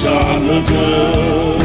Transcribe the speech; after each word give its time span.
Jonathan. 0.00 1.60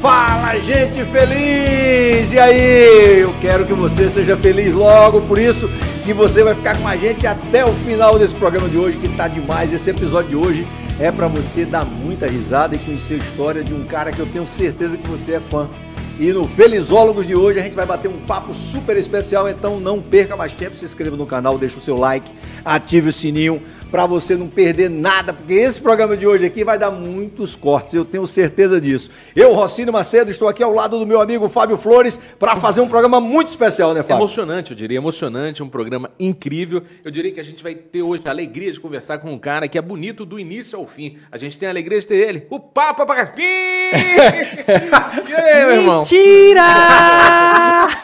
Fala, 0.00 0.58
gente 0.58 1.04
feliz! 1.04 2.32
E 2.32 2.38
aí? 2.40 3.20
Eu 3.20 3.32
quero 3.40 3.64
que 3.66 3.72
você 3.72 4.10
seja 4.10 4.36
feliz 4.36 4.74
logo, 4.74 5.20
por 5.22 5.38
isso 5.38 5.70
que 6.04 6.12
você 6.12 6.42
vai 6.42 6.56
ficar 6.56 6.76
com 6.76 6.88
a 6.88 6.96
gente 6.96 7.24
até 7.24 7.64
o 7.64 7.72
final 7.72 8.18
desse 8.18 8.34
programa 8.34 8.68
de 8.68 8.76
hoje, 8.76 8.98
que 8.98 9.08
tá 9.10 9.28
demais. 9.28 9.72
Esse 9.72 9.90
episódio 9.90 10.30
de 10.30 10.36
hoje 10.36 10.66
é 10.98 11.12
para 11.12 11.28
você 11.28 11.64
dar 11.64 11.84
muita 11.84 12.26
risada 12.26 12.74
e 12.74 12.78
conhecer 12.80 13.14
a 13.14 13.18
história 13.18 13.62
de 13.62 13.72
um 13.72 13.84
cara 13.84 14.10
que 14.10 14.18
eu 14.18 14.26
tenho 14.26 14.46
certeza 14.46 14.96
que 14.96 15.06
você 15.06 15.34
é 15.34 15.40
fã. 15.40 15.68
E 16.18 16.32
no 16.32 16.44
Felizólogos 16.46 17.26
de 17.26 17.34
hoje 17.34 17.58
a 17.58 17.62
gente 17.62 17.74
vai 17.74 17.84
bater 17.84 18.08
um 18.08 18.20
papo 18.20 18.54
super 18.54 18.96
especial, 18.96 19.48
então 19.48 19.80
não 19.80 20.00
perca 20.00 20.36
mais 20.36 20.52
tempo, 20.52 20.76
se 20.76 20.84
inscreva 20.84 21.16
no 21.16 21.26
canal, 21.26 21.58
deixa 21.58 21.76
o 21.76 21.80
seu 21.80 21.96
like, 21.96 22.30
ative 22.64 23.08
o 23.08 23.12
sininho 23.12 23.60
para 23.94 24.06
você 24.06 24.36
não 24.36 24.48
perder 24.48 24.90
nada, 24.90 25.32
porque 25.32 25.54
esse 25.54 25.80
programa 25.80 26.16
de 26.16 26.26
hoje 26.26 26.44
aqui 26.44 26.64
vai 26.64 26.76
dar 26.76 26.90
muitos 26.90 27.54
cortes, 27.54 27.94
eu 27.94 28.04
tenho 28.04 28.26
certeza 28.26 28.80
disso. 28.80 29.08
Eu, 29.36 29.52
Rocínio 29.52 29.92
Macedo, 29.92 30.32
estou 30.32 30.48
aqui 30.48 30.64
ao 30.64 30.74
lado 30.74 30.98
do 30.98 31.06
meu 31.06 31.20
amigo 31.20 31.48
Fábio 31.48 31.76
Flores 31.76 32.20
para 32.36 32.56
fazer 32.56 32.80
um 32.80 32.88
programa 32.88 33.20
muito 33.20 33.50
especial, 33.50 33.94
né, 33.94 34.02
Fábio? 34.02 34.16
Emocionante, 34.16 34.72
eu 34.72 34.76
diria, 34.76 34.96
emocionante, 34.96 35.62
um 35.62 35.68
programa 35.68 36.10
incrível. 36.18 36.82
Eu 37.04 37.10
diria 37.12 37.30
que 37.30 37.38
a 37.38 37.44
gente 37.44 37.62
vai 37.62 37.72
ter 37.76 38.02
hoje 38.02 38.24
a 38.26 38.30
alegria 38.30 38.72
de 38.72 38.80
conversar 38.80 39.18
com 39.18 39.32
um 39.32 39.38
cara 39.38 39.68
que 39.68 39.78
é 39.78 39.82
bonito 39.82 40.26
do 40.26 40.40
início 40.40 40.76
ao 40.76 40.88
fim. 40.88 41.16
A 41.30 41.38
gente 41.38 41.56
tem 41.56 41.68
a 41.68 41.70
alegria 41.70 42.00
de 42.00 42.06
ter 42.08 42.16
ele, 42.16 42.48
o 42.50 42.58
Papa 42.58 43.06
Pagaspim! 43.06 43.44
e 43.94 45.34
aí, 45.34 45.66
meu 45.66 45.76
irmão? 45.76 45.98
Mentira! 46.00 46.64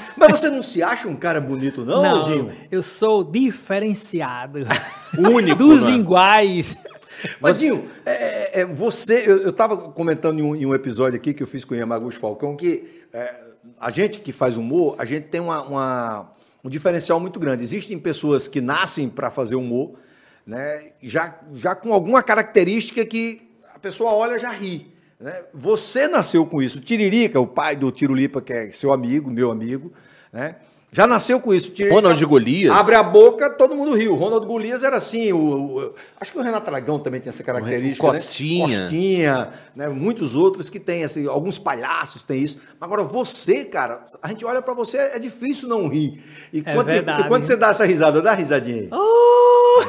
Mas 0.20 0.38
você 0.38 0.50
não 0.50 0.62
se 0.62 0.82
acha 0.82 1.08
um 1.08 1.16
cara 1.16 1.40
bonito, 1.40 1.84
não, 1.84 2.02
Não, 2.02 2.22
Dinho? 2.22 2.52
eu 2.70 2.82
sou 2.82 3.24
diferenciado. 3.24 4.60
Único, 5.18 5.56
Dos 5.56 5.80
né? 5.80 5.90
linguais. 5.90 6.76
Mas, 7.40 7.58
Dinho, 7.58 7.90
é, 8.06 8.60
é, 8.60 8.64
você. 8.64 9.22
Eu, 9.26 9.38
eu 9.42 9.52
tava 9.52 9.76
comentando 9.92 10.38
em 10.38 10.42
um, 10.42 10.54
em 10.56 10.66
um 10.66 10.74
episódio 10.74 11.16
aqui 11.18 11.34
que 11.34 11.42
eu 11.42 11.46
fiz 11.46 11.64
com 11.64 11.74
o 11.74 11.76
Yamaguchi 11.76 12.18
Falcão 12.18 12.56
que 12.56 13.02
é, 13.12 13.34
a 13.78 13.90
gente 13.90 14.20
que 14.20 14.32
faz 14.32 14.56
humor, 14.56 14.94
a 14.98 15.04
gente 15.04 15.24
tem 15.28 15.40
uma, 15.40 15.62
uma- 15.62 16.32
um 16.64 16.68
diferencial 16.68 17.18
muito 17.20 17.38
grande. 17.40 17.62
Existem 17.62 17.98
pessoas 17.98 18.46
que 18.48 18.60
nascem 18.60 19.08
para 19.08 19.30
fazer 19.30 19.56
humor, 19.56 19.94
né? 20.46 20.92
Já, 21.02 21.38
já 21.54 21.74
com 21.74 21.92
alguma 21.92 22.22
característica 22.22 23.04
que 23.04 23.42
a 23.74 23.78
pessoa 23.78 24.12
olha 24.12 24.36
e 24.36 24.38
já 24.38 24.50
ri. 24.50 24.90
Né? 25.18 25.42
Você 25.52 26.08
nasceu 26.08 26.46
com 26.46 26.62
isso. 26.62 26.78
O 26.78 26.80
Tiririca, 26.80 27.38
o 27.38 27.46
pai 27.46 27.76
do 27.76 27.90
Tirulipa, 27.92 28.40
que 28.40 28.52
é 28.52 28.70
seu 28.72 28.90
amigo, 28.92 29.30
meu 29.30 29.50
amigo, 29.50 29.92
né? 30.32 30.56
Já 30.92 31.06
nasceu 31.06 31.38
com 31.40 31.54
isso. 31.54 31.70
Tiririca 31.70 31.94
Ronald 31.94 32.26
Golias. 32.26 32.72
Abre 32.76 32.96
a 32.96 33.02
boca, 33.04 33.48
todo 33.48 33.76
mundo 33.76 33.94
riu. 33.94 34.16
Ronald 34.16 34.44
Golias 34.44 34.82
era 34.82 34.96
assim. 34.96 35.32
O, 35.32 35.38
o- 35.38 35.94
acho 36.20 36.32
que 36.32 36.38
o 36.38 36.42
Renato 36.42 36.68
Aragão 36.68 36.98
também 36.98 37.20
tem 37.20 37.28
essa 37.28 37.44
característica. 37.44 38.04
O 38.04 38.10
né? 38.12 38.18
Costinha. 38.18 38.80
Costinha, 38.80 39.48
né? 39.76 39.88
Muitos 39.88 40.34
outros 40.34 40.68
que 40.68 40.80
têm, 40.80 41.04
assim, 41.04 41.28
alguns 41.28 41.60
palhaços 41.60 42.24
têm 42.24 42.42
isso. 42.42 42.58
Agora, 42.80 43.04
você, 43.04 43.64
cara, 43.64 44.04
a 44.20 44.26
gente 44.30 44.44
olha 44.44 44.60
pra 44.60 44.74
você, 44.74 44.96
é 44.98 45.18
difícil 45.20 45.68
não 45.68 45.86
rir. 45.86 46.24
E 46.52 46.58
É 46.66 46.74
quando, 46.74 46.86
verdade. 46.88 47.22
e 47.22 47.28
quando 47.28 47.44
você 47.44 47.56
dá 47.56 47.68
essa 47.68 47.84
risada, 47.86 48.20
dá 48.20 48.32
risadinha 48.34 48.82
aí. 48.82 48.88
Oh! 48.90 49.80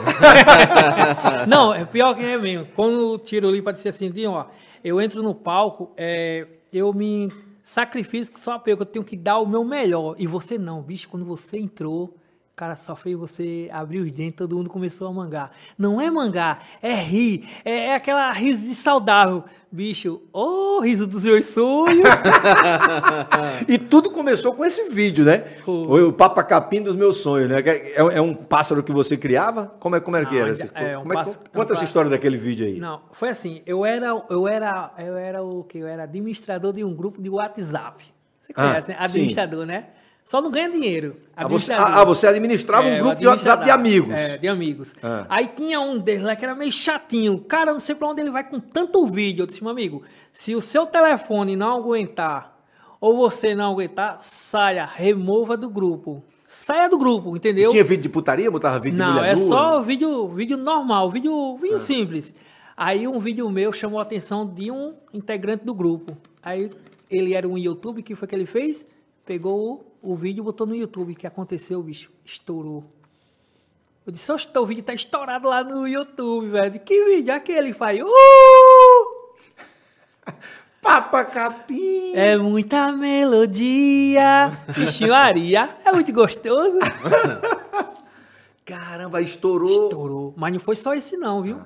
Não, 1.47 1.73
é 1.73 1.83
pior 1.85 2.13
que 2.15 2.23
é 2.23 2.37
mesmo. 2.37 2.67
Quando 2.75 3.13
o 3.13 3.17
tiro 3.17 3.47
ali 3.49 3.61
para 3.61 3.73
dizer 3.73 3.89
assim, 3.89 4.11
ó, 4.27 4.45
eu 4.83 5.01
entro 5.01 5.21
no 5.23 5.33
palco, 5.33 5.91
é, 5.97 6.45
eu 6.71 6.93
me 6.93 7.27
sacrifico 7.71 8.37
só 8.37 8.51
eu 8.83 8.85
tenho 8.85 9.05
que 9.05 9.15
dar 9.15 9.39
o 9.39 9.47
meu 9.47 9.63
melhor. 9.63 10.15
E 10.19 10.27
você 10.27 10.57
não, 10.57 10.81
bicho, 10.81 11.07
quando 11.07 11.25
você 11.25 11.57
entrou, 11.57 12.17
cara 12.61 12.75
só 12.75 12.95
fez 12.95 13.17
você 13.17 13.67
abrir 13.73 13.97
os 14.01 14.11
dentes, 14.11 14.35
todo 14.37 14.55
mundo 14.55 14.69
começou 14.69 15.07
a 15.07 15.11
mangar. 15.11 15.51
Não 15.75 15.99
é 15.99 16.11
mangar, 16.11 16.63
é 16.79 16.93
rir, 16.93 17.49
é, 17.65 17.87
é 17.87 17.95
aquela 17.95 18.31
riso 18.31 18.63
de 18.67 18.75
saudável. 18.75 19.43
Bicho, 19.71 20.21
ô 20.31 20.79
riso 20.81 21.07
dos 21.07 21.23
meus 21.23 21.45
sonhos. 21.47 22.03
E 23.67 23.77
tudo 23.79 24.11
começou 24.11 24.53
com 24.53 24.63
esse 24.65 24.89
vídeo, 24.89 25.23
né? 25.25 25.39
Foi. 25.65 26.03
O 26.03 26.13
Papa 26.13 26.43
Capim 26.43 26.81
dos 26.81 26.95
meus 26.95 27.17
sonhos, 27.17 27.49
né? 27.49 27.61
É, 27.65 27.95
é 27.95 28.21
um 28.21 28.33
pássaro 28.35 28.83
que 28.83 28.91
você 28.91 29.17
criava? 29.17 29.73
Como 29.79 29.95
é, 29.95 29.99
como 29.99 30.17
era 30.17 30.25
que 30.27 30.35
Não, 30.35 30.41
era? 30.41 30.51
esse- 30.51 30.69
é 30.75 30.97
um 30.97 31.01
como 31.01 31.13
é 31.13 31.17
que- 31.17 31.23
pássaro- 31.23 31.39
conta 31.39 31.57
um 31.57 31.61
essa 31.61 31.67
pássaro. 31.69 31.85
história 31.85 32.09
daquele 32.11 32.37
vídeo 32.37 32.65
aí. 32.67 32.79
Não, 32.79 33.01
foi 33.11 33.29
assim, 33.29 33.61
eu 33.65 33.83
era, 33.85 34.07
eu 34.29 34.47
era, 34.47 34.91
eu 34.99 35.15
era 35.17 35.41
o 35.43 35.63
que? 35.63 35.79
Eu 35.79 35.87
era 35.87 36.03
administrador 36.03 36.73
de 36.73 36.83
um 36.83 36.93
grupo 36.93 37.21
de 37.21 37.29
WhatsApp. 37.29 38.03
Você 38.41 38.53
Ah, 38.55 38.67
conhece, 38.67 38.87
né? 38.89 38.95
sim. 38.99 39.03
Administrador, 39.03 39.65
né? 39.65 39.85
Só 40.23 40.41
não 40.41 40.49
ganha 40.49 40.69
dinheiro. 40.69 41.17
Ah, 41.35 41.47
você, 41.47 41.73
Administrador. 41.73 42.01
ah, 42.01 42.05
você 42.05 42.27
administrava 42.27 42.87
um 42.87 42.91
É, 42.91 42.99
grupo 42.99 43.15
de 43.19 43.27
WhatsApp 43.27 43.63
de 43.65 43.69
amigos. 43.71 44.13
É, 44.19 44.37
de 44.37 44.47
amigos. 44.47 44.93
Ah. 45.03 45.25
Aí 45.27 45.47
tinha 45.47 45.81
um 45.81 45.97
deles 45.99 46.23
lá 46.23 46.35
que 46.35 46.45
era 46.45 46.55
meio 46.55 46.71
chatinho. 46.71 47.39
Cara, 47.39 47.71
eu 47.71 47.73
não 47.73 47.81
sei 47.81 47.95
pra 47.95 48.07
onde 48.07 48.21
ele 48.21 48.31
vai 48.31 48.43
com 48.47 48.59
tanto 48.59 49.05
vídeo. 49.07 49.43
Eu 49.43 49.47
disse, 49.47 49.61
meu 49.61 49.71
amigo, 49.71 50.03
se 50.31 50.55
o 50.55 50.61
seu 50.61 50.85
telefone 50.85 51.55
não 51.57 51.77
aguentar, 51.77 52.57
ou 53.01 53.17
você 53.17 53.53
não 53.53 53.71
aguentar, 53.73 54.19
saia, 54.21 54.85
remova 54.85 55.57
do 55.57 55.69
grupo. 55.69 56.23
Saia 56.45 56.87
do 56.89 56.97
grupo, 56.97 57.35
entendeu? 57.35 57.71
Tinha 57.71 57.83
vídeo 57.83 58.03
de 58.03 58.09
putaria? 58.09 58.49
Botava 58.51 58.79
vídeo 58.79 58.97
de 58.97 59.01
Não, 59.01 59.13
mulher 59.15 59.33
é 59.33 59.35
nua? 59.35 59.47
só 59.47 59.81
vídeo, 59.81 60.27
vídeo 60.29 60.55
normal, 60.57 61.09
vídeo, 61.09 61.33
Ah. 61.57 61.61
vídeo 61.61 61.79
simples. 61.79 62.33
Aí 62.77 63.07
um 63.07 63.19
vídeo 63.19 63.49
meu 63.49 63.73
chamou 63.73 63.99
a 63.99 64.03
atenção 64.03 64.45
de 64.47 64.71
um 64.71 64.93
integrante 65.13 65.65
do 65.65 65.73
grupo. 65.73 66.15
Aí 66.43 66.69
ele 67.09 67.33
era 67.33 67.47
um 67.47 67.57
YouTube, 67.57 67.99
o 67.99 68.03
que 68.03 68.15
foi 68.15 68.27
que 68.27 68.35
ele 68.35 68.45
fez? 68.45 68.85
Pegou 69.25 69.90
o, 70.01 70.15
vídeo 70.15 70.43
botou 70.43 70.65
no 70.67 70.75
YouTube. 70.75 71.13
O 71.13 71.15
que 71.15 71.27
aconteceu, 71.27 71.81
bicho? 71.81 72.11
Estourou. 72.25 72.83
Eu 74.05 74.11
disse, 74.11 74.31
oxe, 74.31 74.47
o 74.55 74.65
vídeo 74.65 74.83
tá 74.83 74.93
estourado 74.93 75.47
lá 75.47 75.63
no 75.63 75.87
YouTube, 75.87 76.49
velho. 76.49 76.79
Que 76.79 77.05
vídeo? 77.05 77.33
Aquele 77.33 77.73
faz. 77.73 78.01
Uh! 78.01 79.21
Papa 80.81 81.23
Capim! 81.23 82.13
É 82.15 82.35
muita 82.35 82.91
melodia. 82.91 84.49
Vixe 84.69 85.05
Maria, 85.05 85.75
é 85.85 85.91
muito 85.91 86.11
gostoso. 86.11 86.79
Caramba, 88.65 89.21
estourou. 89.21 89.83
Estourou. 89.83 90.33
Mas 90.35 90.53
não 90.53 90.59
foi 90.59 90.75
só 90.75 90.95
esse 90.95 91.15
não, 91.15 91.43
viu? 91.43 91.61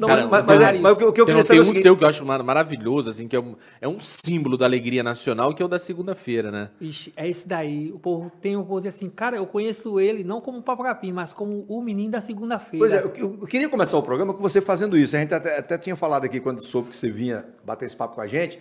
Não, 0.00 0.08
Cara, 0.08 0.26
mas- 0.26 0.44
mas 0.46 0.60
é- 0.60 0.78
mas 0.78 0.92
o 0.92 0.96
que- 0.96 1.04
o 1.04 1.12
que 1.12 1.20
eu 1.20 1.26
tem, 1.26 1.34
queria 1.34 1.34
tem 1.34 1.42
saber 1.42 1.58
é 1.58 1.60
o 1.60 1.62
um 1.62 1.64
seguinte- 1.66 1.82
seu 1.82 1.94
que 1.96 2.02
eu 2.04 2.08
acho 2.08 2.24
mar- 2.24 2.42
maravilhoso, 2.42 3.10
assim, 3.10 3.28
que 3.28 3.36
é 3.36 3.40
um, 3.40 3.54
é 3.82 3.86
um 3.86 4.00
símbolo 4.00 4.56
da 4.56 4.64
alegria 4.64 5.02
nacional, 5.02 5.52
que 5.54 5.62
é 5.62 5.64
o 5.66 5.68
da 5.68 5.78
segunda-feira, 5.78 6.50
né? 6.50 6.70
Ixi, 6.80 7.12
é 7.14 7.28
esse 7.28 7.46
daí. 7.46 7.92
O 7.92 7.98
povo 7.98 8.32
tem 8.40 8.56
o 8.56 8.64
povo 8.64 8.88
assim, 8.88 9.10
cara, 9.10 9.36
eu 9.36 9.46
conheço 9.46 10.00
ele 10.00 10.24
não 10.24 10.40
como 10.40 10.62
Papagapim, 10.62 11.12
mas 11.12 11.34
como 11.34 11.66
o 11.68 11.82
menino 11.82 12.12
da 12.12 12.20
segunda-feira. 12.22 12.78
Pois 12.78 12.94
é, 12.94 13.02
eu, 13.02 13.12
eu- 13.40 13.46
queria 13.46 13.68
começar 13.68 13.98
o 13.98 14.02
programa 14.02 14.32
com 14.32 14.40
você 14.40 14.60
fazendo 14.60 14.96
isso. 14.96 15.14
A 15.14 15.18
gente 15.20 15.34
até, 15.34 15.58
até 15.58 15.76
tinha 15.76 15.94
falado 15.94 16.24
aqui 16.24 16.40
quando 16.40 16.64
soube 16.64 16.88
que 16.88 16.96
você 16.96 17.10
vinha 17.10 17.44
bater 17.62 17.84
esse 17.84 17.94
papo 17.94 18.14
com 18.14 18.22
a 18.22 18.26
gente. 18.26 18.58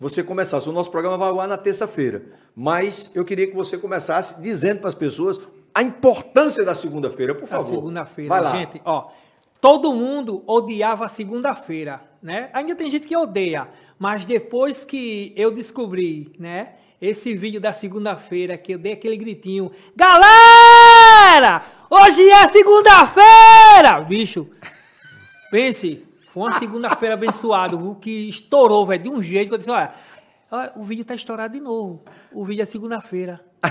Você 0.00 0.22
começasse. 0.22 0.68
O 0.68 0.72
nosso 0.72 0.90
programa 0.90 1.18
vai 1.18 1.28
ao 1.28 1.38
ar 1.40 1.48
na 1.48 1.58
terça-feira. 1.58 2.22
Mas 2.56 3.10
eu 3.14 3.24
queria 3.24 3.46
que 3.46 3.54
você 3.54 3.76
começasse 3.76 4.40
dizendo 4.40 4.78
para 4.78 4.88
as 4.88 4.94
pessoas 4.94 5.38
a 5.74 5.82
importância 5.82 6.64
da 6.64 6.74
segunda-feira, 6.74 7.34
por 7.34 7.44
A 7.44 7.48
favor. 7.48 7.74
segunda-feira, 7.74 8.28
Vai 8.28 8.40
lá. 8.40 8.50
gente, 8.52 8.80
ó. 8.84 9.08
Todo 9.60 9.92
mundo 9.92 10.44
odiava 10.46 11.06
a 11.06 11.08
segunda-feira, 11.08 12.00
né? 12.22 12.48
Ainda 12.52 12.76
tem 12.76 12.88
gente 12.88 13.08
que 13.08 13.16
odeia, 13.16 13.68
mas 13.98 14.24
depois 14.24 14.84
que 14.84 15.32
eu 15.36 15.50
descobri, 15.50 16.32
né? 16.38 16.74
Esse 17.00 17.34
vídeo 17.34 17.60
da 17.60 17.72
segunda-feira 17.72 18.56
que 18.56 18.72
eu 18.72 18.78
dei 18.78 18.92
aquele 18.92 19.16
gritinho, 19.16 19.72
galera, 19.96 21.62
hoje 21.90 22.28
é 22.28 22.48
segunda-feira, 22.50 24.00
bicho. 24.06 24.48
Pense, 25.50 26.04
foi 26.32 26.42
uma 26.44 26.58
segunda-feira 26.58 27.14
abençoada, 27.14 27.76
o 27.76 27.96
que 27.96 28.28
estourou, 28.28 28.86
velho, 28.86 29.02
de 29.02 29.08
um 29.08 29.22
jeito 29.22 29.48
que 29.48 29.54
eu 29.54 29.58
disse, 29.58 29.70
olha, 29.70 29.92
olha, 30.50 30.72
o 30.76 30.84
vídeo 30.84 31.04
tá 31.04 31.14
estourado 31.16 31.54
de 31.54 31.60
novo. 31.60 32.04
O 32.32 32.44
vídeo 32.44 32.62
é 32.62 32.66
segunda-feira. 32.66 33.40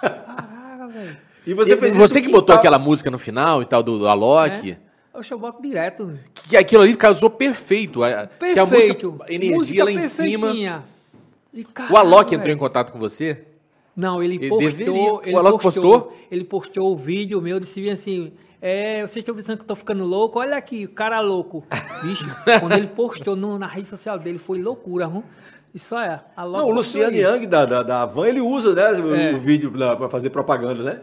Caraca, 0.00 0.88
velho. 0.88 1.16
E 1.46 1.54
você 1.54 1.76
fez 1.76 1.96
você 1.96 2.20
que 2.20 2.28
botou 2.28 2.54
aquela 2.54 2.78
música 2.78 3.10
no 3.12 3.18
final 3.18 3.62
e 3.62 3.66
tal, 3.66 3.80
do, 3.80 4.08
Alok, 4.08 4.72
Né? 4.72 4.85
Oxe, 5.18 5.32
eu 5.32 5.38
boto 5.38 5.62
direto. 5.62 6.18
que 6.48 6.56
aquilo 6.56 6.82
ali 6.82 6.94
casou 6.96 7.30
perfeito. 7.30 8.02
a- 8.04 8.26
Que 8.26 8.58
a 8.58 8.66
Perfeito. 8.66 9.06
música, 9.12 9.24
a 9.24 9.32
energia 9.32 9.56
Música 9.56 9.84
lá 9.84 9.92
em 9.92 10.08
cima. 10.08 10.52
E, 11.54 11.62
O 11.62 11.68
caraca, 11.68 11.98
Alok 11.98 12.26
entrou 12.34 12.44
em 12.44 12.48
velho. 12.48 12.58
contato 12.58 12.92
com 12.92 12.98
você? 12.98 13.44
Não, 13.96 14.22
ele 14.22 14.34
Ele 14.34 14.48
postou. 14.48 14.70
deveria. 14.70 15.12
O 15.14 15.22
Ele 15.24 15.36
Alok 15.36 15.62
postou? 15.62 16.16
Ele 16.30 16.44
postou 16.44 16.92
o 16.92 16.96
vídeo 16.96 17.40
meu, 17.40 17.58
disse 17.58 17.88
assim. 17.88 18.32
É, 18.60 19.00
vocês 19.02 19.16
estão 19.18 19.34
pensando 19.34 19.56
que 19.58 19.62
eu 19.62 19.68
tô 19.68 19.76
ficando 19.76 20.04
louco? 20.04 20.38
Olha 20.38 20.56
aqui, 20.56 20.84
o 20.84 20.88
cara 20.90 21.20
louco. 21.20 21.64
Bicho, 22.02 22.24
quando 22.60 22.72
ele 22.72 22.88
postou 22.88 23.36
no- 23.36 23.58
na 23.58 23.66
rede 23.66 23.88
social 23.88 24.18
dele, 24.18 24.38
foi 24.38 24.60
loucura, 24.60 25.06
hum? 25.08 25.22
Isso 25.74 25.94
é. 25.96 26.22
Não, 26.36 26.44
o 26.44 26.50
postou 26.52 26.72
Luciano. 26.72 27.14
Yang 27.16 27.46
da, 27.46 27.64
da, 27.66 27.82
da 27.82 28.04
Van, 28.06 28.26
ele 28.28 28.40
usa 28.40 28.74
né, 28.74 28.90
o, 29.00 29.14
É. 29.14 29.32
o 29.34 29.38
vídeo 29.38 29.70
para 29.70 30.08
fazer 30.08 30.30
propaganda, 30.30 30.82
né? 30.82 31.00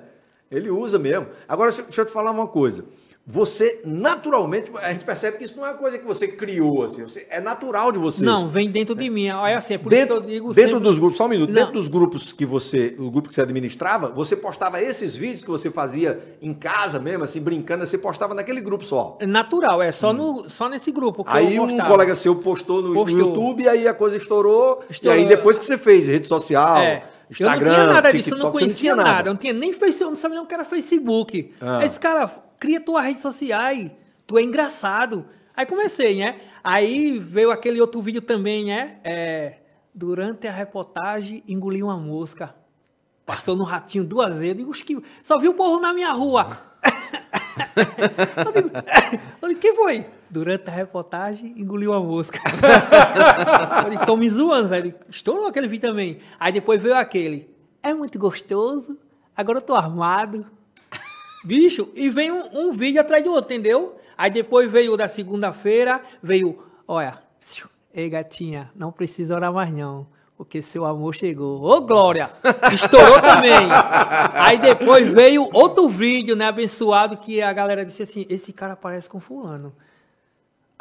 Ele 0.52 0.70
usa 0.70 1.00
mesmo. 1.00 1.28
Agora, 1.48 1.70
deixa, 1.72 1.84
deixa 1.84 2.02
eu 2.02 2.06
te 2.06 2.12
falar 2.12 2.32
uma 2.32 2.48
coisa. 2.48 2.86
Você 3.26 3.80
naturalmente, 3.86 4.70
a 4.82 4.92
gente 4.92 5.06
percebe 5.06 5.38
que 5.38 5.46
isso 5.46 5.56
não 5.56 5.66
é 5.66 5.70
uma 5.70 5.78
coisa 5.78 5.98
que 5.98 6.06
você 6.06 6.28
criou, 6.28 6.84
assim, 6.84 7.04
você, 7.04 7.26
é 7.30 7.40
natural 7.40 7.90
de 7.90 7.98
você. 7.98 8.26
Não, 8.26 8.50
vem 8.50 8.70
dentro 8.70 8.94
de 8.94 9.10
mim. 9.10 9.30
Olha 9.30 9.58
assim, 9.58 9.76
é 9.76 9.78
por 9.78 9.90
dentro, 9.90 10.16
isso 10.16 10.24
que 10.26 10.28
eu 10.28 10.34
digo 10.34 10.54
dentro 10.54 10.72
sempre- 10.74 10.84
dos 10.84 11.00
grupos, 11.00 11.18
só 11.18 11.26
um 11.26 11.30
minuto, 11.30 11.50
Não. 11.50 11.56
dentro 11.56 11.72
dos 11.74 11.88
grupos 11.88 12.34
que 12.34 12.46
você, 12.46 12.94
o 13.00 13.10
grupo 13.10 13.30
que 13.30 13.34
você 13.34 13.42
administrava, 13.42 14.10
você 14.10 14.36
postava 14.36 14.82
esses 14.82 15.16
vídeos 15.16 15.42
que 15.44 15.50
você 15.50 15.72
fazia 15.72 16.22
em 16.42 16.54
casa 16.54 17.00
mesmo, 17.00 17.24
assim, 17.24 17.40
brincando, 17.42 17.86
você 17.86 17.98
postava 17.98 18.34
naquele 18.34 18.60
grupo 18.60 18.84
só. 18.84 19.18
É 19.22 19.26
natural, 19.26 19.82
é 19.82 19.92
só, 19.94 20.12
no, 20.12 20.50
só 20.50 20.68
nesse 20.68 20.92
grupo 20.92 21.22
Hum. 21.22 21.26
Aí 21.28 21.60
um 21.60 21.78
colega 21.78 22.16
seu 22.16 22.36
postou 22.36 22.82
no, 22.82 22.90
no 22.90 22.94
Postou. 22.96 23.20
YouTube, 23.20 23.64
e 23.64 23.70
aí 23.70 23.88
a 23.88 23.94
coisa 23.94 24.18
estourou, 24.18 24.84
Estourou. 24.90 25.18
e 25.18 25.22
aí 25.22 25.28
depois 25.28 25.58
que 25.58 25.66
você 25.66 25.78
fez, 25.78 26.10
rede 26.10 26.28
social, 26.28 26.78
É. 26.80 27.04
Instagram, 27.32 27.68
eu 27.68 27.68
não 27.70 27.84
tinha 27.86 27.94
nada 27.94 28.12
disso, 28.12 28.30
eu 28.30 28.34
TikTok, 28.36 28.44
não 28.44 28.52
conhecia 28.52 28.96
nada. 28.96 29.30
Eu 29.30 29.34
não 29.34 29.40
tinha 29.40 29.54
nem 29.54 29.72
Facebook, 29.74 30.04
eu 30.04 30.10
não 30.10 30.16
sabia 30.18 30.36
nem 30.36 30.44
o 30.44 30.48
que 30.48 30.54
era 30.54 30.66
Facebook. 30.66 31.54
Ah. 31.62 31.84
Esse 31.86 32.00
cara, 32.00 32.30
cria 32.64 32.80
tuas 32.80 33.04
redes 33.04 33.22
sociais, 33.22 33.92
tu 34.26 34.38
é 34.38 34.42
engraçado. 34.42 35.26
Aí 35.54 35.66
comecei, 35.66 36.20
né? 36.20 36.40
Aí 36.64 37.20
veio 37.20 37.52
aquele 37.52 37.82
outro 37.82 38.02
vídeo 38.02 38.22
também, 38.22 38.64
né? 38.64 39.00
É, 39.04 39.58
durante 39.94 40.48
a 40.48 40.52
reportagem, 40.52 41.44
engoli 41.46 41.84
uma 41.84 41.98
mosca. 41.98 42.56
Passou 43.26 43.54
no 43.58 43.66
ratinho 43.66 44.06
duas 44.06 44.38
vezes. 44.38 44.56
Digo, 44.56 44.72
"Oxe, 44.72 44.86
que... 44.86 44.98
Só 45.22 45.38
vi 45.38 45.50
o 45.50 45.54
povo 45.54 45.82
na 45.82 45.94
minha 45.94 46.14
rua. 46.14 46.58
eu 48.46 48.52
digo, 48.54 48.72
eu 49.42 49.50
digo, 49.50 49.60
quem 49.60 49.76
foi? 49.76 50.06
Durante 50.30 50.70
a 50.70 50.74
reportagem, 50.74 51.54
engoliu 51.58 51.92
uma 51.92 52.00
mosca. 52.00 52.40
tô 54.08 54.16
me 54.16 54.30
zoando, 54.30 54.70
velho. 54.70 54.96
Estourou 55.10 55.48
aquele 55.48 55.68
vídeo 55.68 55.90
também. 55.90 56.20
Aí 56.40 56.54
depois 56.54 56.82
veio 56.82 56.96
aquele. 56.96 57.54
É 57.84 57.94
muito 57.94 58.18
gostoso. 58.18 58.98
Agora 59.36 59.58
eu 59.58 59.62
tô 59.62 59.76
armado. 59.76 60.50
Bicho, 61.44 61.90
e 61.94 62.10
vem 62.10 62.32
um, 62.32 62.50
um 62.54 62.72
vídeo 62.72 63.02
atrás 63.02 63.24
do 63.24 63.32
outro, 63.32 63.54
entendeu? 63.54 63.96
Aí 64.18 64.32
depois 64.32 64.72
veio 64.72 64.96
da 64.96 65.08
segunda-feira, 65.08 66.02
veio, 66.22 66.64
olha, 66.88 67.20
ei 67.94 68.10
gatinha, 68.10 68.72
não 68.76 68.92
precisa 68.92 69.36
orar 69.36 69.52
mais 69.52 69.74
não, 69.74 70.08
porque 70.38 70.62
seu 70.62 70.86
amor 70.86 71.14
chegou. 71.16 71.62
Ô 71.62 71.82
Glória, 71.82 72.30
estourou 72.72 73.20
também. 73.22 73.68
Aí 74.34 74.58
depois 74.60 75.12
veio 75.12 75.50
outro 75.54 75.90
vídeo, 75.90 76.36
né, 76.36 76.46
abençoado, 76.46 77.18
que 77.18 77.42
a 77.42 77.52
galera 77.52 77.86
disse 77.86 78.04
assim, 78.04 78.26
esse 78.30 78.54
cara 78.54 78.76
parece 78.76 79.10
com 79.10 79.20
fulano. 79.20 79.74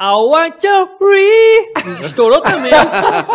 I 0.01 0.11
want 0.15 0.55
to 0.59 0.89
free. 0.97 2.03
Estourou 2.03 2.41
também. 2.41 2.71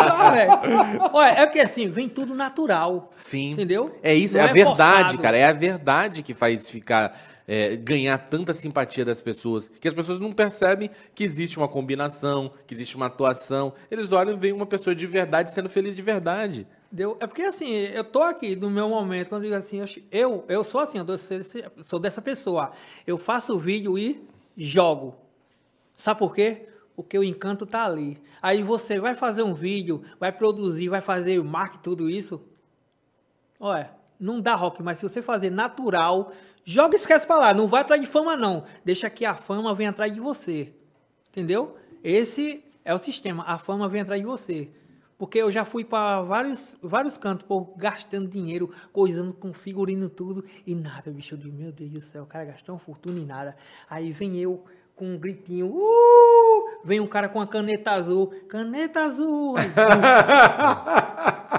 Ah. 0.01 1.11
Olha, 1.13 1.31
é 1.43 1.47
que 1.47 1.59
assim, 1.61 1.89
vem 1.89 2.09
tudo 2.09 2.35
natural. 2.35 3.11
Sim. 3.13 3.53
Entendeu? 3.53 3.91
É 4.03 4.15
isso, 4.15 4.37
Não 4.37 4.45
é 4.45 4.51
a 4.51 4.53
verdade, 4.53 4.99
forçado. 5.03 5.19
cara. 5.19 5.37
É 5.37 5.45
a 5.47 5.53
verdade 5.53 6.23
que 6.23 6.35
faz 6.35 6.69
ficar. 6.69 7.19
é, 7.47 7.77
ganhar 7.77 8.19
tanta 8.19 8.53
simpatia 8.53 9.05
das 9.05 9.23
pessoas. 9.23 9.71
Que 9.81 9.89
as 9.89 9.95
pessoas 9.95 10.21
não 10.21 10.33
percebem 10.33 10.91
que 11.15 11.25
existe 11.25 11.57
uma 11.57 11.67
combinação, 11.69 12.53
que 12.67 12.75
existe 12.75 12.95
uma 12.97 13.07
atuação. 13.07 13.73
Eles 13.91 14.13
olham 14.13 14.35
e 14.35 14.37
veem 14.37 14.53
uma 14.53 14.67
pessoa 14.67 14.95
de 14.95 15.07
verdade 15.07 15.51
sendo 15.51 15.69
feliz 15.69 15.97
de 15.97 16.03
verdade. 16.03 16.67
Deu? 16.93 17.17
É 17.21 17.27
porque 17.27 17.43
assim, 17.43 17.71
eu 17.73 18.05
tô 18.05 18.23
aqui 18.23 18.55
no 18.55 18.71
meu 18.71 18.89
momento, 18.89 19.29
quando 19.31 19.45
eu 19.45 19.51
digo 19.51 19.59
assim, 19.59 19.83
eu, 20.11 20.45
eu, 20.49 20.63
sou 20.63 20.81
assim, 20.83 20.99
eu 20.99 21.85
sou 21.85 21.99
dessa 21.99 22.21
pessoa. 22.21 22.73
Eu 23.07 23.17
faço 23.17 23.55
o 23.55 23.59
vídeo 23.59 23.97
e 23.99 24.23
jogo. 24.57 25.15
Sabe 25.99 26.21
por 26.21 26.33
quê? 26.33 26.69
Porque 26.95 27.19
o 27.19 27.25
encanto 27.25 27.67
tá 27.67 27.85
ali. 27.85 28.23
Aí 28.41 28.63
você 28.63 29.01
vai 29.01 29.17
fazer 29.17 29.43
um 29.43 29.53
vídeo, 29.53 30.03
vai 30.19 30.31
produzir, 30.31 30.89
vai 30.89 31.01
fazer 31.01 31.43
marketing, 31.43 31.83
tudo 31.83 32.09
isso. 32.09 32.41
Olha, 33.59 33.91
não 34.19 34.41
dá 34.41 34.55
rock, 34.55 34.81
mas 34.81 34.99
se 34.99 35.03
você 35.03 35.21
fazer 35.21 35.51
natural, 35.51 36.33
joga 36.65 36.95
esquece 36.95 37.27
pra 37.27 37.39
lá. 37.39 37.53
Não 37.53 37.67
vai 37.67 37.81
atrás 37.81 38.01
de 38.01 38.07
fama, 38.07 38.37
não. 38.37 38.65
Deixa 38.85 39.11
que 39.11 39.25
a 39.25 39.35
fama 39.35 39.75
venha 39.75 39.91
atrás 39.91 40.13
de 40.13 40.21
você. 40.21 40.73
Entendeu? 41.31 41.77
Esse 42.03 42.65
é 42.85 42.95
o 42.95 42.99
sistema. 42.99 43.43
A 43.45 43.59
fama 43.59 43.89
vem 43.89 44.03
atrás 44.03 44.21
de 44.21 44.27
você. 44.27 44.71
Porque 45.19 45.39
eu 45.39 45.51
já 45.51 45.65
fui 45.65 45.85
para 45.85 46.23
vários, 46.23 46.77
vários 46.81 47.19
cantos, 47.19 47.45
gastando 47.77 48.29
dinheiro, 48.29 48.71
coisando 48.93 49.33
com 49.33 49.53
figurino 49.53 50.09
tudo, 50.09 50.45
e 50.65 50.77
nada, 50.77 51.11
bicho. 51.11 51.35
Eu 51.35 51.39
digo, 51.39 51.57
meu 51.57 51.73
Deus 51.73 51.91
do 51.91 52.01
céu, 52.01 52.23
o 52.23 52.27
cara 52.27 52.45
gastou 52.45 52.77
uma 52.77 52.79
fortuna 52.79 53.19
e 53.19 53.25
nada. 53.25 53.57
Aí 53.91 54.13
vem 54.13 54.37
eu 54.37 54.65
com 54.99 55.07
um 55.07 55.17
gritinho, 55.17 55.69
uh! 55.69 56.79
Vem 56.85 56.99
um 57.01 57.07
cara 57.07 57.29
com 57.29 57.39
uma 57.39 57.47
caneta 57.47 57.93
azul, 57.93 58.33
caneta 58.49 59.05
azul. 59.05 59.55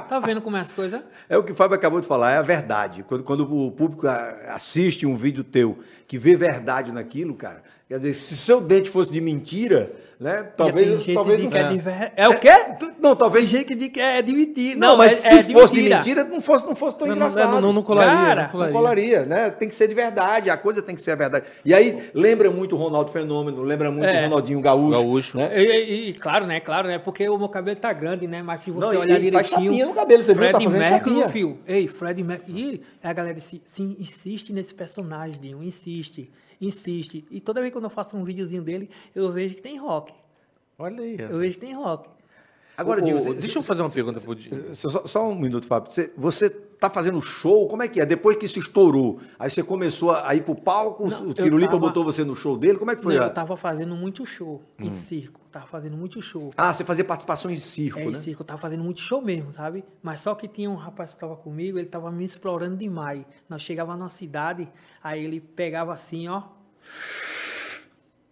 Tá 0.10 0.20
vendo 0.20 0.42
como 0.42 0.58
é 0.58 0.62
as 0.62 0.74
coisas? 0.74 1.02
É 1.28 1.38
o 1.38 1.44
que 1.44 1.52
o 1.52 1.56
Fábio 1.56 1.76
acabou 1.76 2.02
de 2.02 2.08
falar, 2.08 2.32
é 2.32 2.38
a 2.38 2.42
verdade. 2.42 3.04
Quando, 3.04 3.24
quando 3.24 3.42
o 3.42 3.72
público 3.72 4.08
assiste 4.48 5.06
um 5.06 5.16
vídeo 5.16 5.44
teu 5.44 5.80
que 6.08 6.18
vê 6.18 6.36
verdade 6.36 6.92
naquilo, 6.92 7.36
cara, 7.36 7.64
quer 7.90 7.98
dizer, 7.98 8.14
se 8.14 8.38
seu 8.38 8.62
dente 8.62 8.90
fosse 8.90 9.12
de 9.12 9.20
mentira, 9.20 9.92
né? 10.20 10.44
Talvez. 10.58 10.86
tem 10.86 11.00
gente 11.00 11.14
talvez 11.14 11.38
de 11.40 11.44
não- 11.46 11.52
que 11.52 11.58
é 11.58 11.64
de 11.70 11.78
ver- 11.78 12.12
É 12.14 12.28
o 12.28 12.38
quê? 12.38 12.50
Não, 13.00 13.16
talvez. 13.16 13.46
Tem 13.46 13.60
gente 13.60 13.68
que 13.68 13.76
diz 13.76 13.88
que 13.88 14.02
é 14.02 14.22
de 14.22 14.34
mentira. 14.34 14.78
Não, 14.78 14.98
mas 14.98 15.14
é- 15.14 15.30
se 15.30 15.40
é 15.40 15.44
de 15.44 15.54
fosse 15.54 15.74
de 15.74 15.82
mentira. 15.84 16.26
não 16.26 16.42
fosse, 16.42 16.66
não 16.66 16.76
fosse 16.76 16.98
tão 16.98 17.08
Não, 17.08 17.16
não, 17.16 17.26
engraçado. 17.28 17.52
não, 17.54 17.62
não, 17.62 17.72
não 17.74 17.82
colaria. 17.84 18.12
Cara, 18.14 18.44
não 18.44 18.50
colaria. 18.50 18.74
Não 18.74 18.80
colaria, 18.82 19.26
né? 19.26 19.50
Tem 19.50 19.70
que 19.70 19.74
ser 19.74 19.88
de 19.88 19.94
verdade, 19.96 20.50
a 20.50 20.58
coisa 20.58 20.82
tem 20.82 20.94
que 20.94 21.02
ser 21.02 21.12
a 21.12 21.16
verdade. 21.16 21.46
E 21.64 21.74
aí, 21.74 22.12
lembra 22.14 22.52
muito 22.52 22.76
o 22.76 22.78
Ronaldo 22.78 23.12
Fenômeno, 23.14 23.62
lembra 23.64 23.90
muito 23.90 24.06
É. 24.08 24.20
o 24.20 24.24
Ronaldinho 24.26 24.60
Gaúcho. 24.60 24.92
Gaúcho. 24.92 25.38
Né? 25.38 25.52
E, 25.58 25.64
e- 25.64 26.10
e, 26.10 26.14
claro, 26.16 26.46
né? 26.46 26.60
Claro, 26.60 26.90
né? 26.90 27.00
Porque 27.00 27.28
o 27.30 27.38
meu 27.38 27.48
cabelo 27.48 27.78
tá 27.80 27.94
grande, 27.94 28.28
né? 28.28 28.44
Mas 28.44 28.60
se 28.60 28.72
você 28.72 28.94
Não, 28.94 29.02
olhar 29.02 29.16
ele 29.16 29.32
faz 29.32 29.48
direitinho. 29.48 29.72
chapinha 29.72 29.86
no 29.86 29.94
cabelo, 29.94 30.22
você 30.22 30.34
viu? 30.34 30.42
Fred 30.42 30.52
Tá 30.52 30.60
fazendo 30.60 30.80
Mercury, 30.80 31.00
chapinha. 31.16 31.30
fio. 31.30 31.58
Ei, 31.66 31.88
Fred 31.88 32.22
Mercury. 32.24 32.82
E 33.02 33.08
a 33.08 33.14
galera 33.14 33.40
se, 33.40 33.62
se 33.72 33.82
insiste 33.98 34.52
nesse 34.52 34.74
personagem, 34.74 35.40
Dinho. 35.40 35.64
Insiste, 35.64 36.30
insiste. 36.62 37.26
E 37.30 37.40
toda 37.40 37.62
vez 37.62 37.72
que 37.72 37.78
eu 37.78 37.90
faço 37.90 38.18
um 38.18 38.24
videozinho 38.24 38.64
dele, 38.64 38.90
eu 39.16 39.32
vejo 39.32 39.56
que 39.56 39.62
tem 39.62 39.78
rock. 39.78 40.14
Olha 40.78 41.04
aí. 41.04 41.18
Eu 41.20 41.40
vejo 41.40 41.56
que 41.56 41.66
tem 41.66 41.74
rock. 41.74 42.10
Agora, 42.80 43.02
você- 43.02 43.34
deixa 43.34 43.60
eu 43.60 43.62
fazer 43.64 43.82
uma 43.82 43.90
pergunta 43.90 44.20
pro 44.22 44.36
Dinho. 44.36 44.76
Só, 44.76 45.06
só- 45.06 45.28
um 45.28 45.36
minuto, 45.36 45.66
Fábio. 45.66 45.92
Você, 45.92 46.12
você 46.16 46.50
tá 46.50 46.90
fazendo 46.90 47.22
show? 47.22 47.68
Como 47.68 47.84
é 47.84 47.88
que 47.88 48.00
é? 48.00 48.06
Depois 48.06 48.38
que 48.38 48.46
isso 48.46 48.60
estourou, 48.60 49.20
aí 49.38 49.50
você 49.50 49.62
começou 49.62 50.12
a 50.12 50.34
ir 50.34 50.44
pro 50.44 50.56
palco, 50.56 51.08
Não, 51.10 51.30
o 51.30 51.34
Tirulipa 51.34 51.72
tava- 51.74 51.80
botou 51.88 52.04
você 52.04 52.24
no 52.24 52.36
show 52.36 52.58
dele? 52.58 52.78
Como 52.80 52.90
é 52.92 52.96
que 52.96 53.04
foi? 53.04 53.16
Não, 53.16 53.24
eu 53.24 53.34
tava 53.34 53.58
fazendo 53.58 53.96
muito 53.96 54.26
show 54.26 54.62
Hum. 54.80 54.86
em 54.86 54.90
circo. 54.92 55.40
Tava 55.52 55.66
fazendo 55.66 55.98
muito 55.98 56.22
show. 56.22 56.52
Ah, 56.56 56.72
você 56.72 56.84
fazia 56.86 57.04
participação 57.04 57.50
em 57.50 57.58
circo, 57.58 58.00
É, 58.00 58.06
né? 58.06 58.12
em 58.12 58.16
circo, 58.16 58.44
eu 58.44 58.46
tava 58.46 58.62
fazendo 58.62 58.84
muito 58.84 59.02
show 59.02 59.20
mesmo, 59.22 59.52
sabe? 59.52 59.84
Mas 60.02 60.22
só 60.22 60.36
que 60.36 60.48
tinha 60.48 60.70
um 60.70 60.76
rapaz 60.76 61.12
que 61.12 61.18
tava 61.18 61.36
comigo, 61.36 61.78
ele 61.80 61.88
tava 61.88 62.12
me 62.12 62.24
explorando 62.24 62.78
demais. 62.78 63.26
Nós 63.50 63.62
chegava 63.64 63.96
numa 63.98 64.10
cidade, 64.10 64.72
aí 65.04 65.26
ele 65.26 65.42
pegava 65.42 65.92
assim, 65.92 66.28
ó. 66.28 66.44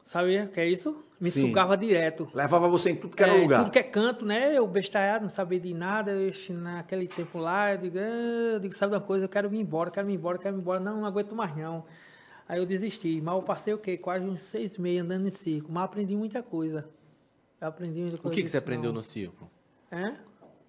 Sabe 0.06 0.40
o 0.42 0.48
que 0.50 0.60
é 0.60 0.68
isso? 0.70 1.04
Me 1.20 1.32
Sim. 1.32 1.42
sugava 1.48 1.76
direto. 1.76 2.30
Levava 2.34 2.68
você 2.70 2.92
em 2.92 2.96
tudo 2.96 3.16
que 3.16 3.24
era 3.24 3.36
É, 3.36 3.42
lugar. 3.42 3.60
Tudo 3.64 3.72
que 3.72 3.80
é 3.80 3.84
canto, 3.84 4.24
né? 4.24 4.56
Eu 4.56 4.68
bestalhado, 4.68 5.24
não 5.24 5.30
sabia 5.30 5.60
de 5.60 5.74
nada. 5.74 6.12
Eu, 6.12 6.32
naquele 6.54 7.08
tempo 7.08 7.40
lá, 7.40 7.72
eu 7.74 7.78
digo, 7.80 7.98
"Ah", 7.98 8.54
eu 8.54 8.60
digo, 8.60 8.76
sabe 8.76 8.94
uma 8.94 9.02
coisa? 9.02 9.26
Eu 9.26 9.30
quero 9.30 9.52
ir 9.54 9.60
embora, 9.60 9.90
quero 9.90 10.10
ir 10.10 10.14
embora, 10.14 10.38
quero 10.38 10.56
ir 10.56 10.60
embora. 10.60 10.80
Não, 10.80 10.98
não 10.98 11.06
aguento 11.08 11.34
mais 11.36 11.56
não. 11.58 11.86
Aí 12.48 12.60
eu 12.60 12.66
desisti. 12.68 13.20
Mas 13.20 13.34
eu 13.36 13.42
passei 13.42 13.74
o 13.74 13.80
quê? 13.80 13.98
Quase 13.98 14.26
uns 14.26 14.42
seis 14.42 14.78
meses 14.78 15.02
andando 15.02 15.28
em 15.28 15.32
circo. 15.32 15.72
Mas 15.72 15.84
aprendi 15.86 16.16
muita 16.16 16.44
coisa. 16.44 16.88
Eu 17.60 17.68
aprendi 17.68 18.00
muita 18.02 18.18
O 18.18 18.20
coisa. 18.20 18.36
que, 18.36 18.44
que 18.44 18.50
você 18.50 18.58
aprendeu 18.58 18.92
não. 18.92 19.00
no 19.00 19.04
circo? 19.04 19.50
É? 19.90 20.14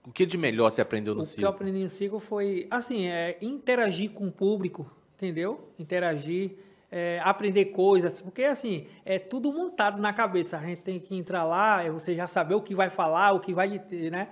O 0.06 0.11
que 0.11 0.25
de 0.25 0.38
melhor 0.38 0.70
você 0.70 0.80
aprendeu 0.80 1.14
no 1.14 1.20
O 1.20 1.25
que 1.25 1.28
eu 1.28 1.34
circo? 1.34 1.49
aprendi 1.50 1.82
no 1.84 1.90
circo 1.90 2.18
foi, 2.18 2.66
assim, 2.70 3.06
é, 3.06 3.37
interagir 3.42 4.11
com 4.12 4.26
o 4.28 4.32
público, 4.32 4.90
entendeu? 5.14 5.68
Interagir, 5.78 6.56
é, 6.90 7.21
aprender 7.23 7.66
coisas, 7.66 8.21
porque, 8.21 8.45
assim, 8.45 8.87
é 9.04 9.18
tudo 9.18 9.52
montado 9.52 10.00
na 10.00 10.12
cabeça. 10.12 10.57
A 10.57 10.62
gente 10.62 10.80
tem 10.83 10.99
que 10.99 11.14
entrar 11.16 11.45
lá, 11.45 11.85
é 11.85 11.90
você 11.90 12.14
já 12.14 12.26
saber 12.26 12.54
o 12.54 12.62
que 12.62 12.75
vai 12.75 12.88
falar, 12.90 13.33
o 13.33 13.40
que 13.40 13.52
vai 13.52 13.78
ter, 13.78 14.11
né? 14.11 14.28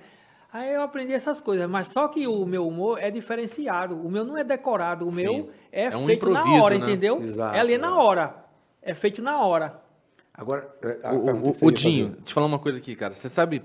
Aí 0.53 0.73
eu 0.73 0.81
aprendi 0.81 1.13
essas 1.13 1.39
coisas, 1.41 1.69
mas 1.69 1.89
só 1.89 2.09
que 2.09 2.27
o 2.27 2.47
meu 2.47 2.67
humor 2.67 2.99
é 2.99 3.11
diferenciado. 3.11 3.95
O 4.01 4.11
meu 4.11 4.25
não 4.25 4.39
é 4.39 4.45
decorado, 4.45 5.07
o 5.07 5.15
Sim. 5.15 5.23
meu 5.23 5.51
é, 5.71 5.85
É 5.87 5.97
um 5.97 6.07
feito 6.07 6.31
na 6.31 6.45
hora, 6.63 6.79
né? 6.79 6.85
entendeu? 6.87 7.21
Exato, 7.23 7.55
é 7.57 7.61
ali 7.61 7.75
é. 7.75 7.79
na 7.79 7.99
hora. 8.01 8.35
É 8.81 8.95
feito 8.95 9.21
na 9.21 9.39
hora. 9.45 9.83
Agora, 10.33 10.67
é, 10.83 11.07
a- 11.07 11.13
O, 11.13 11.49
o, 11.49 11.53
o 11.67 11.71
Dinho, 11.71 12.09
fazer? 12.11 12.23
te 12.23 12.33
falar 12.33 12.47
uma 12.47 12.59
coisa 12.59 12.79
aqui, 12.79 12.95
cara. 12.95 13.13
Você 13.13 13.29
sabe, 13.29 13.63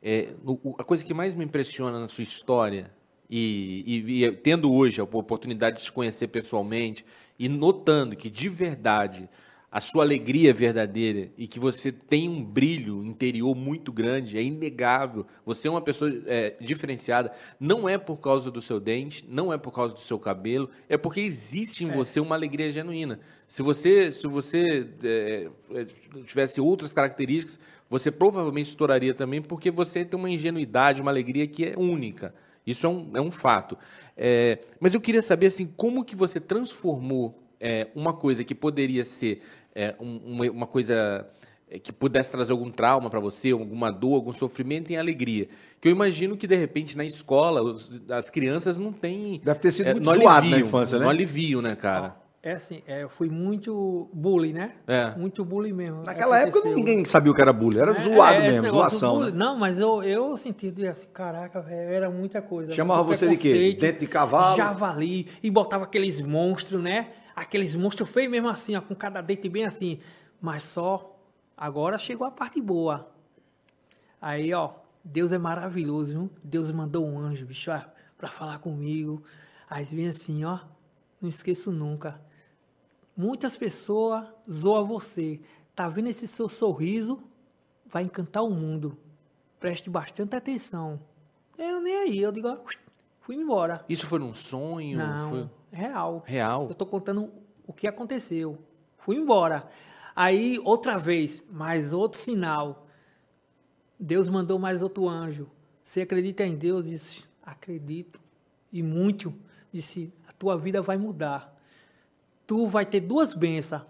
é, 0.00 0.28
o- 0.44 0.76
a 0.78 0.84
coisa 0.84 1.04
que 1.04 1.12
mais 1.14 1.34
me 1.34 1.44
impressiona 1.44 1.98
na 1.98 2.06
sua 2.06 2.22
história, 2.22 2.90
e, 3.28 3.82
e- 4.06 4.24
e 4.24 4.32
tendo 4.32 4.72
hoje 4.72 5.00
a 5.00 5.04
oportunidade 5.04 5.78
de 5.78 5.84
te 5.84 5.92
conhecer 5.92 6.28
pessoalmente, 6.28 7.04
e 7.38 7.48
notando 7.48 8.16
que 8.16 8.28
de 8.28 8.48
verdade 8.48 9.28
a 9.70 9.80
sua 9.80 10.02
alegria 10.02 10.48
é 10.48 10.52
verdadeira 10.52 11.30
e 11.36 11.46
que 11.46 11.60
você 11.60 11.92
tem 11.92 12.26
um 12.26 12.42
brilho 12.42 13.04
interior 13.04 13.54
muito 13.54 13.92
grande, 13.92 14.38
é 14.38 14.42
inegável. 14.42 15.26
Você 15.44 15.68
é 15.68 15.70
uma 15.70 15.82
pessoa 15.82 16.10
é, 16.26 16.56
diferenciada. 16.58 17.32
Não 17.60 17.86
é 17.86 17.98
por 17.98 18.16
causa 18.16 18.50
do 18.50 18.62
seu 18.62 18.80
dente, 18.80 19.26
não 19.28 19.52
é 19.52 19.58
por 19.58 19.70
causa 19.70 19.92
do 19.92 20.00
seu 20.00 20.18
cabelo, 20.18 20.70
é 20.88 20.96
porque 20.96 21.20
existe 21.20 21.84
em 21.84 21.90
você 21.90 22.18
uma 22.18 22.34
alegria 22.34 22.70
genuína. 22.70 23.20
Se 23.46 23.62
você, 23.62 24.10
se 24.10 24.26
você 24.26 24.88
é, 25.02 25.50
é, 25.74 25.86
tivesse 26.24 26.62
outras 26.62 26.94
características, 26.94 27.60
você 27.90 28.10
provavelmente 28.10 28.68
estouraria 28.68 29.12
também, 29.12 29.42
porque 29.42 29.70
você 29.70 30.02
tem 30.02 30.18
uma 30.18 30.30
ingenuidade, 30.30 31.02
uma 31.02 31.10
alegria 31.10 31.46
que 31.46 31.66
é 31.66 31.74
única. 31.76 32.34
Isso 32.66 32.86
é 32.86 32.88
um, 32.88 33.10
é 33.14 33.20
um 33.20 33.30
fato. 33.30 33.78
É, 34.20 34.58
mas 34.80 34.94
eu 34.94 35.00
queria 35.00 35.22
saber 35.22 35.46
assim, 35.46 35.68
como 35.76 36.04
que 36.04 36.16
você 36.16 36.40
transformou 36.40 37.40
é, 37.60 37.86
uma 37.94 38.12
coisa 38.12 38.42
que 38.42 38.54
poderia 38.54 39.04
ser 39.04 39.40
é, 39.74 39.94
um- 40.00 40.50
uma, 40.50 40.66
coisa 40.66 41.24
é, 41.70 41.78
que 41.78 41.92
pudesse 41.92 42.32
trazer 42.32 42.50
algum 42.50 42.68
trauma 42.70 43.08
para 43.08 43.20
você, 43.20 43.52
alguma 43.52 43.90
dor, 43.92 44.14
algum 44.14 44.32
sofrimento 44.32 44.90
em 44.90 44.96
alegria. 44.96 45.48
Que 45.80 45.86
eu 45.86 45.92
imagino 45.92 46.36
que, 46.36 46.46
de 46.48 46.56
repente, 46.56 46.96
na 46.96 47.04
escola, 47.04 47.62
os- 47.62 47.90
as 48.10 48.28
crianças 48.28 48.76
não 48.76 48.92
têm... 48.92 49.40
Deve 49.44 49.60
ter 49.60 49.70
sido 49.70 49.86
é, 49.86 49.92
muito 49.94 50.04
não 50.06 50.14
zoado 50.14 50.26
na 50.26 50.36
aliviam, 50.56 50.66
infância, 50.68 50.98
né? 50.98 51.04
Não 51.04 51.10
aliviam, 51.10 51.62
né, 51.62 51.76
cara? 51.76 52.16
É 52.40 52.52
assim, 52.52 52.82
é, 52.86 53.02
eu 53.02 53.08
fui 53.08 53.28
muito 53.28 54.08
bullying, 54.12 54.52
né? 54.52 54.74
É. 54.86 55.10
Muito 55.16 55.44
bullying 55.44 55.72
mesmo. 55.72 56.04
Naquela 56.04 56.38
época 56.38 56.60
Aconteceu. 56.60 56.76
ninguém 56.76 57.04
sabia 57.04 57.32
o 57.32 57.34
que 57.34 57.42
era 57.42 57.52
bullying, 57.52 57.80
era 57.80 57.90
É, 57.90 58.00
zoado 58.00 58.36
é, 58.36 58.48
mesmo, 58.52 58.68
zoação. 58.68 59.20
Né? 59.20 59.32
Não, 59.34 59.58
mas 59.58 59.78
eu, 59.78 60.04
eu 60.04 60.36
senti 60.36 60.72
assim, 60.86 61.08
caraca, 61.12 61.60
velho, 61.60 61.90
era 61.90 62.08
muita 62.10 62.40
coisa. 62.40 62.72
Chamava 62.72 63.02
muito 63.02 63.18
você 63.18 63.28
de 63.28 63.36
quê? 63.36 63.76
Dente 63.78 64.00
de 64.00 64.06
cavalo? 64.06 64.56
Javali, 64.56 65.28
e 65.42 65.50
botava 65.50 65.84
aqueles 65.84 66.20
monstros, 66.20 66.80
né? 66.80 67.10
Aqueles 67.34 67.74
monstros 67.74 68.08
feios 68.08 68.30
mesmo 68.30 68.48
assim, 68.48 68.76
ó, 68.76 68.80
com 68.80 68.94
cada 68.94 69.20
dente 69.20 69.48
bem 69.48 69.64
assim. 69.64 69.98
Mas 70.40 70.62
só, 70.62 71.18
agora 71.56 71.98
chegou 71.98 72.24
a 72.24 72.30
parte 72.30 72.60
boa. 72.60 73.10
Aí, 74.22 74.54
ó, 74.54 74.70
Deus 75.02 75.32
é 75.32 75.38
maravilhoso, 75.38 76.12
viu? 76.12 76.30
Deus 76.42 76.70
mandou 76.70 77.04
um 77.04 77.18
anjo, 77.18 77.44
bicho, 77.46 77.72
ó, 77.72 77.80
pra 78.16 78.28
falar 78.28 78.58
comigo. 78.58 79.24
Aí 79.68 79.84
vem 79.84 80.08
assim, 80.08 80.44
ó, 80.44 80.60
não 81.20 81.28
esqueço 81.28 81.72
nunca. 81.72 82.27
Muitas 83.18 83.56
pessoas 83.56 84.28
zoam 84.48 84.86
você. 84.86 85.40
Tá 85.74 85.88
vendo 85.88 86.06
esse 86.08 86.28
seu 86.28 86.46
sorriso? 86.46 87.18
Vai 87.84 88.04
encantar 88.04 88.44
o 88.44 88.50
mundo. 88.50 88.96
Preste 89.58 89.90
bastante 89.90 90.36
atenção. 90.36 91.00
Eu 91.58 91.80
nem 91.80 91.96
aí, 91.98 92.18
eu 92.20 92.30
digo, 92.30 92.48
fui 93.20 93.34
embora. 93.34 93.84
Isso 93.88 94.06
foi 94.06 94.20
num 94.20 94.32
sonho? 94.32 94.96
Não, 94.96 95.30
Foi 95.30 95.50
real. 95.72 96.22
real? 96.24 96.68
Eu 96.68 96.76
tô 96.76 96.86
contando 96.86 97.28
o 97.66 97.72
que 97.72 97.88
aconteceu. 97.88 98.56
Fui 98.98 99.16
embora. 99.16 99.68
Aí, 100.14 100.60
outra 100.64 100.96
vez, 100.96 101.42
mais 101.50 101.92
outro 101.92 102.20
sinal. 102.20 102.86
Deus 103.98 104.28
mandou 104.28 104.60
mais 104.60 104.80
outro 104.80 105.08
anjo. 105.08 105.50
Você 105.82 106.02
acredita 106.02 106.44
em 106.44 106.54
Deus? 106.54 106.84
Disse, 106.84 107.24
acredito. 107.42 108.20
E 108.72 108.80
muito. 108.80 109.34
Disse, 109.72 110.12
a 110.28 110.32
tua 110.32 110.56
vida 110.56 110.80
vai 110.80 110.96
mudar. 110.96 111.52
Tu 112.48 112.66
vai 112.66 112.86
ter 112.86 113.00
duas 113.00 113.34
bênçãos. 113.34 113.82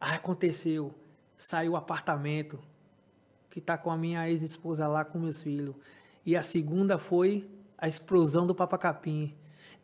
Aconteceu. 0.00 0.94
Saiu 1.36 1.72
o 1.72 1.76
apartamento. 1.76 2.60
Que 3.50 3.60
tá 3.60 3.76
com 3.76 3.90
a 3.90 3.98
minha 3.98 4.30
ex-esposa 4.30 4.86
lá 4.86 5.04
com 5.04 5.18
meus 5.18 5.42
filhos. 5.42 5.74
E 6.24 6.36
a 6.36 6.42
segunda 6.44 6.96
foi 6.96 7.50
a 7.76 7.88
explosão 7.88 8.46
do 8.46 8.54
papacapim. 8.54 9.34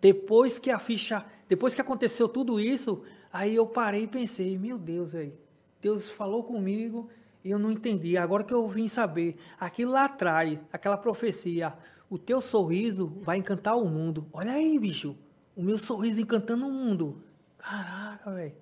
Depois 0.01 0.61
que 0.61 0.71
a 0.71 0.79
ficha, 0.79 1.27
depois 1.49 1.75
que 1.75 1.81
aconteceu 1.81 2.29
tudo 2.29 2.61
isso, 2.61 3.03
aí 3.33 3.57
eu 3.57 3.67
parei 3.67 4.05
e 4.05 4.09
pensei, 4.09 4.57
meu 4.57 4.79
Deus, 4.79 5.11
velho. 5.11 5.37
Deus 5.83 6.09
falou 6.09 6.45
comigo 6.45 7.11
e 7.43 7.51
eu 7.51 7.59
não 7.59 7.73
entendi. 7.73 8.17
Agora 8.17 8.45
que 8.45 8.55
eu 8.55 8.69
vim 8.69 8.87
saber, 8.87 9.39
aquilo 9.59 9.91
lá 9.91 10.05
atrás, 10.05 10.57
aquela 10.73 10.97
profecia, 10.97 11.75
o 12.09 12.17
teu 12.17 12.41
sorriso 12.41 13.09
vai 13.23 13.39
encantar 13.39 13.77
o 13.77 13.89
mundo. 13.89 14.29
Olha 14.33 14.53
aí, 14.53 14.79
bicho. 14.79 15.17
O 15.57 15.65
meu 15.65 15.79
sorriso 15.79 16.21
encantando 16.21 16.65
o 16.65 16.71
mundo. 16.71 17.21
Caraca, 17.69 18.31
velho. 18.31 18.53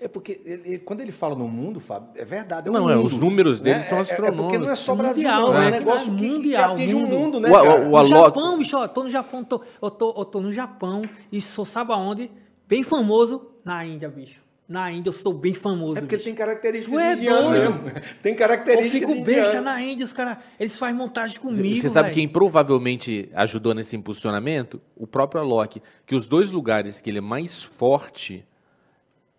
É 0.00 0.06
porque 0.06 0.40
ele- 0.44 0.62
ele- 0.68 0.78
quando 0.78 1.00
ele 1.00 1.10
fala 1.10 1.34
no 1.34 1.48
mundo, 1.48 1.80
Fábio, 1.80 2.10
é 2.14 2.24
verdade. 2.24 2.68
É 2.68 2.70
um 2.70 2.74
Não, 2.74 2.88
é, 2.88 2.94
mundo, 2.94 3.06
os 3.06 3.18
números 3.18 3.60
dele 3.60 3.82
são 3.82 3.98
É- 3.98 4.00
é- 4.00 4.04
É 4.04 4.06
porque 4.06 4.12
astronômicos. 4.22 4.58
não 4.60 4.70
é 4.70 4.76
só 4.76 4.94
Brasil, 4.94 5.24
Mundial, 5.24 5.40
não. 5.42 5.54
É 5.54 5.58
um 5.58 5.60
né? 5.62 5.70
negócio 5.72 6.12
que, 6.14 6.18
que 6.28 6.34
Mundial, 6.34 6.72
atinge 6.72 6.94
o 6.94 6.98
mundo. 7.00 7.18
mundo, 7.18 7.40
né, 7.40 7.50
O- 7.50 7.52
cara? 7.52 7.68
o- 7.68 7.86
o 7.86 7.88
No 7.90 7.96
Alok- 7.96 8.08
Japão, 8.36 8.58
bicho, 8.58 8.76
ó, 8.78 8.84
eu 8.84 8.88
tô 8.88 9.02
no 9.02 9.10
Japão, 9.10 9.42
tô, 9.42 9.60
eu, 9.82 9.90
tô, 9.90 10.14
eu 10.16 10.24
tô 10.24 10.40
no 10.40 10.52
Japão 10.52 11.02
e 11.32 11.40
sou, 11.40 11.64
sabe 11.64 11.92
aonde? 11.92 12.30
Bem 12.68 12.84
famoso 12.84 13.50
na 13.64 13.84
Índia, 13.84 14.08
bicho. 14.08 14.40
Na 14.68 14.92
Índia 14.92 15.08
eu 15.08 15.14
sou 15.14 15.32
bem 15.32 15.54
famoso, 15.54 15.96
É 15.96 16.00
porque 16.02 16.16
bicho. 16.16 16.26
tem 16.26 16.34
características 16.34 16.92
Tu 16.94 17.00
é 17.00 17.14
de 17.14 17.20
indiano 17.24 17.50
mesmo. 17.50 17.80
Tem 18.22 18.32
Eu 18.32 18.38
características 18.38 19.10
fico 19.10 19.24
besta 19.24 19.62
na 19.62 19.80
Índia, 19.80 20.04
os 20.04 20.12
caras, 20.12 20.36
eles 20.60 20.76
fazem 20.76 20.94
montagem 20.94 21.40
comigo, 21.40 21.80
Você 21.80 21.88
sabe 21.88 22.08
velho. 22.10 22.14
quem 22.14 22.28
provavelmente 22.28 23.30
ajudou 23.32 23.72
nesse 23.72 23.96
impulsionamento? 23.96 24.78
O 24.94 25.06
próprio 25.06 25.40
Alok. 25.40 25.80
Que 26.04 26.14
os 26.14 26.26
dois 26.28 26.50
lugares 26.52 27.00
que 27.00 27.08
ele 27.08 27.16
é 27.16 27.22
mais 27.22 27.62
forte 27.62 28.44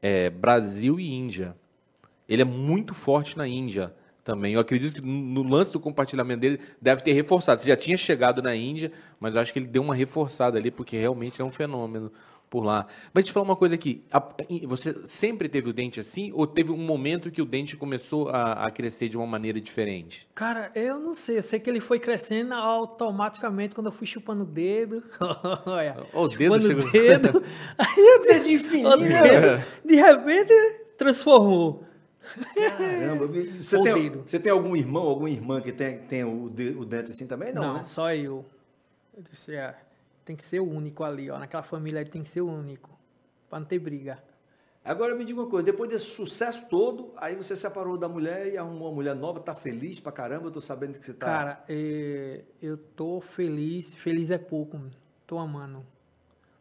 é 0.01 0.31
Brasil 0.31 0.99
e 0.99 1.13
Índia. 1.13 1.55
Ele 2.27 2.41
é 2.41 2.45
muito 2.45 2.95
forte 2.95 3.37
na 3.37 3.47
Índia 3.47 3.93
também. 4.23 4.53
Eu 4.55 4.59
acredito 4.59 4.95
que 4.95 5.01
no 5.07 5.43
lance 5.43 5.71
do 5.71 5.79
compartilhamento 5.79 6.39
dele 6.41 6.59
deve 6.81 7.03
ter 7.03 7.13
reforçado. 7.13 7.61
Você 7.61 7.67
já 7.69 7.77
tinha 7.77 7.97
chegado 7.97 8.41
na 8.41 8.55
Índia, 8.55 8.91
mas 9.19 9.35
eu 9.35 9.41
acho 9.41 9.53
que 9.53 9.59
ele 9.59 9.67
deu 9.67 9.83
uma 9.83 9.93
reforçada 9.93 10.57
ali, 10.57 10.71
porque 10.71 10.97
realmente 10.97 11.39
é 11.39 11.45
um 11.45 11.51
fenômeno 11.51 12.11
por 12.49 12.63
lá. 12.63 12.87
Mas 13.13 13.25
te 13.25 13.31
falar 13.31 13.43
uma 13.45 13.55
coisa 13.55 13.75
aqui. 13.75 14.03
a- 14.11 14.23
Você 14.67 14.95
sempre 15.05 15.47
teve 15.47 15.69
o 15.69 15.73
dente 15.73 15.99
assim? 15.99 16.31
Ou 16.33 16.47
teve 16.47 16.71
um 16.71 16.77
momento 16.77 17.29
que 17.29 17.41
o 17.41 17.45
dente 17.45 17.77
começou 17.77 18.29
a, 18.29 18.65
a 18.65 18.71
crescer 18.71 19.07
de 19.09 19.15
uma 19.17 19.27
maneira 19.27 19.61
diferente? 19.61 20.27
Cara, 20.33 20.71
eu 20.73 20.97
não 20.99 21.13
sei. 21.13 21.37
Eu 21.37 21.43
sei 21.43 21.59
que 21.59 21.69
ele 21.69 21.79
foi 21.79 21.99
crescendo 21.99 22.53
automaticamente 22.53 23.75
quando 23.75 23.87
eu 23.87 23.91
fui 23.93 24.07
chupando 24.07 24.43
o 24.43 24.45
dedo. 24.47 25.03
Olha, 25.65 25.97
Ó, 26.13 26.23
o 26.25 26.27
dedo 26.27 26.59
chegou- 26.61 26.83
o 26.87 26.91
dedo. 26.91 27.43
Aí 27.77 28.17
o 28.19 28.23
dedo, 28.23 29.63
de 29.85 29.95
repente, 29.95 30.53
transformou. 30.97 31.83
Caramba, 32.55 33.27
você 33.57 33.77
O 33.77 33.83
tem, 33.83 33.93
dedo. 33.93 34.23
você 34.25 34.39
tem 34.39 34.51
algum 34.51 34.75
irmão, 34.75 35.03
alguma 35.03 35.29
irmã 35.29 35.61
que 35.61 35.71
tem, 35.71 35.99
tem 35.99 36.23
o, 36.23 36.49
de- 36.49 36.69
o 36.77 36.85
dente 36.85 37.11
assim 37.11 37.25
também? 37.27 37.53
Não, 37.53 37.61
Não, 37.61 37.73
né? 37.75 37.83
só 37.85 38.13
eu. 38.13 38.45
Eu 39.15 39.23
disse, 39.31 39.55
é, 39.55 39.75
tem 40.29 40.35
que 40.35 40.45
ser 40.45 40.59
o 40.59 40.69
único 40.69 41.03
ali, 41.03 41.27
ó. 41.31 41.39
Naquela 41.39 41.63
família 41.63 42.01
ali 42.01 42.09
tem 42.11 42.21
que 42.21 42.29
ser 42.29 42.41
o 42.41 42.47
único. 42.47 42.95
Pra 43.49 43.59
não 43.59 43.65
ter 43.65 43.79
briga. 43.79 44.21
Agora 44.85 45.15
me 45.15 45.25
diga 45.25 45.41
uma 45.41 45.49
coisa, 45.49 45.65
depois 45.65 45.89
desse 45.89 46.05
sucesso 46.05 46.67
todo, 46.69 47.11
aí 47.17 47.35
você 47.35 47.55
separou 47.55 47.97
da 47.97 48.07
mulher 48.07 48.53
e 48.53 48.55
arrumou 48.55 48.89
uma 48.89 48.93
mulher 48.93 49.15
nova, 49.15 49.39
tá 49.39 49.55
feliz 49.55 49.99
pra 49.99 50.11
caramba, 50.11 50.45
eu 50.45 50.51
tô 50.51 50.61
sabendo 50.61 50.99
que 50.99 51.03
você 51.03 51.15
tá... 51.15 51.25
Cara, 51.25 51.63
é, 51.67 52.43
eu 52.61 52.77
tô 52.77 53.19
feliz. 53.19 53.95
Feliz 53.95 54.29
é 54.29 54.37
pouco, 54.37 54.79
tô 55.25 55.39
amando. 55.39 55.83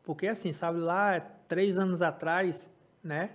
Porque 0.03 0.27
assim, 0.27 0.51
sabe, 0.51 0.79
lá 0.79 1.21
três 1.47 1.79
anos 1.79 2.01
atrás, 2.01 2.71
né? 3.05 3.33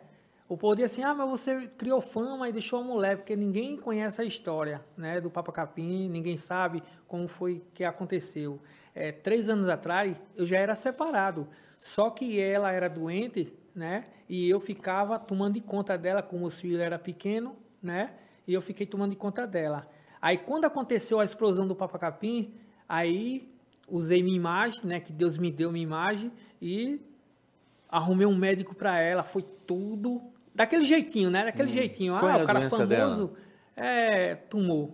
O 0.50 0.58
dizia 0.72 0.86
assim, 0.88 1.04
ah, 1.04 1.13
mas 1.13 1.30
você 1.30 1.68
criou 1.78 2.02
fama 2.02 2.50
e 2.50 2.52
deixou 2.52 2.80
a 2.80 2.84
mulher, 2.84 3.18
porque 3.18 3.36
ninguém 3.36 3.78
conhece 3.78 4.20
a 4.20 4.25
história, 4.25 4.84
né? 4.98 5.22
Do 5.22 5.30
Papa 5.30 5.52
Capim, 5.52 6.10
ninguém 6.10 6.38
sabe 6.38 6.82
como 7.08 7.28
foi 7.28 7.63
que 7.75 7.84
aconteceu. 7.84 8.60
É, 8.96 9.12
três 9.12 9.50
anos 9.50 9.70
atrás, 9.70 10.16
eu 10.36 10.46
já 10.46 10.58
era 10.58 10.76
separado. 10.76 11.48
Só 11.80 12.10
que 12.10 12.40
ela 12.40 12.72
era 12.72 12.88
doente, 12.88 13.52
né? 13.76 14.06
E 14.30 14.50
eu 14.50 14.60
ficava 14.60 15.20
tomando 15.20 15.56
de 15.56 15.62
conta 15.62 15.98
dela, 15.98 16.22
como 16.22 16.46
os 16.46 16.60
filhos 16.60 16.80
eram 16.80 16.98
pequenos, 16.98 17.54
né? 17.82 18.14
E 18.48 18.54
eu 18.54 18.62
fiquei 18.62 18.86
tomando 18.86 19.12
de 19.12 19.18
conta 19.18 19.46
dela. 19.48 19.88
Aí 20.22 20.38
quando 20.38 20.66
aconteceu 20.66 21.20
a 21.20 21.26
explosão 21.26 21.68
do 21.68 21.76
Papa 21.76 22.00
Capim, 22.00 22.54
aí 22.88 23.52
usei 23.88 24.24
minha 24.24 24.36
imagem, 24.36 24.80
né? 24.86 25.00
Que 25.00 25.12
Deus 25.12 25.38
me 25.38 25.52
deu 25.52 25.72
minha 25.72 25.84
imagem 25.84 26.32
e 26.62 27.02
arrumei 27.90 28.26
um 28.26 28.36
médico 28.36 28.74
para 28.74 29.00
ela. 29.00 29.24
Foi 29.24 29.44
tudo 29.66 30.22
daquele 30.54 30.86
jeitinho, 30.86 31.30
né? 31.30 31.46
Daquele 31.46 31.72
jeitinho. 31.72 32.14
Qual 32.14 32.26
ah, 32.26 32.34
era 32.36 32.42
a 32.42 32.44
o 32.44 32.48
cara 32.48 32.62
famoso 32.70 32.88
dela? 32.88 33.34
é 33.76 34.36
tumor. 34.36 34.92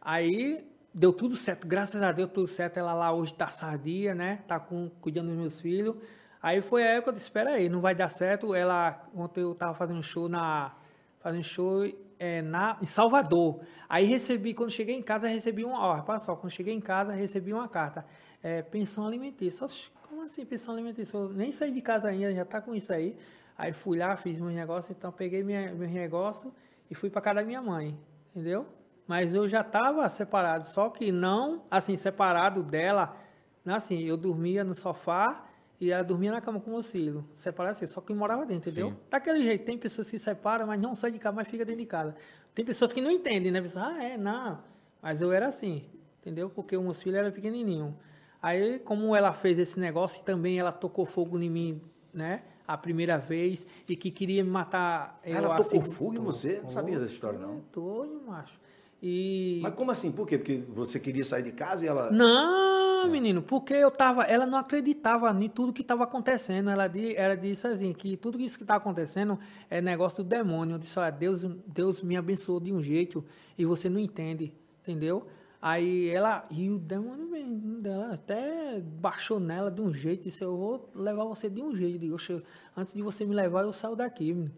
Aí 0.00 0.64
deu 0.92 1.12
tudo 1.12 1.36
certo, 1.36 1.66
graças 1.66 2.00
a 2.02 2.12
Deus 2.12 2.30
tudo 2.32 2.46
certo. 2.46 2.78
Ela 2.78 2.92
lá 2.92 3.12
hoje 3.12 3.34
tá 3.34 3.48
sadia, 3.48 4.14
né? 4.14 4.42
Tá 4.46 4.58
com, 4.58 4.90
cuidando 5.00 5.28
dos 5.28 5.36
meus 5.36 5.60
filhos. 5.60 5.96
Aí 6.42 6.60
foi 6.60 6.82
a 6.82 6.92
época 6.92 7.12
disse, 7.12 7.26
espera 7.26 7.50
aí, 7.50 7.68
não 7.68 7.80
vai 7.80 7.94
dar 7.94 8.08
certo. 8.08 8.54
Ela, 8.54 9.06
ontem 9.14 9.42
eu 9.42 9.54
tava 9.54 9.74
fazendo 9.74 10.02
show 10.02 10.28
na, 10.28 10.74
fazendo 11.20 11.44
show 11.44 11.84
é, 12.18 12.42
na, 12.42 12.78
em 12.80 12.86
Salvador. 12.86 13.60
Aí 13.88 14.04
recebi, 14.04 14.54
quando 14.54 14.70
cheguei 14.70 14.94
em 14.94 15.02
casa, 15.02 15.28
recebi 15.28 15.64
uma, 15.64 15.78
ó, 15.78 15.94
rapaz 15.94 16.22
só, 16.22 16.34
quando 16.34 16.52
cheguei 16.52 16.74
em 16.74 16.80
casa, 16.80 17.12
recebi 17.12 17.52
uma 17.52 17.68
carta. 17.68 18.04
É, 18.42 18.62
pensão 18.62 19.06
alimentícia. 19.06 19.66
Como 20.08 20.22
assim 20.22 20.44
pensão 20.44 20.74
alimentícia? 20.74 21.16
Eu 21.16 21.28
nem 21.28 21.52
saí 21.52 21.72
de 21.72 21.82
casa 21.82 22.08
ainda, 22.08 22.34
já 22.34 22.44
tá 22.44 22.60
com 22.60 22.74
isso 22.74 22.92
aí. 22.92 23.16
Aí 23.56 23.72
fui 23.74 23.98
lá, 23.98 24.16
fiz 24.16 24.40
meus 24.40 24.54
negócios, 24.54 24.96
então 24.96 25.12
peguei 25.12 25.42
minha, 25.42 25.72
meus 25.74 25.90
negócios 25.90 26.50
e 26.90 26.94
fui 26.94 27.10
para 27.10 27.20
casa 27.20 27.40
da 27.40 27.46
minha 27.46 27.60
mãe, 27.60 27.98
entendeu? 28.30 28.66
Mas 29.10 29.34
eu 29.34 29.48
já 29.48 29.62
estava 29.62 30.08
separado, 30.08 30.68
só 30.68 30.88
que 30.88 31.10
não, 31.10 31.64
assim, 31.68 31.96
separado 31.96 32.62
dela, 32.62 33.16
não 33.64 33.74
assim, 33.74 34.04
eu 34.04 34.16
dormia 34.16 34.62
no 34.62 34.72
sofá 34.72 35.46
e 35.80 35.90
ela 35.90 36.04
dormia 36.04 36.30
na 36.30 36.40
cama 36.40 36.60
com 36.60 36.70
meus 36.70 36.88
filhos, 36.92 37.24
separado 37.34 37.72
assim, 37.76 37.88
só 37.88 38.00
que 38.00 38.14
morava 38.14 38.46
dentro, 38.46 38.70
entendeu? 38.70 38.90
Sim. 38.90 38.96
Daquele 39.10 39.42
jeito, 39.42 39.64
tem 39.64 39.76
pessoas 39.76 40.08
que 40.08 40.16
se 40.16 40.24
separam, 40.26 40.64
mas 40.68 40.80
não 40.80 40.94
saem 40.94 41.12
de 41.12 41.18
casa, 41.18 41.34
mas 41.34 41.48
fica 41.48 41.64
dentro 41.64 41.80
de 41.80 41.86
casa. 41.88 42.14
Tem 42.54 42.64
pessoas 42.64 42.92
que 42.92 43.00
não 43.00 43.10
entendem, 43.10 43.50
né? 43.50 43.60
Pensam, 43.60 43.82
ah, 43.82 44.00
é, 44.00 44.16
não, 44.16 44.62
mas 45.02 45.20
eu 45.20 45.32
era 45.32 45.48
assim, 45.48 45.86
entendeu? 46.20 46.48
Porque 46.48 46.76
os 46.76 46.84
meus 46.84 47.02
filhos 47.02 47.18
eram 47.18 47.32
pequenininhos. 47.32 47.92
Aí, 48.40 48.78
como 48.78 49.16
ela 49.16 49.32
fez 49.32 49.58
esse 49.58 49.80
negócio, 49.80 50.22
também 50.22 50.56
ela 50.60 50.70
tocou 50.70 51.04
fogo 51.04 51.36
em 51.40 51.50
mim, 51.50 51.82
né? 52.14 52.44
A 52.64 52.78
primeira 52.78 53.18
vez, 53.18 53.66
e 53.88 53.96
que 53.96 54.12
queria 54.12 54.44
me 54.44 54.50
matar. 54.50 55.18
eu 55.24 55.34
Ela 55.36 55.54
a 55.54 55.56
tocou 55.56 55.82
segu- 55.82 55.90
fogo 55.90 56.14
em 56.14 56.18
você? 56.20 56.60
Não 56.62 56.70
sabia 56.70 56.96
dessa 57.00 57.12
história, 57.12 57.40
não. 57.40 57.60
Doido, 57.72 58.22
macho. 58.24 58.60
E. 59.02 59.60
Mas 59.62 59.74
como 59.74 59.90
assim? 59.90 60.12
Por 60.12 60.26
quê? 60.26 60.36
Porque 60.36 60.62
você 60.68 61.00
queria 61.00 61.24
sair 61.24 61.42
de 61.42 61.52
casa 61.52 61.84
e 61.84 61.88
ela... 61.88 62.10
Não, 62.10 63.04
Não, 63.04 63.10
menino, 63.10 63.40
porque 63.40 63.72
eu 63.72 63.90
tava. 63.90 64.24
Ela 64.24 64.44
não 64.44 64.58
acreditava 64.58 65.30
em 65.42 65.48
tudo 65.48 65.72
que 65.72 65.80
estava 65.80 66.04
acontecendo. 66.04 66.68
Ela, 66.68 66.86
di- 66.86 67.16
ela 67.16 67.34
disse 67.34 67.66
assim, 67.66 67.94
que 67.94 68.14
tudo 68.16 68.38
isso 68.38 68.58
que 68.58 68.64
está 68.64 68.74
acontecendo 68.76 69.38
é 69.70 69.80
negócio 69.80 70.22
do 70.22 70.28
demônio. 70.28 70.74
Eu 70.74 70.78
disse, 70.78 70.98
olha, 70.98 71.10
Deus, 71.10 71.42
Deus 71.66 72.02
me 72.02 72.14
abençoou 72.16 72.60
de 72.60 72.72
um 72.72 72.82
jeito 72.82 73.24
e 73.56 73.64
você 73.64 73.88
não 73.88 73.98
entende, 73.98 74.52
entendeu? 74.82 75.26
Aí 75.62 76.08
ela, 76.08 76.44
e 76.50 76.70
o 76.70 76.78
demônio 76.78 77.26
mesmo 77.30 77.80
dela 77.80 78.14
até 78.14 78.80
baixou 78.80 79.38
nela 79.40 79.70
de 79.70 79.80
um 79.80 79.92
jeito, 79.92 80.24
disse, 80.24 80.42
eu 80.42 80.56
vou 80.56 80.90
levar 80.94 81.24
você 81.24 81.48
de 81.50 81.62
um 81.62 81.74
jeito. 81.74 81.98
Digo, 81.98 82.14
"Oxe, 82.16 82.42
antes 82.76 82.92
de 82.94 83.02
você 83.02 83.24
me 83.26 83.34
levar, 83.34 83.62
eu 83.62 83.72
saio 83.72 83.94
daqui, 83.96 84.32
menino. 84.32 84.52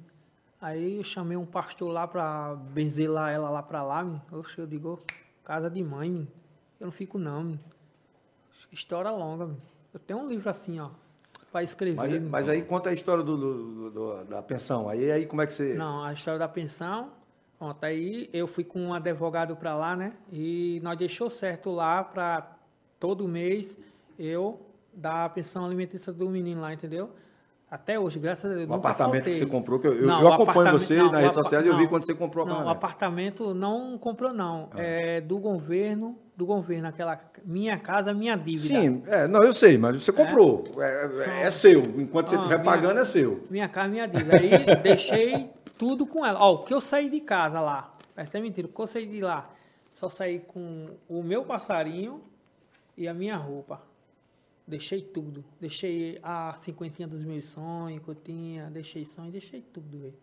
Aí 0.62 0.96
eu 0.98 1.02
chamei 1.02 1.36
um 1.36 1.44
pastor 1.44 1.90
lá 1.92 2.06
pra 2.06 2.54
benzelar 2.54 3.32
ela 3.32 3.50
lá 3.50 3.62
pra 3.62 3.82
lá, 3.82 4.02
menino. 4.04 4.22
Oxe, 4.30 4.58
eu 4.58 4.66
digo, 4.66 5.00
casa 5.44 5.68
de 5.68 5.82
mãe, 5.82 6.08
menino. 6.08 6.28
Eu 6.80 6.84
não 6.86 6.92
fico 6.92 7.18
não, 7.18 7.42
menino. 7.42 7.60
História 8.70 9.10
longa, 9.10 9.46
menino. 9.46 9.62
Eu 9.92 10.00
tenho 10.00 10.20
um 10.20 10.28
livro 10.28 10.48
assim, 10.48 10.78
ó, 10.80 10.88
pra 11.50 11.62
escrever. 11.62 11.96
Mas, 11.96 12.12
mas 12.22 12.48
aí 12.48 12.62
conta 12.62 12.90
a 12.90 12.92
história 12.92 13.22
do, 13.24 13.36
do- 13.36 13.90
do- 13.90 14.24
da 14.24 14.40
pensão. 14.42 14.88
Aí, 14.88 15.10
aí 15.10 15.26
como 15.26 15.42
é 15.42 15.46
que 15.46 15.52
você. 15.52 15.74
Não, 15.74 16.04
a 16.04 16.12
história 16.12 16.38
da 16.38 16.48
pensão. 16.48 17.10
Pronto, 17.58 17.84
aí 17.84 18.28
eu 18.32 18.46
fui 18.46 18.64
com 18.64 18.80
um 18.80 18.94
advogado 18.94 19.54
para 19.56 19.74
lá, 19.76 19.94
né? 19.94 20.14
E 20.32 20.80
nós 20.82 20.96
deixou 20.98 21.28
certo 21.28 21.70
lá 21.70 22.02
para 22.02 22.56
todo 22.98 23.26
mês 23.28 23.76
eu 24.18 24.60
dar 24.92 25.24
a 25.24 25.28
pensão 25.28 25.64
alimentícia 25.66 26.12
do 26.12 26.28
menino 26.30 26.60
lá, 26.60 26.72
entendeu? 26.72 27.10
Até 27.72 27.98
hoje, 27.98 28.18
graças 28.18 28.52
a 28.52 28.54
Deus. 28.54 28.68
O 28.68 28.74
apartamento 28.74 29.24
que 29.24 29.30
faltei. 29.30 29.34
você 29.34 29.46
comprou, 29.46 29.78
que 29.80 29.86
eu, 29.86 29.94
Não, 30.06 30.20
eu 30.20 30.28
acompanho 30.28 30.50
apartamento- 30.50 30.78
você 30.78 30.96
não, 30.96 31.10
nas 31.10 31.20
redes 31.22 31.34
sociais 31.36 31.64
e 31.64 31.68
eu 31.70 31.76
vi 31.78 31.88
quando 31.88 32.04
você 32.04 32.14
comprou 32.14 32.44
o 32.44 32.48
Não, 32.48 32.66
o 32.66 32.68
apartamento. 32.68 33.48
apartamento 33.48 33.54
não 33.54 33.96
comprou, 33.96 34.30
não. 34.30 34.68
Ah. 34.72 34.82
É 34.82 35.20
do 35.22 35.38
governo, 35.38 36.18
do 36.36 36.44
governo, 36.44 36.88
aquela 36.88 37.18
minha 37.42 37.78
casa, 37.78 38.12
minha 38.12 38.36
dívida. 38.36 38.78
Sim, 38.78 39.02
é, 39.06 39.26
não, 39.26 39.42
eu 39.42 39.54
sei, 39.54 39.78
mas 39.78 40.04
você 40.04 40.12
comprou. 40.12 40.64
É, 40.78 41.40
é- 41.40 41.42
é 41.44 41.50
seu. 41.50 41.80
Enquanto 41.96 42.28
você 42.28 42.36
Ah, 42.36 42.40
estiver 42.40 42.62
pagando, 42.62 43.00
é 43.00 43.04
seu. 43.04 43.42
Minha 43.48 43.70
casa, 43.70 43.88
minha 43.88 44.06
dívida. 44.06 44.36
Aí 44.36 44.50
deixei 44.82 45.48
tudo 45.78 46.06
com 46.06 46.26
ela. 46.26 46.40
Ó, 46.42 46.52
o 46.52 46.58
que 46.64 46.74
eu 46.74 46.80
saí 46.80 47.08
de 47.08 47.20
casa 47.20 47.58
lá, 47.58 47.94
é 48.14 48.20
até 48.20 48.38
mentira, 48.38 48.66
o 48.68 48.70
que 48.70 48.80
eu 48.82 48.86
saí 48.86 49.06
de 49.06 49.22
lá, 49.22 49.48
só 49.94 50.10
saí 50.10 50.40
com 50.40 50.88
o 51.08 51.22
meu 51.22 51.42
passarinho 51.42 52.20
e 52.98 53.08
a 53.08 53.14
minha 53.14 53.36
roupa. 53.38 53.80
Deixei 54.66 55.02
tudo. 55.02 55.44
Deixei 55.60 56.18
a 56.22 56.54
cinquentinha 56.60 57.08
dos 57.08 57.24
meus 57.24 57.44
sonhos 57.46 58.02
que 58.02 58.08
eu 58.08 58.14
tinha, 58.14 58.70
deixei 58.70 59.04
sonho, 59.04 59.30
deixei 59.30 59.60
tudo, 59.60 59.98
velho. 59.98 60.14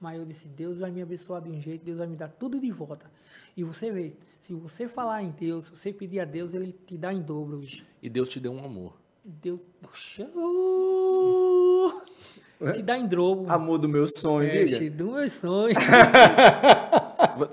Mas 0.00 0.18
eu 0.18 0.24
disse, 0.24 0.48
Deus 0.48 0.78
vai 0.78 0.90
me 0.90 1.02
abençoar 1.02 1.42
de 1.42 1.50
um 1.50 1.60
jeito, 1.60 1.84
Deus 1.84 1.98
vai 1.98 2.06
me 2.06 2.16
dar 2.16 2.28
tudo 2.28 2.58
de 2.58 2.70
volta. 2.70 3.10
E 3.56 3.62
você 3.62 3.90
vê, 3.90 4.14
se 4.40 4.54
você 4.54 4.88
falar 4.88 5.22
em 5.22 5.30
Deus, 5.30 5.66
se 5.66 5.70
você 5.72 5.92
pedir 5.92 6.20
a 6.20 6.24
Deus, 6.24 6.54
Ele 6.54 6.72
te 6.86 6.96
dá 6.96 7.12
em 7.12 7.20
dobro, 7.20 7.58
bicho. 7.58 7.84
E 8.02 8.08
Deus 8.08 8.28
te 8.28 8.40
deu 8.40 8.52
um 8.52 8.64
amor. 8.64 8.96
Deus... 9.22 9.60
Oxa, 9.84 10.24
uh, 10.34 11.92
te 12.72 12.82
dá 12.82 12.96
em 12.96 13.06
dobro. 13.06 13.52
Amor 13.52 13.76
do 13.78 13.88
meu 13.88 14.06
sonho, 14.06 14.48
É, 14.48 14.64
diga. 14.64 14.78
te 14.78 14.88
dou 14.88 15.12
meus 15.12 15.32
sonhos. 15.32 15.76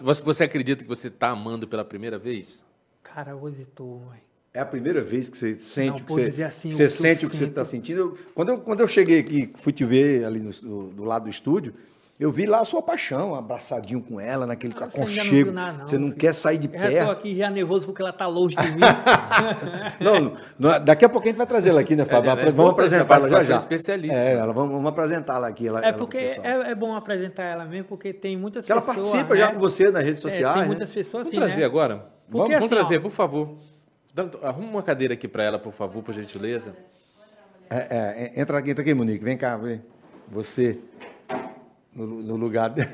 Você, 0.01 0.23
você 0.23 0.43
acredita 0.45 0.83
que 0.83 0.89
você 0.89 1.09
tá 1.09 1.29
amando 1.29 1.67
pela 1.67 1.83
primeira 1.83 2.17
vez? 2.17 2.63
Cara, 3.03 3.31
eu 3.31 3.37
vou 3.39 3.49
dizer, 3.49 3.67
tô, 3.67 3.99
mãe. 3.99 4.21
É 4.57 4.61
a 4.61 4.65
primeira 4.65 5.01
vez 5.01 5.29
que 5.29 5.37
você 5.37 5.53
sente 5.53 5.89
Não, 5.89 5.95
o 5.97 6.03
que 6.03 6.29
você, 6.31 6.43
assim, 6.43 6.69
que 6.69 6.73
o 6.73 6.77
você 6.77 6.77
que 6.77 6.83
eu 6.83 6.89
sente 6.89 7.25
o 7.25 7.29
que 7.29 7.35
você 7.35 7.43
sinto. 7.43 7.49
está 7.51 7.63
sentindo. 7.65 7.99
Eu- 7.99 8.17
quando, 8.33 8.49
eu, 8.49 8.57
quando 8.57 8.79
eu 8.79 8.87
cheguei 8.87 9.19
aqui, 9.19 9.51
fui 9.53 9.71
te 9.71 9.85
ver 9.85 10.25
ali 10.25 10.39
no, 10.39 10.49
no- 10.63 10.87
do 10.89 11.03
lado 11.03 11.25
do 11.25 11.29
estúdio, 11.29 11.73
eu 12.19 12.31
vi 12.31 12.47
lá 12.47 12.61
a 12.61 12.63
sua 12.63 12.81
paixão, 12.81 13.35
abraçadinho 13.35 14.01
com 14.01 14.19
ela, 14.19 14.47
naquele 14.47 14.73
Ah, 14.75 14.87
você 14.89 14.97
ainda 14.97 14.97
não 14.97 15.03
aconchego. 15.21 15.51
nada, 15.51 15.77
não, 15.77 15.85
você 15.85 15.97
não 15.99 16.09
quer 16.09 16.33
sair 16.33 16.57
de 16.57 16.67
Eu 16.67 16.73
já 16.73 16.85
tô 16.87 16.91
perto. 16.91 17.11
aqui 17.11 17.37
já 17.37 17.49
nervoso 17.51 17.85
porque 17.85 18.01
ela 18.01 18.11
tá 18.11 18.25
longe 18.25 18.55
de 18.55 18.71
mim. 18.71 18.79
Não, 20.01 20.33
não, 20.57 20.83
daqui 20.83 21.05
a 21.05 21.09
pouco 21.09 21.27
a 21.27 21.29
gente 21.29 21.37
vai 21.37 21.45
trazer 21.47 21.69
ela 21.69 21.81
aqui, 21.81 21.95
né, 21.95 22.03
Fábio? 22.05 22.31
É, 22.31 22.35
né? 22.45 22.51
Vamos 22.51 22.71
apresentá-la 22.71 23.29
já 23.29 23.43
já. 23.43 23.55
especialíssima. 23.57 24.19
É, 24.19 24.33
ela, 24.33 24.53
vamos, 24.53 24.71
vamos 24.73 24.89
apresentá-la 24.89 25.47
aqui. 25.47 25.67
Ela, 25.67 25.81
É 25.85 25.89
ela 25.89 25.97
porque 25.97 26.17
pessoal. 26.17 26.45
é, 26.47 26.71
é 26.71 26.75
bom 26.75 26.95
apresentar 26.95 27.43
ela 27.43 27.65
mesmo, 27.65 27.85
porque 27.87 28.11
tem 28.13 28.35
muitas 28.35 28.63
Porque 28.65 28.71
ela 28.71 28.81
pessoas. 28.81 29.05
participa 29.11 29.33
né? 29.35 29.39
já 29.39 29.53
com 29.53 29.59
você 29.59 29.91
nas 29.91 30.03
redes 30.03 30.19
É, 30.25 30.29
sociais. 30.29 30.53
tem 30.53 30.61
né? 30.63 30.67
muitas 30.67 30.91
pessoas 30.91 31.27
Vamos 31.27 31.27
assim, 31.27 31.37
trazer 31.45 31.59
né? 31.61 31.65
agora? 31.65 31.95
Porque 31.97 32.07
Vamos, 32.31 32.49
vamos 32.49 32.65
assim, 32.65 32.75
trazer, 32.75 32.97
ó, 32.97 33.01
por 33.01 33.11
favor. 33.11 33.57
Arruma 34.43 34.69
uma 34.69 34.83
cadeira 34.83 35.13
aqui 35.13 35.27
para 35.27 35.43
ela, 35.43 35.59
por 35.59 35.71
favor, 35.73 36.01
por 36.03 36.13
gentileza. 36.13 36.75
É, 37.69 38.31
é, 38.35 38.41
entra 38.41 38.57
aqui, 38.57 38.71
entra 38.71 38.81
aqui, 38.81 38.93
Monique. 38.93 39.23
Vem 39.23 39.37
cá, 39.37 39.55
vem. 39.57 39.81
Você. 40.29 40.79
No, 41.93 42.05
no 42.07 42.35
lugar. 42.35 42.69
de- 42.69 42.81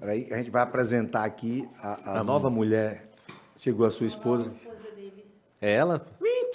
Peraí, 0.00 0.24
que 0.24 0.34
a 0.34 0.36
gente 0.36 0.50
vai 0.50 0.62
apresentar 0.62 1.24
aqui 1.24 1.68
a, 1.82 2.20
a 2.20 2.24
nova 2.24 2.48
mulher. 2.50 3.08
Chegou 3.56 3.86
a 3.86 3.90
sua 3.90 4.06
esposa. 4.06 4.68
É 5.60 5.72
ela? 5.72 6.00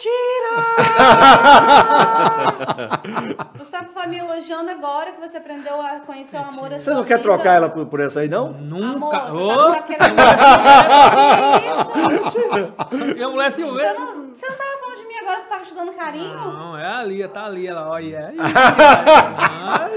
Mentira! 0.03 0.51
Você 3.55 3.63
estava 3.63 4.07
me 4.07 4.17
elogiando 4.17 4.69
agora 4.69 5.13
que 5.13 5.21
você 5.21 5.37
aprendeu 5.37 5.79
a 5.81 6.01
conhecer 6.01 6.35
o 6.37 6.41
amor 6.41 6.69
da 6.69 6.77
Você 6.79 6.91
não 6.91 7.05
quer 7.05 7.17
vida. 7.17 7.29
trocar 7.29 7.55
ela 7.55 7.69
por, 7.69 7.85
por 7.85 8.01
essa 8.01 8.19
aí, 8.19 8.27
não? 8.27 8.51
Nunca! 8.51 9.17
Amor, 9.17 9.31
você 9.31 9.55
tá 9.55 9.63
Ô! 9.63 9.71
com 9.71 9.79
aquele... 9.79 9.99
que 11.59 11.71
isso? 11.71 13.29
Mulher 13.31 13.51
se 13.51 13.63
Você 13.63 13.93
não, 13.93 14.27
você 14.33 14.47
não 14.49 14.57
tava 14.57 14.77
falando 14.79 14.97
de 14.97 15.05
mim 15.05 15.15
agora 15.21 15.41
que 15.41 15.49
tava 15.49 15.63
te 15.63 15.73
dando 15.73 15.93
carinho? 15.93 16.35
Não, 16.35 16.77
é 16.77 16.85
a 16.85 17.03
Lia, 17.03 17.29
tá 17.29 17.45
ali, 17.45 17.65
ela, 17.67 17.87
olha. 17.87 18.33
É 18.33 18.35
cara. 18.43 19.89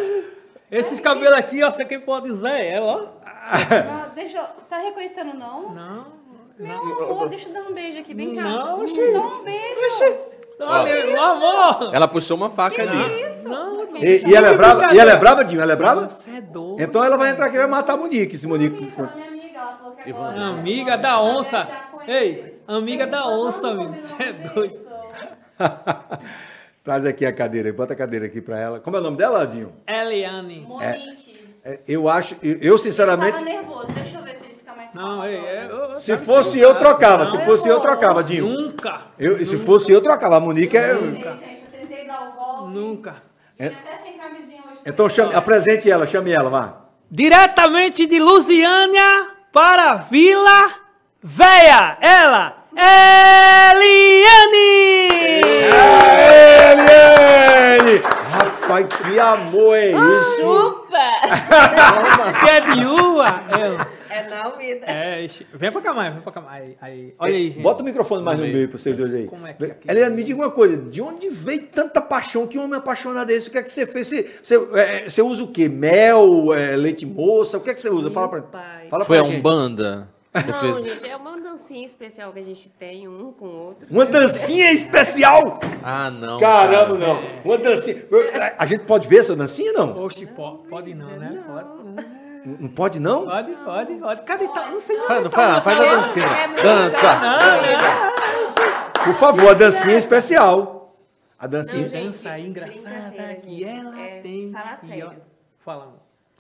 Esses 0.71 1.01
cabelos 1.01 1.37
aqui, 1.37 1.65
ó, 1.65 1.71
você 1.71 1.85
quem 1.85 2.01
pode 2.01 2.31
usar 2.31 2.57
é 2.57 2.75
ela, 2.75 2.87
ó. 2.87 3.01
Não, 3.85 4.15
deixa 4.15 4.39
eu... 4.39 4.45
Você 4.63 4.75
tá 4.75 4.81
reconhecendo, 4.81 5.35
não? 5.35 5.71
Não. 5.73 6.26
Meu 6.59 6.77
amor, 7.11 7.29
deixa 7.29 7.49
eu 7.49 7.53
dar 7.53 7.61
um 7.63 7.73
beijo 7.75 7.99
aqui, 8.01 8.15
vem 8.15 8.35
cá. 8.35 8.43
Não, 8.43 8.83
oxi. 8.83 9.13
Só 9.13 9.41
um 9.41 9.45
beijo. 9.45 10.19
Olha, 10.59 11.07
meu 11.07 11.23
amor. 11.23 11.95
Ela 11.95 12.09
puxou 12.09 12.37
uma 12.37 12.49
faca 12.49 12.81
ali. 12.83 13.23
Isso. 13.29 13.47
Não, 13.49 13.85
E, 13.97 14.23
e 14.27 14.35
ela 14.35 14.49
é 14.49 14.57
brava? 14.57 14.95
E 14.95 14.99
ela 14.99 15.13
é 15.13 15.17
brava, 15.17 15.45
Dinho? 15.45 15.61
Ela 15.61 15.73
é 15.73 15.77
brava? 15.77 16.09
Você 16.09 16.31
é 16.31 16.41
doido. 16.41 16.83
Então 16.83 17.05
ela 17.05 17.19
vai 17.19 17.31
entrar 17.31 17.47
aqui 17.47 17.57
e 17.57 17.59
vai 17.59 17.67
matar 17.69 17.93
a 17.93 17.97
Monique. 17.99 18.39
Se 18.39 18.47
Monique 18.47 18.91
for. 18.91 19.05
ela 19.15 19.27
é 19.27 19.31
minha 19.31 19.45
amiga, 19.45 19.59
ela 19.59 19.77
falou 19.77 19.97
que 19.97 20.11
agora... 20.11 20.45
Amiga 20.47 20.97
da 20.97 21.21
onça. 21.21 21.69
Ei, 22.09 22.55
amiga 22.67 23.07
da 23.07 23.27
onça, 23.29 23.69
amigo. 23.69 23.95
Você 23.95 24.23
é 24.23 24.33
doido. 24.33 24.87
Traz 26.83 27.05
aqui 27.05 27.27
a 27.27 27.33
cadeira 27.33 27.73
bota 27.73 27.93
a 27.93 27.97
cadeira 27.97 28.27
aqui 28.27 28.41
pra 28.41 28.59
ela. 28.59 28.81
Como 28.81 28.97
é 28.97 29.01
o 29.01 29.03
nome 29.03 29.17
dela, 29.19 29.47
Dinho? 29.47 29.73
Eliane. 29.87 30.61
Monique. 30.61 31.37
É, 31.65 31.81
Eu 31.87 32.09
acho, 32.09 32.37
eu, 32.43 32.59
eu 32.61 32.79
sinceramente, 32.79 33.33
tava 33.33 33.45
nervoso, 33.45 33.89
deixa 33.93 34.19
eu 34.19 34.23
ver 34.23 34.37
se 34.37 34.46
Não, 34.95 35.23
é, 35.25 35.69
eu- 35.71 35.95
se 35.95 36.17
fosse 36.17 36.59
eu, 36.61 36.75
trocava. 36.77 37.27
Se 37.27 37.37
Não, 37.37 37.45
fosse 37.45 37.69
eu, 37.69 37.75
eu 37.77 37.81
trocava, 37.81 38.23
Dinho. 38.25 38.47
Nunca. 38.47 39.01
Eu, 39.19 39.45
se 39.45 39.57
fosse 39.59 39.93
eu, 39.93 40.01
trocava. 40.03 40.37
A 40.37 40.41
Monique 40.41 40.77
é. 40.77 40.93
Ei, 40.93 41.15
gente, 41.15 41.27
eu 41.27 41.37
tentei 41.81 42.07
dar 42.07 42.29
o 42.29 42.33
golpe. 42.33 42.73
Nunca. 42.75 43.17
Vim 43.59 43.67
até 43.67 43.97
sem 44.03 44.19
camisinha 44.19 44.63
hoje. 44.67 44.79
Então 44.87 45.09
chame, 45.09 45.35
apresente 45.35 45.91
ela, 45.91 46.07
chame 46.07 46.33
ela, 46.33 46.51
vá. 46.51 46.75
Diretamente 47.11 48.07
de 48.07 48.19
Lusiânia 48.19 49.29
para 49.53 49.93
a 49.93 49.97
Vila 49.97 50.71
Véia, 51.23 51.97
ela, 52.01 52.57
Eliane! 52.77 53.87
Eliane! 56.73 58.03
Rapaz, 58.33 58.87
que 58.87 59.19
amor 59.19 59.77
é 59.77 59.91
esse? 59.93 60.41
Chupa! 60.43 60.97
Que 62.41 62.51
é 62.51 62.61
de 62.61 62.87
uva? 62.87 63.41
É, 63.51 63.96
É 64.17 64.29
na 64.29 64.51
vida. 64.51 64.87
é, 64.87 65.27
vem 65.55 65.73
pra 65.73 65.81
cá 65.81 65.93
mais, 65.93 66.13
vem 66.15 66.23
pra 66.23 66.33
cá 66.33 66.41
mais. 66.41 66.69
Aí, 66.69 66.77
aí. 66.81 67.15
Olha 67.19 67.35
aí, 67.35 67.51
gente. 67.51 67.63
Bota 67.63 67.83
o 67.83 67.85
microfone 67.85 68.23
mais 68.23 68.39
no 68.39 68.47
meio 68.47 68.69
pra 68.69 68.79
vocês 68.79 68.97
dois 68.97 69.13
aí. 69.15 69.27
Como 69.27 69.47
é 69.47 69.53
que 69.53 69.65
é 69.65 69.67
aqui? 69.69 69.91
Eliane, 69.91 70.17
me 70.17 70.25
diga 70.25 70.41
uma 70.41 70.51
coisa. 70.51 70.77
De 70.77 71.03
onde 71.03 71.29
veio 71.31 71.67
tanta 71.67 72.01
paixão? 72.01 72.47
Que 72.47 72.59
homem 72.59 72.79
apaixonado 72.79 73.31
é 73.31 73.35
esse? 73.35 73.49
O 73.49 73.53
que 73.53 73.59
é 73.59 73.63
que 73.63 73.71
você 73.71 73.87
fez? 73.87 74.07
Você, 74.09 74.23
você, 74.43 74.57
é, 74.81 75.09
você 75.09 75.23
usa 75.23 75.45
o 75.45 75.49
quê? 75.53 75.69
Mel, 75.69 76.53
é, 76.55 76.77
leite 76.77 77.05
moça? 77.07 77.59
O 77.59 77.61
que 77.61 77.71
é 77.71 77.75
que 77.75 77.81
você 77.81 77.91
usa? 77.91 78.11
Fala 78.11 78.29
pra, 78.29 78.41
Meu 78.41 78.49
pai. 78.49 78.89
fala 78.89 79.05
Foi 79.05 79.19
a 79.19 79.23
pra 79.23 79.31
gente. 79.31 79.41
Umbanda? 79.41 80.09
Você 80.35 80.51
Não, 80.51 80.61
fez... 80.61 80.77
gente, 80.93 81.09
é 81.09 81.17
uma 81.17 81.41
dancinha 81.41 81.87
especial 81.87 82.31
que 82.31 82.39
a 82.39 82.43
gente 82.43 82.69
tem 82.69 83.09
um 83.09 83.33
com 83.33 83.47
o 83.47 83.57
outro. 83.69 83.87
Uma 83.91 84.05
dancinha 84.05 84.71
especial? 84.71 85.59
Ah, 85.83 86.11
não. 86.11 86.39
Caramba, 86.39 86.99
cara. 86.99 87.15
não. 87.15 87.23
Uma 87.43 87.57
dancinha. 87.57 88.05
A 88.59 88.67
gente 88.67 88.85
pode 88.85 89.09
ver 89.09 89.21
essa 89.21 89.35
dancinha, 89.35 89.73
não? 89.73 89.99
Oxe, 90.05 90.27
pode, 90.27 90.69
pode 90.69 90.95
não, 90.95 91.09
né? 91.17 91.43
Pode, 91.47 92.26
Não 92.47 92.69
pode, 92.69 93.01
não? 93.01 93.25
pode, 93.27 93.53
pode. 93.57 93.95
pode. 93.97 94.23
Cadê 94.23 94.47
tá? 94.49 94.67
Não 94.71 94.81
sei 94.81 94.97
Faz, 95.01 95.25
não. 95.25 95.31
faz, 95.31 95.65
faz 95.65 95.81
a 95.81 95.85
dancinha. 95.85 96.27
é 96.27 96.49
Dança. 96.63 97.21
Por 99.05 99.15
favor, 99.15 99.51
a 99.51 99.55
dancinha 99.55 99.97
especial. 99.97 100.97
A 101.39 101.47
dancinha. 101.47 101.83
Não, 101.83 101.89
gente, 101.91 102.05
Dança 102.07 102.39
engraçada 102.39 103.35
que 103.45 103.65
ela 103.65 104.01
É, 104.01 104.21
tem. 104.21 104.53
fala 104.53 104.77
sério. 104.77 105.13
Fala, 105.59 105.83
amor. 105.85 105.95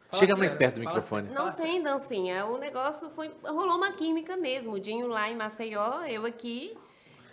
Fala 0.08 0.20
Chega 0.20 0.36
mais 0.36 0.56
perto 0.56 0.74
do 0.76 0.82
fala 0.84 0.94
microfone. 0.94 1.28
Não 1.28 1.36
fala 1.36 1.52
tem 1.52 1.82
dancinha. 1.82 2.46
O 2.46 2.56
negócio 2.58 3.10
foi. 3.10 3.30
Rolou 3.44 3.76
uma 3.76 3.92
química 3.92 4.36
mesmo. 4.36 4.74
O 4.74 4.80
Dinho 4.80 5.08
lá 5.08 5.28
em 5.28 5.36
Maceió, 5.36 6.02
eu 6.04 6.24
aqui. 6.24 6.76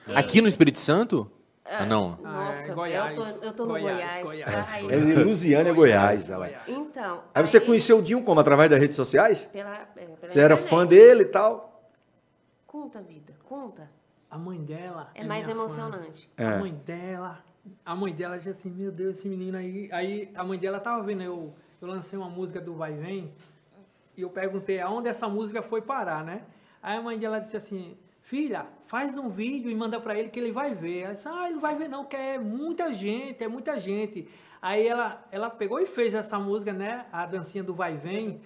E- 0.07 0.15
Aqui 0.15 0.41
no 0.41 0.47
Espírito 0.47 0.79
Santo? 0.79 1.29
Ah, 1.65 1.85
não? 1.85 2.19
Ah, 2.23 2.31
Nossa, 2.49 2.63
é 2.63 2.73
Goiás. 2.73 3.17
eu 3.17 3.23
tô, 3.23 3.45
eu 3.45 3.53
tô 3.53 3.65
no 3.65 3.71
Goiás, 3.71 4.21
Goiás. 4.21 4.23
Goiás. 4.23 4.69
Ai, 4.69 4.85
É 4.91 4.99
de 4.99 5.15
Lusiânia, 5.23 5.73
Goiás. 5.73 6.29
ela. 6.29 6.49
Então. 6.67 7.23
Aí 7.33 7.45
você 7.45 7.59
conheceu 7.59 7.99
o 7.99 8.01
Dinho 8.01 8.21
como? 8.23 8.39
Através 8.39 8.69
das 8.69 8.79
redes 8.79 8.95
sociais? 8.97 9.45
Pela, 9.45 9.73
é, 9.77 9.85
pela 9.85 10.17
Você 10.29 10.39
era 10.41 10.53
internet. 10.55 10.69
fã 10.69 10.85
dele 10.85 11.23
e 11.23 11.27
tal? 11.27 11.89
Conta, 12.67 13.01
vida, 13.01 13.33
conta. 13.45 13.89
A 14.29 14.37
mãe 14.37 14.59
dela. 14.61 15.09
É 15.15 15.23
mais 15.23 15.45
minha 15.45 15.55
fã. 15.55 15.61
emocionante. 15.61 16.29
É. 16.35 16.45
A 16.45 16.57
mãe 16.57 16.73
dela. 16.85 17.39
A 17.85 17.95
mãe 17.95 18.13
dela 18.13 18.35
disse 18.35 18.49
assim, 18.49 18.69
meu 18.69 18.91
Deus, 18.91 19.17
esse 19.19 19.27
menino 19.27 19.57
aí. 19.57 19.87
Aí 19.91 20.29
a 20.35 20.43
mãe 20.43 20.59
dela 20.59 20.79
tava 20.81 21.01
vendo, 21.01 21.23
eu, 21.23 21.53
eu 21.81 21.87
lancei 21.87 22.19
uma 22.19 22.29
música 22.29 22.59
do 22.59 22.73
Vai 22.75 22.91
Vem, 22.93 23.33
e 24.17 24.21
eu 24.21 24.29
perguntei 24.29 24.81
aonde 24.81 25.07
essa 25.07 25.29
música 25.29 25.61
foi 25.61 25.81
parar, 25.81 26.25
né? 26.25 26.41
Aí 26.81 26.97
a 26.97 27.01
mãe 27.01 27.17
dela 27.17 27.39
disse 27.39 27.55
assim, 27.55 27.97
filha, 28.23 28.65
faz 28.87 29.15
um 29.17 29.29
vídeo 29.29 29.69
e 29.69 29.75
manda 29.75 29.99
pra 29.99 30.17
ele 30.17 30.29
que 30.29 30.39
ele 30.39 30.51
vai 30.51 30.73
ver. 30.73 31.01
Ela 31.03 31.13
disse, 31.13 31.27
ah, 31.27 31.45
ele 31.45 31.55
não 31.55 31.61
vai 31.61 31.75
ver 31.75 31.87
não, 31.87 32.05
que 32.05 32.15
é 32.15 32.37
muita 32.39 32.91
gente, 32.91 33.43
é 33.43 33.47
muita 33.47 33.79
gente. 33.79 34.27
Aí 34.61 34.87
ela, 34.87 35.23
ela 35.31 35.49
pegou 35.49 35.79
e 35.79 35.85
fez 35.85 36.13
essa 36.13 36.39
música, 36.39 36.71
né? 36.73 37.05
A 37.11 37.25
dancinha 37.25 37.63
do 37.63 37.73
Vai 37.73 37.97
Vem. 37.97 38.39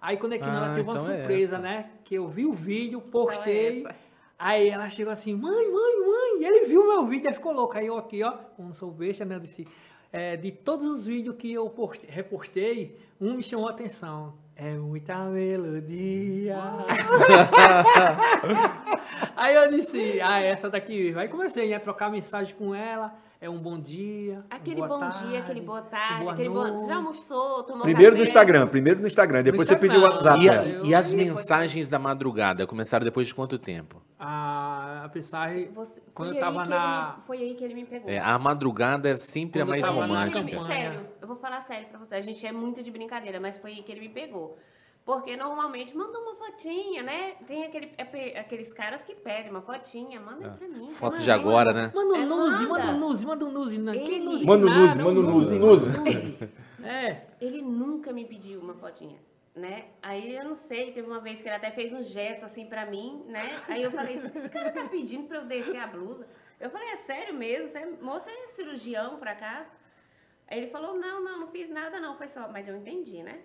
Aí 0.00 0.16
quando 0.16 0.34
é 0.34 0.38
que 0.38 0.44
Ah, 0.48 0.54
ela 0.54 0.68
teve 0.74 0.82
uma 0.88 0.92
então 0.92 1.10
é 1.12 1.16
surpresa, 1.18 1.56
essa. 1.56 1.62
né? 1.62 1.90
Que 2.04 2.14
eu 2.14 2.28
vi 2.28 2.46
o 2.46 2.52
vídeo, 2.52 3.00
postei. 3.00 3.80
Então 3.80 3.90
é. 3.90 3.94
Aí 4.38 4.68
ela 4.68 4.88
chegou 4.90 5.12
assim, 5.12 5.34
mãe, 5.34 5.72
mãe, 5.72 6.06
mãe, 6.06 6.44
ele 6.44 6.66
viu 6.66 6.86
meu 6.86 7.06
vídeo, 7.06 7.28
aí 7.28 7.34
ficou 7.34 7.52
louco. 7.52 7.76
Aí 7.76 7.86
eu 7.86 7.96
aqui, 7.96 8.22
ó, 8.22 8.32
como 8.56 8.74
sou 8.74 8.90
besta, 8.90 9.24
né, 9.24 9.34
eu 9.36 9.40
disse, 9.40 9.66
é, 10.12 10.36
de 10.36 10.52
todos 10.52 10.86
os 10.86 11.06
vídeos 11.06 11.34
que 11.36 11.52
eu 11.52 11.68
poste- 11.70 12.06
repostei, 12.08 12.96
um 13.20 13.34
me 13.34 13.42
chamou 13.42 13.66
a 13.66 13.70
atenção. 13.70 14.34
É 14.54 14.74
muita 14.74 15.16
melodia. 15.24 16.58
aí 19.36 19.54
eu 19.54 19.70
disse, 19.70 20.20
ah, 20.20 20.40
essa 20.40 20.68
daqui 20.70 21.04
mesmo. 21.04 21.20
Aí 21.20 21.28
comecei 21.28 21.72
a 21.74 21.80
trocar 21.80 22.10
mensagem 22.10 22.54
com 22.56 22.74
ela, 22.74 23.14
é 23.40 23.48
um 23.50 23.58
bom 23.58 23.78
dia, 23.78 24.44
Aquele 24.50 24.76
boa 24.76 24.88
bom 24.88 24.98
tarde, 25.00 25.26
dia, 25.28 25.38
aquele 25.40 25.60
boa 25.60 25.82
tarde, 25.82 26.20
boa 26.22 26.32
aquele 26.32 26.48
noite. 26.48 26.86
já 26.86 26.96
almoçou, 26.96 27.62
tomou 27.64 27.82
Primeiro 27.82 28.12
no 28.12 28.18
café? 28.18 28.28
Instagram, 28.30 28.66
primeiro 28.68 29.00
no 29.00 29.06
Instagram. 29.06 29.42
Depois 29.42 29.68
você 29.68 29.76
pediu 29.76 30.00
o 30.00 30.06
Instagram. 30.10 30.32
WhatsApp. 30.32 30.44
E, 30.44 30.48
a- 30.48 30.64
eu- 30.78 30.86
e 30.86 30.94
as 30.94 31.12
mensagens 31.12 31.90
da 31.90 31.98
madrugada 31.98 32.66
começaram 32.66 33.04
depois 33.04 33.26
de 33.28 33.34
quanto 33.34 33.58
tempo? 33.58 34.02
A, 34.18 35.02
a 35.04 35.10
mensagem, 35.14 35.70
Você- 35.72 36.00
quando 36.14 36.32
eu 36.34 36.40
tava 36.40 36.64
na... 36.64 37.16
me- 37.18 37.22
foi 37.26 37.38
aí 37.38 37.54
que 37.54 37.62
ele 37.62 37.74
me 37.74 37.84
pegou. 37.84 38.10
É, 38.10 38.18
a 38.18 38.38
madrugada 38.38 39.10
é 39.10 39.16
sempre 39.18 39.60
a 39.60 39.66
Quando 39.66 39.74
eu 39.76 39.82
mais 39.82 39.94
romântica. 39.94 40.66
Sério, 40.66 41.06
eu 41.20 41.28
vou 41.28 41.36
falar 41.36 41.60
sério 41.60 41.86
pra 41.88 41.98
você. 41.98 42.14
A 42.14 42.20
gente 42.22 42.44
é 42.46 42.52
muito 42.52 42.82
de 42.82 42.90
brincadeira, 42.90 43.38
mas 43.38 43.58
foi 43.58 43.72
aí 43.72 43.82
que 43.82 43.92
ele 43.92 44.00
me 44.00 44.08
pegou. 44.08 44.58
Porque 45.06 45.36
normalmente 45.36 45.96
manda 45.96 46.18
uma 46.18 46.34
fotinha, 46.34 47.00
né? 47.04 47.36
Tem 47.46 47.64
aquele, 47.64 47.92
é- 47.96 48.40
aqueles 48.40 48.72
caras 48.72 49.04
que 49.04 49.14
pedem 49.14 49.52
uma 49.52 49.62
fotinha, 49.62 50.18
manda 50.18 50.50
aí 50.50 50.56
pra 50.58 50.66
mim. 50.66 50.90
Foto 50.90 51.12
Manda 51.12 51.22
de 51.24 51.30
agora, 51.30 51.72
manda. 51.72 51.82
né? 51.86 51.92
Manda 51.94 52.14
um 52.14 52.16
É, 52.16 52.26
manda. 52.26 52.34
um 52.34 52.50
nude, 52.50 52.66
manda 52.66 53.44
um 53.44 53.52
nude? 53.52 53.76
que 54.02 54.44
Manda 54.44 54.66
um 54.66 54.70
nude, 54.80 54.98
manda 54.98 55.20
um 55.20 55.22
nude, 55.22 55.58
nude. 55.60 55.86
É. 56.84 57.22
Ele 57.40 57.62
nunca 57.62 58.12
me 58.12 58.24
pediu 58.24 58.60
uma 58.60 58.74
fotinha, 58.74 59.18
né? 59.54 59.86
Aí 60.02 60.36
eu 60.36 60.44
não 60.44 60.54
sei, 60.56 60.90
teve 60.92 61.06
uma 61.06 61.20
vez 61.20 61.40
que 61.40 61.48
ele 61.48 61.54
até 61.56 61.70
fez 61.70 61.92
um 61.92 62.02
gesto 62.02 62.44
assim 62.44 62.66
pra 62.66 62.84
mim, 62.86 63.24
né? 63.28 63.60
Aí 63.68 63.82
eu 63.84 63.90
falei, 63.92 64.14
esse 64.16 64.48
cara 64.50 64.70
tá 64.72 64.84
pedindo 64.88 65.28
pra 65.28 65.38
eu 65.38 65.44
descer 65.46 65.78
a 65.78 65.86
blusa. 65.86 66.26
Eu 66.60 66.68
falei, 66.70 66.88
é 66.90 66.96
sério 66.98 67.34
mesmo? 67.34 67.68
Você 67.68 67.78
é, 67.78 67.86
moça 68.00 68.28
é 68.30 68.48
cirurgião, 68.48 69.18
por 69.18 69.26
acaso? 69.28 69.70
Aí 70.48 70.58
ele 70.58 70.70
falou, 70.70 70.96
não, 70.98 71.22
não, 71.22 71.40
não 71.40 71.46
fiz 71.48 71.68
nada 71.70 71.98
não, 72.00 72.16
foi 72.16 72.28
só... 72.28 72.48
Mas 72.48 72.66
eu 72.68 72.76
entendi, 72.76 73.22
né? 73.22 73.40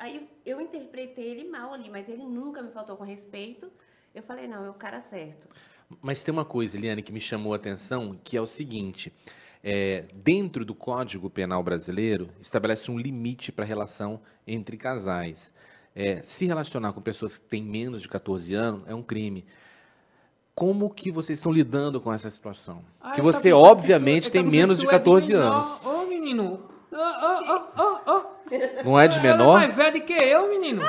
Aí 0.00 0.26
eu 0.46 0.60
interpretei 0.60 1.24
ele 1.28 1.48
mal 1.50 1.74
ali, 1.74 1.90
mas 1.90 2.08
ele 2.08 2.24
nunca 2.24 2.62
me 2.62 2.72
faltou 2.72 2.96
com 2.96 3.04
respeito. 3.04 3.70
Eu 4.14 4.22
falei, 4.22 4.48
não, 4.48 4.64
é 4.64 4.70
o 4.70 4.74
cara 4.74 5.00
certo. 5.00 5.44
Mas 6.00 6.24
tem 6.24 6.32
uma 6.32 6.44
coisa, 6.44 6.76
Eliane, 6.76 7.02
que 7.02 7.12
me 7.12 7.20
chamou 7.20 7.52
a 7.52 7.56
atenção, 7.56 8.18
que 8.24 8.34
é 8.36 8.40
o 8.40 8.46
seguinte: 8.46 9.12
é, 9.62 10.04
dentro 10.14 10.64
do 10.64 10.74
Código 10.74 11.28
Penal 11.28 11.62
brasileiro, 11.62 12.30
estabelece 12.40 12.90
um 12.90 12.98
limite 12.98 13.52
para 13.52 13.64
a 13.64 13.68
relação 13.68 14.20
entre 14.46 14.76
casais. 14.78 15.52
É, 15.94 16.22
se 16.24 16.46
relacionar 16.46 16.92
com 16.94 17.00
pessoas 17.02 17.38
que 17.38 17.46
têm 17.46 17.62
menos 17.62 18.00
de 18.02 18.08
14 18.08 18.54
anos 18.54 18.82
é 18.86 18.94
um 18.94 19.02
crime. 19.02 19.44
Como 20.54 20.88
que 20.90 21.10
vocês 21.10 21.38
estão 21.38 21.52
lidando 21.52 22.00
com 22.00 22.12
essa 22.12 22.28
situação? 22.30 22.84
Ah, 23.00 23.12
que 23.12 23.20
você, 23.20 23.50
pensando 23.50 23.62
que 23.64 23.70
obviamente, 23.70 24.24
tu- 24.28 24.32
tem 24.32 24.42
menos 24.44 24.78
de 24.78 24.86
tu 24.86 24.88
é 24.88 24.92
14 24.92 25.32
menor. 25.32 25.52
anos. 25.52 25.86
Ô, 25.86 26.06
menino. 26.06 26.70
Ô, 26.92 26.96
ô, 26.96 27.82
ô, 27.82 27.82
ô, 27.82 28.16
ô. 28.18 28.29
Não 28.84 28.98
é 28.98 29.08
de 29.08 29.18
Ela 29.18 29.28
é 29.28 29.32
menor? 29.32 29.58
mais 29.58 29.74
velha 29.74 29.92
do 29.92 30.00
que 30.00 30.12
eu, 30.12 30.48
menino. 30.48 30.82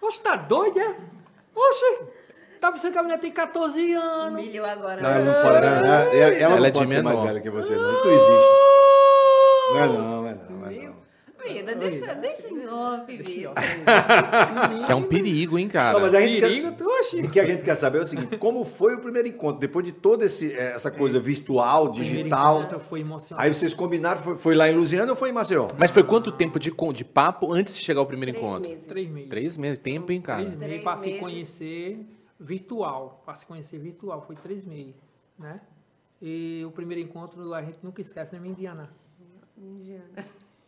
Oxe, 0.00 0.20
tá 0.20 0.36
doido, 0.36 0.78
é? 0.78 0.96
Oxe. 1.54 1.98
Tá 2.60 2.72
pensando 2.72 2.92
que 2.92 2.98
a 2.98 3.02
menina 3.02 3.18
tem 3.20 3.30
14 3.30 3.92
anos. 3.92 4.40
Humilhou 4.40 4.64
agora. 4.66 5.00
Não, 5.02 5.10
né? 5.10 5.16
ela 5.16 5.24
não 5.24 5.42
pode, 5.42 5.60
não, 5.60 5.68
ela, 5.76 5.88
ela 6.14 6.34
Ela 6.36 6.56
não 6.56 6.66
é 6.66 6.70
de 6.70 6.78
pode 6.78 6.92
ser 6.92 7.02
mais 7.02 7.18
menor. 7.18 7.28
velha 7.28 7.40
que 7.42 7.50
você, 7.50 7.74
não. 7.76 7.92
Isso 7.92 8.04
não 8.04 8.12
existe. 8.12 8.50
Não 9.72 9.80
é 9.80 9.86
não, 9.88 9.94
não 10.22 10.26
é 10.28 10.34
não, 10.34 10.56
não 10.58 10.66
é 10.66 10.92
deixa, 11.78 12.14
deixa 12.14 12.48
em 12.48 12.66
off, 12.66 13.06
vida. 13.06 13.52
Que 14.86 14.92
é 14.92 14.94
um 14.94 15.02
perigo, 15.02 15.58
hein, 15.58 15.68
cara? 15.68 15.94
Não, 15.94 16.00
mas 16.00 16.14
a 16.14 16.20
gente 16.20 16.40
Perigo, 16.40 16.70
quer, 16.70 16.76
tu, 16.76 16.84
oxe. 16.88 17.20
o 17.20 17.30
que 17.30 17.38
a 17.40 17.44
gente 17.46 17.62
quer 17.62 17.74
saber 17.74 17.98
é 17.98 18.02
o 18.02 18.06
seguinte, 18.06 18.36
como 18.38 18.64
foi 18.64 18.94
o 18.94 19.00
primeiro 19.00 19.28
encontro? 19.28 19.60
Depois 19.60 19.84
de 19.84 19.92
toda 19.92 20.24
esse, 20.24 20.52
eh, 20.52 20.72
essa 20.74 20.90
coisa 20.90 21.20
virtual, 21.20 21.90
Primeiro 21.92 22.16
digital, 22.16 22.60
encontro 22.60 22.80
Foi 22.80 23.00
emocionante. 23.00 23.46
aí 23.46 23.52
vocês 23.52 23.74
combinaram, 23.74 24.20
foi, 24.20 24.36
foi 24.36 24.54
lá 24.54 24.68
em 24.68 24.74
Lusiana 24.74 25.12
ou 25.12 25.16
foi 25.16 25.28
em 25.30 25.32
Maceió? 25.32 25.66
Mas 25.78 25.90
foi 25.90 26.02
quanto 26.02 26.32
tempo 26.32 26.58
de, 26.58 26.70
de 26.92 27.04
papo 27.04 27.52
antes 27.52 27.76
de 27.76 27.82
chegar 27.82 28.00
ao 28.00 28.06
primeiro 28.06 28.32
Três 28.32 28.44
encontro? 28.46 28.68
meses. 28.70 28.86
Três 28.86 29.08
meses. 29.10 29.28
Três 29.30 29.56
meses. 29.56 29.78
Tempo, 29.78 30.12
hein, 30.12 30.20
cara? 30.20 30.42
Três 30.42 30.56
meses 30.58 30.68
Três 30.68 30.84
para 30.84 30.98
se 31.00 31.18
conhecer 31.18 32.06
virtual. 32.40 33.22
Para 33.24 33.34
se 33.34 33.46
conhecer 33.46 33.78
virtual. 33.78 34.22
Foi 34.26 34.36
três 34.36 34.64
meses, 34.64 34.94
né? 35.38 35.60
E 36.22 36.64
o 36.66 36.70
primeiro 36.70 37.02
encontro 37.02 37.52
a 37.52 37.62
gente 37.62 37.78
nunca 37.82 38.00
esquece, 38.00 38.32
né, 38.32 38.40
minha 38.40 38.52
Indiana? 38.52 38.88
Indiana. 39.58 40.24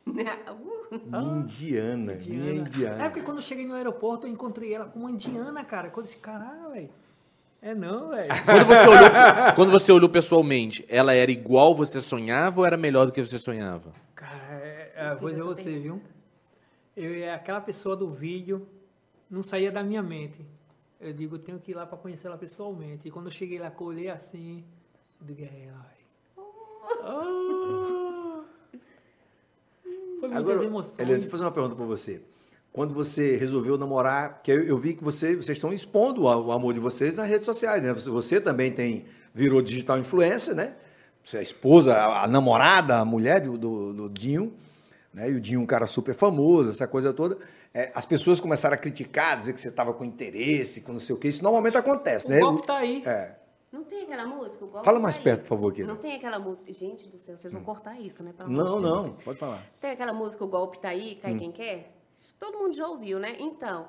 Indiana, 0.06 2.12
Uh, 2.12 2.30
minha 2.30 2.54
indiana. 2.54 3.04
É 3.04 3.08
porque 3.08 3.22
quando 3.22 3.38
eu 3.38 3.42
cheguei 3.42 3.66
no 3.66 3.74
aeroporto, 3.74 4.26
eu 4.26 4.30
encontrei 4.30 4.72
ela 4.72 4.84
com 4.84 5.00
uma 5.00 5.10
indiana, 5.10 5.64
cara. 5.64 5.90
Quando 5.90 6.06
eu 6.06 6.10
disse, 6.10 6.18
caralho, 6.18 6.70
velho. 6.70 6.90
É 7.60 7.74
não, 7.74 8.10
velho. 8.10 8.28
Quando 8.46 8.66
você, 8.66 8.88
olhou, 8.88 9.10
quando 9.56 9.70
você 9.72 9.92
olhou 9.92 10.08
pessoalmente, 10.08 10.84
ela 10.88 11.12
era 11.12 11.32
igual 11.32 11.74
você 11.74 12.00
sonhava 12.00 12.60
ou 12.60 12.66
era 12.66 12.76
melhor 12.76 13.06
do 13.06 13.12
que 13.12 13.24
você 13.24 13.38
sonhava? 13.38 13.92
Cara, 14.14 14.52
é, 14.52 14.92
é, 14.94 15.14
vou 15.16 15.30
dizer 15.30 15.42
você, 15.42 15.78
viu? 15.78 16.00
Eu 16.96 17.12
é 17.14 17.34
aquela 17.34 17.60
pessoa 17.60 17.96
do 17.96 18.08
vídeo, 18.08 18.68
não 19.28 19.42
saía 19.42 19.72
da 19.72 19.82
minha 19.82 20.02
mente. 20.02 20.46
Eu 21.00 21.12
digo, 21.12 21.34
eu 21.34 21.40
tenho 21.40 21.58
que 21.58 21.72
ir 21.72 21.74
lá 21.74 21.84
para 21.84 21.98
conhecer 21.98 22.28
ela 22.28 22.38
pessoalmente. 22.38 23.08
E 23.08 23.10
quando 23.10 23.26
eu 23.26 23.32
cheguei 23.32 23.58
lá, 23.58 23.70
que 23.70 23.80
eu 23.80 23.86
olhei 23.88 24.10
assim, 24.10 24.62
eu 25.20 25.26
digo, 25.26 25.42
é 25.42 25.66
ela, 25.66 25.78
velho. 25.78 25.96
Ah! 27.02 28.05
Foi 30.20 30.28
muitas 30.28 30.36
Agora, 30.36 30.64
emoções. 30.64 30.98
Eliane, 30.98 31.12
deixa 31.14 31.26
eu 31.26 31.30
fazer 31.30 31.44
uma 31.44 31.52
pergunta 31.52 31.74
para 31.74 31.84
você. 31.84 32.20
Quando 32.72 32.92
você 32.92 33.36
resolveu 33.36 33.78
namorar, 33.78 34.40
que 34.42 34.50
eu, 34.50 34.62
eu 34.62 34.78
vi 34.78 34.94
que 34.94 35.02
você, 35.02 35.34
vocês 35.34 35.56
estão 35.56 35.72
expondo 35.72 36.24
o, 36.24 36.46
o 36.46 36.52
amor 36.52 36.74
de 36.74 36.80
vocês 36.80 37.16
nas 37.16 37.26
redes 37.26 37.46
sociais, 37.46 37.82
né? 37.82 37.92
Você, 37.92 38.10
você 38.10 38.40
também 38.40 38.70
tem, 38.70 39.06
virou 39.34 39.62
digital 39.62 39.98
influencer, 39.98 40.54
né? 40.54 40.74
Você 41.24 41.38
é 41.38 41.40
a 41.40 41.42
esposa, 41.42 41.94
a, 41.94 42.24
a 42.24 42.28
namorada, 42.28 42.98
a 42.98 43.04
mulher 43.04 43.40
do, 43.40 43.56
do, 43.56 43.92
do 43.92 44.08
Dinho, 44.10 44.52
né? 45.12 45.30
E 45.30 45.34
o 45.34 45.40
Dinho 45.40 45.60
é 45.60 45.62
um 45.62 45.66
cara 45.66 45.86
super 45.86 46.14
famoso, 46.14 46.70
essa 46.70 46.86
coisa 46.86 47.12
toda. 47.12 47.38
É, 47.72 47.90
as 47.94 48.04
pessoas 48.06 48.40
começaram 48.40 48.74
a 48.74 48.78
criticar, 48.78 49.36
dizer 49.36 49.52
que 49.52 49.60
você 49.60 49.68
estava 49.68 49.92
com 49.92 50.04
interesse, 50.04 50.82
com 50.82 50.92
não 50.92 51.00
sei 51.00 51.14
o 51.14 51.18
que. 51.18 51.28
Isso 51.28 51.42
normalmente 51.42 51.76
acontece, 51.76 52.26
o 52.26 52.30
né? 52.30 52.40
golpe 52.40 52.66
tá 52.66 52.76
aí. 52.76 53.02
É. 53.06 53.45
Não 53.76 53.84
tem 53.84 54.04
aquela 54.04 54.24
música? 54.24 54.64
Golpe 54.64 54.86
Fala 54.86 54.96
tá 54.96 55.02
mais 55.02 55.18
perto, 55.18 55.42
por 55.42 55.48
favor, 55.48 55.70
querida. 55.70 55.92
Não 55.92 56.00
tem 56.00 56.16
aquela 56.16 56.38
música. 56.38 56.72
Gente 56.72 57.06
do 57.08 57.18
céu, 57.18 57.36
vocês 57.36 57.52
vão 57.52 57.62
cortar 57.62 58.00
isso, 58.00 58.22
né? 58.22 58.32
Pelo 58.32 58.48
Não, 58.48 58.80
não, 58.80 59.12
pode 59.12 59.38
falar. 59.38 59.62
Tem 59.78 59.90
aquela 59.90 60.14
música 60.14 60.42
O 60.44 60.48
Golpe 60.48 60.78
Tá 60.78 60.88
Aí, 60.88 61.16
Hum. 61.16 61.18
Cai 61.20 61.38
Quem 61.38 61.52
Quer? 61.52 61.94
Todo 62.38 62.56
mundo 62.56 62.72
já 62.72 62.88
ouviu, 62.88 63.18
né? 63.18 63.36
Então, 63.38 63.88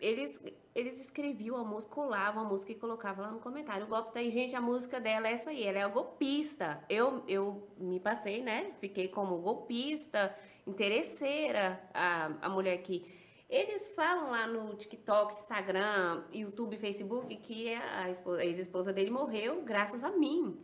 eles, 0.00 0.40
eles 0.74 0.98
escreviam 0.98 1.56
a 1.56 1.62
música, 1.62 1.94
colavam 1.94 2.42
a 2.42 2.48
música 2.48 2.72
e 2.72 2.74
colocavam 2.74 3.26
lá 3.26 3.30
no 3.30 3.38
comentário. 3.38 3.84
O 3.84 3.88
Golpe 3.88 4.14
Tá 4.14 4.20
Aí, 4.20 4.30
gente, 4.30 4.56
a 4.56 4.62
música 4.62 4.98
dela 4.98 5.28
é 5.28 5.32
essa 5.32 5.50
aí, 5.50 5.62
ela 5.62 5.78
é 5.78 5.82
a 5.82 5.88
golpista. 5.88 6.82
Eu, 6.88 7.22
eu 7.28 7.68
me 7.76 8.00
passei, 8.00 8.42
né? 8.42 8.72
Fiquei 8.80 9.08
como 9.08 9.36
golpista, 9.36 10.34
interesseira, 10.66 11.78
a, 11.92 12.30
a 12.40 12.48
mulher 12.48 12.78
que... 12.78 13.17
Eles 13.48 13.88
falam 13.96 14.30
lá 14.30 14.46
no 14.46 14.74
TikTok, 14.74 15.32
Instagram, 15.32 16.22
YouTube, 16.32 16.76
Facebook 16.76 17.34
que 17.36 17.72
a, 17.74 18.10
esposa- 18.10 18.40
a 18.42 18.44
ex-esposa 18.44 18.92
dele 18.92 19.10
morreu 19.10 19.62
graças 19.62 20.04
a 20.04 20.10
mim. 20.10 20.58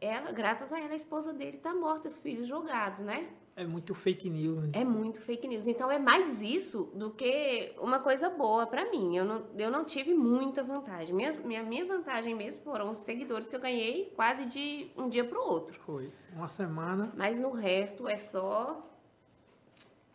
Ela, 0.00 0.30
graças 0.30 0.72
a 0.72 0.78
ela, 0.78 0.92
a 0.92 0.96
esposa 0.96 1.32
dele 1.32 1.58
tá 1.58 1.74
morta, 1.74 2.06
os 2.06 2.16
filhos 2.16 2.46
jogados, 2.46 3.00
né? 3.00 3.28
É 3.56 3.66
muito 3.66 3.92
fake 3.92 4.30
news. 4.30 4.62
né? 4.62 4.70
É 4.72 4.84
muito 4.84 5.20
fake 5.20 5.48
news. 5.48 5.66
Então 5.66 5.90
é 5.90 5.98
mais 5.98 6.40
isso 6.40 6.84
do 6.94 7.10
que 7.10 7.74
uma 7.80 7.98
coisa 7.98 8.30
boa 8.30 8.68
pra 8.68 8.88
mim. 8.88 9.16
Eu 9.16 9.24
não, 9.24 9.44
eu 9.58 9.68
não 9.68 9.84
tive 9.84 10.14
muita 10.14 10.62
vantagem. 10.62 11.12
Minha, 11.12 11.32
minha, 11.44 11.62
minha 11.64 11.84
vantagem 11.84 12.36
mesmo 12.36 12.62
foram 12.62 12.92
os 12.92 12.98
seguidores 12.98 13.48
que 13.48 13.56
eu 13.56 13.60
ganhei 13.60 14.12
quase 14.14 14.46
de 14.46 14.92
um 14.96 15.08
dia 15.08 15.24
pro 15.24 15.40
outro. 15.42 15.76
Foi. 15.80 16.12
Uma 16.32 16.46
semana. 16.46 17.12
Mas 17.16 17.40
no 17.40 17.50
resto 17.50 18.06
é 18.06 18.16
só 18.16 18.87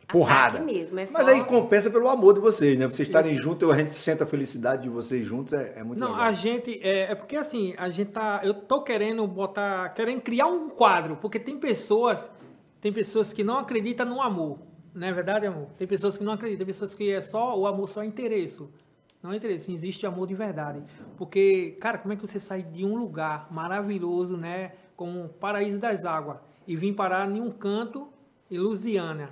Porrada. 0.07 0.59
Mesmo, 0.59 0.99
é 0.99 1.07
Mas 1.11 1.25
só- 1.25 1.31
aí 1.31 1.43
compensa 1.45 1.89
pelo 1.89 2.07
amor 2.09 2.33
de 2.33 2.39
vocês, 2.39 2.77
né? 2.77 2.85
Vocês 2.85 3.07
estarem 3.07 3.33
juntos, 3.35 3.69
a 3.71 3.75
gente 3.75 3.97
sente 3.97 4.21
a 4.21 4.25
felicidade 4.25 4.83
de 4.83 4.89
vocês 4.89 5.25
juntos, 5.25 5.53
é, 5.53 5.73
é 5.77 5.83
muito 5.83 5.99
Não, 5.99 6.11
legal. 6.11 6.23
a 6.25 6.31
gente. 6.31 6.79
É, 6.83 7.11
é 7.11 7.15
porque 7.15 7.35
assim, 7.35 7.73
a 7.77 7.89
gente 7.89 8.11
tá. 8.11 8.41
Eu 8.43 8.53
tô 8.53 8.81
querendo 8.81 9.25
botar. 9.27 9.89
Querendo 9.93 10.21
criar 10.21 10.47
um 10.47 10.69
quadro, 10.69 11.17
porque 11.17 11.39
tem 11.39 11.57
pessoas. 11.57 12.29
Tem 12.81 12.91
pessoas 12.91 13.31
que 13.31 13.43
não 13.43 13.57
acreditam 13.59 14.05
no 14.05 14.21
amor. 14.21 14.59
Não 14.93 15.07
é 15.07 15.13
verdade, 15.13 15.45
amor? 15.47 15.67
Tem 15.77 15.87
pessoas 15.87 16.17
que 16.17 16.23
não 16.23 16.33
acreditam, 16.33 16.65
tem 16.65 16.73
pessoas 16.73 16.93
que 16.93 17.09
é 17.09 17.21
só. 17.21 17.57
O 17.57 17.65
amor 17.65 17.87
só 17.87 18.03
é 18.03 18.05
interesse. 18.05 18.61
Não 19.23 19.31
é 19.31 19.37
interesse, 19.37 19.71
existe 19.71 20.05
amor 20.05 20.27
de 20.27 20.35
verdade. 20.35 20.83
Porque, 21.15 21.77
cara, 21.79 21.97
como 21.97 22.13
é 22.13 22.17
que 22.17 22.21
você 22.27 22.41
sai 22.41 22.61
de 22.61 22.83
um 22.83 22.97
lugar 22.97 23.47
maravilhoso, 23.49 24.35
né? 24.35 24.73
Como 24.97 25.23
o 25.23 25.29
paraíso 25.29 25.79
das 25.79 26.03
águas, 26.03 26.37
e 26.67 26.75
vir 26.75 26.93
parar 26.93 27.27
em 27.29 27.39
um 27.39 27.49
canto 27.49 28.09
em 28.51 28.57
Lusiana? 28.57 29.29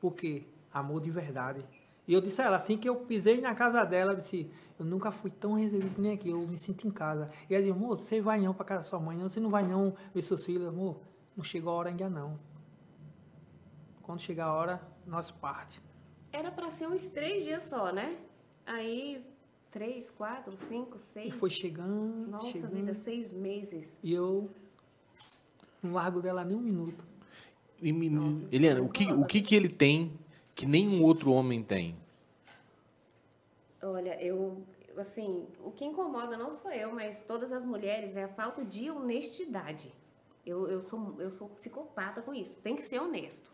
Por 0.00 0.14
quê? 0.14 0.44
Amor 0.72 1.00
de 1.00 1.10
verdade. 1.10 1.64
E 2.06 2.12
eu 2.14 2.20
disse 2.20 2.40
a 2.40 2.46
ela, 2.46 2.56
assim 2.56 2.76
que 2.78 2.88
eu 2.88 2.96
pisei 2.96 3.40
na 3.40 3.54
casa 3.54 3.84
dela, 3.84 4.12
eu 4.12 4.16
disse, 4.16 4.50
eu 4.78 4.84
nunca 4.84 5.10
fui 5.10 5.30
tão 5.30 5.54
recebido 5.54 5.94
que 5.94 6.00
nem 6.00 6.12
aqui, 6.12 6.30
eu 6.30 6.38
me 6.38 6.56
sinto 6.56 6.86
em 6.86 6.90
casa. 6.90 7.30
E 7.50 7.54
ela 7.54 7.62
disse, 7.62 7.76
amor, 7.76 7.98
você 7.98 8.20
vai 8.20 8.40
não 8.40 8.54
para 8.54 8.64
casa 8.64 8.80
da 8.82 8.88
sua 8.88 8.98
mãe, 9.00 9.16
não, 9.16 9.28
você 9.28 9.40
não 9.40 9.50
vai 9.50 9.66
não 9.66 9.94
ver 10.14 10.22
seus 10.22 10.44
filhos, 10.44 10.66
amor, 10.66 11.00
não 11.36 11.44
chegou 11.44 11.72
a 11.72 11.76
hora 11.76 11.88
ainda 11.90 12.08
não. 12.08 12.38
Quando 14.02 14.20
chegar 14.20 14.46
a 14.46 14.52
hora, 14.54 14.82
nós 15.06 15.30
parte. 15.30 15.82
Era 16.32 16.50
pra 16.50 16.70
ser 16.70 16.86
uns 16.88 17.08
três 17.08 17.44
dias 17.44 17.64
só, 17.64 17.92
né? 17.92 18.16
Aí, 18.64 19.22
três, 19.70 20.10
quatro, 20.10 20.56
cinco, 20.56 20.96
E 20.96 21.00
seis. 21.00 21.34
foi 21.34 21.50
chegando, 21.50 22.30
Nossa 22.30 22.50
chegando, 22.52 22.72
vida, 22.74 22.94
seis 22.94 23.32
meses. 23.32 23.98
e 24.02 24.14
eu 24.14 24.50
não 25.82 25.92
largo 25.92 26.20
dela 26.22 26.42
nem 26.44 26.56
um 26.56 26.60
minuto. 26.60 27.04
E, 27.80 27.92
me- 27.92 28.46
Eliana, 28.50 28.82
o 28.82 28.88
que, 28.88 29.10
o 29.12 29.24
que 29.24 29.40
que 29.40 29.54
ele 29.54 29.68
tem 29.68 30.12
que 30.54 30.66
nenhum 30.66 31.02
outro 31.02 31.32
homem 31.32 31.62
tem? 31.62 31.94
Olha, 33.82 34.20
eu, 34.20 34.60
assim, 34.96 35.46
o 35.64 35.70
que 35.70 35.84
incomoda 35.84 36.36
não 36.36 36.52
sou 36.52 36.72
eu, 36.72 36.92
mas 36.92 37.20
todas 37.20 37.52
as 37.52 37.64
mulheres 37.64 38.16
é 38.16 38.24
a 38.24 38.28
falta 38.28 38.64
de 38.64 38.90
honestidade. 38.90 39.92
Eu, 40.44 40.66
eu, 40.68 40.80
sou, 40.80 41.14
eu 41.18 41.30
sou 41.30 41.48
psicopata 41.50 42.20
com 42.22 42.34
isso, 42.34 42.54
tem 42.62 42.74
que 42.74 42.82
ser 42.82 43.00
honesto. 43.00 43.50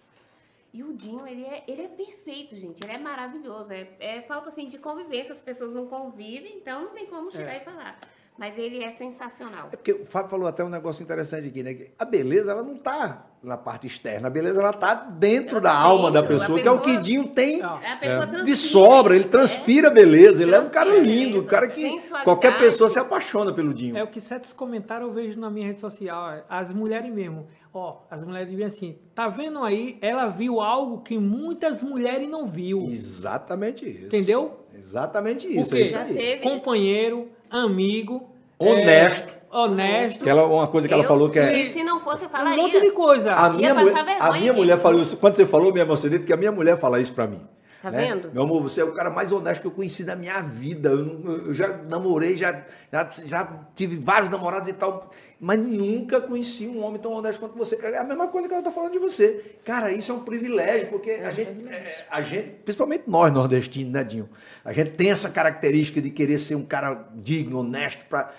E 0.72 0.82
o 0.82 0.92
Dinho, 0.92 1.26
ele 1.26 1.44
é, 1.44 1.62
ele 1.68 1.82
é 1.82 1.88
perfeito, 1.88 2.56
gente, 2.56 2.82
ele 2.82 2.92
é 2.92 2.98
maravilhoso. 2.98 3.72
É, 3.72 3.88
é 4.00 4.22
falta, 4.22 4.48
assim, 4.48 4.66
de 4.66 4.78
convivência, 4.78 5.32
as 5.32 5.40
pessoas 5.40 5.74
não 5.74 5.86
convivem, 5.86 6.56
então 6.56 6.86
não 6.86 6.90
tem 6.92 7.06
como 7.06 7.30
chegar 7.30 7.56
e 7.56 7.60
falar. 7.64 8.00
Mas 8.36 8.58
ele 8.58 8.82
é 8.82 8.90
sensacional. 8.90 9.68
É 9.72 9.76
porque 9.76 9.92
o 9.92 10.04
Fábio 10.04 10.28
falou 10.28 10.48
até 10.48 10.64
um 10.64 10.68
negócio 10.68 11.04
interessante 11.04 11.46
aqui, 11.46 11.62
né? 11.62 11.72
que 11.74 11.92
A 11.96 12.04
beleza, 12.04 12.50
ela 12.50 12.64
não 12.64 12.76
tá 12.76 13.26
na 13.40 13.56
parte 13.56 13.86
externa, 13.86 14.26
a 14.26 14.30
beleza, 14.30 14.60
ela 14.60 14.72
tá 14.72 14.92
dentro 14.94 15.58
Ela 15.58 15.60
da 15.60 15.70
tá 15.70 15.78
alma 15.78 16.10
da 16.10 16.20
dentro, 16.20 16.34
a 16.34 16.38
pessoa, 16.40 16.60
que 16.60 16.66
é 16.66 16.70
o 16.70 16.78
que 16.80 16.84
pessoa- 16.86 17.02
Dinho 17.02 17.28
tem 17.28 17.62
É 17.62 17.94
pessoa 17.96 18.26
de 18.26 18.32
transpira 18.32 18.56
sobra, 18.56 19.14
ele 19.14 19.24
né? 19.24 19.30
transpira 19.30 19.90
beleza, 19.90 20.42
ele 20.42 20.52
é 20.54 20.58
um 20.58 20.68
cara 20.68 20.90
Transpira 20.90 21.14
lindo, 21.16 21.40
um 21.42 21.44
cara 21.46 21.68
que 21.68 21.96
qualquer 22.24 22.58
pessoa 22.58 22.88
se 22.88 22.98
apaixona 22.98 23.52
pelo 23.52 23.72
Dinho. 23.72 23.96
É 23.96 24.02
o 24.02 24.08
que 24.08 24.20
certos 24.20 24.52
comentários 24.52 25.08
eu 25.08 25.14
vejo 25.14 25.38
na 25.38 25.48
minha 25.50 25.68
rede 25.68 25.78
social. 25.78 26.30
é, 26.32 26.42
As 26.48 26.70
mulheres 26.70 27.12
mesmo. 27.14 27.46
Ó, 27.72 27.98
as 28.10 28.24
mulheres 28.24 28.48
dizem 28.50 28.64
assim, 28.66 28.98
tá 29.14 29.28
vendo 29.28 29.62
aí? 29.62 29.96
Ela 30.00 30.26
viu 30.28 30.60
algo 30.60 31.02
que 31.02 31.18
muitas 31.18 31.82
mulheres 31.82 32.28
não 32.28 32.46
viu. 32.48 32.88
Exatamente 32.90 33.88
isso. 33.88 34.06
Entendeu? 34.06 34.60
Exatamente 34.76 35.46
isso, 35.46 35.76
é 35.76 35.80
isso 35.82 35.98
aí. 35.98 36.14
teve- 36.14 36.42
Companheiro, 36.42 37.28
amigo. 37.62 38.28
Honesto. 38.58 39.28
é, 39.52 39.56
honesto. 39.56 40.22
Que 40.24 40.30
ela, 40.30 40.44
uma 40.46 40.66
coisa 40.68 40.86
que 40.88 40.94
ela 40.94 41.02
Eu- 41.02 41.08
falou 41.08 41.28
que 41.30 41.38
é... 41.38 41.52
E 41.58 41.72
se 41.72 41.82
não 41.84 42.00
fosse, 42.00 42.24
eu 42.24 42.28
Um 42.28 42.32
falaria. 42.32 42.62
monte 42.62 42.80
de 42.80 42.90
coisa. 42.90 43.34
A 43.34 43.50
minha, 43.50 43.74
mulher, 43.74 44.16
a 44.20 44.32
minha 44.32 44.52
mulher 44.52 44.78
falou 44.78 45.00
isso. 45.02 45.16
Quando 45.16 45.34
você 45.34 45.44
falou, 45.46 45.72
me 45.72 45.80
emocionei, 45.80 46.18
porque 46.18 46.32
a 46.32 46.36
minha 46.36 46.52
mulher 46.52 46.76
fala 46.76 47.00
isso 47.00 47.12
pra 47.12 47.26
mim. 47.26 47.40
Tá 47.84 47.90
né? 47.90 48.06
vendo? 48.06 48.32
Meu 48.32 48.44
amor, 48.44 48.62
você 48.62 48.80
é 48.80 48.84
o 48.84 48.94
cara 48.94 49.10
mais 49.10 49.30
honesto 49.30 49.60
que 49.60 49.66
eu 49.66 49.70
conheci 49.70 50.04
na 50.04 50.16
minha 50.16 50.40
vida. 50.40 50.88
Eu, 50.88 51.46
eu 51.48 51.52
já 51.52 51.76
namorei, 51.82 52.34
já, 52.34 52.64
já, 52.90 53.10
já 53.26 53.60
tive 53.76 53.96
vários 53.96 54.30
namorados 54.30 54.70
e 54.70 54.72
tal, 54.72 55.10
mas 55.38 55.58
nunca 55.58 56.18
conheci 56.18 56.66
um 56.66 56.82
homem 56.82 56.98
tão 56.98 57.12
honesto 57.12 57.38
quanto 57.38 57.58
você. 57.58 57.78
É 57.82 57.98
a 57.98 58.04
mesma 58.04 58.28
coisa 58.28 58.48
que 58.48 58.54
ela 58.54 58.62
tá 58.62 58.72
falando 58.72 58.92
de 58.92 58.98
você. 58.98 59.58
Cara, 59.62 59.92
isso 59.92 60.12
é 60.12 60.14
um 60.14 60.20
privilégio, 60.20 60.88
porque 60.88 61.10
a, 61.10 61.30
gente, 61.30 61.68
é, 61.68 62.06
a 62.10 62.22
gente, 62.22 62.48
principalmente 62.64 63.04
nós 63.06 63.30
nordestinos, 63.30 63.92
né, 63.92 64.02
Dinho? 64.02 64.30
A 64.64 64.72
gente 64.72 64.92
tem 64.92 65.10
essa 65.10 65.28
característica 65.28 66.00
de 66.00 66.08
querer 66.08 66.38
ser 66.38 66.54
um 66.54 66.64
cara 66.64 67.06
digno, 67.14 67.58
honesto, 67.58 68.06
para 68.06 68.32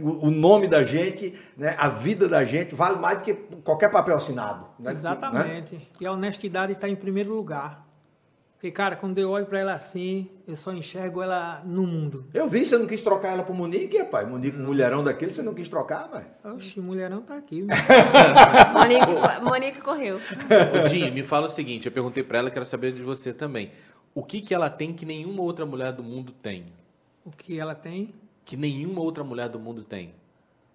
o, 0.00 0.26
o 0.26 0.30
nome 0.32 0.66
da 0.66 0.82
gente, 0.82 1.38
né, 1.56 1.76
a 1.78 1.88
vida 1.88 2.28
da 2.28 2.42
gente 2.42 2.74
vale 2.74 2.96
mais 2.96 3.18
do 3.18 3.22
que 3.22 3.34
qualquer 3.62 3.92
papel 3.92 4.16
assinado. 4.16 4.66
né? 4.80 4.90
Né? 4.90 4.98
Exatamente. 4.98 5.90
E 6.00 6.04
a 6.04 6.10
honestidade 6.10 6.72
está 6.72 6.88
em 6.88 6.96
primeiro 6.96 7.32
lugar. 7.32 7.91
Porque, 8.62 8.70
cara, 8.70 8.94
quando 8.94 9.18
eu 9.18 9.28
olho 9.30 9.44
para 9.44 9.58
ela 9.58 9.72
assim, 9.72 10.30
eu 10.46 10.54
só 10.54 10.72
enxergo 10.72 11.20
ela 11.20 11.64
no 11.66 11.84
mundo. 11.84 12.28
Eu 12.32 12.46
vi, 12.46 12.64
você 12.64 12.78
não 12.78 12.86
quis 12.86 13.00
trocar 13.00 13.32
ela 13.32 13.42
pro 13.42 13.52
Monique, 13.52 13.98
rapaz. 13.98 14.28
Monique, 14.28 14.56
um 14.56 14.64
mulherão 14.64 15.02
daquele, 15.02 15.32
você 15.32 15.42
não 15.42 15.52
quis 15.52 15.68
trocar, 15.68 16.06
velho. 16.06 16.26
Oxi, 16.54 16.80
mulherão 16.80 17.22
tá 17.22 17.34
aqui. 17.36 17.66
Monique, 18.72 19.42
Monique 19.42 19.80
correu. 19.80 20.18
Ô, 20.18 20.88
Dinho, 20.88 21.12
me 21.12 21.24
fala 21.24 21.48
o 21.48 21.50
seguinte, 21.50 21.86
eu 21.86 21.92
perguntei 21.92 22.22
pra 22.22 22.38
ela, 22.38 22.52
quero 22.52 22.64
saber 22.64 22.92
de 22.92 23.02
você 23.02 23.34
também. 23.34 23.72
O 24.14 24.22
que 24.22 24.40
que 24.40 24.54
ela 24.54 24.70
tem 24.70 24.92
que 24.92 25.04
nenhuma 25.04 25.42
outra 25.42 25.66
mulher 25.66 25.90
do 25.90 26.04
mundo 26.04 26.30
tem? 26.30 26.66
o 27.24 27.30
que 27.30 27.58
ela 27.58 27.74
tem? 27.74 28.14
Que 28.44 28.56
nenhuma 28.56 29.00
outra 29.00 29.24
mulher 29.24 29.48
do 29.48 29.58
mundo 29.58 29.82
tem? 29.82 30.14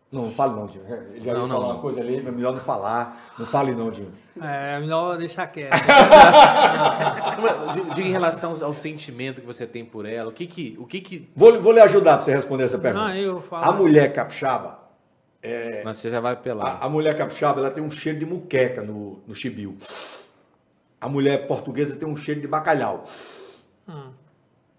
Não, 0.10 0.24
não 0.24 0.32
fale 0.32 0.54
não, 0.54 0.68
Dinho. 0.68 0.86
Ele 1.12 1.20
já 1.20 1.34
Não, 1.34 1.42
ia 1.42 1.48
não, 1.48 1.54
falar 1.56 1.68
não. 1.68 1.74
uma 1.76 1.82
coisa 1.82 2.00
ali, 2.00 2.22
mas 2.24 2.34
melhor 2.34 2.54
não 2.54 2.60
falar. 2.62 3.34
Não 3.38 3.46
fale 3.46 3.76
não, 3.76 3.92
Dinho. 3.92 4.14
É, 4.42 4.80
melhor 4.80 5.18
deixar 5.18 5.48
quieto. 5.48 5.74
De- 7.74 7.96
Diga 7.96 8.08
em 8.08 8.12
relação 8.12 8.56
ao 8.64 8.74
sentimento 8.74 9.42
que 9.42 9.48
você 9.48 9.66
tem 9.68 9.84
por 9.84 10.06
ela, 10.06 10.30
o 10.30 10.34
que 10.34 10.46
que... 10.48 10.78
O 10.80 10.86
que, 10.86 11.02
que... 11.02 11.30
Vou, 11.36 11.62
vou 11.62 11.74
lhe 11.74 11.82
ajudar 11.82 12.14
para 12.14 12.22
você 12.22 12.34
responder 12.34 12.64
essa 12.64 12.78
pergunta. 12.80 13.06
Não, 13.06 13.14
eu 13.16 13.42
falo. 13.42 13.66
A 13.66 13.72
mulher 13.74 14.14
capixaba, 14.14 14.80
Mas 15.84 15.98
você 15.98 16.10
já 16.10 16.22
vai 16.22 16.36
pelar. 16.38 16.78
a, 16.82 16.86
a 16.86 16.90
mulher 16.90 17.18
capixaba, 17.18 17.60
ela 17.60 17.72
tem 17.72 17.84
um 17.84 17.92
cheiro 17.92 18.18
de 18.20 18.26
muqueca 18.26 18.82
no, 18.82 19.20
no 19.28 19.36
chibio. 19.36 19.76
A 21.02 21.10
mulher 21.10 21.48
portuguesa 21.48 21.96
tem 21.98 22.08
um 22.08 22.16
cheiro 22.16 22.40
de 22.42 22.48
bacalhau. 22.48 23.04
Hum, 23.90 24.10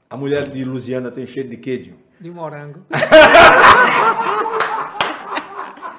A 0.08 0.16
mulher 0.16 0.48
de 0.48 0.64
Lusiana 0.64 1.10
tem 1.10 1.26
cheiro 1.26 1.48
de 1.50 1.56
quê, 1.58 1.76
Dinho? 1.76 1.98
de 2.20 2.30
morango. 2.30 2.80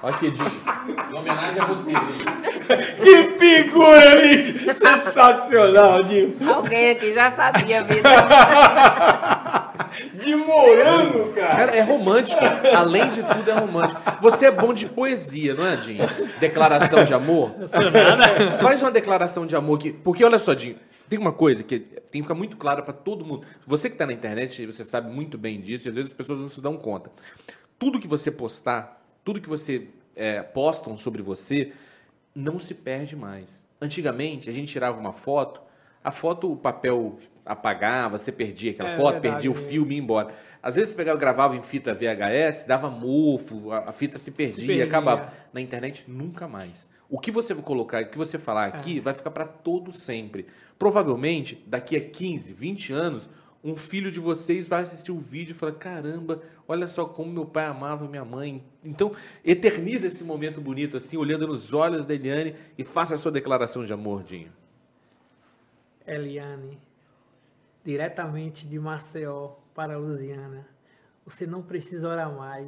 Olha 0.01 0.15
aqui, 0.15 0.31
Dinho. 0.31 0.51
Em 1.11 1.13
homenagem 1.13 1.61
a 1.61 1.65
você, 1.65 1.91
Dinho. 1.91 2.19
Que 3.03 3.37
figura 3.37 4.11
ali! 4.11 4.57
Sensacional, 4.59 6.01
Dinho! 6.03 6.37
Alguém 6.49 6.91
aqui 6.91 7.13
já 7.13 7.29
sabia, 7.29 7.83
vida. 7.83 8.09
De 10.13 10.35
morango, 10.35 11.33
cara! 11.33 11.55
Cara, 11.55 11.75
é 11.75 11.81
romântico. 11.81 12.41
Além 12.75 13.09
de 13.09 13.23
tudo, 13.23 13.49
é 13.49 13.53
romântico. 13.53 14.01
Você 14.21 14.45
é 14.45 14.51
bom 14.51 14.73
de 14.73 14.85
poesia, 14.87 15.53
não 15.53 15.65
é, 15.65 15.75
Dinho? 15.75 16.05
Declaração 16.39 17.03
de 17.03 17.13
amor. 17.13 17.53
Faz 18.61 18.81
uma 18.81 18.91
declaração 18.91 19.45
de 19.45 19.55
amor 19.55 19.79
aqui. 19.79 19.91
Porque, 19.91 20.23
olha 20.23 20.39
só, 20.39 20.53
Dinho, 20.53 20.77
tem 21.09 21.19
uma 21.19 21.33
coisa 21.33 21.63
que 21.63 21.79
tem 21.79 22.21
que 22.21 22.21
ficar 22.21 22.35
muito 22.35 22.55
clara 22.55 22.81
pra 22.81 22.93
todo 22.93 23.25
mundo. 23.25 23.45
Você 23.65 23.89
que 23.89 23.97
tá 23.97 24.05
na 24.05 24.13
internet, 24.13 24.65
você 24.65 24.85
sabe 24.85 25.11
muito 25.11 25.37
bem 25.37 25.59
disso, 25.59 25.87
e 25.87 25.89
às 25.89 25.95
vezes 25.95 26.11
as 26.11 26.17
pessoas 26.17 26.39
não 26.39 26.49
se 26.49 26.61
dão 26.61 26.77
conta. 26.77 27.11
Tudo 27.77 27.99
que 27.99 28.07
você 28.07 28.29
postar, 28.29 28.98
tudo 29.29 29.39
que 29.39 29.47
você 29.47 29.89
é, 30.15 30.41
postam 30.41 30.97
sobre 30.97 31.21
você, 31.21 31.71
não 32.33 32.57
se 32.57 32.73
perde 32.73 33.15
mais. 33.15 33.63
Antigamente, 33.79 34.49
a 34.49 34.51
gente 34.51 34.71
tirava 34.71 34.99
uma 34.99 35.13
foto, 35.13 35.61
a 36.03 36.09
foto, 36.09 36.51
o 36.51 36.57
papel 36.57 37.15
apagava, 37.45 38.17
você 38.17 38.31
perdia 38.31 38.71
aquela 38.71 38.89
É 38.89 38.95
foto, 38.95 39.11
verdade. 39.21 39.33
perdia 39.33 39.51
o 39.51 39.53
filme 39.53 39.91
e 39.93 39.97
ia 39.97 40.03
embora. 40.03 40.33
Às 40.63 40.73
vezes 40.73 40.89
você 40.89 40.95
pegava, 40.95 41.19
gravava 41.19 41.55
em 41.55 41.61
fita 41.61 41.93
VHS, 41.93 42.65
dava 42.65 42.89
mofo, 42.89 43.71
a, 43.71 43.89
a 43.89 43.91
fita 43.91 44.17
se 44.17 44.31
perdia, 44.31 44.65
perdia. 44.65 44.85
acabava. 44.85 45.31
Na 45.53 45.61
internet, 45.61 46.05
nunca 46.07 46.47
mais. 46.47 46.89
O 47.07 47.19
que 47.19 47.29
você 47.29 47.53
colocar, 47.53 48.01
o 48.01 48.09
que 48.09 48.17
você 48.17 48.39
falar 48.39 48.65
aqui, 48.65 48.99
vai 48.99 49.13
ficar 49.13 49.29
para 49.29 49.45
todo 49.45 49.91
sempre. 49.91 50.47
Provavelmente, 50.79 51.63
daqui 51.67 51.95
a 51.95 52.01
15, 52.01 52.51
20 52.51 52.93
anos, 52.93 53.29
um 53.63 53.75
filho 53.75 54.11
de 54.11 54.19
vocês 54.19 54.67
vai 54.67 54.83
assistir 54.83 55.11
o 55.11 55.19
vídeo 55.19 55.51
e 55.51 55.53
falar: 55.53 55.73
caramba, 55.73 56.41
olha 56.67 56.87
só 56.87 57.05
como 57.05 57.31
meu 57.31 57.45
pai 57.45 57.65
amava 57.65 58.07
minha 58.07 58.23
mãe. 58.23 58.63
Então, 58.83 59.11
eterniza 59.43 60.07
esse 60.07 60.23
momento 60.23 60.61
bonito 60.61 60.95
assim, 60.97 61.17
olhando 61.17 61.45
nos 61.47 61.73
olhos 61.73 62.05
da 62.05 62.13
Eliane 62.13 62.55
e 62.77 62.83
faça 62.83 63.15
a 63.15 63.17
sua 63.17 63.31
declaração 63.31 63.85
de 63.85 63.91
amor, 63.93 64.23
Dinho. 64.23 64.51
Eliane, 66.07 66.79
diretamente 67.83 68.65
de 68.67 68.79
Maceió 68.79 69.51
para 69.75 69.97
Lusiana. 69.97 70.67
Você 71.25 71.45
não 71.45 71.61
precisa 71.61 72.07
orar 72.09 72.33
mais, 72.33 72.67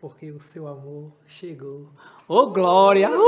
porque 0.00 0.30
o 0.30 0.40
seu 0.40 0.66
amor 0.66 1.12
chegou. 1.26 1.90
Ô, 2.26 2.46
Glória! 2.46 3.10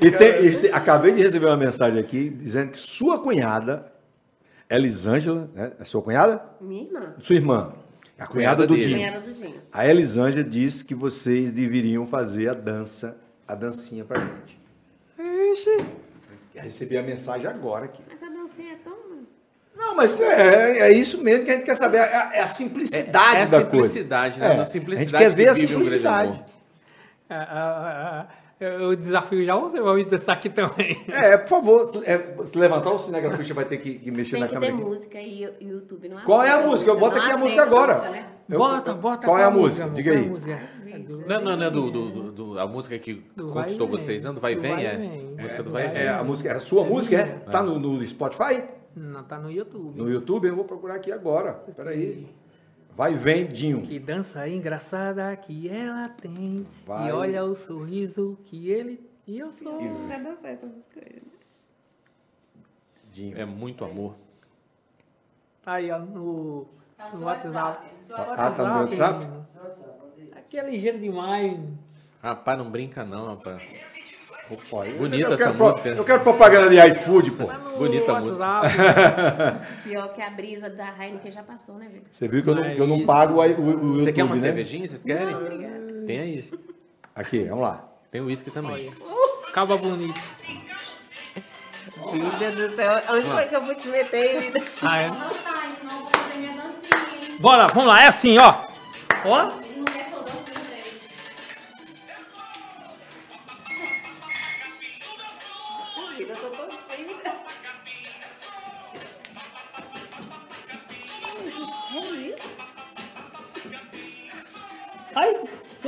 E 0.00 0.10
tem- 0.10 0.44
e 0.44 0.52
se- 0.52 0.68
acabei 0.70 1.12
de 1.14 1.22
receber 1.22 1.46
uma 1.46 1.56
mensagem 1.56 1.98
aqui 2.00 2.28
dizendo 2.28 2.72
que 2.72 2.78
sua 2.78 3.18
cunhada, 3.20 3.90
Elisângela, 4.70 5.50
né? 5.54 5.72
É 5.78 5.84
sua 5.84 6.02
cunhada? 6.02 6.42
Minha 6.60 6.84
irmã. 6.84 7.14
Sua 7.20 7.36
irmã. 7.36 7.72
A 8.18 8.26
cunhada, 8.26 8.64
Cunhada 8.64 8.66
do. 8.66 8.74
Dinho. 8.76 8.96
Cunhada 8.96 9.20
do 9.20 9.32
Dinho. 9.32 9.60
A 9.72 9.86
Elisângela 9.88 10.44
disse 10.44 10.84
que 10.84 10.94
vocês 10.94 11.50
deveriam 11.52 12.06
fazer 12.06 12.48
a 12.48 12.54
dança, 12.54 13.16
a 13.46 13.54
dancinha 13.54 14.04
pra 14.04 14.20
gente. 14.20 14.60
Ixi, 15.52 15.84
Recebi 16.54 16.96
a 16.96 17.02
mensagem 17.02 17.48
agora 17.50 17.86
aqui. 17.86 18.00
Mas 18.08 18.22
a 18.22 18.32
dancinha 18.32 18.72
é 18.72 18.76
tão. 18.76 18.94
Não, 19.76 19.96
mas 19.96 20.20
é, 20.20 20.78
é 20.78 20.92
isso 20.92 21.22
mesmo 21.22 21.44
que 21.44 21.50
a 21.50 21.54
gente 21.54 21.64
quer 21.64 21.74
saber. 21.74 21.98
É, 21.98 22.16
a- 22.16 22.30
é 22.34 22.40
a 22.42 22.46
simplicidade 22.46 23.36
É- 23.36 23.40
é 23.40 23.42
a 23.42 23.46
da 23.46 23.58
simplicidade, 23.60 24.38
coisa. 24.38 24.52
né? 24.54 24.56
Na 24.60 24.64
simplicidade 24.64 25.16
A 25.16 25.18
gente 25.28 25.30
quer 25.30 25.36
ver 25.36 25.48
a 25.48 25.54
simplicidade. 25.54 26.44
Eu 28.60 28.94
desafio 28.96 29.44
já 29.44 29.56
você 29.56 29.80
vai 29.80 29.94
me 29.96 30.04
dançar 30.04 30.36
aqui 30.36 30.48
também. 30.48 31.02
É, 31.08 31.36
por 31.36 31.48
favor, 31.48 31.86
se- 31.86 31.98
é, 32.04 32.34
se 32.46 32.58
levantar 32.58 32.90
o 32.92 32.98
cinegrafista 32.98 33.52
vai 33.54 33.64
ter 33.64 33.78
que, 33.78 33.98
que 33.98 34.10
mexer 34.10 34.32
Tem 34.32 34.40
na 34.40 34.48
que 34.48 34.54
câmera. 34.54 34.74
aqui. 34.74 34.84
música 34.84 35.20
e 35.20 35.46
o 35.46 35.54
YouTube 35.60 36.08
não 36.08 36.22
Qual 36.24 36.42
é 36.42 36.50
a 36.50 36.66
música? 36.66 36.90
Eu 36.90 36.98
boto 36.98 37.18
aqui 37.18 37.30
a 37.32 37.36
música 37.36 37.62
agora. 37.62 37.94
música, 37.94 38.10
né? 38.12 38.26
Eu- 38.48 38.58
bota, 38.58 38.94
bota. 38.94 39.26
Qual 39.26 39.38
é 39.38 39.44
a 39.44 39.50
música? 39.50 39.88
Diga 39.90 40.12
Qual 40.12 40.22
é 40.22 40.52
aí. 40.52 40.52
a? 40.52 40.74
É 40.94 40.98
Não, 41.28 41.40
não, 41.44 41.56
não 41.56 41.66
é 41.66 41.70
do, 41.70 41.90
do, 41.90 42.10
do- 42.10 42.32
do- 42.32 42.58
a 42.58 42.66
música 42.66 42.96
que 42.98 43.14
conquistou 43.36 43.88
Vem. 43.88 43.98
vocês, 43.98 44.22
não? 44.22 44.32
Do 44.34 44.40
Vai 44.40 44.52
e 44.52 44.54
Do 44.56 44.60
Vem, 44.62 44.72
Vai 44.72 44.82
e 44.82 44.86
é? 44.86 44.96
Vem. 44.96 45.36
Música 45.36 45.60
É, 45.60 45.62
do 45.62 45.72
Vai 45.72 45.88
Vem. 45.88 46.02
É, 46.02 46.08
a 46.10 46.22
música, 46.22 46.48
é 46.50 46.52
a 46.52 46.60
sua 46.60 46.84
música, 46.84 47.16
é? 47.16 47.24
Tá 47.50 47.62
no, 47.62 47.78
no 47.78 48.06
Spotify? 48.06 48.62
Não, 48.94 49.24
tá 49.24 49.38
no 49.38 49.50
YouTube. 49.50 49.98
No 49.98 50.08
YouTube? 50.08 50.46
Eu 50.46 50.54
vou 50.54 50.64
procurar 50.64 50.94
aqui 50.94 51.10
agora. 51.10 51.54
Peraí. 51.76 52.28
Vai, 52.96 53.14
vem, 53.14 53.46
Dinho. 53.46 53.82
Que 53.82 53.98
dança 53.98 54.48
engraçada 54.48 55.34
que 55.36 55.68
ela 55.68 56.08
tem. 56.08 56.64
Vai. 56.86 57.08
E 57.08 57.12
olha 57.12 57.44
o 57.44 57.56
sorriso 57.56 58.38
que 58.44 58.70
ele. 58.70 59.04
E 59.26 59.38
eu 59.38 59.50
sou. 59.50 59.80
Já 60.06 60.18
dançou 60.18 60.48
essa 60.48 60.66
música. 60.66 61.00
Dinho. 63.10 63.36
É 63.36 63.44
muito 63.44 63.84
amor. 63.84 64.14
Tá 65.62 65.74
aí, 65.74 65.90
ó, 65.90 65.98
no, 65.98 66.66
Tá 66.96 67.10
no 67.10 67.24
WhatsApp. 67.24 67.54
WhatsApp. 67.54 68.32
Ah, 68.38 68.50
tá 68.50 68.68
no 68.68 68.80
WhatsApp? 68.80 69.26
Aqui 70.36 70.58
é 70.58 70.70
ligeiro 70.70 70.98
demais. 70.98 71.58
Rapaz, 72.22 72.58
não 72.58 72.70
brinca 72.70 73.04
não, 73.04 73.26
rapaz. 73.26 74.13
Opa, 74.50 74.86
eu- 74.86 74.98
Bonita 74.98 75.22
eu 75.22 75.26
essa 75.28 75.36
quero 75.38 75.54
pro- 75.54 75.66
música. 75.70 75.88
Eu 75.88 76.04
quero 76.04 76.22
propaganda 76.22 76.68
de 76.68 76.76
iFood, 76.92 77.30
pô. 77.32 77.46
Tá 77.46 77.54
Bonita 77.78 78.12
a 78.12 78.22
WhatsApp. 78.22 78.74
Pior 79.84 80.08
que 80.14 80.22
a 80.22 80.30
brisa 80.30 80.68
da 80.70 80.88
Heineken 80.98 81.32
já 81.32 81.42
passou, 81.42 81.76
né, 81.76 81.86
Vitor? 81.90 82.08
Você 82.12 82.28
viu 82.28 82.42
que 82.42 82.48
eu 82.50 82.54
não, 82.54 82.62
que 82.74 82.78
eu 82.80 82.86
não 82.86 83.04
pago 83.06 83.34
o, 83.34 83.38
o, 83.40 83.44
o 83.44 83.46
YouTube, 83.48 84.04
Você 84.04 84.12
quer 84.12 84.24
uma 84.24 84.34
né? 84.34 84.40
cervejinha? 84.40 84.86
Vocês 84.88 85.02
querem? 85.02 85.34
Tem 86.06 86.18
aí. 86.20 86.52
Aqui, 87.16 87.44
vamos 87.44 87.62
lá. 87.64 87.84
Tem 88.10 88.20
uísque 88.20 88.50
também. 88.50 88.86
Caba 89.54 89.76
bonito. 89.76 90.14
Vida 92.12 92.50
do 92.52 92.68
céu, 92.74 93.00
onde 93.10 93.26
foi 93.26 93.44
que 93.44 93.54
eu 93.56 93.60
vou 93.64 93.74
te 93.74 93.88
meter, 93.88 94.40
vida? 94.40 94.60
Ah, 94.82 95.02
é? 95.02 95.08
Não 95.08 95.16
sai, 95.16 95.70
senão 95.70 95.94
eu 95.94 96.00
vou 96.00 96.08
fazer 96.08 96.38
minha 96.38 96.52
dancinha, 96.52 97.28
hein? 97.30 97.36
Bora, 97.40 97.66
vamos 97.68 97.86
lá, 97.86 98.02
é 98.04 98.06
assim, 98.08 98.38
ó. 98.38 98.54
Ó. 99.26 99.48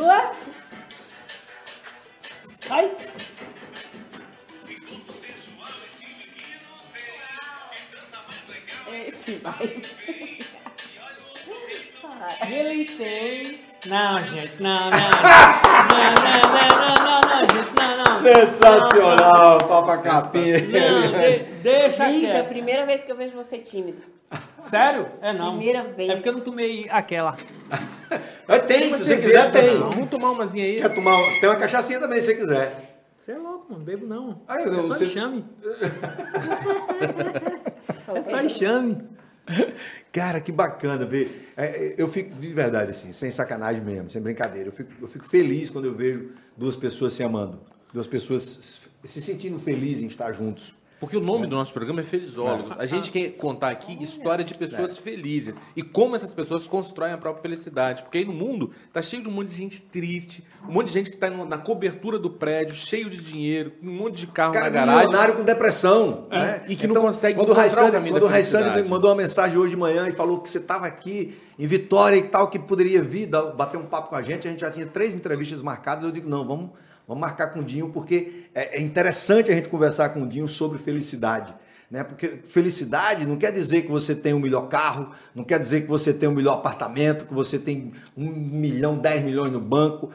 ué. 0.06 0.30
Ai. 2.70 2.96
Esse 9.08 9.36
vai. 9.36 9.82
Ele 12.48 12.84
tem. 12.84 13.65
Não, 13.88 14.22
gente, 14.22 14.62
não, 14.62 14.90
não. 14.90 14.90
Não, 14.90 14.98
não, 16.24 16.52
não, 16.52 16.68
não, 16.78 16.94
não, 17.04 17.20
não, 17.20 17.40
gente, 17.40 17.72
não, 17.78 17.96
não. 17.98 18.06
Sensacional, 18.18 19.58
Papa 19.58 19.98
Capinha. 19.98 20.58
Não, 20.60 21.12
de- 21.20 21.38
deixa 21.62 22.06
Vida, 22.08 22.32
quieto. 22.32 22.48
primeira 22.48 22.86
vez 22.86 23.04
que 23.04 23.12
eu 23.12 23.16
vejo 23.16 23.36
você 23.36 23.58
tímido. 23.58 24.02
Sério? 24.58 25.06
É 25.22 25.32
não. 25.32 25.56
Primeira 25.56 25.84
vez. 25.84 26.10
É 26.10 26.14
porque 26.16 26.28
eu 26.28 26.32
não 26.32 26.40
tomei 26.40 26.88
aquela. 26.90 27.36
Mas 28.48 28.62
tem, 28.66 28.92
se 28.92 29.04
você 29.04 29.16
quiser, 29.18 29.50
tem. 29.52 29.78
Não, 29.78 29.90
Vamos 29.90 30.08
tomar 30.10 30.30
umazinha 30.30 30.64
aí. 30.64 30.80
Quer 30.80 30.92
tomar, 30.94 31.16
tem 31.40 31.48
uma 31.48 31.56
cachaçinha 31.56 32.00
também, 32.00 32.20
se 32.20 32.26
você 32.26 32.34
quiser. 32.34 32.98
Você 33.18 33.32
é 33.32 33.38
louco, 33.38 33.72
mano. 33.72 33.84
Bebo 33.84 34.04
não. 34.06 34.40
Ah, 34.48 34.56
eu 34.60 34.72
é 34.72 34.86
só 34.88 34.94
sei- 34.94 35.06
enxame. 35.06 35.44
É 38.14 38.22
só 38.30 38.40
enxame. 38.40 38.98
Cara, 40.16 40.40
que 40.40 40.50
bacana 40.50 41.04
ver. 41.04 41.52
É, 41.54 41.64
é, 41.64 41.94
eu 41.98 42.08
fico, 42.08 42.34
de 42.36 42.48
verdade, 42.48 42.90
assim, 42.90 43.12
sem 43.12 43.30
sacanagem 43.30 43.84
mesmo, 43.84 44.10
sem 44.10 44.22
brincadeira. 44.22 44.68
Eu 44.68 44.72
fico, 44.72 44.90
eu 44.98 45.06
fico 45.06 45.26
feliz 45.26 45.68
quando 45.68 45.84
eu 45.84 45.94
vejo 45.94 46.30
duas 46.56 46.74
pessoas 46.74 47.12
se 47.12 47.22
amando. 47.22 47.60
Duas 47.92 48.06
pessoas 48.06 48.80
se 49.04 49.20
sentindo 49.20 49.58
felizes 49.58 50.02
em 50.02 50.06
estar 50.06 50.32
juntos. 50.32 50.74
Porque 50.98 51.14
o 51.16 51.20
nome 51.20 51.46
do 51.46 51.54
nosso 51.54 51.74
programa 51.74 52.00
é 52.00 52.04
Felizólogos. 52.04 52.74
A 52.78 52.86
gente 52.86 53.12
quer 53.12 53.28
contar 53.32 53.68
aqui 53.68 54.02
história 54.02 54.42
de 54.42 54.54
pessoas 54.54 54.96
felizes 54.96 55.58
e 55.76 55.82
como 55.82 56.16
essas 56.16 56.32
pessoas 56.32 56.66
constroem 56.66 57.12
a 57.12 57.18
própria 57.18 57.42
felicidade. 57.42 58.02
Porque 58.02 58.16
aí 58.18 58.24
no 58.24 58.32
mundo 58.32 58.70
tá 58.94 59.02
cheio 59.02 59.22
de 59.22 59.28
um 59.28 59.32
monte 59.32 59.48
de 59.48 59.56
gente 59.56 59.82
triste, 59.82 60.42
um 60.66 60.72
monte 60.72 60.86
de 60.86 60.94
gente 60.94 61.10
que 61.10 61.16
tá 61.18 61.28
na 61.28 61.58
cobertura 61.58 62.18
do 62.18 62.30
prédio, 62.30 62.74
cheio 62.74 63.10
de 63.10 63.18
dinheiro, 63.18 63.72
com 63.78 63.86
um 63.86 63.92
monte 63.92 64.20
de 64.20 64.26
carro 64.28 64.54
Cara, 64.54 64.64
na 64.66 64.70
garagem. 64.70 65.00
milionário 65.06 65.34
com 65.36 65.44
depressão. 65.44 66.26
né? 66.30 66.64
e 66.66 66.74
que 66.74 66.86
não 66.86 67.00
consegue 67.02 67.38
quando 67.38 67.50
o 67.50 67.52
Raissane, 67.52 68.10
quando 68.10 68.20
da 68.22 68.26
o 68.26 68.30
Raissane 68.30 68.82
me 68.82 68.88
mandou 68.88 69.10
uma 69.10 69.16
mensagem 69.16 69.58
hoje 69.58 69.74
de 69.74 69.76
manhã 69.76 70.08
e 70.08 70.12
falou 70.12 70.40
que 70.40 70.48
você 70.48 70.58
estava 70.58 70.86
aqui 70.86 71.36
em 71.58 71.66
Vitória 71.66 72.16
e 72.16 72.22
tal, 72.22 72.48
que 72.48 72.58
poderia 72.58 73.02
vir, 73.02 73.26
dar- 73.26 73.52
bater 73.52 73.76
um 73.76 73.84
papo 73.86 74.08
com 74.10 74.16
a 74.16 74.22
gente. 74.22 74.48
A 74.48 74.50
gente 74.50 74.60
já 74.60 74.70
tinha 74.70 74.86
três 74.86 75.14
entrevistas 75.14 75.60
marcadas. 75.62 76.04
Eu 76.04 76.10
digo, 76.10 76.28
não, 76.28 76.46
vamos, 76.46 76.70
vamos 77.06 77.20
marcar 77.20 77.48
com 77.48 77.60
o 77.60 77.64
Dinho, 77.64 77.90
porque 77.90 78.44
é, 78.54 78.78
é 78.78 78.80
interessante 78.80 79.50
a 79.50 79.54
gente 79.54 79.68
conversar 79.68 80.10
com 80.10 80.22
o 80.22 80.26
Dinho 80.28 80.48
sobre 80.48 80.78
felicidade. 80.78 81.54
Né? 81.90 82.02
Porque 82.02 82.40
felicidade 82.44 83.24
não 83.24 83.36
quer 83.36 83.52
dizer 83.52 83.82
que 83.82 83.88
você 83.88 84.14
tem 84.14 84.34
o 84.34 84.40
melhor 84.40 84.68
carro, 84.68 85.12
não 85.34 85.44
quer 85.44 85.58
dizer 85.58 85.82
que 85.82 85.88
você 85.88 86.12
tem 86.12 86.28
o 86.28 86.32
melhor 86.32 86.54
apartamento, 86.54 87.26
que 87.26 87.34
você 87.34 87.58
tem 87.58 87.92
um 88.16 88.28
milhão, 88.28 88.98
dez 88.98 89.22
milhões 89.22 89.52
no 89.52 89.60
banco. 89.60 90.10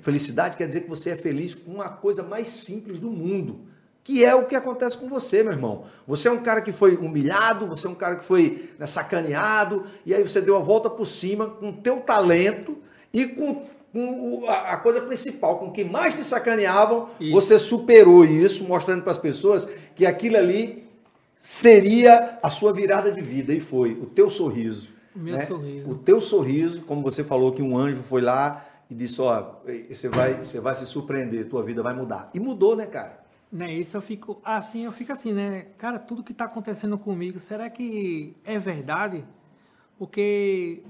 Felicidade 0.00 0.56
quer 0.56 0.66
dizer 0.66 0.82
que 0.82 0.88
você 0.88 1.10
é 1.10 1.16
feliz 1.16 1.54
com 1.54 1.82
a 1.82 1.88
coisa 1.88 2.22
mais 2.22 2.46
simples 2.48 3.00
do 3.00 3.10
mundo 3.10 3.66
que 4.08 4.24
é 4.24 4.34
o 4.34 4.46
que 4.46 4.56
acontece 4.56 4.96
com 4.96 5.06
você, 5.06 5.42
meu 5.42 5.52
irmão. 5.52 5.84
Você 6.06 6.28
é 6.28 6.30
um 6.30 6.40
cara 6.40 6.62
que 6.62 6.72
foi 6.72 6.96
humilhado, 6.96 7.66
você 7.66 7.86
é 7.86 7.90
um 7.90 7.94
cara 7.94 8.16
que 8.16 8.24
foi 8.24 8.70
né, 8.78 8.86
sacaneado, 8.86 9.84
e 10.06 10.14
aí 10.14 10.22
você 10.22 10.40
deu 10.40 10.56
a 10.56 10.60
volta 10.60 10.88
por 10.88 11.04
cima 11.04 11.46
com 11.46 11.68
o 11.68 11.72
teu 11.74 12.00
talento 12.00 12.78
e 13.12 13.26
com, 13.26 13.66
com 13.98 14.48
a 14.48 14.76
coisa 14.76 15.00
principal, 15.00 15.58
com 15.58 15.72
quem 15.72 15.84
mais 15.84 16.14
te 16.14 16.22
sacaneavam, 16.22 17.08
Isso. 17.18 17.32
você 17.32 17.58
superou 17.58 18.24
isso, 18.24 18.64
mostrando 18.64 19.02
para 19.02 19.10
as 19.10 19.18
pessoas 19.18 19.68
que 19.94 20.06
aquilo 20.06 20.36
ali 20.36 20.86
seria 21.40 22.38
a 22.42 22.50
sua 22.50 22.72
virada 22.72 23.10
de 23.10 23.20
vida, 23.20 23.52
e 23.52 23.60
foi 23.60 23.92
o 23.92 24.06
teu 24.06 24.30
sorriso. 24.30 24.92
Meu 25.14 25.36
né? 25.36 25.46
sorriso. 25.46 25.90
O 25.90 25.94
teu 25.96 26.20
sorriso, 26.20 26.82
como 26.82 27.02
você 27.02 27.24
falou 27.24 27.52
que 27.52 27.62
um 27.62 27.76
anjo 27.76 28.02
foi 28.02 28.20
lá 28.20 28.64
e 28.88 28.94
disse, 28.94 29.20
ó, 29.20 29.56
você 29.88 30.08
vai, 30.08 30.44
você 30.44 30.60
vai 30.60 30.74
se 30.74 30.86
surpreender, 30.86 31.48
tua 31.48 31.62
vida 31.62 31.82
vai 31.82 31.94
mudar. 31.94 32.30
E 32.32 32.38
mudou, 32.38 32.76
né, 32.76 32.86
cara? 32.86 33.26
Né, 33.50 33.72
isso 33.72 33.96
eu 33.96 34.02
fico 34.02 34.38
assim, 34.44 34.84
eu 34.84 34.92
fico 34.92 35.10
assim, 35.10 35.32
né? 35.32 35.68
Cara, 35.78 35.98
tudo 35.98 36.22
que 36.22 36.32
está 36.32 36.44
acontecendo 36.44 36.98
comigo, 36.98 37.38
será 37.38 37.70
que 37.70 38.36
é 38.44 38.58
verdade? 38.58 39.24
Porque, 39.98 40.82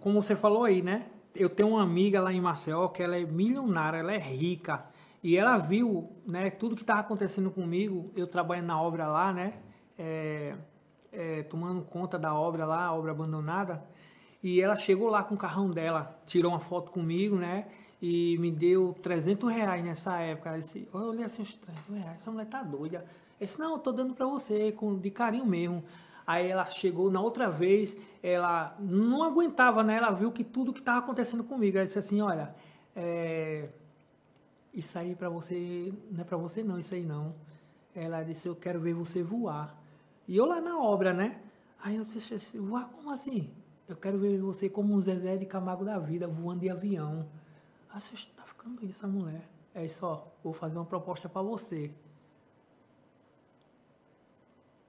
como 0.00 0.22
você 0.22 0.34
falou 0.34 0.64
aí, 0.64 0.80
né? 0.80 1.06
Eu 1.34 1.48
tenho 1.48 1.70
uma 1.70 1.82
amiga 1.82 2.20
lá 2.20 2.32
em 2.32 2.40
Maceió 2.40 2.88
que 2.88 3.02
ela 3.02 3.16
é 3.16 3.24
milionária, 3.24 3.98
ela 3.98 4.12
é 4.12 4.18
rica. 4.18 4.84
E 5.22 5.36
ela 5.36 5.56
viu, 5.58 6.10
né, 6.26 6.50
tudo 6.50 6.74
que 6.74 6.82
estava 6.82 7.00
acontecendo 7.00 7.50
comigo, 7.50 8.10
eu 8.16 8.26
trabalhando 8.26 8.66
na 8.66 8.80
obra 8.80 9.06
lá, 9.06 9.32
né? 9.32 9.54
é, 9.98 10.54
é, 11.12 11.42
tomando 11.44 11.82
conta 11.82 12.18
da 12.18 12.34
obra 12.34 12.64
lá, 12.64 12.86
a 12.86 12.94
obra 12.94 13.12
abandonada. 13.12 13.82
E 14.42 14.60
ela 14.60 14.76
chegou 14.76 15.08
lá 15.08 15.22
com 15.22 15.34
o 15.34 15.38
carrão 15.38 15.70
dela, 15.70 16.18
tirou 16.26 16.50
uma 16.50 16.60
foto 16.60 16.90
comigo, 16.90 17.36
né? 17.36 17.66
E 18.00 18.36
me 18.38 18.50
deu 18.50 18.92
300 19.00 19.48
reais 19.52 19.84
nessa 19.84 20.18
época. 20.18 20.48
Ela 20.50 20.58
disse, 20.58 20.88
eu 20.92 21.00
olhei 21.00 21.24
assim, 21.24 21.42
os 21.42 21.54
300 21.54 21.96
reais, 21.96 22.16
essa 22.16 22.30
mulher 22.30 22.46
tá 22.46 22.62
doida. 22.62 23.06
Eu 23.38 23.46
disse, 23.46 23.58
não, 23.58 23.74
eu 23.74 23.78
tô 23.78 23.92
dando 23.92 24.14
pra 24.14 24.26
você, 24.26 24.72
com, 24.72 24.98
de 24.98 25.10
carinho 25.10 25.46
mesmo. 25.46 25.84
Aí 26.26 26.48
ela 26.48 26.64
chegou 26.66 27.10
na 27.10 27.20
outra 27.20 27.50
vez, 27.50 27.96
ela 28.22 28.76
não 28.78 29.22
aguentava, 29.22 29.82
né? 29.82 29.96
Ela 29.96 30.10
viu 30.10 30.30
que 30.30 30.44
tudo 30.44 30.72
que 30.72 30.80
estava 30.80 30.98
acontecendo 30.98 31.42
comigo. 31.44 31.76
Ela 31.76 31.86
disse 31.86 31.98
assim, 31.98 32.20
olha, 32.20 32.54
é, 32.94 33.68
isso 34.72 34.98
aí 34.98 35.14
pra 35.14 35.28
você, 35.28 35.92
não 36.10 36.20
é 36.20 36.24
pra 36.24 36.36
você 36.36 36.62
não, 36.62 36.78
isso 36.78 36.94
aí 36.94 37.04
não. 37.04 37.34
Ela 37.94 38.22
disse, 38.22 38.48
eu 38.48 38.56
quero 38.56 38.80
ver 38.80 38.94
você 38.94 39.22
voar. 39.22 39.76
E 40.26 40.36
eu 40.36 40.46
lá 40.46 40.60
na 40.60 40.78
obra, 40.78 41.12
né? 41.12 41.40
Aí 41.82 41.96
eu 41.96 42.04
disse, 42.04 42.58
voar 42.58 42.88
como 42.90 43.10
assim? 43.10 43.50
Eu 43.88 43.96
quero 43.96 44.18
ver 44.18 44.40
você 44.40 44.68
como 44.68 44.94
um 44.94 45.00
Zezé 45.00 45.36
de 45.36 45.44
Camargo 45.44 45.84
da 45.84 45.98
vida, 45.98 46.28
voando 46.28 46.60
de 46.60 46.70
avião. 46.70 47.28
Aí 47.90 48.00
você 48.00 48.14
tá 48.36 48.44
ficando 48.44 48.76
doida 48.76 48.92
essa 48.92 49.06
mulher. 49.06 49.42
É 49.74 49.84
isso, 49.84 50.06
ó, 50.06 50.22
vou 50.42 50.52
fazer 50.52 50.78
uma 50.78 50.84
proposta 50.84 51.28
pra 51.28 51.42
você. 51.42 51.90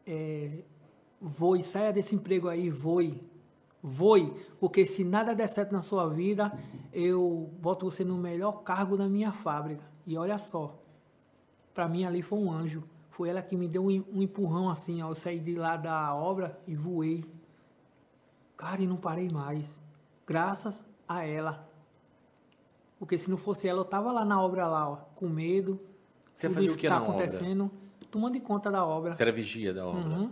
É, 0.06 0.64
voe, 1.24 1.64
saia 1.64 1.94
desse 1.94 2.14
emprego 2.14 2.50
aí, 2.50 2.70
voe. 2.70 3.22
Voe, 3.82 4.34
porque 4.60 4.86
se 4.86 5.04
nada 5.04 5.34
der 5.34 5.48
certo 5.48 5.72
na 5.72 5.82
sua 5.82 6.08
vida, 6.08 6.58
eu 6.92 7.50
boto 7.60 7.90
você 7.90 8.04
no 8.04 8.18
melhor 8.18 8.64
cargo 8.64 8.96
da 8.96 9.08
minha 9.10 9.32
fábrica. 9.32 9.84
E 10.06 10.18
olha 10.18 10.38
só, 10.38 10.80
para 11.74 11.88
mim 11.88 12.06
ali 12.06 12.22
foi 12.22 12.40
um 12.40 12.52
anjo, 12.52 12.84
Foi 13.10 13.30
ela 13.30 13.42
que 13.42 13.56
me 13.56 13.68
deu 13.68 13.86
um, 13.86 13.92
empurrão 14.22 14.70
assim, 14.70 15.02
ó. 15.02 15.10
Eu 15.10 15.16
saí 15.16 15.40
de 15.40 15.56
lá 15.56 15.78
da 15.78 16.14
obra 16.16 16.60
e 16.66 16.76
voei. 16.76 17.24
Cara, 18.58 18.82
e 18.82 18.88
não 18.88 18.98
parei 18.98 19.30
mais. 19.30 19.66
Graças 20.26 20.84
a 21.08 21.24
ela. 21.24 21.70
Porque 22.98 23.18
se 23.18 23.30
não 23.30 23.38
fosse 23.38 23.68
ela, 23.68 23.82
eu 23.82 23.86
tava 23.86 24.12
lá 24.12 24.26
na 24.26 24.42
obra 24.42 24.66
lá, 24.68 24.90
ó, 24.90 24.96
com 25.16 25.28
medo. 25.28 25.80
Você 26.34 26.50
fazia 26.50 26.72
o 26.72 26.76
que 26.76 26.88
tá 26.88 26.96
na 26.96 27.02
obra? 27.04 27.26
acontecendo, 27.26 27.70
tomando 28.10 28.40
conta 28.42 28.72
da 28.72 28.86
obra. 28.86 29.14
Você 29.14 29.22
era 29.22 29.32
vigia 29.32 29.74
da 29.74 29.86
obra. 29.86 30.02
Uhum. 30.02 30.32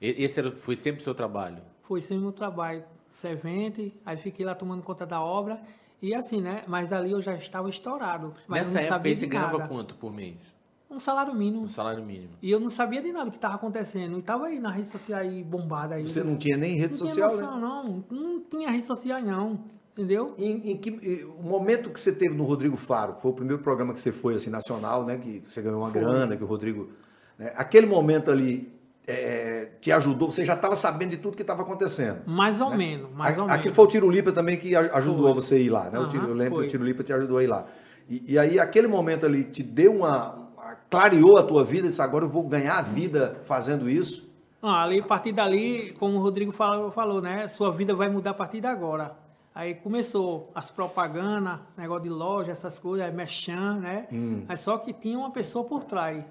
E- 0.00 0.22
Esse 0.24 0.40
era, 0.40 0.50
foi 0.50 0.76
sempre 0.76 1.00
o 1.00 1.04
seu 1.04 1.14
trabalho. 1.14 1.58
Foi 1.82 2.00
sempre 2.00 2.22
meu 2.22 2.32
trabalho, 2.32 2.84
servente, 3.10 3.94
aí 4.04 4.16
fiquei 4.16 4.44
lá 4.44 4.54
tomando 4.54 4.82
conta 4.82 5.06
da 5.06 5.20
obra. 5.20 5.60
E 6.02 6.14
assim, 6.14 6.40
né? 6.40 6.62
Mas 6.66 6.92
ali 6.92 7.12
eu 7.12 7.22
já 7.22 7.34
estava 7.34 7.68
estourado. 7.70 8.34
Mas 8.46 8.68
eu 8.68 8.74
Nessa 8.74 8.90
não 8.90 8.96
época 8.96 9.14
você 9.14 9.26
de 9.26 9.32
ganhava 9.32 9.66
quanto 9.68 9.94
por 9.94 10.12
mês? 10.12 10.54
Um 10.90 11.00
salário 11.00 11.34
mínimo. 11.34 11.64
Um 11.64 11.68
salário 11.68 12.04
mínimo. 12.04 12.34
E 12.40 12.50
eu 12.50 12.60
não 12.60 12.70
sabia 12.70 13.02
de 13.02 13.10
nada 13.12 13.28
o 13.28 13.30
que 13.30 13.38
estava 13.38 13.54
acontecendo. 13.54 14.18
E 14.18 14.22
tava 14.22 14.46
aí 14.46 14.58
na 14.60 14.70
rede 14.70 14.88
social 14.88 15.20
aí, 15.20 15.42
bombada 15.42 15.94
aí. 15.96 16.06
Você 16.06 16.22
não 16.22 16.36
tinha 16.36 16.56
nem 16.56 16.76
rede 16.76 16.98
Não 16.98 17.06
social, 17.06 17.30
tinha 17.30 17.40
né? 17.42 17.46
noção, 17.56 17.60
não. 17.60 18.04
Não 18.10 18.40
tinha 18.40 18.70
rede 18.70 18.84
social, 18.86 19.20
não. 19.22 19.60
Entendeu? 19.92 20.34
Em, 20.38 20.72
em 20.72 20.76
que, 20.76 20.90
em- 20.90 21.24
o 21.24 21.42
momento 21.42 21.88
que 21.90 21.98
você 21.98 22.12
teve 22.12 22.34
no 22.34 22.44
Rodrigo 22.44 22.76
Faro, 22.76 23.14
que 23.14 23.22
foi 23.22 23.30
o 23.30 23.34
primeiro 23.34 23.62
programa 23.62 23.94
que 23.94 24.00
você 24.00 24.12
foi 24.12 24.34
assim 24.34 24.50
nacional, 24.50 25.04
né, 25.06 25.16
que 25.16 25.42
você 25.46 25.62
ganhou 25.62 25.80
uma 25.80 25.90
grana, 25.90 26.36
que 26.36 26.44
o 26.44 26.46
Rodrigo, 26.46 26.90
né, 27.38 27.52
aquele 27.56 27.86
momento 27.86 28.30
ali 28.30 28.70
é, 29.06 29.68
te 29.80 29.92
ajudou. 29.92 30.30
Você 30.30 30.44
já 30.44 30.54
estava 30.54 30.74
sabendo 30.74 31.10
de 31.10 31.16
tudo 31.18 31.36
que 31.36 31.42
estava 31.42 31.62
acontecendo. 31.62 32.20
Mais 32.26 32.60
ou 32.60 32.70
menos, 32.74 33.10
mais 33.14 33.38
A- 33.38 33.42
ou 33.42 33.48
Aqui 33.48 33.64
menos. 33.64 33.76
foi 33.76 33.84
o 33.84 33.88
Tiro 33.88 34.10
Lipa 34.10 34.32
também 34.32 34.56
que 34.56 34.74
ajudou 34.74 35.24
Foi. 35.26 35.34
você 35.34 35.54
a 35.56 35.58
ir 35.58 35.70
lá, 35.70 35.90
né? 35.90 35.98
O 35.98 36.02
Aham, 36.02 36.08
Tiro- 36.10 36.26
eu 36.28 36.34
lembro 36.34 36.50
que 36.54 36.56
foi. 36.58 36.66
o 36.66 36.70
Tiro 36.70 36.84
Lipa 36.84 37.02
te 37.04 37.12
ajudou 37.12 37.38
a 37.38 37.42
ir 37.44 37.46
lá. 37.46 37.66
E, 38.08 38.32
e 38.34 38.38
aí 38.38 38.58
aquele 38.58 38.86
momento 38.88 39.24
ali 39.26 39.44
te 39.44 39.62
deu 39.62 39.94
uma, 39.96 40.48
clareou 40.90 41.36
a 41.38 41.42
tua 41.42 41.64
vida, 41.64 41.86
disse 41.88 42.00
agora 42.02 42.24
eu 42.24 42.28
vou 42.28 42.42
ganhar 42.42 42.78
a 42.78 42.82
vida 42.82 43.38
fazendo 43.42 43.88
isso. 43.88 44.24
Ah, 44.62 44.82
ali, 44.82 45.00
a 45.00 45.04
partir 45.04 45.32
dali, 45.32 45.94
como 45.98 46.16
o 46.16 46.20
Rodrigo 46.20 46.50
falou, 46.50 46.90
falou, 46.90 47.20
né? 47.20 47.46
Sua 47.48 47.70
vida 47.70 47.94
vai 47.94 48.08
mudar 48.08 48.30
a 48.30 48.34
partir 48.34 48.60
de 48.60 48.66
agora. 48.66 49.14
Aí 49.54 49.74
começou 49.74 50.50
as 50.54 50.70
propagandas, 50.70 51.60
negócio 51.78 52.02
de 52.02 52.08
loja, 52.10 52.52
essas 52.52 52.78
coisas, 52.78 53.06
aí 53.06 53.14
mexan, 53.14 53.78
né? 53.78 54.06
Hum. 54.12 54.42
Mas 54.48 54.60
só 54.60 54.76
que 54.78 54.92
tinha 54.92 55.16
uma 55.18 55.30
pessoa 55.30 55.64
por 55.64 55.84
trás. 55.84 56.24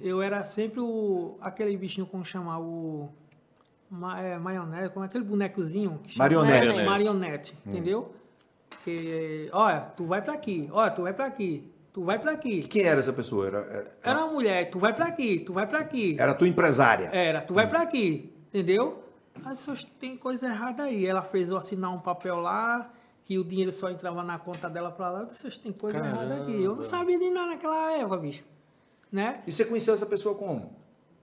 Eu 0.00 0.22
era 0.22 0.44
sempre 0.44 0.80
o. 0.80 1.36
aquele 1.40 1.76
bichinho, 1.76 2.06
como 2.06 2.24
chama? 2.24 2.58
O. 2.58 3.08
Ma, 3.90 4.20
é, 4.20 4.38
maionese, 4.38 4.90
como 4.90 5.04
é 5.04 5.08
aquele 5.08 5.24
bonecozinho? 5.24 5.98
que 6.04 6.12
chama? 6.12 6.24
Marionete. 6.24 6.56
Marionete. 6.66 6.84
Marionete, 6.86 7.54
entendeu? 7.66 8.14
Que, 8.84 9.50
olha, 9.52 9.80
tu 9.96 10.04
vai 10.06 10.22
pra 10.22 10.32
aqui, 10.34 10.68
olha, 10.72 10.90
tu 10.90 11.02
vai 11.02 11.12
pra 11.12 11.26
aqui, 11.26 11.70
tu 11.92 12.02
vai 12.04 12.18
pra 12.18 12.32
aqui. 12.32 12.62
Quem 12.62 12.84
era 12.84 13.00
essa 13.00 13.12
pessoa? 13.12 13.46
Era, 13.48 13.58
era, 13.58 13.96
Era 14.02 14.18
uma 14.24 14.32
mulher, 14.32 14.70
tu 14.70 14.78
vai 14.78 14.94
pra 14.94 15.06
aqui, 15.06 15.40
tu 15.40 15.52
vai 15.52 15.66
pra 15.66 15.80
aqui. 15.80 16.16
era 16.18 16.32
a 16.32 16.34
tua 16.34 16.48
empresária. 16.48 17.10
Era, 17.12 17.40
tu 17.42 17.52
vai 17.52 17.68
pra 17.68 17.82
aqui, 17.82 18.32
entendeu? 18.48 19.02
Aí 19.44 19.56
só 19.56 19.74
tem 19.98 20.16
coisa 20.16 20.46
errada 20.46 20.84
aí. 20.84 21.04
Ela 21.06 21.22
fez 21.22 21.48
eu 21.48 21.56
assinar 21.56 21.92
um 21.92 21.98
papel 21.98 22.40
lá, 22.40 22.90
que 23.24 23.38
o 23.38 23.44
dinheiro 23.44 23.72
só 23.72 23.90
entrava 23.90 24.22
na 24.22 24.38
conta 24.38 24.68
dela 24.70 24.90
pra 24.90 25.10
lá. 25.10 25.22
"Oxe, 25.24 25.58
tem 25.58 25.72
coisa 25.72 25.98
errada 25.98 26.42
aqui. 26.42 26.62
Eu 26.62 26.76
não 26.76 26.84
sabia 26.84 27.18
de 27.18 27.28
nada 27.30 27.48
naquela 27.48 27.92
época, 27.98 28.16
bicho. 28.18 28.44
Né? 29.10 29.42
E 29.46 29.52
você 29.52 29.64
conheceu 29.64 29.94
essa 29.94 30.06
pessoa 30.06 30.34
como? 30.34 30.78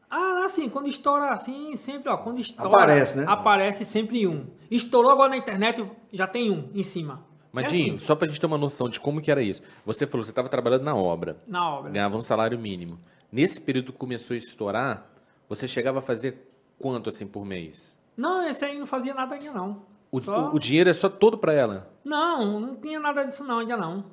Ah, 0.09 0.43
assim, 0.45 0.69
quando 0.69 0.88
estoura 0.88 1.29
assim, 1.31 1.75
sempre, 1.75 2.09
ó, 2.09 2.17
quando 2.17 2.39
estoura. 2.39 2.69
Aparece, 2.71 3.17
né? 3.17 3.25
Aparece 3.27 3.85
sempre 3.85 4.25
um. 4.27 4.45
Estourou 4.71 5.11
agora 5.11 5.29
na 5.29 5.38
internet, 5.38 5.85
já 6.11 6.25
tem 6.27 6.49
um 6.51 6.69
em 6.73 6.83
cima. 6.83 7.25
Madinho, 7.51 7.93
É 7.93 7.95
assim, 7.95 7.99
só 8.05 8.15
pra 8.15 8.27
gente 8.27 8.39
ter 8.39 8.45
uma 8.45 8.57
noção 8.57 8.89
de 8.89 8.99
como 8.99 9.21
que 9.21 9.31
era 9.31 9.41
isso. 9.41 9.61
Você 9.85 10.05
falou, 10.07 10.23
você 10.23 10.31
estava 10.31 10.47
trabalhando 10.47 10.83
na 10.83 10.95
obra, 10.95 11.38
na 11.47 11.69
obra. 11.69 11.91
ganhava 11.91 12.15
um 12.17 12.21
salário 12.23 12.57
mínimo. 12.57 12.99
Nesse 13.31 13.59
período 13.59 13.91
que 13.91 13.97
começou 13.97 14.35
a 14.35 14.38
estourar, 14.38 15.09
você 15.49 15.67
chegava 15.67 15.99
a 15.99 16.01
fazer 16.01 16.49
quanto 16.79 17.09
assim 17.09 17.25
por 17.27 17.45
mês? 17.45 17.97
Não, 18.15 18.47
esse 18.47 18.63
aí 18.63 18.77
não 18.79 18.85
fazia 18.85 19.13
nada 19.13 19.35
ainda, 19.35 19.51
não. 19.51 19.81
O, 20.11 20.21
Só- 20.21 20.51
o- 20.51 20.55
o 20.55 20.59
dinheiro 20.59 20.89
é 20.89 20.93
só 20.93 21.09
todo 21.09 21.38
pra 21.38 21.51
ela. 21.53 21.91
Não, 22.03 22.59
não 22.61 22.75
tinha 22.77 22.99
nada 22.99 23.23
disso 23.25 23.43
não, 23.43 23.59
ainda 23.59 23.75
não. 23.75 24.05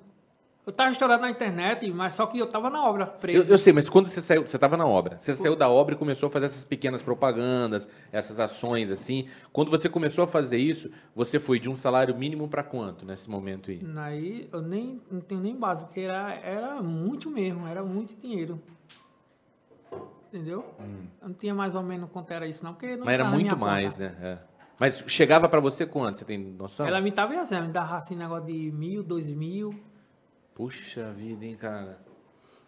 Eu 0.67 0.73
tava 0.73 0.91
estourado 0.91 1.21
na 1.21 1.29
internet, 1.29 1.91
mas 1.93 2.15
só 2.15 2.27
que 2.27 2.39
eu 2.39 2.47
tava 2.47 2.71
na 2.71 2.83
obra, 2.83 3.07
preso. 3.07 3.45
Eu, 3.45 3.51
eu 3.51 3.59
sei, 3.59 3.71
mas 3.71 3.87
quando 3.87 4.09
você 4.09 4.23
saiu, 4.23 4.47
você 4.47 4.57
estava 4.57 4.79
na 4.79 4.87
obra. 4.87 5.19
Você 5.21 5.35
saiu 5.35 5.55
da 5.55 5.69
obra 5.69 5.95
e 5.95 5.99
começou 5.99 6.29
a 6.29 6.31
fazer 6.31 6.47
essas 6.47 6.65
pequenas 6.65 7.03
propagandas, 7.03 7.87
essas 8.11 8.41
ações 8.41 8.91
assim. 8.91 9.29
Quando 9.53 9.71
você 9.71 9.91
começou 9.91 10.25
a 10.25 10.27
fazer 10.27 10.57
isso, 10.57 10.91
você 11.15 11.39
foi 11.39 11.61
de 11.61 11.69
um 11.69 11.75
salário 11.75 12.17
mínimo 12.17 12.49
para 12.49 12.63
quanto 12.63 13.05
nesse 13.05 13.29
momento 13.29 13.71
aí? 13.71 13.87
Aí 13.97 14.49
eu 14.51 14.63
nem 14.63 15.03
não 15.11 15.21
tenho 15.21 15.43
nem 15.43 15.55
base, 15.55 15.85
porque 15.85 16.01
era, 16.01 16.33
era 16.37 16.83
muito 16.83 17.31
mesmo, 17.31 17.67
era 17.67 17.85
muito 17.85 18.17
dinheiro. 18.19 18.59
Entendeu? 20.29 20.65
Eu 21.21 21.29
não 21.29 21.35
tinha 21.35 21.55
mais 21.55 21.75
ou 21.75 21.83
menos 21.83 22.09
quanto 22.11 22.33
era 22.33 22.47
isso, 22.47 22.65
não, 22.65 22.73
porque 22.73 22.97
não 22.97 23.03
Hum. 23.03 23.05
Mas 23.05 23.15
era 23.15 23.25
muito 23.27 23.57
mais, 23.57 23.99
conta. 23.99 24.09
né? 24.09 24.17
É. 24.23 24.39
Mas 24.81 25.05
chegava 25.07 25.47
para 25.47 25.61
você 25.61 25.85
quanto? 25.85 26.17
Você 26.17 26.25
tem 26.25 26.39
noção? 26.39 26.89
Ela 26.89 27.03
me 27.03 27.13
tava 27.13 27.39
assim, 27.39 27.61
me 27.61 27.69
dava 27.69 27.97
assim 27.97 28.17
negócio 28.17 28.47
de 28.47 28.73
mil, 28.73 29.03
dois 29.03 29.27
mil. 29.27 29.75
Puxa 30.55 31.13
vida, 31.13 31.45
hein, 31.45 31.55
cara. 31.55 31.99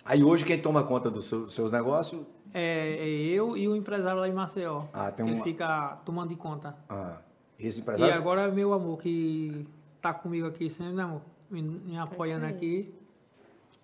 Aí 0.04 0.22
hoje 0.22 0.44
quem 0.44 0.60
toma 0.60 0.84
conta 0.84 1.10
dos 1.10 1.26
seu- 1.26 1.48
seus 1.48 1.70
negócios? 1.70 2.24
É, 2.54 2.96
é 2.98 3.08
eu 3.08 3.56
e 3.56 3.68
o 3.68 3.76
empresário 3.76 4.20
lá 4.20 4.28
em 4.28 4.32
Maceió. 4.32 4.84
Ah, 4.92 5.10
tem 5.10 5.26
Ele 5.26 5.36
uma- 5.36 5.44
fica 5.44 5.96
tomando 6.04 6.28
de 6.30 6.36
conta. 6.36 6.76
Ah, 6.88 7.20
esse 7.58 7.78
E 7.78 7.82
empresário. 7.82 8.14
agora 8.14 8.42
é 8.42 8.50
meu 8.50 8.72
amor 8.72 8.98
que 8.98 9.66
tá 10.00 10.12
comigo 10.14 10.46
aqui 10.46 10.68
sempre, 10.70 10.94
né, 10.94 11.02
amor? 11.02 11.22
Me, 11.50 11.62
me 11.62 11.98
apoiando 11.98 12.46
aqui. 12.46 12.92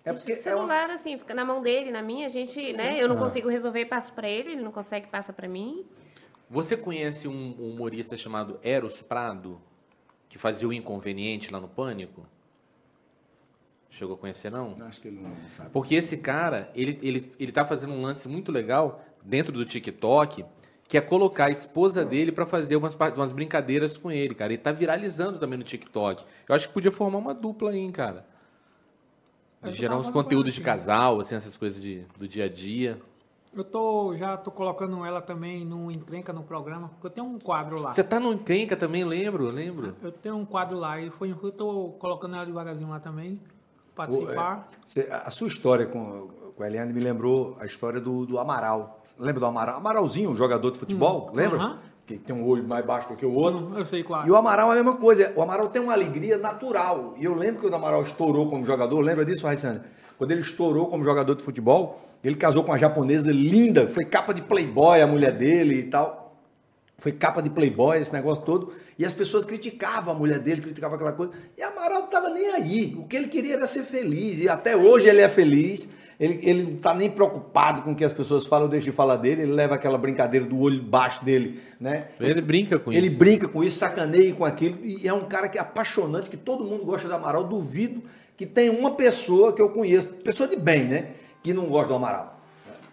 é 0.05 0.11
O 0.11 0.15
porque 0.15 0.31
é 0.33 0.35
uma- 0.35 0.41
celular, 0.41 0.89
assim, 0.89 1.17
fica 1.17 1.33
na 1.33 1.45
mão 1.45 1.61
dele, 1.61 1.89
na 1.89 2.01
minha, 2.01 2.25
a 2.25 2.29
gente, 2.29 2.73
né? 2.73 3.01
Eu 3.01 3.07
não 3.07 3.15
consigo 3.17 3.47
resolver, 3.47 3.85
passo 3.85 4.11
pra 4.13 4.27
ele, 4.27 4.51
ele 4.51 4.61
não 4.61 4.71
consegue, 4.71 5.07
passa 5.07 5.31
pra 5.31 5.47
mim. 5.47 5.85
Você 6.49 6.75
conhece 6.75 7.25
um 7.27 7.55
um 7.57 7.71
humorista 7.73 8.17
chamado 8.17 8.59
Eros 8.61 9.01
Prado, 9.01 9.61
que 10.27 10.37
fazia 10.37 10.67
o 10.67 10.73
inconveniente 10.73 11.51
lá 11.53 11.59
no 11.59 11.69
Pânico? 11.69 12.25
Chegou 13.93 14.15
a 14.15 14.17
conhecer, 14.17 14.51
não? 14.51 14.75
Acho 14.87 14.99
que 14.99 15.07
ele 15.07 15.21
não 15.21 15.35
sabe. 15.55 15.69
Porque 15.69 15.93
esse 15.93 16.17
cara, 16.17 16.71
ele, 16.73 16.97
ele, 17.03 17.31
ele 17.39 17.51
tá 17.51 17.63
fazendo 17.63 17.93
um 17.93 18.01
lance 18.01 18.27
muito 18.27 18.51
legal 18.51 19.03
dentro 19.23 19.53
do 19.53 19.63
TikTok, 19.63 20.43
que 20.87 20.97
é 20.97 21.01
colocar 21.01 21.45
a 21.45 21.51
esposa 21.51 22.03
dele 22.03 22.31
pra 22.31 22.47
fazer 22.47 22.75
umas, 22.75 22.97
umas 23.15 23.31
brincadeiras 23.31 23.95
com 23.95 24.11
ele, 24.11 24.33
cara. 24.33 24.51
Ele 24.51 24.61
tá 24.61 24.71
viralizando 24.71 25.37
também 25.37 25.59
no 25.59 25.63
TikTok. 25.63 26.25
Eu 26.49 26.55
acho 26.55 26.67
que 26.67 26.73
podia 26.73 26.91
formar 26.91 27.19
uma 27.19 27.35
dupla 27.35 27.69
aí, 27.69 27.77
hein, 27.77 27.91
cara. 27.91 28.25
Eu 29.61 29.71
Gerar 29.71 29.95
uns 29.95 30.09
conteúdos 30.09 30.55
de 30.55 30.61
casal, 30.61 31.19
assim, 31.19 31.35
essas 31.35 31.55
coisas 31.55 31.79
de, 31.79 32.03
do 32.17 32.27
dia 32.27 32.45
a 32.45 32.49
dia. 32.49 32.99
Eu 33.55 33.63
tô, 33.63 34.17
já 34.17 34.35
tô 34.35 34.49
colocando 34.49 35.05
ela 35.05 35.21
também 35.21 35.63
no 35.63 35.91
encrenca 35.91 36.33
no 36.33 36.41
programa, 36.41 36.89
porque 36.89 37.05
eu 37.05 37.11
tenho 37.11 37.27
um 37.27 37.37
quadro 37.37 37.79
lá. 37.79 37.91
Você 37.91 38.03
tá 38.03 38.19
no 38.19 38.33
Encrenca 38.33 38.75
também, 38.75 39.03
lembro, 39.03 39.51
lembro. 39.51 39.95
Eu 40.01 40.11
tenho 40.11 40.35
um 40.35 40.45
quadro 40.45 40.79
lá 40.79 40.99
e 40.99 41.11
foi, 41.11 41.29
eu 41.29 41.51
tô 41.51 41.89
colocando 41.99 42.35
ela 42.35 42.45
devagarzinho 42.45 42.89
lá 42.89 42.99
também, 42.99 43.39
participar. 43.95 44.69
Você- 44.85 45.07
a 45.11 45.29
sua 45.31 45.47
história 45.47 45.85
com, 45.85 46.27
com 46.55 46.63
a 46.63 46.67
Eliane 46.67 46.91
me 46.93 46.99
lembrou 47.01 47.55
a 47.59 47.65
história 47.65 47.99
do, 47.99 48.25
do 48.25 48.39
Amaral. 48.39 49.01
Lembra 49.17 49.39
do 49.39 49.45
Amaral? 49.45 49.77
Amaralzinho, 49.77 50.29
um 50.31 50.35
jogador 50.35 50.71
de 50.71 50.79
futebol, 50.79 51.31
lembra? 51.33 51.57
Hum, 51.59 51.61
aham. 51.61 51.79
Que 52.05 52.17
tem 52.17 52.35
um 52.35 52.45
olho 52.45 52.67
mais 52.67 52.85
baixo 52.85 53.07
do 53.07 53.15
que 53.15 53.25
o 53.25 53.33
outro. 53.33 53.65
Hum, 53.67 53.77
Eu 53.77 53.85
sei 53.85 54.03
qual. 54.03 54.27
E 54.27 54.29
o 54.31 54.35
Amaral 54.35 54.69
é 54.69 54.73
a 54.73 54.83
mesma 54.83 54.97
coisa. 54.97 55.31
O 55.37 55.41
Amaral 55.41 55.69
tem 55.69 55.81
uma 55.81 55.93
alegria 55.93 56.37
natural. 56.37 57.13
E 57.17 57.23
eu 57.23 57.33
lembro 57.33 57.61
que 57.61 57.67
o 57.67 57.73
Amaral 57.73 58.03
estourou 58.03 58.49
como 58.49 58.65
jogador. 58.65 58.99
Lembra 58.99 59.23
disso, 59.23 59.45
Raissane? 59.47 59.79
Quando 60.17 60.31
ele 60.31 60.41
estourou 60.41 60.87
como 60.87 61.01
jogador 61.01 61.33
de 61.33 61.41
futebol, 61.41 62.01
ele 62.21 62.35
casou 62.35 62.61
com 62.63 62.71
uma 62.71 62.77
japonesa 62.77 63.31
linda. 63.31 63.87
Foi 63.87 64.03
capa 64.03 64.33
de 64.33 64.41
Playboy 64.41 65.01
a 65.01 65.07
mulher 65.07 65.31
dele 65.37 65.75
e 65.79 65.83
tal. 65.83 66.22
Foi 66.97 67.11
capa 67.11 67.41
de 67.41 67.49
Playboy, 67.49 67.99
esse 67.99 68.13
negócio 68.13 68.43
todo. 68.43 68.71
E 68.97 69.05
as 69.05 69.13
pessoas 69.13 69.43
criticavam 69.43 70.13
a 70.13 70.17
mulher 70.17 70.39
dele, 70.39 70.61
criticavam 70.61 70.95
aquela 70.95 71.11
coisa. 71.11 71.33
E 71.57 71.61
Amaral 71.63 71.99
não 71.99 72.05
estava 72.05 72.29
nem 72.29 72.47
aí. 72.49 72.95
O 72.97 73.07
que 73.07 73.15
ele 73.15 73.27
queria 73.27 73.55
era 73.55 73.67
ser 73.67 73.83
feliz. 73.83 74.39
E 74.39 74.47
até 74.47 74.77
hoje 74.77 75.09
ele 75.09 75.21
é 75.21 75.27
feliz. 75.27 75.89
Ele, 76.19 76.39
ele 76.43 76.63
não 76.63 76.73
está 76.75 76.93
nem 76.93 77.09
preocupado 77.09 77.81
com 77.81 77.91
o 77.91 77.95
que 77.95 78.03
as 78.03 78.13
pessoas 78.13 78.45
falam 78.45 78.65
ou 78.65 78.69
deixam 78.69 78.91
de 78.91 78.95
falar 78.95 79.17
dele. 79.17 79.41
Ele 79.41 79.51
leva 79.51 79.75
aquela 79.75 79.97
brincadeira 79.97 80.45
do 80.45 80.57
olho 80.59 80.81
baixo 80.81 81.25
dele, 81.25 81.59
né? 81.79 82.07
Ele 82.19 82.41
brinca 82.41 82.77
com 82.77 82.93
Ele 82.93 83.07
isso. 83.07 83.17
brinca 83.17 83.47
com 83.47 83.63
isso, 83.63 83.79
sacaneia 83.79 84.33
com 84.33 84.45
aquilo. 84.45 84.77
E 84.83 85.07
é 85.07 85.13
um 85.13 85.25
cara 85.25 85.49
que 85.49 85.57
é 85.57 85.61
apaixonante, 85.61 86.29
que 86.29 86.37
todo 86.37 86.63
mundo 86.63 86.85
gosta 86.85 87.07
do 87.07 87.13
Amaral. 87.15 87.43
Duvido 87.43 88.03
que 88.37 88.45
tenha 88.45 88.71
uma 88.71 88.91
pessoa 88.91 89.53
que 89.53 89.61
eu 89.61 89.69
conheço, 89.69 90.09
pessoa 90.09 90.47
de 90.47 90.55
bem, 90.55 90.85
né? 90.85 91.07
Que 91.41 91.53
não 91.53 91.65
gosta 91.65 91.89
do 91.89 91.95
Amaral. 91.95 92.32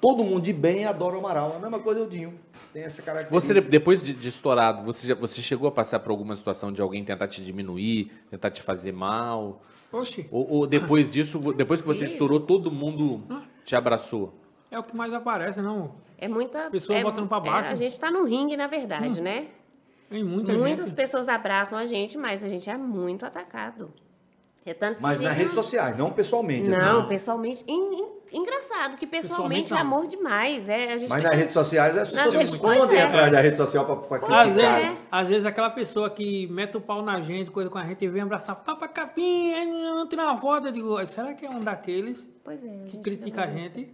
Todo 0.01 0.25
mundo 0.25 0.43
de 0.43 0.53
bem 0.53 0.87
adora 0.87 1.15
o 1.17 1.19
Amaral. 1.19 1.57
A 1.57 1.59
mesma 1.59 1.79
coisa 1.79 2.01
é 2.01 2.03
o 2.03 2.07
Dinho. 2.09 2.39
Tem 2.73 2.83
essa 2.85 3.03
característica. 3.03 3.55
Você, 3.55 3.61
depois 3.69 4.03
de, 4.03 4.15
de 4.15 4.29
estourado, 4.29 4.83
você, 4.83 5.07
já- 5.07 5.15
você 5.15 5.43
chegou 5.43 5.69
a 5.69 5.73
passar 5.73 5.99
por 6.01 6.11
alguma 6.11 6.35
situação 6.37 6.73
de 6.73 6.81
alguém 6.81 7.05
tentar 7.05 7.29
te 7.29 7.43
diminuir, 7.43 8.11
tentar 8.31 8.51
te 8.51 8.63
fazer 8.63 8.93
mal? 8.93 9.61
Oxi, 9.93 10.27
Ou, 10.31 10.49
ou 10.51 10.67
depois 10.67 11.11
disso, 11.11 11.53
depois 11.53 11.81
que 11.83 11.87
você 11.87 12.05
estourou, 12.05 12.39
todo 12.41 12.71
mundo 12.71 13.23
te 13.65 13.75
abraçou? 13.77 14.33
é 14.71 14.79
o 14.79 14.85
que 14.85 14.97
mais 14.97 15.13
aparece, 15.13 15.61
não? 15.61 15.97
É 16.17 16.29
muita. 16.29 16.71
Pessoa 16.71 16.97
é, 16.97 17.03
botando 17.03 17.29
pra 17.29 17.41
baixo. 17.41 17.69
é, 17.71 17.73
a 17.73 17.75
gente 17.75 17.99
tá 17.99 18.09
no 18.11 18.25
ringue, 18.25 18.57
na 18.57 18.69
verdade, 18.69 19.21
né? 19.21 19.49
Tem 20.09 20.23
muita 20.25 20.53
Muitas 20.55 20.89
gente. 20.91 20.97
pessoas 20.97 21.29
abraçam 21.29 21.77
a 21.77 21.87
gente, 21.87 22.17
mas 22.17 22.45
a 22.45 22.49
gente 22.49 22.71
é 22.71 22.77
muito 22.77 23.27
atacado. 23.27 23.93
É 24.65 24.75
tanto 24.75 24.97
que 24.97 25.03
Mas 25.03 25.21
nas 25.21 25.35
redes 25.35 25.55
não- 25.55 25.63
sociais, 25.63 25.97
não 25.97 26.11
pessoalmente. 26.13 26.71
assim. 26.71 26.81
Não, 26.81 27.09
pessoalmente. 27.09 27.65
en- 27.67 27.95
en- 27.95 28.09
engraçado, 28.31 28.97
que 28.99 29.07
pessoalmente 29.07 29.71
Pessoalmente, 29.71 29.73
é 29.73 29.77
amor 29.79 30.07
demais. 30.07 30.69
É, 30.69 30.93
a 30.93 30.97
gente 30.99 31.09
Mas 31.09 31.19
fica- 31.19 31.31
nas 31.31 31.39
redes 31.39 31.55
sociais 31.55 31.97
as 31.97 32.11
pessoas 32.13 32.35
se 32.35 32.43
escondem 32.45 32.99
é. 32.99 33.03
atrás 33.03 33.33
da 33.33 33.41
rede 33.41 33.57
social 33.57 33.87
para 33.87 34.19
criticar. 34.19 34.47
Às 34.47 34.53
vezes, 34.53 34.71
é. 34.71 34.97
às 35.11 35.29
vezes 35.29 35.47
aquela 35.47 35.71
pessoa 35.71 36.11
que 36.11 36.47
mete 36.49 36.77
o 36.77 36.81
pau 36.81 37.03
na 37.03 37.21
gente, 37.23 37.51
coisa 37.51 37.71
com 37.71 37.79
a 37.79 37.85
gente, 37.85 38.05
e 38.05 38.09
vem 38.09 38.21
abraçar, 38.23 38.55
papa 38.57 38.87
capim, 38.87 39.55
aí 39.55 39.67
não 39.67 40.07
tirar 40.07 40.25
uma 40.27 40.37
foto, 40.37 40.67
eu 40.69 40.73
digo, 40.73 41.07
será 41.07 41.33
que 41.33 41.47
é 41.47 41.51
um 41.51 41.61
daqueles 41.61 42.29
Pois 42.45 42.63
é. 42.63 42.85
que 42.89 42.99
critica 42.99 43.45
a 43.45 43.47
gente? 43.47 43.89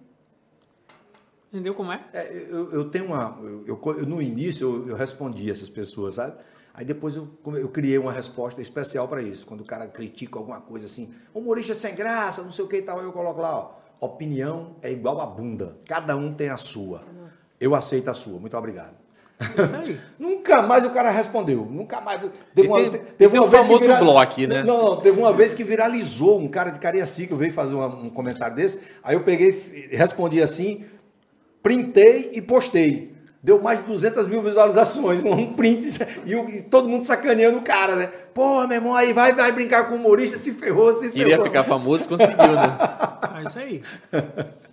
Entendeu 1.53 1.75
como 1.75 1.93
é? 1.93 2.01
É, 2.13 2.47
eu, 2.51 2.71
eu 2.73 2.91
tenho 2.91 3.07
uma. 3.07 3.39
Eu, 3.41 3.65
eu- 3.67 3.81
eu- 3.99 4.07
no 4.07 4.21
início 4.21 4.67
eu, 4.85 4.89
eu 4.89 4.97
respondi 4.97 5.49
essas 5.51 5.69
pessoas, 5.69 6.17
sabe? 6.17 6.35
Aí 6.77 6.85
depois 6.85 7.17
eu, 7.17 7.27
eu 7.55 7.69
criei 7.71 7.97
uma 7.97 8.13
resposta 8.13 8.61
especial 8.61 9.09
para 9.09 9.23
isso. 9.23 9.47
Quando 9.47 9.63
o 9.63 9.65
cara 9.65 9.87
critica 9.87 10.39
alguma 10.39 10.61
coisa 10.61 10.85
assim, 10.85 11.11
humorista 11.35 11.73
sem 11.73 11.95
graça, 11.95 12.43
não 12.43 12.51
sei 12.53 12.67
o 12.67 12.69
que 12.69 12.77
e 12.77 12.83
tal, 12.83 13.01
eu 13.03 13.13
coloco 13.13 13.41
lá, 13.41 13.57
ó. 13.59 13.71
Opinião 13.99 14.77
é 14.83 14.93
igual 14.93 15.19
a 15.23 15.25
bunda. 15.27 15.79
Cada 15.89 16.15
um 16.15 16.35
tem 16.35 16.51
a 16.51 16.59
sua. 16.59 17.03
Eu 17.59 17.75
aceito 17.75 18.11
a 18.11 18.15
sua. 18.15 18.39
Muito 18.39 18.55
obrigado. 18.55 18.95
Aí. 19.81 19.99
Nunca 20.19 20.61
mais 20.61 20.85
o 20.85 20.91
cara 20.91 21.11
respondeu. 21.11 21.65
Nunca 21.65 21.99
mais. 22.03 22.21
Teve 22.55 22.69
tem- 22.91 23.01
e 23.19 23.29
tem 23.31 23.41
o 23.41 23.47
vez 23.47 23.63
que 23.65 23.69
bloco, 23.69 23.85
né? 23.87 23.95
Não, 24.63 24.85
não, 24.91 24.97
teve 25.01 25.19
uma 25.19 25.33
vez 25.33 25.55
que 25.55 25.65
viralizou 25.65 26.39
um 26.39 26.47
cara 26.49 26.69
de 26.69 26.79
Cariacica, 26.79 27.33
eu 27.33 27.39
veio 27.39 27.53
fazer 27.53 27.75
uma- 27.75 27.87
um 27.87 28.11
comentário 28.11 28.55
desse. 28.55 28.81
Aí 29.03 29.17
eu 29.17 29.25
peguei, 29.25 29.51
respondi 29.93 30.43
assim, 30.43 30.85
printei 31.63 32.31
e 32.35 32.43
postei. 32.43 33.16
Deu 33.47 33.63
mais 33.63 33.79
de 33.81 33.87
200 33.87 34.27
mil 34.27 34.41
visualizações, 34.41 35.23
um 35.25 35.53
print 35.53 35.87
e, 36.25 36.35
o- 36.35 36.49
e 36.51 36.63
todo 36.63 36.89
mundo 36.89 37.03
sacaneando 37.03 37.59
o 37.59 37.63
cara, 37.63 37.95
né? 37.95 38.09
Pô, 38.35 38.67
meu 38.67 38.77
irmão, 38.79 38.93
aí 38.93 39.13
vai, 39.13 39.33
vai 39.33 39.53
brincar 39.53 39.87
com 39.87 39.95
o 39.95 39.99
humorista, 39.99 40.37
se 40.37 40.53
ferrou, 40.53 40.93
se 40.93 41.11
Queria 41.11 41.29
ferrou. 41.37 41.45
ficar 41.47 41.63
famoso, 41.63 42.09
conseguiu, 42.09 42.37
né? 42.37 42.77
É 43.39 43.49
isso 43.49 43.59
aí. 43.59 43.83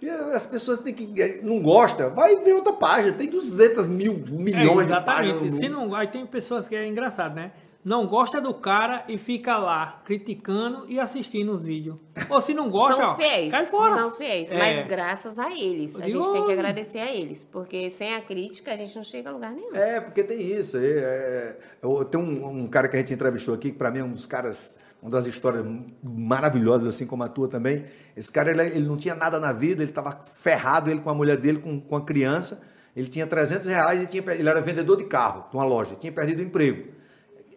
E 0.00 0.08
as 0.08 0.46
pessoas 0.46 0.78
têm 0.78 0.94
que. 0.94 1.40
Não 1.42 1.60
gosta, 1.60 2.08
vai 2.08 2.36
ver 2.36 2.52
outra 2.52 2.72
página. 2.72 3.14
Tem 3.14 3.26
200 3.26 3.88
mil, 3.88 4.22
É, 4.28 4.30
milhões 4.30 4.86
de 4.86 4.92
exatamente. 4.92 5.32
páginas. 5.34 5.54
Se 5.56 5.68
não, 5.68 5.92
aí 5.92 6.06
tem 6.06 6.24
pessoas 6.24 6.68
que 6.68 6.76
é 6.76 6.86
engraçado, 6.86 7.34
né? 7.34 7.50
Não 7.88 8.06
gosta 8.06 8.38
do 8.38 8.52
cara 8.52 9.02
e 9.08 9.16
fica 9.16 9.56
lá 9.56 10.02
criticando 10.04 10.84
e 10.88 11.00
assistindo 11.00 11.52
os 11.52 11.64
vídeos. 11.64 11.96
Ou 12.28 12.38
se 12.38 12.52
não 12.52 12.68
gosta, 12.68 13.02
São 13.02 13.12
ó, 13.12 13.16
os 13.16 13.16
fiéis. 13.16 13.50
cai 13.50 13.64
fora. 13.64 13.94
São 13.94 14.08
os 14.08 14.16
fiéis. 14.18 14.52
É. 14.52 14.58
Mas 14.58 14.86
graças 14.86 15.38
a 15.38 15.50
eles. 15.50 15.96
A 15.98 16.04
digo, 16.04 16.22
gente 16.22 16.32
tem 16.34 16.44
que 16.44 16.52
agradecer 16.52 16.98
a 16.98 17.10
eles. 17.10 17.44
Porque 17.50 17.88
sem 17.88 18.14
a 18.14 18.20
crítica 18.20 18.74
a 18.74 18.76
gente 18.76 18.94
não 18.94 19.02
chega 19.02 19.30
a 19.30 19.32
lugar 19.32 19.52
nenhum. 19.52 19.74
É, 19.74 20.02
porque 20.02 20.22
tem 20.22 20.38
isso. 20.38 20.76
é, 20.76 20.82
é, 20.82 21.58
eu 21.82 22.04
tenho 22.04 22.22
um, 22.22 22.64
um 22.64 22.66
cara 22.66 22.88
que 22.88 22.96
a 22.96 22.98
gente 22.98 23.14
entrevistou 23.14 23.54
aqui, 23.54 23.72
que 23.72 23.78
para 23.78 23.90
mim 23.90 24.00
é 24.00 24.04
um 24.04 24.12
dos 24.12 24.26
caras, 24.26 24.74
uma 25.00 25.10
das 25.10 25.24
histórias 25.26 25.64
maravilhosas, 26.02 26.94
assim 26.94 27.06
como 27.06 27.22
a 27.24 27.28
tua 27.28 27.48
também. 27.48 27.86
Esse 28.14 28.30
cara, 28.30 28.50
ele, 28.50 28.60
ele 28.64 28.86
não 28.86 28.98
tinha 28.98 29.14
nada 29.14 29.40
na 29.40 29.50
vida, 29.54 29.82
ele 29.82 29.90
estava 29.90 30.12
ferrado, 30.12 30.90
ele 30.90 31.00
com 31.00 31.08
a 31.08 31.14
mulher 31.14 31.38
dele, 31.38 31.58
com, 31.58 31.80
com 31.80 31.96
a 31.96 32.04
criança. 32.04 32.62
Ele 32.94 33.06
tinha 33.08 33.26
300 33.26 33.66
reais 33.66 34.02
e 34.02 34.06
tinha, 34.06 34.22
ele 34.34 34.46
era 34.46 34.60
vendedor 34.60 34.98
de 34.98 35.04
carro, 35.04 35.46
de 35.48 35.56
uma 35.56 35.64
loja, 35.64 35.96
tinha 35.98 36.12
perdido 36.12 36.40
o 36.40 36.42
emprego. 36.42 36.97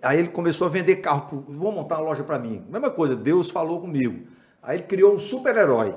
Aí 0.01 0.19
ele 0.19 0.29
começou 0.29 0.67
a 0.67 0.69
vender 0.69 0.97
carro, 0.97 1.27
pro- 1.27 1.45
vou 1.47 1.71
montar 1.71 1.95
uma 1.97 2.05
loja 2.05 2.23
para 2.23 2.39
mim. 2.39 2.65
Mesma 2.69 2.89
coisa, 2.89 3.15
Deus 3.15 3.49
falou 3.49 3.79
comigo. 3.79 4.27
Aí 4.61 4.77
ele 4.77 4.83
criou 4.83 5.13
um 5.13 5.19
super-herói, 5.19 5.95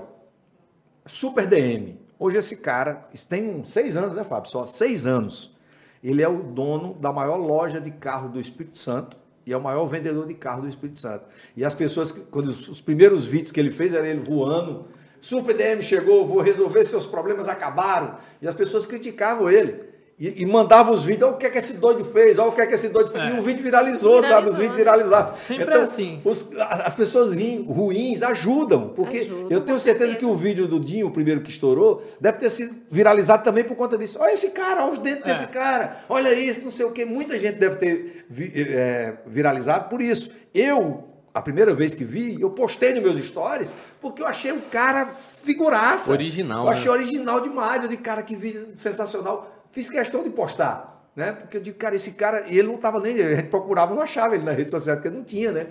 Super 1.07 1.46
DM. 1.46 1.98
Hoje 2.18 2.38
esse 2.38 2.57
cara, 2.57 3.07
isso 3.12 3.28
tem 3.28 3.62
seis 3.64 3.96
anos, 3.96 4.14
né, 4.16 4.24
Fábio? 4.24 4.50
Só 4.50 4.64
seis 4.66 5.07
anos. 5.07 5.55
Ele 6.02 6.22
é 6.22 6.28
o 6.28 6.42
dono 6.42 6.94
da 6.94 7.12
maior 7.12 7.36
loja 7.36 7.80
de 7.80 7.90
carro 7.90 8.28
do 8.28 8.40
Espírito 8.40 8.76
Santo 8.76 9.16
e 9.46 9.52
é 9.52 9.57
o 9.57 9.61
maior 9.62 9.84
vendedor 9.86 10.26
de 10.26 10.34
carro 10.34 10.62
do 10.62 10.68
Espírito 10.68 10.98
Santo. 11.00 11.24
E 11.57 11.64
as 11.64 11.74
pessoas, 11.74 12.11
quando 12.12 12.48
os, 12.48 12.68
os 12.68 12.80
primeiros 12.80 13.26
vídeos 13.26 13.52
que 13.52 13.61
ele 13.61 13.70
fez, 13.70 13.92
era 13.92 14.07
ele 14.09 14.20
voando. 14.20 14.86
Super 15.20 15.55
DM 15.57 15.82
chegou, 15.82 16.26
vou 16.26 16.40
resolver 16.40 16.84
seus 16.84 17.05
problemas, 17.07 17.48
acabaram. 17.48 18.16
E 18.40 18.48
as 18.48 18.55
pessoas 18.55 18.86
criticavam 18.86 19.50
ele. 19.50 19.93
E, 20.16 20.42
e 20.42 20.46
mandavam 20.46 20.94
os 20.94 21.04
vídeos, 21.04 21.24
olha 21.24 21.34
o 21.34 21.38
que 21.38 21.46
é 21.46 21.50
que 21.50 21.58
esse 21.58 21.72
doido 21.72 22.04
fez, 22.04 22.38
olha 22.38 22.48
o 22.50 22.52
que 22.52 22.60
é 22.60 22.66
que 22.66 22.74
esse 22.74 22.88
doido 22.88 23.10
fez. 23.10 23.24
É. 23.24 23.34
E 23.34 23.40
o 23.40 23.42
vídeo 23.42 23.64
viralizou, 23.64 24.22
sabe? 24.22 24.48
Os 24.48 24.56
Viralizou, 24.56 24.60
vídeos 24.60 24.76
né? 24.76 24.84
viralizaram. 24.84 25.32
Sempre 25.32 25.74
é 25.74 25.76
assim. 25.82 26.20
os- 26.24 26.50
as 26.56 26.94
pessoas 26.94 27.34
ruins 27.66 28.22
ajudam, 28.22 28.90
porque 28.90 29.18
Ajudam, 29.18 29.50
eu 29.50 29.60
tenho 29.60 29.76
certeza 29.78 30.12
certeza. 30.12 30.14
que 30.16 30.24
o 30.24 30.36
vídeo 30.36 30.68
do 30.68 30.78
Dinho, 30.78 31.08
o 31.08 31.10
primeiro 31.10 31.40
que 31.40 31.50
estourou, 31.50 32.00
deve 32.20 32.38
ter 32.38 32.48
sido 32.48 32.76
viralizado 32.88 33.42
também 33.42 33.64
por 33.64 33.74
conta 33.76 33.98
disso. 33.98 34.18
Olha 34.20 34.32
esse 34.32 34.50
cara, 34.50 34.84
olha 34.84 34.92
os 34.92 34.98
dentes 35.00 35.24
É. 35.24 35.28
desse 35.30 35.46
cara, 35.48 36.04
olha 36.08 36.32
isso, 36.32 36.62
não 36.62 36.70
sei 36.70 36.86
o 36.86 36.92
quê. 36.92 37.04
Muita 37.04 37.36
gente 37.36 37.56
deve 37.58 37.74
ter 37.76 38.24
vi- 38.30 38.52
é, 38.54 39.14
viralizado 39.26 39.88
por 39.88 40.00
isso. 40.00 40.30
Eu, 40.54 41.08
a 41.34 41.42
primeira 41.42 41.74
vez 41.74 41.92
que 41.92 42.04
vi, 42.04 42.40
eu 42.40 42.50
postei 42.50 42.94
nos 42.94 43.02
meus 43.02 43.16
stories, 43.18 43.74
porque 44.00 44.22
eu 44.22 44.28
achei 44.28 44.52
o 44.52 44.60
cara 44.70 45.06
figuraça. 45.06 46.12
Original, 46.12 46.66
Eu 46.66 46.70
achei 46.70 46.84
né? 46.86 46.90
original 46.92 47.40
demais. 47.40 47.82
Eu 47.82 47.88
digo, 47.88 48.02
cara, 48.02 48.22
que 48.22 48.36
vídeo 48.36 48.68
sensacional. 48.76 49.50
Fiz 49.75 49.91
questão 49.91 50.22
de 50.22 50.31
postar. 50.31 50.95
Né? 51.16 51.31
Porque 51.33 51.59
eu 51.59 51.61
digo, 51.61 51.79
cara, 51.79 51.95
esse 51.95 52.14
cara, 52.14 52.45
e 52.49 52.59
ele 52.59 52.66
não 52.66 52.75
estava 52.75 52.99
nem, 52.99 53.14
a 53.20 53.37
gente 53.37 53.49
procurava, 53.49 53.95
não 53.95 54.03
achava 54.03 54.35
ele 54.35 54.43
na 54.43 54.51
rede 54.51 54.70
social, 54.72 54.97
porque 54.97 55.11
não 55.11 55.22
tinha, 55.22 55.53
né? 55.53 55.68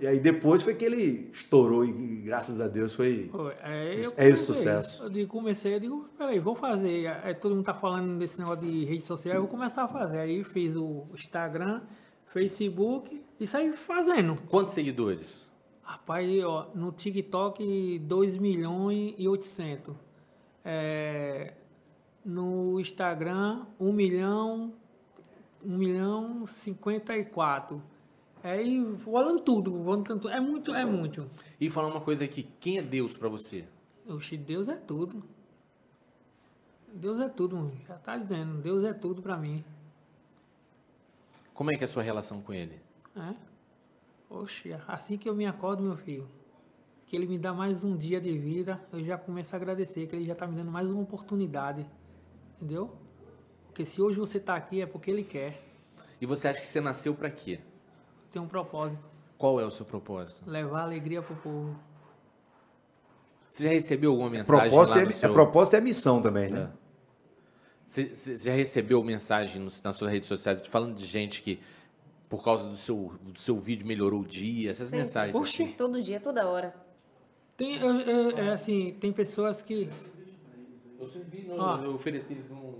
E 0.00 0.06
aí 0.06 0.18
depois 0.18 0.62
foi 0.62 0.74
que 0.74 0.82
ele 0.86 1.28
estourou 1.34 1.84
e 1.84 1.92
graças 2.24 2.62
a 2.62 2.66
Deus 2.68 2.94
foi. 2.94 3.30
É, 3.62 3.94
É 3.94 3.98
esse 3.98 4.14
comecei. 4.14 4.36
sucesso. 4.36 5.02
Eu 5.02 5.10
digo, 5.10 5.28
comecei, 5.30 5.74
eu 5.74 5.80
digo, 5.80 6.08
peraí, 6.16 6.38
vou 6.38 6.54
fazer. 6.54 7.08
Aí 7.22 7.34
todo 7.34 7.54
mundo 7.54 7.64
tá 7.66 7.74
falando 7.74 8.18
desse 8.18 8.38
negócio 8.38 8.62
de 8.66 8.84
rede 8.86 9.04
social, 9.04 9.34
eu 9.34 9.40
vou 9.42 9.50
começar 9.50 9.84
a 9.84 9.88
fazer. 9.88 10.18
Aí 10.20 10.42
fiz 10.44 10.74
o 10.74 11.04
Instagram, 11.12 11.82
Facebook 12.26 13.22
e 13.38 13.46
saí 13.46 13.70
fazendo. 13.76 14.34
Quantos 14.48 14.72
seguidores? 14.72 15.46
Rapaz, 15.82 16.26
ó, 16.42 16.70
no 16.74 16.90
TikTok 16.90 17.98
2 17.98 18.38
milhões 18.38 19.14
e 19.18 19.28
800. 19.28 19.94
É, 20.64 21.52
no 22.24 22.78
Instagram 22.80 23.66
1 23.78 23.92
milhão, 23.92 24.72
1 25.64 25.76
milhão 25.76 26.46
54. 26.46 27.82
Aí 28.42 28.96
falando 28.98 29.40
tudo, 29.40 29.84
falando 29.84 30.04
tudo. 30.04 30.28
É 30.30 30.40
muito, 30.40 30.74
é 30.74 30.84
muito. 30.84 31.30
E 31.60 31.68
falar 31.68 31.88
uma 31.88 32.00
coisa 32.00 32.24
aqui, 32.24 32.48
quem 32.58 32.78
é 32.78 32.82
Deus 32.82 33.16
pra 33.16 33.28
você? 33.28 33.64
Deus 34.46 34.68
é 34.68 34.76
tudo. 34.76 35.22
Deus 36.92 37.20
é 37.20 37.28
tudo, 37.28 37.70
já 37.86 37.94
tá 37.96 38.16
dizendo. 38.16 38.60
Deus 38.60 38.84
é 38.84 38.92
tudo 38.92 39.22
pra 39.22 39.36
mim. 39.36 39.62
Como 41.54 41.70
é 41.70 41.76
que 41.76 41.84
é 41.84 41.86
a 41.86 41.88
sua 41.88 42.02
relação 42.02 42.40
com 42.40 42.52
ele? 42.52 42.80
É? 43.14 43.34
Oxe, 44.28 44.72
assim 44.88 45.18
que 45.18 45.28
eu 45.28 45.34
me 45.34 45.46
acordo, 45.46 45.82
meu 45.82 45.96
filho, 45.96 46.28
que 47.06 47.16
ele 47.16 47.26
me 47.26 47.38
dá 47.38 47.52
mais 47.52 47.84
um 47.84 47.96
dia 47.96 48.20
de 48.20 48.36
vida, 48.38 48.80
eu 48.92 49.04
já 49.04 49.18
começo 49.18 49.54
a 49.54 49.58
agradecer, 49.58 50.06
que 50.06 50.16
ele 50.16 50.24
já 50.24 50.34
tá 50.34 50.46
me 50.46 50.56
dando 50.56 50.70
mais 50.70 50.88
uma 50.88 51.02
oportunidade. 51.02 51.86
Entendeu? 52.60 52.90
Porque 53.66 53.84
se 53.86 54.02
hoje 54.02 54.18
você 54.18 54.38
tá 54.38 54.54
aqui 54.54 54.82
é 54.82 54.86
porque 54.86 55.10
ele 55.10 55.24
quer. 55.24 55.58
E 56.20 56.26
você 56.26 56.48
acha 56.48 56.60
que 56.60 56.66
você 56.66 56.80
nasceu 56.80 57.14
pra 57.14 57.30
quê? 57.30 57.60
Tem 58.30 58.40
um 58.40 58.46
propósito. 58.46 59.02
Qual 59.38 59.58
é 59.58 59.64
o 59.64 59.70
seu 59.70 59.86
propósito? 59.86 60.42
Levar 60.48 60.82
alegria 60.82 61.22
pro 61.22 61.34
povo. 61.36 61.74
Você 63.50 63.64
já 63.64 63.70
recebeu 63.70 64.10
alguma 64.12 64.28
mensagem 64.30 64.68
Propósito 64.68 64.94
lá 64.94 65.00
é, 65.00 65.04
no 65.04 65.10
é 65.10 65.12
seu... 65.12 65.32
propósito 65.32 65.74
é 65.76 65.80
missão 65.80 66.20
também, 66.22 66.50
né? 66.50 66.70
Você, 67.86 68.14
você 68.14 68.36
já 68.36 68.52
recebeu 68.52 69.02
mensagem 69.02 69.60
no, 69.60 69.70
nas 69.82 69.96
suas 69.96 70.12
redes 70.12 70.28
sociais 70.28 70.64
falando 70.68 70.94
de 70.94 71.06
gente 71.06 71.42
que, 71.42 71.58
por 72.28 72.44
causa 72.44 72.68
do 72.68 72.76
seu, 72.76 73.14
do 73.22 73.38
seu 73.40 73.58
vídeo, 73.58 73.86
melhorou 73.86 74.20
o 74.20 74.26
dia? 74.26 74.70
Essas 74.70 74.88
Sempre. 74.88 74.98
mensagens. 74.98 75.34
Oxi. 75.34 75.62
assim. 75.64 75.72
Todo 75.72 76.00
dia, 76.02 76.20
toda 76.20 76.46
hora. 76.46 76.74
Tem, 77.56 77.76
eu- 77.78 78.00
eu- 78.02 78.38
é 78.38 78.50
assim, 78.52 78.96
tem 79.00 79.12
pessoas 79.12 79.62
que 79.62 79.88
Eu 81.00 81.08
servi, 81.08 81.44
não, 81.48 81.58
Ó. 81.58 81.76
eu 81.78 81.94
ofereci 81.94 82.34
eles 82.34 82.50
um... 82.50 82.74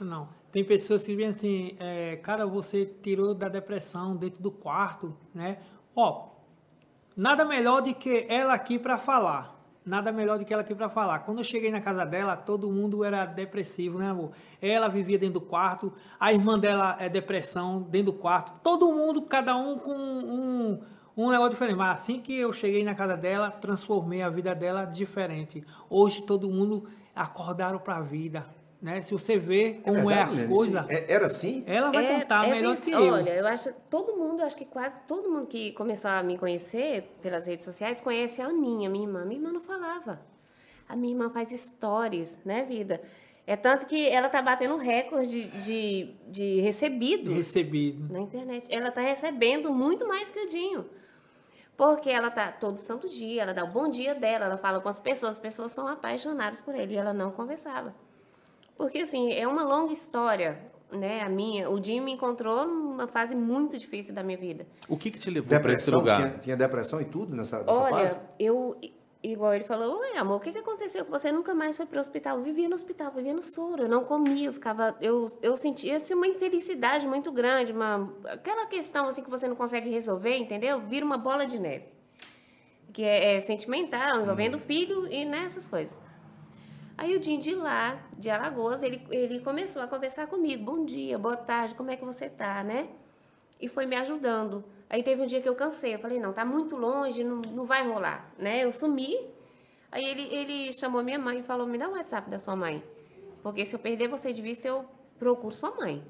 Não. 0.00 0.28
Tem 0.50 0.64
pessoas 0.64 1.02
que 1.04 1.14
vêm 1.14 1.26
assim, 1.26 1.76
é, 1.78 2.16
cara, 2.16 2.46
você 2.46 2.86
tirou 2.86 3.34
da 3.34 3.48
depressão 3.48 4.16
dentro 4.16 4.42
do 4.42 4.50
quarto, 4.50 5.14
né? 5.34 5.58
Ó, 5.94 6.30
nada 7.16 7.44
melhor 7.44 7.82
do 7.82 7.94
que 7.94 8.26
ela 8.28 8.54
aqui 8.54 8.78
para 8.78 8.98
falar. 8.98 9.60
Nada 9.84 10.12
melhor 10.12 10.38
do 10.38 10.44
que 10.44 10.52
ela 10.52 10.62
aqui 10.62 10.74
para 10.74 10.88
falar. 10.88 11.20
Quando 11.20 11.38
eu 11.38 11.44
cheguei 11.44 11.70
na 11.70 11.80
casa 11.80 12.06
dela, 12.06 12.36
todo 12.36 12.70
mundo 12.70 13.02
era 13.02 13.26
depressivo, 13.26 13.98
né, 13.98 14.10
amor? 14.10 14.30
Ela 14.60 14.88
vivia 14.88 15.18
dentro 15.18 15.34
do 15.34 15.40
quarto, 15.40 15.92
a 16.20 16.32
irmã 16.32 16.58
dela 16.58 16.96
é 17.00 17.08
depressão 17.08 17.82
dentro 17.82 18.12
do 18.12 18.18
quarto. 18.18 18.52
Todo 18.62 18.92
mundo, 18.92 19.22
cada 19.22 19.56
um 19.56 19.78
com 19.78 19.92
um, 19.92 20.80
um 21.16 21.30
negócio 21.30 21.50
diferente. 21.50 21.76
Mas 21.76 22.00
assim 22.00 22.20
que 22.20 22.34
eu 22.34 22.52
cheguei 22.52 22.84
na 22.84 22.94
casa 22.94 23.16
dela, 23.16 23.50
transformei 23.50 24.22
a 24.22 24.30
vida 24.30 24.54
dela 24.54 24.84
diferente. 24.84 25.64
Hoje 25.90 26.22
todo 26.22 26.48
mundo 26.48 26.86
acordaram 27.14 27.78
para 27.78 27.96
a 27.96 28.00
vida, 28.00 28.46
né? 28.80 29.02
Se 29.02 29.12
você 29.12 29.36
vê 29.38 29.80
como 29.84 29.98
é, 30.10 30.16
verdade, 30.16 30.30
as 30.32 30.38
Lene? 30.38 30.54
coisas, 30.54 30.86
Sim, 30.86 30.92
é- 30.94 31.12
Era 31.12 31.26
assim? 31.26 31.64
ela 31.66 31.90
vai 31.90 32.04
É- 32.06 32.20
contar 32.20 32.46
é 32.46 32.50
melhor 32.50 32.76
que 32.76 32.90
eu. 32.90 33.12
Olha, 33.14 33.30
eu 33.30 33.46
acho 33.46 33.72
todo 33.90 34.16
mundo, 34.16 34.42
acho 34.42 34.56
que 34.56 34.64
quase 34.64 34.94
todo 35.06 35.30
mundo 35.30 35.46
que 35.46 35.72
começou 35.72 36.10
a 36.10 36.22
me 36.22 36.36
conhecer 36.38 37.16
pelas 37.22 37.46
redes 37.46 37.64
sociais 37.64 38.00
conhece 38.00 38.40
a 38.42 38.46
Aninha, 38.46 38.88
minha 38.90 39.04
irmã. 39.06 39.24
Minha 39.24 39.38
irmã 39.40 39.52
não 39.52 39.60
falava. 39.60 40.20
A 40.88 40.96
minha 40.96 41.12
irmã 41.14 41.30
faz 41.30 41.50
stories, 41.50 42.38
né, 42.44 42.64
vida? 42.64 43.00
É 43.46 43.56
tanto 43.56 43.86
que 43.86 44.08
ela 44.08 44.28
tá 44.28 44.40
batendo 44.40 44.76
recorde 44.76 45.44
de, 45.46 45.62
de, 45.64 46.14
de 46.28 46.60
recebidos 46.60 47.34
Recebido. 47.34 48.12
na 48.12 48.20
internet. 48.20 48.66
Ela 48.72 48.90
tá 48.92 49.00
recebendo 49.00 49.72
muito 49.72 50.06
mais 50.06 50.30
que 50.30 50.38
o 50.38 50.48
Dinho. 50.48 50.86
Porque 51.76 52.10
ela 52.10 52.30
tá 52.30 52.52
todo 52.52 52.76
santo 52.76 53.08
dia, 53.08 53.42
ela 53.42 53.54
dá 53.54 53.64
o 53.64 53.68
bom 53.68 53.88
dia 53.88 54.14
dela, 54.14 54.44
ela 54.44 54.56
fala 54.58 54.80
com 54.80 54.88
as 54.88 55.00
pessoas, 55.00 55.32
as 55.36 55.38
pessoas 55.38 55.72
são 55.72 55.88
apaixonadas 55.88 56.60
por 56.60 56.74
ele 56.74 56.94
e 56.94 56.96
ela 56.98 57.12
não 57.12 57.30
conversava. 57.30 57.94
Porque 58.76 58.98
assim, 58.98 59.32
é 59.32 59.46
uma 59.48 59.62
longa 59.62 59.92
história, 59.92 60.58
né, 60.90 61.22
a 61.22 61.28
minha. 61.28 61.70
O 61.70 61.80
Dinho 61.80 62.02
me 62.02 62.12
encontrou 62.12 62.66
numa 62.66 63.06
fase 63.08 63.34
muito 63.34 63.78
difícil 63.78 64.14
da 64.14 64.22
minha 64.22 64.36
vida. 64.38 64.66
O 64.88 64.96
que, 64.96 65.10
que 65.10 65.18
te 65.18 65.30
levou 65.30 65.48
para 65.60 65.72
esse 65.72 65.90
Depressão, 65.90 65.98
lugar? 65.98 66.16
tinha, 66.16 66.38
tinha 66.40 66.56
depressão 66.56 67.00
e 67.00 67.04
tudo 67.04 67.34
nessa, 67.34 67.62
nessa 67.62 67.80
Olha, 67.80 67.96
fase? 67.96 68.16
eu, 68.38 68.76
igual 69.22 69.54
ele 69.54 69.64
falou, 69.64 69.98
oi 69.98 70.16
amor, 70.16 70.38
o 70.38 70.40
que, 70.40 70.50
que 70.50 70.58
aconteceu 70.58 71.04
que 71.04 71.10
você 71.10 71.30
nunca 71.30 71.54
mais 71.54 71.76
foi 71.76 71.86
para 71.86 71.98
o 71.98 72.00
hospital? 72.00 72.38
Eu 72.38 72.42
vivia 72.42 72.68
no 72.68 72.74
hospital, 72.74 73.10
vivia 73.10 73.32
no 73.32 73.42
soro, 73.42 73.84
eu 73.84 73.88
não 73.88 74.04
comia, 74.04 74.48
eu 74.48 74.52
ficava, 74.52 74.96
eu, 75.00 75.26
eu 75.40 75.56
sentia 75.56 75.96
assim, 75.96 76.14
uma 76.14 76.26
infelicidade 76.26 77.06
muito 77.06 77.30
grande, 77.30 77.72
uma, 77.72 78.12
aquela 78.26 78.66
questão 78.66 79.06
assim 79.06 79.22
que 79.22 79.30
você 79.30 79.46
não 79.46 79.54
consegue 79.54 79.88
resolver, 79.88 80.36
entendeu? 80.36 80.80
Vira 80.80 81.06
uma 81.06 81.16
bola 81.16 81.46
de 81.46 81.58
neve, 81.58 81.86
que 82.92 83.04
é, 83.04 83.36
é 83.36 83.40
sentimental, 83.40 84.20
envolvendo 84.22 84.56
o 84.56 84.60
filho 84.60 85.06
e 85.06 85.24
nessas 85.24 85.68
coisas. 85.68 85.98
Aí 86.98 87.16
o 87.16 87.20
Dinho 87.20 87.40
de 87.40 87.54
lá, 87.54 88.02
de 88.18 88.28
Alagoas, 88.28 88.82
ele, 88.82 89.06
ele 89.10 89.40
começou 89.40 89.82
a 89.82 89.86
conversar 89.86 90.26
comigo, 90.26 90.64
bom 90.64 90.84
dia, 90.84 91.18
boa 91.18 91.36
tarde, 91.36 91.74
como 91.74 91.90
é 91.90 91.96
que 91.96 92.04
você 92.04 92.28
tá, 92.28 92.62
né? 92.62 92.88
e 93.62 93.68
foi 93.68 93.86
me 93.86 93.94
ajudando. 93.94 94.64
Aí 94.92 95.02
teve 95.02 95.22
um 95.22 95.26
dia 95.26 95.40
que 95.40 95.48
eu 95.48 95.54
cansei, 95.54 95.94
eu 95.94 95.98
falei, 95.98 96.20
não, 96.20 96.34
tá 96.34 96.44
muito 96.44 96.76
longe, 96.76 97.24
não, 97.24 97.40
não 97.40 97.64
vai 97.64 97.88
rolar, 97.88 98.30
né? 98.38 98.62
Eu 98.62 98.70
sumi, 98.70 99.16
aí 99.90 100.04
ele, 100.04 100.22
ele 100.34 100.72
chamou 100.74 101.02
minha 101.02 101.18
mãe 101.18 101.38
e 101.38 101.42
falou, 101.42 101.66
me 101.66 101.78
dá 101.78 101.88
o 101.88 101.92
WhatsApp 101.92 102.28
da 102.28 102.38
sua 102.38 102.54
mãe, 102.54 102.84
porque 103.42 103.64
se 103.64 103.74
eu 103.74 103.78
perder 103.78 104.08
você 104.08 104.34
de 104.34 104.42
vista, 104.42 104.68
eu 104.68 104.84
procuro 105.18 105.54
sua 105.54 105.70
mãe. 105.70 106.04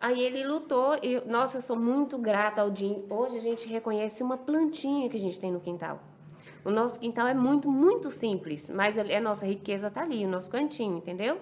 Aí 0.00 0.22
ele 0.22 0.46
lutou, 0.46 0.96
e, 1.02 1.20
nossa, 1.26 1.56
eu 1.56 1.62
sou 1.62 1.76
muito 1.76 2.16
grata 2.16 2.60
ao 2.60 2.70
Dinho. 2.70 3.06
Hoje 3.10 3.38
a 3.38 3.40
gente 3.40 3.66
reconhece 3.66 4.22
uma 4.22 4.36
plantinha 4.36 5.08
que 5.08 5.16
a 5.16 5.20
gente 5.20 5.40
tem 5.40 5.50
no 5.50 5.58
quintal. 5.60 5.98
O 6.64 6.70
nosso 6.70 7.00
quintal 7.00 7.26
é 7.26 7.34
muito, 7.34 7.68
muito 7.68 8.08
simples, 8.08 8.70
mas 8.70 8.96
a 8.96 9.20
nossa 9.20 9.44
riqueza 9.44 9.90
tá 9.90 10.02
ali, 10.02 10.24
o 10.24 10.28
nosso 10.28 10.48
cantinho, 10.48 10.98
entendeu? 10.98 11.40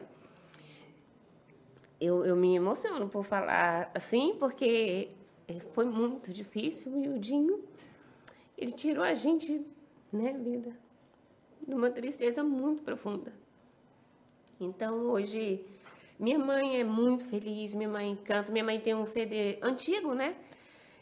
eu, 2.02 2.24
eu 2.24 2.34
me 2.34 2.56
emociono 2.56 3.08
por 3.08 3.24
falar 3.24 3.88
assim, 3.94 4.34
porque 4.38 5.10
eh, 5.56 5.60
foi 5.72 5.84
muito 5.84 6.32
difícil 6.32 6.92
o 6.92 7.18
Dinho, 7.18 7.62
ele 8.56 8.72
tirou 8.72 9.04
a 9.04 9.14
gente, 9.14 9.64
né, 10.12 10.32
vida, 10.32 10.76
numa 11.66 11.90
tristeza 11.90 12.42
muito 12.42 12.82
profunda. 12.82 13.32
Então, 14.60 15.10
hoje, 15.10 15.64
minha 16.18 16.38
mãe 16.38 16.80
é 16.80 16.84
muito 16.84 17.24
feliz, 17.24 17.74
minha 17.74 17.88
mãe 17.88 18.16
canta, 18.24 18.52
minha 18.52 18.64
mãe 18.64 18.78
tem 18.78 18.94
um 18.94 19.04
CD 19.04 19.58
antigo, 19.60 20.14
né? 20.14 20.36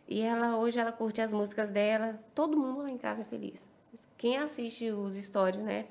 E 0.09 0.23
ela, 0.23 0.57
hoje, 0.57 0.79
ela 0.79 0.91
curte 0.91 1.21
as 1.21 1.33
músicas 1.33 1.71
dela, 1.71 2.19
todo 2.35 2.57
mundo 2.57 2.83
lá 2.83 2.91
em 2.91 2.99
casa 2.99 3.23
é 3.23 3.25
feliz. 3.25 3.69
Quem 4.17 4.39
assiste 4.39 4.91
os 4.91 5.15
stories, 5.15 5.63
né? 5.63 5.87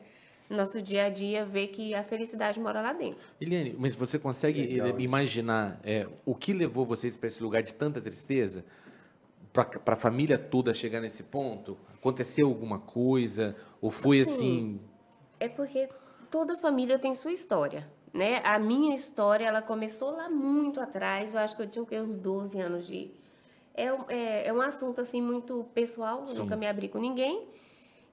Nosso 0.50 0.82
dia 0.82 1.06
a 1.06 1.10
dia 1.10 1.46
vê 1.46 1.68
que 1.68 1.94
a 1.94 2.04
felicidade 2.04 2.60
mora 2.60 2.82
lá 2.82 2.92
dentro. 2.92 3.20
Eliane, 3.40 3.76
mas 3.78 3.94
você 3.94 4.18
consegue 4.18 4.66
Legal 4.66 5.00
imaginar 5.00 5.80
é, 5.84 6.08
o 6.26 6.34
que 6.34 6.54
levou 6.54 6.84
vocês 6.86 7.16
para 7.16 7.28
esse 7.28 7.44
lugar 7.44 7.62
de 7.62 7.74
tanta 7.76 8.02
tristeza? 8.02 8.66
Para 9.54 9.94
a 9.94 9.96
família 9.96 10.38
toda 10.40 10.74
chegar 10.74 11.02
nesse 11.02 11.24
ponto? 11.24 11.78
Aconteceu 11.94 12.48
alguma 12.48 12.80
coisa? 12.80 13.56
Ou 13.80 13.92
foi 13.92 14.22
assim? 14.22 14.80
É 15.40 15.48
porque 15.48 15.88
toda 16.32 16.58
família 16.58 16.98
tem 16.98 17.14
sua 17.14 17.32
história, 17.32 17.88
né? 18.12 18.42
A 18.44 18.58
minha 18.58 18.96
história, 18.96 19.46
ela 19.46 19.62
começou 19.62 20.12
lá 20.12 20.30
muito 20.30 20.82
atrás, 20.82 21.34
eu 21.34 21.40
acho 21.40 21.56
que 21.56 21.62
eu 21.62 21.68
tinha 21.70 21.84
o 21.84 21.86
quê? 21.86 22.00
uns 22.00 22.18
12 22.18 22.60
anos 22.60 22.88
de... 22.88 23.12
É, 23.74 23.94
um- 23.94 24.06
é, 24.10 24.48
é 24.48 24.54
um 24.54 24.62
assunto, 24.62 25.00
assim, 25.00 25.22
muito 25.22 25.64
pessoal, 25.74 26.22
eu 26.22 26.28
Sim. 26.28 26.40
nunca 26.40 26.56
me 26.56 26.68
abri 26.68 26.90
com 26.90 26.98
ninguém. 27.00 27.48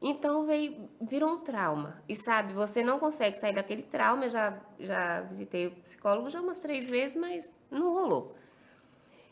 Então, 0.01 0.45
veio, 0.45 0.89
virou 1.01 1.31
um 1.31 1.39
trauma. 1.39 2.03
E, 2.09 2.15
sabe, 2.15 2.53
você 2.53 2.83
não 2.83 2.99
consegue 2.99 3.39
sair 3.39 3.55
daquele 3.55 3.83
trauma. 3.83 4.27
Eu 4.27 4.31
já, 4.31 4.59
já 4.79 5.21
visitei 5.23 5.69
o 5.69 5.71
psicólogo 5.73 6.29
já 6.29 6.41
umas 6.41 6.59
três 6.59 6.89
vezes, 6.89 7.17
mas 7.17 7.53
não 7.71 7.95
rolou. 7.95 8.35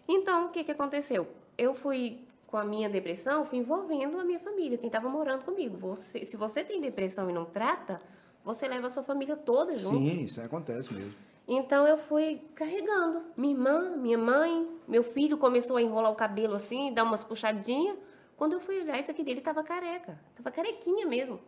Então, 0.08 0.46
o 0.46 0.48
que, 0.50 0.64
que 0.64 0.72
aconteceu? 0.72 1.26
Eu 1.56 1.74
fui, 1.74 2.24
com 2.46 2.56
a 2.56 2.64
minha 2.64 2.88
depressão, 2.88 3.44
fui 3.44 3.58
envolvendo 3.58 4.18
a 4.18 4.24
minha 4.24 4.38
família, 4.38 4.78
quem 4.78 4.86
estava 4.86 5.08
morando 5.08 5.44
comigo. 5.44 5.76
Você, 5.78 6.24
se 6.24 6.36
você 6.36 6.62
tem 6.62 6.80
depressão 6.80 7.28
e 7.28 7.32
não 7.32 7.44
trata, 7.44 8.00
você 8.44 8.68
leva 8.68 8.86
a 8.86 8.90
sua 8.90 9.02
família 9.02 9.36
toda 9.36 9.74
junto. 9.74 9.96
Sim, 9.96 10.22
isso 10.22 10.40
acontece 10.40 10.92
mesmo. 10.92 11.14
Então 11.46 11.86
eu 11.86 11.98
fui 11.98 12.40
carregando. 12.54 13.22
Minha 13.36 13.54
irmã, 13.54 13.96
minha 13.96 14.18
mãe, 14.18 14.68
meu 14.88 15.02
filho 15.02 15.36
começou 15.36 15.76
a 15.76 15.82
enrolar 15.82 16.10
o 16.10 16.14
cabelo 16.14 16.54
assim, 16.54 16.92
dar 16.92 17.04
umas 17.04 17.22
puxadinhas. 17.24 17.96
Quando 18.36 18.54
eu 18.54 18.60
fui 18.60 18.80
olhar, 18.80 19.00
isso 19.00 19.10
aqui 19.10 19.22
dele 19.22 19.40
tava 19.40 19.62
careca. 19.62 20.18
Tava 20.36 20.50
carequinha 20.50 21.06
mesmo. 21.06 21.40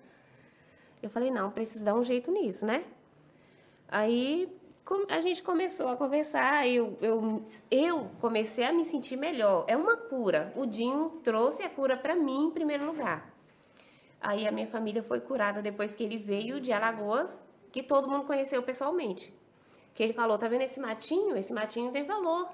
Eu 1.02 1.10
falei, 1.10 1.30
não, 1.30 1.50
preciso 1.50 1.84
dar 1.84 1.94
um 1.94 2.02
jeito 2.02 2.30
nisso, 2.30 2.64
né? 2.64 2.84
Aí 3.88 4.48
a 5.08 5.20
gente 5.20 5.42
começou 5.42 5.88
a 5.88 5.96
conversar, 5.96 6.68
eu, 6.68 6.96
eu, 7.00 7.44
eu 7.70 8.10
comecei 8.20 8.64
a 8.64 8.72
me 8.72 8.84
sentir 8.84 9.16
melhor. 9.16 9.64
É 9.66 9.76
uma 9.76 9.96
cura. 9.96 10.52
O 10.56 10.64
Dinho 10.64 11.20
trouxe 11.24 11.62
a 11.62 11.68
cura 11.68 11.96
para 11.96 12.14
mim 12.14 12.46
em 12.46 12.50
primeiro 12.50 12.86
lugar. 12.86 13.34
Aí 14.20 14.46
a 14.46 14.52
minha 14.52 14.66
família 14.66 15.02
foi 15.02 15.20
curada 15.20 15.60
depois 15.60 15.94
que 15.94 16.02
ele 16.02 16.16
veio 16.16 16.60
de 16.60 16.72
Alagoas, 16.72 17.38
que 17.72 17.82
todo 17.82 18.08
mundo 18.08 18.26
conheceu 18.26 18.62
pessoalmente. 18.62 19.34
Que 19.94 20.02
ele 20.02 20.12
falou, 20.12 20.38
tá 20.38 20.48
vendo 20.48 20.62
esse 20.62 20.78
matinho? 20.78 21.36
Esse 21.36 21.52
matinho 21.52 21.90
tem 21.90 22.04
valor. 22.04 22.48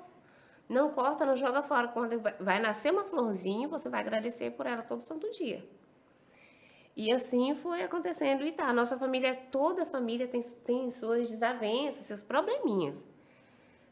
Não 0.69 0.91
corta, 0.91 1.27
não 1.27 1.37
joga 1.37 1.63
fora. 1.63 1.89
Quando 1.89 2.19
vai- 2.41 2.61
nascer 2.61 2.93
uma 2.93 3.05
florzinha, 3.05 3.69
você 3.69 3.89
vai 3.89 4.01
agradecer 4.01 4.51
por 4.53 4.67
ela 4.67 4.83
todo 4.83 5.01
santo 5.03 5.31
dia. 5.33 5.65
E 6.97 7.13
assim 7.13 7.55
foi 7.55 7.83
acontecendo. 7.83 8.45
E 8.45 8.53
tá, 8.53 8.67
a 8.67 8.73
nossa 8.73 8.99
família, 8.99 9.35
toda 9.51 9.83
a 9.83 9.87
família 9.87 10.27
tem, 10.29 10.41
tem 10.65 10.91
suas 10.91 11.29
desavenças, 11.31 12.07
seus 12.07 12.23
probleminhas. 12.23 13.05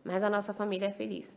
Mas 0.05 0.23
a 0.23 0.31
nossa 0.31 0.53
família 0.55 0.87
é 0.87 0.93
feliz. 0.93 1.37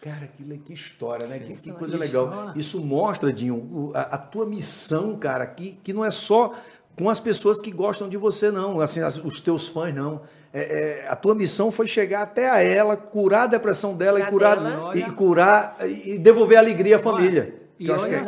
Cara, 0.00 0.26
que, 0.26 0.44
que 0.58 0.72
história, 0.74 1.26
né? 1.26 1.38
Que, 1.38 1.46
que 1.46 1.52
história. 1.52 1.78
coisa 1.78 1.94
Que 1.94 1.98
legal. 2.00 2.26
história. 2.28 2.52
Isso 2.58 2.84
mostra, 2.84 3.32
Dinho, 3.32 3.92
a, 3.94 4.02
a 4.02 4.18
tua 4.18 4.44
missão, 4.46 5.18
cara, 5.18 5.46
que, 5.46 5.72
que 5.82 5.92
não 5.92 6.04
é 6.04 6.10
só 6.10 6.54
com 6.96 7.08
as 7.10 7.20
pessoas 7.20 7.60
que 7.60 7.70
gostam 7.70 8.08
de 8.08 8.16
você, 8.16 8.50
não. 8.50 8.80
Assim, 8.80 9.00
as- 9.02 9.16
os 9.22 9.38
teus 9.40 9.68
fãs, 9.68 9.94
não. 9.94 10.22
É, 10.52 11.02
é, 11.04 11.08
a 11.08 11.14
tua 11.14 11.34
missão 11.34 11.70
foi 11.70 11.86
chegar 11.86 12.22
até 12.22 12.48
a 12.48 12.60
ela, 12.62 12.96
curar 12.96 13.42
a 13.42 13.46
depressão 13.46 13.94
dela 13.94 14.18
e 14.20 14.26
Curar 14.26 14.56
curar, 14.56 14.70
dela. 14.70 14.96
e 14.96 15.10
curar 15.12 15.76
e 15.86 16.18
devolver 16.18 16.56
alegria 16.58 16.96
à 16.96 16.98
família. 16.98 17.54
E 17.78 17.90
é, 17.90 17.92
olha 17.92 18.08
que 18.08 18.14
é 18.14 18.24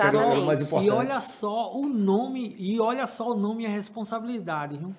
só- 0.66 0.82
E 0.82 0.90
olha 0.90 1.20
só 1.20 1.72
o 1.74 1.88
nome, 1.88 2.54
e 2.58 2.78
olha 2.78 3.06
só 3.06 3.30
o 3.30 3.34
nome 3.34 3.62
e 3.64 3.66
a 3.66 3.70
responsabilidade, 3.70 4.76
viu? 4.76 4.94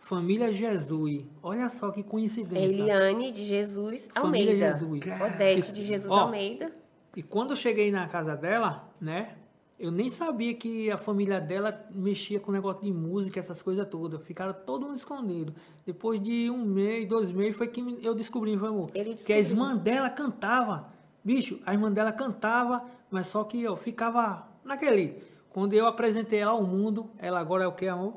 Família 0.00 0.52
Jesus. 0.52 1.24
Olha 1.42 1.68
só 1.68 1.90
que 1.90 2.02
coincidência. 2.02 2.64
Eliane 2.64 3.30
de 3.32 3.44
Jesus 3.44 4.08
Família 4.14 4.72
Almeida. 4.74 5.00
Jesus. 5.08 5.20
Odete 5.34 5.72
de 5.72 5.82
Jesus 5.82 6.12
Ó, 6.12 6.18
Almeida. 6.20 6.72
E 7.16 7.22
quando 7.22 7.50
eu 7.50 7.56
cheguei 7.56 7.90
na 7.90 8.06
casa 8.08 8.36
dela, 8.36 8.88
né? 9.00 9.30
Eu 9.78 9.90
nem 9.90 10.10
sabia 10.10 10.54
que 10.54 10.90
a 10.90 10.96
família 10.96 11.38
dela 11.38 11.86
mexia 11.90 12.40
com 12.40 12.50
negócio 12.50 12.82
de 12.82 12.90
música, 12.90 13.38
essas 13.38 13.60
coisas 13.60 13.86
todas. 13.86 14.22
Ficaram 14.22 14.54
todo 14.54 14.86
mundo 14.86 14.96
escondido. 14.96 15.54
Depois 15.84 16.20
de 16.20 16.50
um 16.50 16.64
mês, 16.64 17.06
dois 17.06 17.30
meses, 17.30 17.56
foi 17.56 17.68
que 17.68 17.98
eu 18.02 18.14
descobri, 18.14 18.56
foi, 18.56 18.68
amor, 18.68 18.90
que 18.90 19.32
a 19.32 19.38
irmã 19.38 19.76
dela 19.76 20.08
cantava. 20.08 20.88
Bicho, 21.22 21.60
a 21.66 21.74
irmã 21.74 21.92
dela 21.92 22.10
cantava, 22.10 22.86
mas 23.10 23.26
só 23.26 23.44
que 23.44 23.62
eu 23.62 23.76
ficava 23.76 24.48
naquele. 24.64 25.22
Quando 25.50 25.74
eu 25.74 25.86
apresentei 25.86 26.38
ela 26.38 26.52
ao 26.52 26.62
mundo, 26.62 27.10
ela 27.18 27.38
agora 27.38 27.64
é 27.64 27.66
o 27.66 27.72
que, 27.72 27.86
amor? 27.86 28.14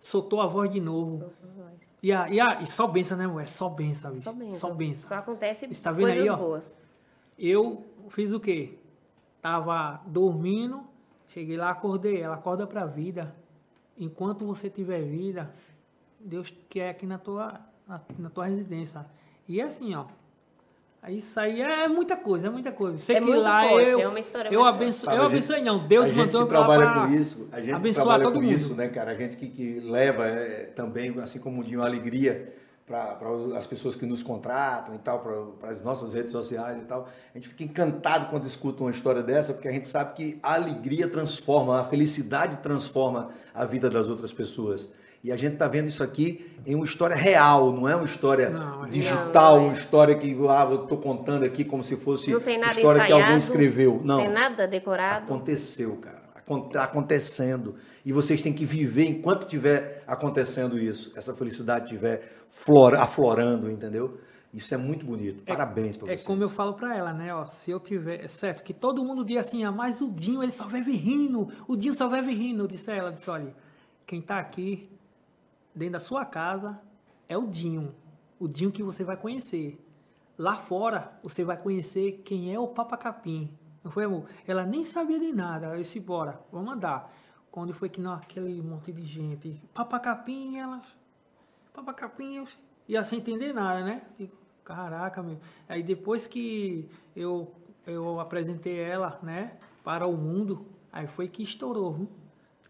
Soltou 0.00 0.40
a 0.40 0.46
voz 0.46 0.70
de 0.70 0.80
novo. 0.80 1.30
E, 2.02 2.12
a, 2.12 2.28
e, 2.28 2.40
a, 2.40 2.60
e 2.60 2.66
só 2.66 2.86
benção, 2.86 3.16
né, 3.16 3.24
amor? 3.24 3.42
É 3.42 3.46
só 3.46 3.68
benção, 3.68 4.12
bicho. 4.12 4.24
Só 4.24 4.32
benção. 4.32 4.58
Só 4.58 4.70
benção. 4.74 5.08
Só 5.08 5.14
acontece 5.16 5.66
Está 5.66 5.92
vendo 5.92 6.06
coisas 6.06 6.22
aí, 6.24 6.28
ó? 6.28 6.36
boas. 6.36 6.76
Eu 7.38 7.84
fiz 8.08 8.32
o 8.32 8.40
quê? 8.40 8.78
Tava 9.46 10.00
dormindo, 10.08 10.82
cheguei 11.28 11.56
lá, 11.56 11.70
acordei. 11.70 12.20
Ela 12.20 12.34
acorda 12.34 12.66
pra 12.66 12.84
vida. 12.84 13.32
Enquanto 13.96 14.44
você 14.44 14.68
tiver 14.68 15.02
vida, 15.02 15.54
Deus 16.18 16.52
quer 16.68 16.88
aqui 16.90 17.06
na 17.06 17.16
tua, 17.16 17.60
na, 17.86 18.00
na 18.18 18.28
tua 18.28 18.46
residência. 18.46 19.06
E 19.48 19.60
é 19.60 19.62
assim, 19.62 19.94
ó. 19.94 20.06
Isso 21.08 21.38
aí 21.38 21.62
é 21.62 21.86
muita 21.86 22.16
coisa, 22.16 22.48
é 22.48 22.50
muita 22.50 22.72
coisa. 22.72 22.98
Sei 22.98 23.14
É 23.14 23.20
que 23.20 23.24
muito 23.24 23.40
lá 23.40 23.62
forte, 23.68 23.88
eu, 23.88 24.00
é 24.00 24.08
uma 24.08 24.18
história 24.18 24.48
eu 24.48 24.64
Sabe, 24.64 25.16
eu 25.16 25.20
a 25.20 25.24
gente- 25.26 25.34
abençoei 25.36 25.62
não. 25.62 25.86
Deus 25.86 26.06
a 26.06 26.08
gente 26.08 26.16
mandou 26.18 26.42
que 26.42 26.48
trabalha 26.48 26.90
pra 26.90 27.06
com 27.06 27.14
isso, 27.14 27.48
a 27.52 27.60
gente 27.60 27.66
que 27.68 27.72
abençoar 27.76 28.04
trabalha 28.06 28.22
todo 28.24 28.34
com 28.34 28.40
mundo. 28.42 28.52
isso, 28.52 28.74
né, 28.74 28.88
cara? 28.88 29.12
A 29.12 29.14
gente 29.14 29.36
que, 29.36 29.48
que 29.48 29.78
leva 29.78 30.26
é, 30.26 30.64
também, 30.74 31.16
assim 31.20 31.38
como 31.38 31.60
o 31.60 31.64
Dinho, 31.64 31.84
alegria 31.84 32.52
para 32.86 33.18
as 33.56 33.66
pessoas 33.66 33.96
que 33.96 34.06
nos 34.06 34.22
contratam 34.22 34.94
e 34.94 34.98
tal, 34.98 35.18
para 35.58 35.70
as 35.70 35.82
nossas 35.82 36.14
redes 36.14 36.30
sociais 36.30 36.78
e 36.78 36.84
tal. 36.84 37.08
A 37.34 37.36
gente 37.36 37.48
fica 37.48 37.64
encantado 37.64 38.26
quando 38.30 38.46
escuta 38.46 38.84
uma 38.84 38.92
história 38.92 39.22
dessa, 39.22 39.52
porque 39.52 39.66
a 39.66 39.72
gente 39.72 39.88
sabe 39.88 40.14
que 40.14 40.38
a 40.40 40.54
alegria 40.54 41.08
transforma, 41.08 41.80
a 41.80 41.84
felicidade 41.84 42.58
transforma 42.58 43.30
a 43.52 43.64
vida 43.64 43.90
das 43.90 44.06
outras 44.06 44.32
pessoas. 44.32 44.92
E 45.24 45.32
a 45.32 45.36
gente 45.36 45.54
está 45.54 45.66
vendo 45.66 45.88
isso 45.88 46.04
aqui 46.04 46.46
em 46.64 46.76
uma 46.76 46.84
história 46.84 47.16
real, 47.16 47.72
não 47.72 47.88
é 47.88 47.96
uma 47.96 48.04
história 48.04 48.48
Não, 48.48 48.86
é 48.86 48.88
digital, 48.88 49.54
Não, 49.54 49.60
não 49.60 49.66
é. 49.66 49.68
uma 49.70 49.72
história 49.74 50.14
que 50.14 50.36
ah, 50.48 50.68
eu 50.70 50.82
estou 50.84 50.98
contando 50.98 51.44
aqui 51.44 51.64
como 51.64 51.82
se 51.82 51.96
fosse 51.96 52.30
Não 52.30 52.38
tem 52.40 52.56
uma 52.58 52.66
nada 52.66 52.78
história 52.78 53.04
que 53.04 53.12
alguém 53.12 53.36
ensaiado, 53.36 53.38
escreveu. 53.38 54.00
Não, 54.04 54.18
tem 54.18 54.30
nada 54.30 54.68
decorado. 54.68 55.24
aconteceu, 55.24 55.96
cara. 55.96 56.22
Está 56.68 56.84
acontecendo. 56.84 57.74
E 58.06 58.12
vocês 58.12 58.40
têm 58.40 58.52
que 58.52 58.64
viver 58.64 59.04
enquanto 59.04 59.42
estiver 59.42 60.04
acontecendo 60.06 60.78
isso, 60.78 61.12
essa 61.16 61.34
felicidade 61.34 61.86
estiver 61.86 62.44
flora, 62.48 63.02
aflorando, 63.02 63.68
entendeu? 63.68 64.20
Isso 64.54 64.72
é 64.72 64.76
muito 64.76 65.04
bonito. 65.04 65.42
Parabéns 65.42 65.96
para 65.96 66.06
É 66.06 66.10
vocês. 66.12 66.24
como 66.24 66.40
eu 66.40 66.48
falo 66.48 66.74
pra 66.74 66.96
ela, 66.96 67.12
né? 67.12 67.34
Ó, 67.34 67.46
se 67.46 67.72
eu 67.72 67.80
tiver. 67.80 68.24
É 68.24 68.28
certo 68.28 68.62
que 68.62 68.72
todo 68.72 69.04
mundo 69.04 69.24
diz 69.24 69.38
assim, 69.38 69.64
ah, 69.64 69.72
mas 69.72 70.00
o 70.00 70.08
Dinho, 70.08 70.40
ele 70.40 70.52
só 70.52 70.68
vive 70.68 70.92
rindo. 70.92 71.48
O 71.66 71.76
Dinho 71.76 71.94
só 71.94 72.08
vive 72.08 72.32
rindo. 72.32 72.62
Eu 72.62 72.68
disse 72.68 72.88
a 72.90 72.94
ela, 72.94 73.12
disse, 73.12 73.28
olha, 73.28 73.52
quem 74.06 74.22
tá 74.22 74.38
aqui 74.38 74.88
dentro 75.74 75.94
da 75.94 76.00
sua 76.00 76.24
casa 76.24 76.80
é 77.28 77.36
o 77.36 77.46
Dinho. 77.48 77.92
O 78.38 78.46
Dinho 78.46 78.70
que 78.70 78.84
você 78.84 79.02
vai 79.02 79.16
conhecer. 79.16 79.84
Lá 80.38 80.54
fora, 80.54 81.10
você 81.24 81.42
vai 81.42 81.60
conhecer 81.60 82.22
quem 82.24 82.54
é 82.54 82.58
o 82.58 82.68
Papa 82.68 82.96
Capim. 82.96 83.50
Não 83.82 83.90
foi, 83.90 84.04
amor? 84.04 84.26
Ela 84.46 84.64
nem 84.64 84.84
sabia 84.84 85.18
de 85.18 85.32
nada. 85.32 85.66
Eu 85.66 85.78
disse, 85.78 85.98
bora, 85.98 86.40
vamos 86.52 86.72
andar. 86.72 87.12
Quando 87.56 87.72
foi 87.72 87.88
que 87.88 88.02
não, 88.02 88.12
aquele 88.12 88.60
monte 88.60 88.92
de 88.92 89.02
gente. 89.02 89.62
Papa 89.72 89.98
Capim, 89.98 90.58
ela 90.58 90.82
papacapinhos, 91.72 92.58
e 92.86 92.94
ela 92.94 93.04
sem 93.06 93.18
entender 93.18 93.54
nada, 93.54 93.82
né? 93.82 94.02
Digo, 94.18 94.36
caraca, 94.62 95.22
meu. 95.22 95.38
Aí 95.66 95.82
depois 95.82 96.26
que 96.26 96.86
eu, 97.16 97.50
eu 97.86 98.20
apresentei 98.20 98.78
ela, 98.78 99.18
né, 99.22 99.56
para 99.82 100.06
o 100.06 100.18
mundo, 100.18 100.66
aí 100.92 101.06
foi 101.06 101.30
que 101.30 101.42
estourou, 101.42 101.94
viu? 101.94 102.08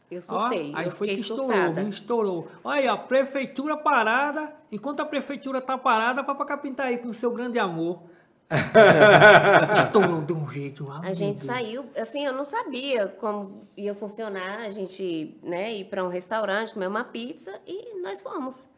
Eu 0.08 0.18
Ó, 0.18 0.20
surtei. 0.20 0.72
aí 0.72 0.86
eu 0.86 0.92
foi 0.92 1.08
que 1.08 1.14
estourou, 1.14 1.46
surtada. 1.48 1.80
viu? 1.80 1.88
estourou. 1.88 2.48
Olha 2.62 2.78
aí, 2.78 2.86
ó, 2.88 2.96
prefeitura 2.96 3.76
parada, 3.76 4.54
enquanto 4.70 5.00
a 5.00 5.04
prefeitura 5.04 5.60
tá 5.60 5.76
parada, 5.76 6.20
a 6.20 6.24
Papacapim 6.24 6.72
tá 6.72 6.84
aí 6.84 6.98
com 6.98 7.08
o 7.08 7.14
seu 7.14 7.32
grande 7.32 7.58
amor. 7.58 8.04
estourou 9.74 10.22
de 10.22 10.32
um 10.32 10.48
jeito. 10.50 10.86
ah, 10.90 11.00
A 11.04 11.12
gente 11.12 11.40
saiu, 11.40 11.84
assim, 11.96 12.24
eu 12.24 12.32
não 12.32 12.44
sabia 12.44 13.08
como 13.08 13.66
ia 13.76 13.94
funcionar, 13.94 14.60
a 14.60 14.70
gente, 14.70 15.36
né, 15.42 15.74
ir 15.74 15.86
para 15.86 16.04
um 16.04 16.08
restaurante, 16.08 16.72
comer 16.72 16.86
uma 16.86 17.04
pizza 17.04 17.60
e 17.66 18.00
nós 18.00 18.22
fomos. 18.22 18.68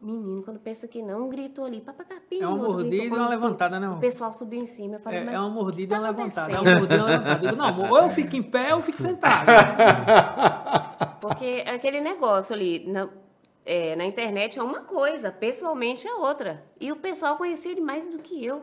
Menino, 0.00 0.42
quando 0.42 0.60
pensa 0.60 0.86
que 0.86 1.02
não, 1.02 1.24
um 1.24 1.28
gritou 1.28 1.64
ali, 1.64 1.80
papacapim. 1.80 2.40
É 2.40 2.46
uma 2.46 2.56
mordida 2.56 3.02
e 3.04 3.08
uma 3.08 3.28
levantada, 3.28 3.80
né, 3.80 3.88
O 3.88 3.98
pessoal 3.98 4.32
subiu 4.32 4.60
em 4.60 4.66
cima, 4.66 4.96
eu 4.96 5.00
falei, 5.00 5.20
É, 5.20 5.32
é 5.32 5.40
uma 5.40 5.48
mordida 5.48 5.94
e 5.94 5.98
tá 5.98 6.02
uma 6.02 6.10
levantada. 6.10 6.52
É 6.52 6.60
uma 6.60 6.70
mordida 6.74 6.94
e 6.94 6.98
uma 6.98 7.06
levantada. 7.06 7.44
Eu 7.44 7.50
Digo, 7.50 7.56
não, 7.56 7.66
amor, 7.66 7.90
ou 7.90 7.98
eu 8.02 8.10
fico 8.10 8.36
em 8.36 8.42
pé 8.42 8.72
ou 8.74 8.78
eu 8.78 8.82
fico 8.82 9.00
sentado. 9.00 9.46
Porque 11.20 11.64
aquele 11.66 12.00
negócio 12.00 12.54
ali 12.54 12.86
na, 12.86 13.08
é, 13.64 13.96
na 13.96 14.04
internet 14.04 14.58
é 14.58 14.62
uma 14.62 14.80
coisa, 14.80 15.32
pessoalmente 15.32 16.06
é 16.06 16.14
outra. 16.14 16.62
E 16.80 16.92
o 16.92 16.96
pessoal 16.96 17.36
conhecia 17.36 17.72
ele 17.72 17.80
mais 17.80 18.06
do 18.06 18.18
que 18.18 18.44
eu. 18.44 18.62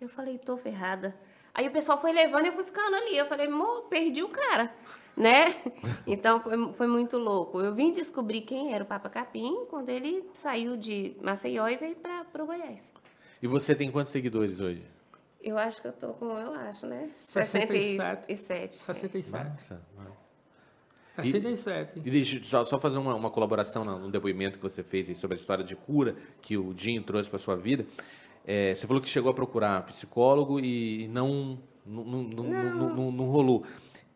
Eu 0.00 0.08
falei, 0.08 0.38
tô 0.38 0.56
ferrada. 0.56 1.14
Aí 1.52 1.68
o 1.68 1.70
pessoal 1.70 2.00
foi 2.00 2.12
levando 2.12 2.44
e 2.46 2.48
eu 2.48 2.54
fui 2.54 2.64
ficando 2.64 2.96
ali. 2.96 3.16
Eu 3.16 3.26
falei, 3.26 3.46
amor, 3.46 3.82
perdi 3.82 4.22
o 4.22 4.28
cara, 4.28 4.72
né? 5.16 5.54
Então 6.06 6.40
foi, 6.40 6.72
foi 6.72 6.86
muito 6.86 7.18
louco. 7.18 7.60
Eu 7.60 7.74
vim 7.74 7.92
descobrir 7.92 8.40
quem 8.40 8.72
era 8.72 8.82
o 8.82 8.86
Papa 8.86 9.10
Capim 9.10 9.66
quando 9.68 9.90
ele 9.90 10.24
saiu 10.32 10.76
de 10.76 11.14
Maceió 11.20 11.68
e 11.68 11.76
veio 11.76 11.96
para 11.96 12.42
o 12.42 12.46
Goiás. 12.46 12.82
E 13.42 13.46
você 13.46 13.74
tem 13.74 13.90
quantos 13.90 14.12
seguidores 14.12 14.58
hoje? 14.60 14.82
Eu 15.42 15.58
acho 15.58 15.80
que 15.82 15.88
eu 15.88 15.92
tô 15.92 16.08
com, 16.14 16.38
eu 16.38 16.54
acho, 16.54 16.86
né? 16.86 17.06
67. 17.08 18.26
67. 18.26 18.76
67. 18.76 19.30
Massa, 19.32 19.82
massa. 19.96 20.20
67. 21.16 21.98
E 21.98 22.10
deixa 22.10 22.36
eu 22.38 22.44
só, 22.44 22.64
só 22.64 22.78
fazer 22.78 22.98
uma, 22.98 23.14
uma 23.14 23.30
colaboração 23.30 23.84
no, 23.84 23.98
no 23.98 24.10
depoimento 24.10 24.58
que 24.58 24.62
você 24.62 24.82
fez 24.82 25.08
aí 25.08 25.14
sobre 25.14 25.36
a 25.36 25.40
história 25.40 25.64
de 25.64 25.76
cura 25.76 26.16
que 26.40 26.56
o 26.56 26.72
Dinho 26.72 27.02
trouxe 27.02 27.28
para 27.28 27.38
sua 27.38 27.56
vida. 27.56 27.84
É, 28.46 28.74
você 28.74 28.86
falou 28.86 29.02
que 29.02 29.08
chegou 29.08 29.30
a 29.30 29.34
procurar 29.34 29.84
psicólogo 29.86 30.58
e 30.60 31.08
não 31.08 31.58
não, 31.86 32.04
não, 32.04 32.44
não, 32.44 33.12
não- 33.12 33.24
rolou. 33.26 33.64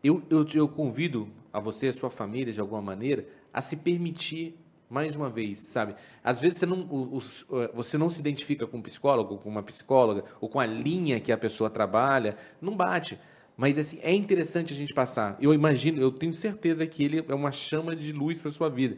Eu, 0.03 0.21
eu, 0.29 0.45
eu 0.53 0.67
convido 0.67 1.27
a 1.51 1.59
você, 1.59 1.87
a 1.87 1.93
sua 1.93 2.09
família, 2.09 2.53
de 2.53 2.59
alguma 2.59 2.81
maneira, 2.81 3.27
a 3.53 3.61
se 3.61 3.75
permitir 3.77 4.55
mais 4.89 5.15
uma 5.15 5.29
vez, 5.29 5.59
sabe? 5.59 5.95
Às 6.23 6.39
vezes 6.39 6.59
você 6.59 6.65
não, 6.65 6.87
os- 7.11 7.45
você 7.73 7.97
não 7.97 8.09
se 8.09 8.19
identifica 8.19 8.67
com 8.67 8.77
um 8.77 8.81
psicólogo, 8.81 9.37
com 9.39 9.49
uma 9.49 9.63
psicóloga, 9.63 10.23
ou 10.39 10.47
com 10.47 10.59
a 10.59 10.65
linha 10.65 11.19
que 11.19 11.31
a 11.31 11.37
pessoa 11.37 11.69
trabalha, 11.69 12.37
não 12.61 12.75
bate. 12.77 13.19
Mas 13.57 13.77
assim, 13.77 13.99
é 14.01 14.13
interessante 14.13 14.73
a 14.73 14.75
gente 14.75 14.93
passar. 14.93 15.37
Eu 15.41 15.53
imagino, 15.53 16.01
eu 16.01 16.11
tenho 16.11 16.33
certeza 16.33 16.85
que 16.85 17.03
ele 17.03 17.25
é 17.27 17.33
uma 17.35 17.51
chama 17.51 17.95
de 17.95 18.11
luz 18.11 18.41
para 18.41 18.51
sua 18.51 18.69
vida. 18.69 18.97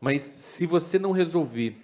Mas 0.00 0.22
se 0.22 0.66
você 0.66 0.98
não 0.98 1.10
resolver 1.12 1.76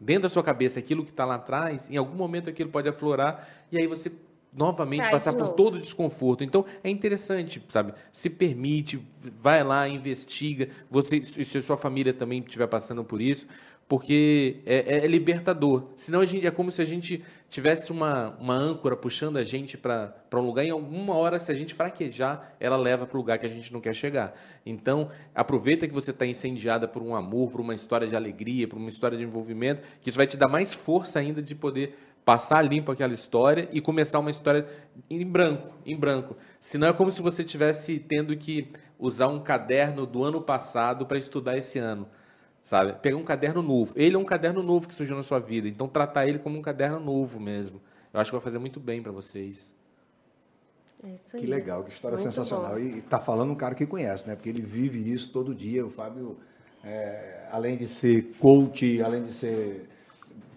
dentro 0.00 0.22
da 0.22 0.28
sua 0.30 0.42
cabeça 0.42 0.78
aquilo 0.78 1.04
que 1.04 1.10
está 1.10 1.24
lá 1.24 1.34
atrás, 1.34 1.90
em 1.90 1.96
algum 1.96 2.16
momento 2.16 2.48
aquilo 2.48 2.70
pode 2.70 2.88
aflorar 2.88 3.46
e 3.70 3.78
aí 3.78 3.86
você 3.86 4.10
novamente 4.52 5.02
Traz 5.02 5.12
passar 5.12 5.32
por 5.32 5.42
novo. 5.42 5.54
todo 5.54 5.74
o 5.76 5.80
desconforto. 5.80 6.42
Então 6.42 6.64
é 6.82 6.90
interessante, 6.90 7.62
sabe? 7.68 7.94
Se 8.12 8.28
permite, 8.28 9.00
vai 9.20 9.62
lá, 9.62 9.88
investiga. 9.88 10.68
Você 10.90 11.24
se 11.24 11.58
a 11.58 11.62
sua 11.62 11.76
família 11.76 12.12
também 12.12 12.40
estiver 12.40 12.66
passando 12.66 13.04
por 13.04 13.20
isso, 13.20 13.46
porque 13.90 14.62
é, 14.66 14.98
é 14.98 15.06
libertador. 15.08 15.88
Senão 15.96 16.20
a 16.20 16.24
gente 16.24 16.46
é 16.46 16.50
como 16.52 16.70
se 16.70 16.80
a 16.80 16.84
gente 16.84 17.24
tivesse 17.48 17.90
uma, 17.90 18.36
uma 18.38 18.54
âncora 18.54 18.96
puxando 18.96 19.36
a 19.36 19.42
gente 19.42 19.76
para 19.76 20.14
um 20.34 20.42
lugar 20.42 20.64
em 20.64 20.70
alguma 20.70 21.16
hora, 21.16 21.40
se 21.40 21.50
a 21.50 21.54
gente 21.56 21.74
fraquejar, 21.74 22.54
ela 22.60 22.76
leva 22.76 23.04
para 23.04 23.16
o 23.16 23.20
lugar 23.20 23.36
que 23.36 23.46
a 23.46 23.48
gente 23.48 23.72
não 23.72 23.80
quer 23.80 23.92
chegar. 23.92 24.32
Então, 24.64 25.10
aproveita 25.34 25.88
que 25.88 25.92
você 25.92 26.12
está 26.12 26.24
incendiada 26.24 26.86
por 26.86 27.02
um 27.02 27.16
amor, 27.16 27.50
por 27.50 27.60
uma 27.60 27.74
história 27.74 28.06
de 28.06 28.14
alegria, 28.14 28.68
por 28.68 28.78
uma 28.78 28.88
história 28.88 29.18
de 29.18 29.24
envolvimento, 29.24 29.82
que 30.00 30.08
isso 30.08 30.16
vai 30.16 30.26
te 30.28 30.36
dar 30.36 30.46
mais 30.46 30.72
força 30.72 31.18
ainda 31.18 31.42
de 31.42 31.56
poder 31.56 31.98
passar 32.24 32.62
limpo 32.62 32.92
aquela 32.92 33.12
história 33.12 33.68
e 33.72 33.80
começar 33.80 34.20
uma 34.20 34.30
história 34.30 34.68
em 35.10 35.26
branco, 35.26 35.68
em 35.84 35.96
branco. 35.96 36.36
Senão 36.60 36.86
é 36.86 36.92
como 36.92 37.10
se 37.10 37.20
você 37.20 37.42
tivesse 37.42 37.98
tendo 37.98 38.36
que 38.36 38.70
usar 39.00 39.26
um 39.26 39.40
caderno 39.40 40.06
do 40.06 40.22
ano 40.22 40.40
passado 40.40 41.06
para 41.06 41.18
estudar 41.18 41.58
esse 41.58 41.80
ano, 41.80 42.06
sabe? 42.62 42.92
Pegar 42.94 43.16
um 43.16 43.24
caderno 43.24 43.62
novo. 43.62 43.92
Ele 43.96 44.16
é 44.16 44.18
um 44.18 44.24
caderno 44.24 44.62
novo 44.62 44.88
que 44.88 44.94
surgiu 44.94 45.16
na 45.16 45.22
sua 45.22 45.38
vida, 45.38 45.68
então 45.68 45.88
tratar 45.88 46.26
ele 46.26 46.38
como 46.38 46.58
um 46.58 46.62
caderno 46.62 47.00
novo 47.00 47.40
mesmo. 47.40 47.80
Eu 48.12 48.20
acho 48.20 48.30
que 48.30 48.36
vai 48.36 48.42
fazer 48.42 48.58
muito 48.58 48.80
bem 48.80 49.02
para 49.02 49.12
vocês. 49.12 49.72
É 51.02 51.08
isso 51.08 51.36
aí. 51.36 51.40
Que 51.40 51.46
legal, 51.46 51.82
que 51.84 51.92
história 51.92 52.16
Muito 52.16 52.26
sensacional. 52.26 52.72
bom. 52.72 52.78
E 52.78 53.00
tá 53.02 53.18
falando 53.18 53.52
um 53.52 53.54
cara 53.54 53.74
que 53.74 53.86
conhece, 53.86 54.28
né? 54.28 54.34
Porque 54.34 54.48
ele 54.48 54.60
vive 54.60 55.10
isso 55.10 55.32
todo 55.32 55.54
dia. 55.54 55.84
O 55.84 55.90
Fábio, 55.90 56.36
é, 56.84 57.46
além 57.50 57.76
de 57.76 57.86
ser 57.86 58.34
coach, 58.38 59.00
além 59.02 59.22
de 59.22 59.32
ser. 59.32 59.88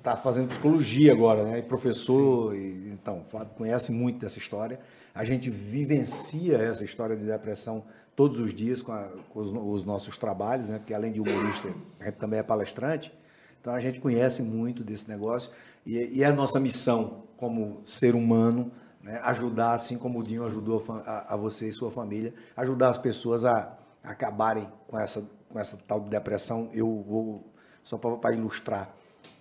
tá 0.02 0.18
fazendo 0.18 0.50
psicologia 0.50 1.14
agora, 1.14 1.44
né? 1.44 1.60
E 1.60 1.62
professor. 1.62 2.56
E, 2.56 2.90
então, 2.92 3.20
o 3.20 3.24
Fábio 3.24 3.54
conhece 3.56 3.92
muito 3.92 4.20
dessa 4.20 4.38
história. 4.38 4.80
A 5.16 5.24
gente 5.24 5.50
vivencia 5.50 6.58
essa 6.58 6.84
história 6.84 7.16
de 7.16 7.24
depressão 7.24 7.86
todos 8.16 8.40
os 8.40 8.54
dias 8.54 8.82
com, 8.82 8.92
a- 8.92 9.10
com 9.30 9.40
os, 9.40 9.50
os 9.82 9.86
nossos 9.86 10.18
trabalhos, 10.18 10.68
né? 10.68 10.78
Porque 10.80 10.94
além 10.94 11.12
de 11.12 11.20
humorista, 11.20 11.70
a 12.00 12.06
gente 12.06 12.16
também 12.18 12.40
é 12.40 12.44
palestrante. 12.44 13.14
Então 13.60 13.74
a 13.74 13.80
gente 13.80 14.00
conhece 14.00 14.42
muito 14.42 14.84
desse 14.84 15.10
negócio 15.10 15.52
e, 15.86 15.98
e 16.18 16.24
é 16.24 16.26
a 16.28 16.34
nossa 16.34 16.60
missão 16.60 17.24
como 17.38 17.82
ser 17.86 18.16
humano 18.16 18.72
né, 19.02 19.20
ajudar, 19.24 19.74
assim 19.74 19.98
como 19.98 20.20
o 20.20 20.24
Dinho 20.24 20.46
ajudou 20.46 20.82
a, 20.90 20.94
a- 21.12 21.34
a 21.34 21.38
você 21.38 21.68
e 21.70 21.74
sua 21.74 21.92
família, 21.92 22.34
ajudar 22.56 22.90
as 22.90 22.98
pessoas 22.98 23.44
a, 23.46 23.78
acabarem 24.04 24.68
com 24.88 24.98
essa, 25.00 25.28
com 25.50 25.60
essa 25.60 25.78
tal 25.88 26.00
de 26.00 26.10
depressão. 26.10 26.70
Eu 26.74 27.02
vou, 27.02 27.44
só 27.84 27.98
para 27.98 28.34
ilustrar, 28.34 28.94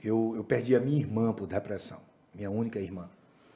eu, 0.03 0.33
eu 0.37 0.43
perdi 0.45 0.75
a 0.75 0.81
minha 0.81 0.99
irmã 1.01 1.33
por 1.33 1.47
depressão, 1.47 1.99
minha 2.35 2.51
única 2.51 2.81
irmã, 2.81 3.09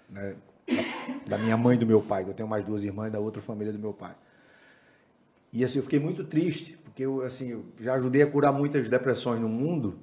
né, 0.09 0.37
da, 0.71 1.37
da 1.37 1.39
minha 1.39 1.57
mãe 1.57 1.77
e 1.77 1.79
do 1.79 1.87
meu 1.87 2.01
pai, 2.03 2.25
eu 2.25 2.35
tenho 2.35 2.49
mais 2.49 2.64
duas 2.64 2.85
irmãs 2.85 3.11
da 3.12 3.19
outra 3.21 3.41
família 3.43 3.73
do 3.73 3.79
meu 3.79 3.93
pai. 3.93 4.14
E 5.53 5.64
assim, 5.64 5.78
eu 5.78 5.82
fiquei 5.82 5.99
muito 5.99 6.24
triste, 6.24 6.78
porque 6.84 7.03
eu, 7.03 7.22
assim, 7.22 7.51
eu 7.51 7.64
já 7.80 7.94
ajudei 7.94 8.22
a 8.22 8.26
curar 8.26 8.53
muitas 8.53 8.88
depressões 8.88 9.40
no 9.40 9.49
mundo 9.49 9.99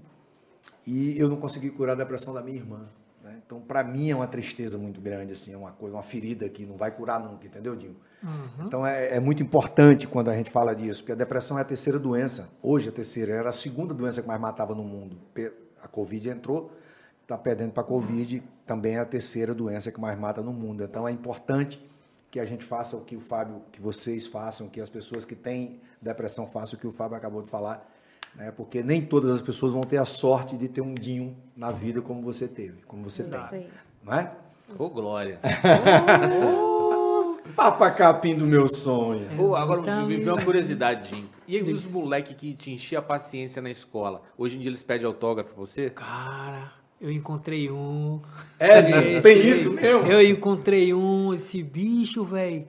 e 0.85 1.17
eu 1.19 1.29
não 1.29 1.37
consegui 1.37 1.69
curar 1.69 1.93
a 1.93 1.95
depressão 1.95 2.33
da 2.33 2.41
minha 2.41 2.57
irmã. 2.57 2.85
né? 3.23 3.39
Então, 3.45 3.61
para 3.61 3.83
mim, 3.83 4.09
é 4.09 4.15
uma 4.15 4.27
tristeza 4.27 4.77
muito 4.77 4.99
grande, 4.99 5.31
assim, 5.33 5.53
é 5.53 5.57
uma 5.57 5.71
coisa, 5.71 5.95
uma 5.95 6.03
ferida 6.03 6.47
que 6.49 6.65
não 6.65 6.75
vai 6.75 6.91
curar 6.91 7.19
nunca, 7.19 7.45
entendeu, 7.45 7.75
Dinho? 7.75 7.95
Então, 8.65 8.85
é, 8.85 9.15
é 9.15 9.19
muito 9.19 9.43
importante 9.43 10.07
quando 10.07 10.29
a 10.29 10.35
gente 10.35 10.49
fala 10.49 10.73
disso, 10.73 11.01
porque 11.01 11.11
a 11.11 11.15
depressão 11.15 11.57
é 11.57 11.61
a 11.61 11.65
terceira 11.65 11.99
doença. 11.99 12.49
Hoje, 12.61 12.87
a 12.87 12.91
terceira, 12.91 13.33
era 13.33 13.49
a 13.49 13.53
segunda 13.53 13.93
doença 13.93 14.21
que 14.21 14.27
mais 14.27 14.39
matava 14.39 14.73
no 14.73 14.83
mundo. 14.83 15.17
A 15.81 15.87
Covid 15.89 16.29
entrou, 16.29 16.71
está 17.21 17.37
perdendo 17.37 17.71
para 17.73 17.83
a 17.83 17.85
Covid, 17.85 18.41
também 18.65 18.95
é 18.95 18.99
a 18.99 19.05
terceira 19.05 19.53
doença 19.53 19.91
que 19.91 19.99
mais 19.99 20.17
mata 20.17 20.41
no 20.41 20.53
mundo. 20.53 20.83
Então, 20.83 21.05
é 21.07 21.11
importante 21.11 21.85
que 22.34 22.39
a 22.39 22.45
gente 22.45 22.65
faça 22.65 22.97
o 22.97 23.01
que 23.01 23.15
o 23.15 23.19
Fábio, 23.19 23.61
que 23.71 23.79
vocês 23.79 24.25
façam, 24.25 24.67
que 24.67 24.81
as 24.81 24.89
pessoas 24.89 25.23
que 25.23 25.36
têm 25.36 25.79
depressão 26.01 26.47
façam 26.47 26.77
o 26.77 26.81
que 26.81 26.88
o 26.88 26.91
Fábio 26.91 27.15
acabou 27.15 27.43
de 27.43 27.47
falar, 27.47 27.88
né? 28.34 28.51
porque 28.51 28.81
nem 28.81 29.05
todas 29.05 29.29
as 29.29 29.39
pessoas 29.39 29.71
vão 29.71 29.81
ter 29.81 29.97
a 29.97 30.05
sorte 30.05 30.57
de 30.57 30.67
ter 30.67 30.81
um 30.81 30.95
Dinho 30.95 31.38
na 31.55 31.71
vida 31.71 32.01
como 32.01 32.23
você 32.23 32.47
teve, 32.47 32.81
como 32.88 33.03
você 33.07 33.21
Isso 33.21 33.49
tem. 33.51 33.59
aí. 33.59 33.69
Não 34.03 34.13
é? 34.15 34.31
Ô, 34.79 34.89
Glória! 34.89 35.39
Papacapim 37.55 38.36
do 38.36 38.47
meu 38.47 38.67
sonho. 38.67 39.29
Pô, 39.38 39.55
agora 39.55 39.81
Então, 39.81 40.07
me 40.07 40.17
veio 40.17 40.34
uma 40.34 40.41
e- 40.41 40.45
curiosidade, 40.45 41.09
Jim. 41.09 41.29
E 41.47 41.57
aí, 41.57 41.71
os 41.71 41.86
moleques 41.86 42.36
que 42.36 42.55
te 42.55 42.71
enchiam 42.71 42.99
a 42.99 43.03
paciência 43.03 43.61
na 43.61 43.69
escola? 43.69 44.23
Hoje 44.36 44.57
em 44.57 44.61
dia 44.61 44.69
eles 44.69 44.81
pedem 44.81 45.05
autógrafo 45.05 45.53
pra 45.53 45.59
você? 45.59 45.91
Cara, 45.91 46.71
eu 47.03 47.11
encontrei 47.11 47.69
um. 47.69 48.21
É, 48.57 48.81
Dinho, 48.81 49.21
tem 49.21 49.37
Esse- 49.39 49.49
isso 49.51 49.73
mesmo? 49.73 50.07
Eu 50.07 50.21
encontrei 50.21 50.93
um, 50.93 51.33
esse 51.33 51.61
bicho, 51.61 52.23
velho. 52.23 52.65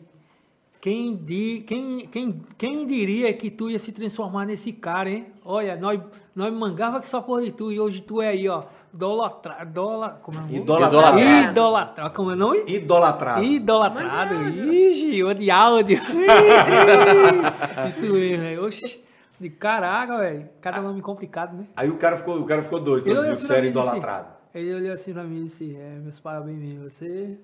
Quem, 0.81 1.15
di, 1.17 1.65
quem, 1.67 2.07
quem, 2.09 2.43
quem 2.59 2.87
diria 2.87 3.33
que 3.33 3.51
tu 3.51 3.71
ia 3.71 3.79
se 3.79 3.91
transformar 3.93 4.45
nesse 4.45 4.71
cara, 4.73 5.09
hein? 5.09 5.27
Olha, 5.43 5.77
nós, 5.77 5.99
nós 6.37 6.53
mangava 6.53 7.01
que 7.01 7.09
só 7.09 7.23
por 7.23 7.43
de 7.43 7.53
tu 7.53 7.73
e 7.73 7.81
hoje 7.81 8.03
tu 8.03 8.21
é 8.21 8.29
aí, 8.29 8.47
ó. 8.49 8.65
Dólar. 8.93 9.41
Dólar. 9.73 10.19
Como 10.23 10.39
é 10.39 10.41
o 10.43 10.45
nome? 10.45 10.57
Idolatrado. 10.59 11.19
Idolatrado. 11.21 12.15
Como 12.15 12.31
é 12.31 12.35
o 12.35 12.37
nome? 12.37 12.63
Idolatrado. 12.67 13.45
Idolatrado. 13.45 14.35
Ixi, 14.73 15.35
de 15.35 15.51
áudio. 15.51 15.99
Isso 17.89 18.13
mesmo, 18.13 18.43
velho. 18.43 18.67
Oxi. 18.67 19.01
De 19.41 19.51
caraca, 19.51 20.19
velho. 20.19 20.49
Cada 20.61 20.81
nome 20.81 21.01
complicado, 21.03 21.57
né? 21.57 21.67
Aí 21.77 21.91
o 21.91 21.97
cara 21.97 22.17
ficou, 22.17 22.39
o 22.39 22.45
cara 22.47 22.63
ficou 22.63 22.79
doido 22.81 23.07
Ele 23.07 23.15
quando 23.17 23.27
viu 23.27 23.33
que 23.37 23.39
assim 23.39 23.47
você 23.47 23.53
pra 23.53 23.57
era 23.57 23.67
disse- 23.71 23.79
idolatrado. 23.81 24.29
Ele 24.55 24.75
olhou 24.75 24.95
assim 24.95 25.13
pra 25.13 25.25
mim 25.25 25.41
e 25.41 25.45
disse, 25.45 25.77
é, 25.77 25.99
meus 26.01 26.21
parabéns 26.21 26.59
mesmo, 26.59 26.89
você... 26.91 27.39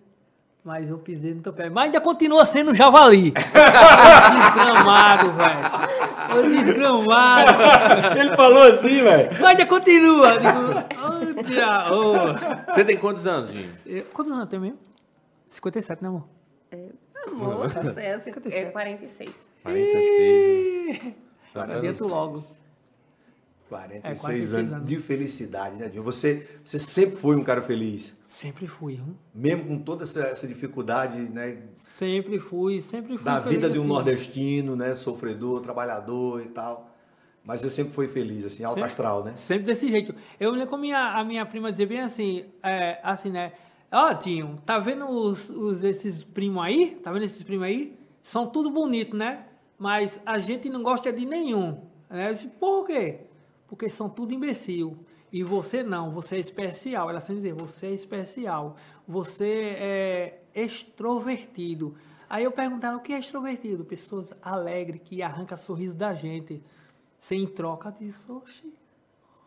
Mas 0.63 0.87
eu 0.91 0.99
pisei 0.99 1.33
no 1.35 1.41
teu 1.41 1.55
pé. 1.55 1.71
Mas 1.71 1.87
ainda 1.87 2.03
continua 2.03 2.45
sendo 2.45 2.73
um 2.73 2.75
javali. 2.75 3.31
desgramado, 3.33 5.33
velho. 5.33 6.51
Desgramado. 6.65 7.51
Ele 8.21 8.37
falou 8.37 8.63
assim, 8.65 9.03
velho. 9.03 9.31
Mas 9.33 9.43
ainda 9.43 9.67
continua. 9.67 10.39
Digo, 10.39 11.39
ô, 11.41 11.43
tia, 11.43 11.91
ô. 11.91 12.73
Você 12.75 12.85
tem 12.85 12.99
quantos 12.99 13.27
anos, 13.27 13.51
Jim? 13.51 13.71
Eu- 13.87 14.05
Quantos 14.13 14.33
anos 14.33 14.49
tem 14.49 14.61
mesmo? 14.61 14.79
57, 15.49 16.03
né, 16.03 16.09
amor? 16.09 16.29
Amor, 17.27 17.71
tá 17.73 17.83
certo. 17.83 17.99
É 17.99 18.19
57. 18.19 18.73
46. 18.73 19.31
46. 19.63 21.05
né? 21.05 21.15
Adianto 21.55 22.07
logo. 22.07 22.43
46, 23.69 24.21
46 24.21 24.55
anos, 24.55 24.73
anos. 24.73 24.89
de 24.89 24.97
felicidade, 24.97 25.77
né, 25.77 25.89
Dinho? 25.89 26.03
Você, 26.03 26.45
você 26.65 26.77
sempre 26.79 27.17
foi 27.17 27.37
um 27.37 27.45
cara 27.45 27.63
feliz. 27.63 28.17
Sempre 28.27 28.67
fui, 28.67 28.95
hein? 28.95 29.17
Mesmo 29.33 29.65
com 29.65 29.79
toda 29.79 30.03
essa, 30.03 30.23
essa 30.23 30.49
dificuldade, 30.49 31.19
né? 31.19 31.59
Sempre 31.77 32.41
fui, 32.41 32.81
sempre 32.81 33.17
fui. 33.17 33.25
Da 33.25 33.41
feliz 33.41 33.59
vida 33.59 33.71
de 33.71 33.79
um 33.79 33.83
assim. 33.83 33.93
nordestino, 33.93 34.75
né? 34.75 34.95
Sofredor, 34.97 35.61
trabalhador 35.61 36.43
e 36.43 36.49
tal. 36.49 36.91
Mas 37.45 37.61
você 37.61 37.71
sempre 37.71 37.93
foi 37.93 38.09
feliz, 38.09 38.45
assim, 38.45 38.65
alto 38.65 38.75
Sempre. 38.75 38.87
astral, 38.91 39.25
né? 39.25 39.33
Sempre 39.37 39.65
desse 39.67 39.89
jeito. 39.89 40.15
Eu 40.39 40.51
lembro 40.51 40.77
minha, 40.77 41.15
a 41.15 41.25
minha 41.25 41.47
prima 41.47 41.71
dizer 41.73 41.87
bem 41.87 42.01
assim, 42.01 42.45
é, 42.63 42.99
assim, 43.05 43.31
né? 43.31 43.53
Ó, 43.91 44.13
Tinho, 44.15 44.61
tá 44.67 44.79
vendo 44.81 45.09
os, 45.09 45.49
os- 45.49 45.83
esses 45.85 46.23
primos 46.25 46.63
aí? 46.65 46.97
Tá 47.03 47.13
vendo 47.13 47.25
esses 47.25 47.43
primos 47.43 47.65
aí? 47.67 47.97
São 48.23 48.47
tudo 48.49 48.69
bonito, 48.71 49.17
né? 49.17 49.45
Mas 49.81 50.21
a 50.27 50.39
gente 50.39 50.69
não 50.69 50.83
gosta 50.83 51.11
de 51.11 51.25
nenhum. 51.25 51.81
Né? 52.11 52.29
Eu 52.29 52.33
disse, 52.35 52.49
por 52.49 52.87
quê? 52.87 53.21
Porque 53.67 53.89
são 53.89 54.11
tudo 54.11 54.35
imbecil. 54.35 54.95
E 55.33 55.43
você 55.43 55.83
não, 55.83 56.11
você 56.11 56.37
é 56.37 56.39
especial. 56.39 57.09
Ela 57.09 57.23
sempre 57.23 57.37
dizia, 57.37 57.55
você 57.55 57.87
é 57.87 57.95
especial. 57.95 58.77
Você 59.09 59.77
é 59.79 60.41
extrovertido. 60.55 61.97
Aí 62.29 62.45
eu 62.45 62.53
perguntava, 62.53 62.99
o 62.99 63.01
que 63.01 63.15
é 63.15 63.19
extrovertido? 63.19 63.83
Pessoas 63.83 64.35
alegres, 64.43 65.01
que 65.03 65.23
arrancam 65.23 65.57
sorriso 65.57 65.95
da 65.95 66.13
gente. 66.15 66.63
Sem 67.19 67.47
troca 67.47 67.91
disso, 67.91 68.37
oxi. 68.37 68.75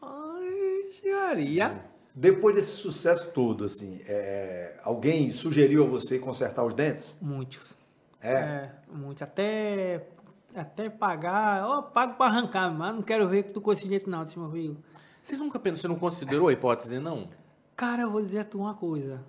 Ai, 0.02 1.12
Maria. 1.12 1.86
Depois 2.16 2.56
desse 2.56 2.78
sucesso 2.78 3.32
todo, 3.34 3.66
assim, 3.66 4.02
é, 4.08 4.80
alguém 4.84 5.32
sugeriu 5.32 5.84
a 5.84 5.88
você 5.88 6.18
consertar 6.18 6.66
os 6.66 6.74
dentes? 6.74 7.16
Muitos. 7.22 7.78
É? 8.20 8.70
muitos. 8.92 9.22
Até, 9.22 10.08
até 10.56 10.90
pagar. 10.90 11.66
Ó, 11.66 11.82
pago 11.82 12.16
pra 12.16 12.28
arrancar, 12.28 12.70
mas 12.72 12.96
não 12.96 13.02
quero 13.02 13.28
ver 13.28 13.44
que 13.44 13.50
tu 13.52 13.62
com 13.62 13.72
esse 13.74 13.88
jeito 13.88 14.10
não, 14.10 14.24
disse 14.24 14.38
meu 14.38 14.50
filho. 14.52 14.78
Você 15.22 15.38
nunca 15.38 15.58
pensou, 15.60 15.78
você 15.82 15.88
não 15.88 15.96
considerou 15.96 16.48
a 16.50 16.54
hipótese, 16.54 17.00
não? 17.00 17.28
Cara, 17.76 18.02
eu 18.04 18.12
vou 18.12 18.22
dizer 18.22 18.40
a 18.40 18.44
tu 18.44 18.60
uma 18.60 18.74
coisa. 18.74 19.24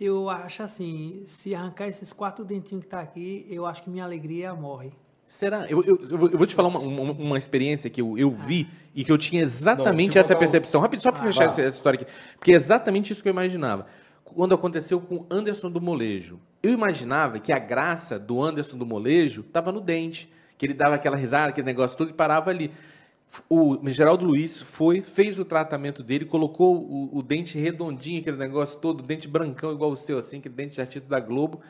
Eu 0.00 0.28
acho 0.28 0.62
assim, 0.62 1.22
se 1.26 1.54
arrancar 1.54 1.86
esses 1.86 2.12
quatro 2.12 2.44
dentinhos 2.44 2.84
que 2.84 2.90
tá 2.90 3.00
aqui, 3.00 3.46
eu 3.48 3.64
acho 3.66 3.82
que 3.84 3.90
minha 3.90 4.02
alegria 4.04 4.52
morre. 4.54 4.92
Será? 5.24 5.66
Eu, 5.70 5.82
eu, 5.84 6.00
eu 6.10 6.18
vou- 6.18 6.28
eu 6.28 6.36
vou 6.38 6.46
te 6.46 6.54
falar 6.54 6.68
uma, 6.68 6.80
uma, 6.80 7.12
uma 7.12 7.38
experiência 7.38 7.88
que 7.88 8.00
eu, 8.00 8.18
eu 8.18 8.30
vi 8.30 8.68
e 8.94 9.04
que 9.04 9.12
eu 9.12 9.16
tinha 9.16 9.40
exatamente 9.42 10.18
essa 10.18 10.34
um- 10.34 10.38
percepção. 10.38 10.80
Rápido, 10.80 11.00
só 11.00 11.12
para 11.12 11.22
fechar 11.22 11.44
vai. 11.44 11.48
essa, 11.48 11.62
essa 11.62 11.76
história 11.76 12.00
aqui. 12.00 12.10
Porque 12.36 12.52
é 12.52 12.56
exatamente 12.56 13.12
isso 13.12 13.22
que 13.22 13.28
eu 13.28 13.32
imaginava. 13.32 13.86
Quando 14.34 14.54
aconteceu 14.54 15.00
com 15.00 15.26
Anderson 15.30 15.70
do 15.70 15.80
Molejo. 15.80 16.40
Eu 16.62 16.72
imaginava 16.72 17.38
que 17.38 17.52
a 17.52 17.58
graça 17.58 18.18
do 18.18 18.42
Anderson 18.42 18.76
do 18.76 18.86
Molejo 18.86 19.42
estava 19.42 19.72
no 19.72 19.80
dente. 19.80 20.32
Que 20.56 20.66
ele 20.66 20.74
dava 20.74 20.94
aquela 20.94 21.16
risada, 21.16 21.48
aquele 21.48 21.66
negócio 21.66 21.96
todo 21.96 22.10
e 22.10 22.12
parava 22.12 22.50
ali. 22.50 22.70
O 23.48 23.78
Geraldo 23.88 24.26
Luiz 24.26 24.58
foi, 24.58 25.00
fez 25.00 25.38
o 25.38 25.44
tratamento 25.44 26.02
dele, 26.02 26.26
colocou 26.26 26.76
o, 26.76 27.16
o 27.16 27.22
dente 27.22 27.58
redondinho, 27.58 28.20
aquele 28.20 28.36
negócio 28.36 28.78
todo, 28.78 29.02
dente 29.02 29.26
brancão 29.26 29.72
igual 29.72 29.90
o 29.90 29.96
seu, 29.96 30.18
assim, 30.18 30.38
aquele 30.38 30.54
dente 30.54 30.74
de 30.74 30.80
artista 30.82 31.08
da 31.08 31.18
Globo. 31.18 31.62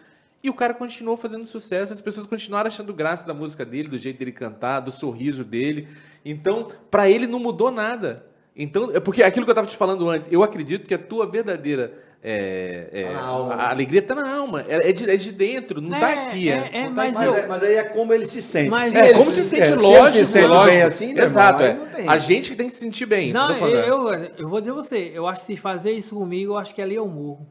E 0.42 0.50
o 0.50 0.54
cara 0.54 0.74
continuou 0.74 1.16
fazendo 1.16 1.46
sucesso, 1.46 1.92
as 1.92 2.00
pessoas 2.00 2.26
continuaram 2.26 2.66
achando 2.66 2.92
graça 2.92 3.24
da 3.24 3.32
música 3.32 3.64
dele, 3.64 3.88
do 3.88 3.96
jeito 3.96 4.18
dele 4.18 4.32
cantar, 4.32 4.80
do 4.80 4.90
sorriso 4.90 5.44
dele. 5.44 5.86
Então, 6.24 6.68
pra 6.90 7.08
ele 7.08 7.28
não 7.28 7.38
mudou 7.38 7.70
nada. 7.70 8.26
Então, 8.56 8.90
é 8.92 8.98
porque 8.98 9.22
aquilo 9.22 9.46
que 9.46 9.50
eu 9.50 9.54
tava 9.54 9.68
te 9.68 9.76
falando 9.76 10.08
antes, 10.08 10.26
eu 10.30 10.42
acredito 10.42 10.86
que 10.86 10.94
a 10.94 10.98
tua 10.98 11.26
verdadeira 11.26 11.96
é, 12.24 12.88
é, 12.92 13.02
Tá 13.04 13.12
na 13.14 13.20
alma, 13.22 13.52
a 13.54 13.56
né? 13.56 13.64
alegria 13.64 14.00
tá 14.02 14.14
na 14.14 14.32
alma, 14.36 14.64
é, 14.68 14.90
é 14.90 14.92
de, 14.92 15.10
é 15.10 15.16
de 15.16 15.32
dentro, 15.32 15.80
não 15.80 15.90
tá 15.90 16.10
É, 16.10 16.22
aqui. 16.22 16.48
é, 16.50 16.70
é, 16.72 16.84
não 16.84 16.94
tá 16.94 16.94
mas 16.94 17.16
aqui. 17.16 17.24
Eu- 17.26 17.48
mas 17.48 17.62
aí 17.64 17.74
é 17.74 17.82
como 17.84 18.12
ele 18.14 18.26
se 18.26 18.40
sente. 18.40 18.70
Mas 18.70 18.90
se 18.90 18.96
É, 18.98 19.08
ele 19.10 19.18
como 19.18 19.30
se 19.32 19.44
sente, 19.44 19.72
é, 19.72 19.74
lógico, 19.74 20.08
se 20.10 20.16
ele 20.18 20.24
se 20.24 20.32
sente 20.32 20.46
lógico. 20.46 20.70
bem 20.76 20.82
assim, 20.82 21.12
né, 21.14 21.22
Exato, 21.24 21.62
irmão? 21.62 21.86
É. 21.86 21.96
tem. 21.96 22.08
A 22.08 22.18
gente 22.18 22.50
que 22.50 22.56
tem 22.56 22.68
que 22.68 22.74
se 22.74 22.80
sentir 22.80 23.06
bem. 23.06 23.32
Não, 23.32 23.50
eu 23.56 23.66
eu, 24.08 24.08
eu, 24.38 24.48
vou 24.48 24.60
dizer 24.60 24.72
você, 24.72 25.10
eu 25.14 25.26
acho 25.26 25.40
que 25.40 25.46
se 25.46 25.56
fazer 25.56 25.90
isso 25.92 26.14
comigo, 26.14 26.52
eu 26.52 26.58
acho 26.58 26.72
que 26.74 26.80
ali 26.80 26.94
eu 26.94 27.08
morro. 27.08 27.46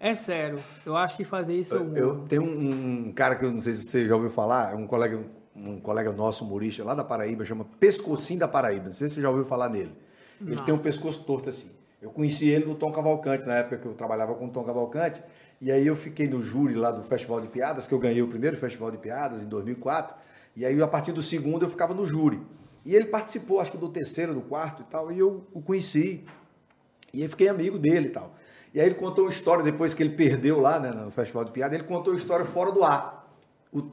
É 0.00 0.14
sério, 0.14 0.58
eu 0.84 0.96
acho 0.96 1.16
que 1.16 1.24
fazer 1.24 1.54
isso 1.54 1.72
eu 1.74 1.84
morro. 1.84 1.96
Eu 1.96 2.16
tenho 2.28 2.42
um, 2.42 3.06
um 3.08 3.12
cara 3.12 3.36
que 3.36 3.44
eu 3.44 3.50
não 3.52 3.60
sei 3.60 3.72
se 3.72 3.84
você 3.86 4.06
já 4.06 4.14
ouviu 4.14 4.28
falar, 4.28 4.72
é 4.72 4.74
um 4.76 4.86
colega, 4.86 5.18
um 5.56 5.78
colega 5.80 6.12
nosso, 6.12 6.44
humorista, 6.44 6.82
lá 6.84 6.94
da 6.94 7.04
Paraíba, 7.04 7.44
chama 7.44 7.64
Pescocinho 7.80 8.40
da 8.40 8.48
Paraíba. 8.48 8.86
Não 8.86 8.92
sei 8.92 9.08
se 9.08 9.14
você 9.14 9.22
já 9.22 9.30
ouviu 9.30 9.44
falar 9.44 9.68
nele. 9.70 9.92
Ele 10.44 10.60
tem 10.62 10.74
um 10.74 10.78
pescoço 10.78 11.22
torto 11.24 11.48
assim. 11.48 11.70
Eu 12.04 12.10
conheci 12.10 12.50
ele 12.50 12.66
no 12.66 12.74
Tom 12.74 12.92
Cavalcante, 12.92 13.46
na 13.46 13.54
época 13.54 13.78
que 13.78 13.86
eu 13.86 13.94
trabalhava 13.94 14.34
com 14.34 14.44
o 14.44 14.50
Tom 14.50 14.62
Cavalcante. 14.62 15.22
E 15.58 15.72
aí 15.72 15.86
eu 15.86 15.96
fiquei 15.96 16.28
no 16.28 16.42
júri 16.42 16.74
lá 16.74 16.90
do 16.90 17.02
Festival 17.02 17.40
de 17.40 17.48
Piadas, 17.48 17.86
que 17.86 17.94
eu 17.94 17.98
ganhei 17.98 18.20
o 18.20 18.28
primeiro 18.28 18.58
Festival 18.58 18.90
de 18.90 18.98
Piadas 18.98 19.42
em 19.42 19.48
2004. 19.48 20.14
E 20.54 20.66
aí 20.66 20.82
a 20.82 20.86
partir 20.86 21.12
do 21.12 21.22
segundo 21.22 21.64
eu 21.64 21.70
ficava 21.70 21.94
no 21.94 22.06
júri. 22.06 22.42
E 22.84 22.94
ele 22.94 23.06
participou, 23.06 23.58
acho 23.58 23.72
que 23.72 23.78
do 23.78 23.88
terceiro, 23.88 24.34
do 24.34 24.42
quarto 24.42 24.82
e 24.82 24.84
tal, 24.84 25.10
e 25.10 25.18
eu 25.18 25.46
o 25.50 25.62
conheci. 25.62 26.26
E 27.10 27.22
eu 27.22 27.28
fiquei 27.30 27.48
amigo 27.48 27.78
dele 27.78 28.08
e 28.08 28.10
tal. 28.10 28.34
E 28.74 28.80
aí 28.80 28.86
ele 28.86 28.96
contou 28.96 29.24
uma 29.24 29.30
história, 29.30 29.64
depois 29.64 29.94
que 29.94 30.02
ele 30.02 30.14
perdeu 30.14 30.60
lá 30.60 30.78
né, 30.78 30.90
no 30.90 31.10
Festival 31.10 31.46
de 31.46 31.52
Piada, 31.52 31.74
ele 31.74 31.84
contou 31.84 32.12
uma 32.12 32.18
história 32.18 32.44
fora 32.44 32.70
do 32.70 32.84
ar. 32.84 33.34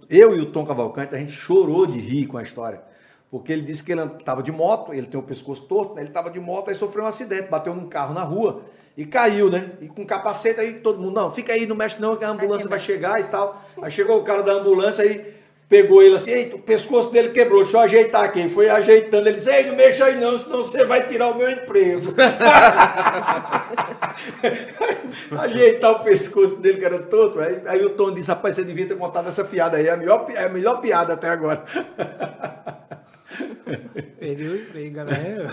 Eu 0.09 0.35
e 0.35 0.41
o 0.41 0.51
Tom 0.51 0.65
Cavalcante, 0.65 1.15
a 1.15 1.17
gente 1.17 1.31
chorou 1.31 1.87
de 1.87 1.97
rir 1.97 2.27
com 2.27 2.37
a 2.37 2.41
história. 2.41 2.83
Porque 3.31 3.53
ele 3.53 3.61
disse 3.61 3.81
que 3.81 3.93
ele 3.93 4.01
estava 4.19 4.43
de 4.43 4.51
moto, 4.51 4.93
ele 4.93 5.07
tem 5.07 5.17
o 5.17 5.23
pescoço 5.23 5.61
torto, 5.63 5.95
né, 5.95 6.01
ele 6.01 6.09
estava 6.09 6.29
de 6.29 6.39
moto, 6.39 6.67
aí 6.67 6.75
sofreu 6.75 7.05
um 7.05 7.07
acidente, 7.07 7.49
bateu 7.49 7.73
num 7.73 7.87
carro 7.87 8.13
na 8.13 8.23
rua 8.23 8.63
e 8.97 9.05
caiu, 9.05 9.49
né? 9.49 9.69
E 9.79 9.87
com 9.87 10.05
capacete 10.05 10.59
aí 10.59 10.73
todo 10.73 10.99
mundo, 10.99 11.15
não, 11.15 11.31
fica 11.31 11.53
aí, 11.53 11.65
não 11.65 11.73
mexe 11.75 12.01
não, 12.01 12.17
que 12.17 12.25
a 12.25 12.29
ambulância 12.29 12.67
vai 12.67 12.77
chegar 12.77 13.21
e 13.21 13.23
tal. 13.23 13.63
Aí 13.81 13.89
chegou 13.89 14.19
o 14.19 14.23
cara 14.23 14.43
da 14.43 14.51
ambulância 14.51 15.05
aí, 15.05 15.33
pegou 15.69 16.03
ele 16.03 16.15
assim, 16.15 16.31
eita, 16.31 16.57
o 16.57 16.59
pescoço 16.59 17.09
dele 17.09 17.29
quebrou, 17.29 17.61
deixa 17.61 17.77
eu 17.77 17.81
ajeitar 17.81 18.25
aqui. 18.25 18.49
Foi 18.49 18.69
ajeitando, 18.69 19.29
ele 19.29 19.37
disse, 19.37 19.49
ei, 19.49 19.65
não 19.65 19.77
mexa 19.77 20.07
aí 20.07 20.19
não, 20.19 20.35
senão 20.35 20.57
você 20.57 20.83
vai 20.83 21.07
tirar 21.07 21.29
o 21.29 21.37
meu 21.37 21.49
emprego. 21.49 22.13
Ajeitar 25.39 25.91
o 25.91 25.99
pescoço 26.03 26.59
dele, 26.59 26.79
que 26.79 26.85
era 26.85 26.99
torto. 26.99 27.39
Aí, 27.39 27.61
aí 27.65 27.85
o 27.85 27.91
Tom 27.91 28.11
disse, 28.11 28.29
rapaz, 28.29 28.57
você 28.57 28.63
devia 28.65 28.85
ter 28.85 28.97
contado 28.97 29.29
essa 29.29 29.45
piada 29.45 29.77
aí, 29.77 29.87
é 29.87 29.91
a 29.91 29.97
melhor, 29.97 30.25
é 30.35 30.43
a 30.43 30.49
melhor 30.49 30.81
piada 30.81 31.13
até 31.13 31.29
agora. 31.29 31.63
Perdeu 34.19 34.51
o 34.53 34.55
emprego, 34.57 34.95
galera. 34.95 35.49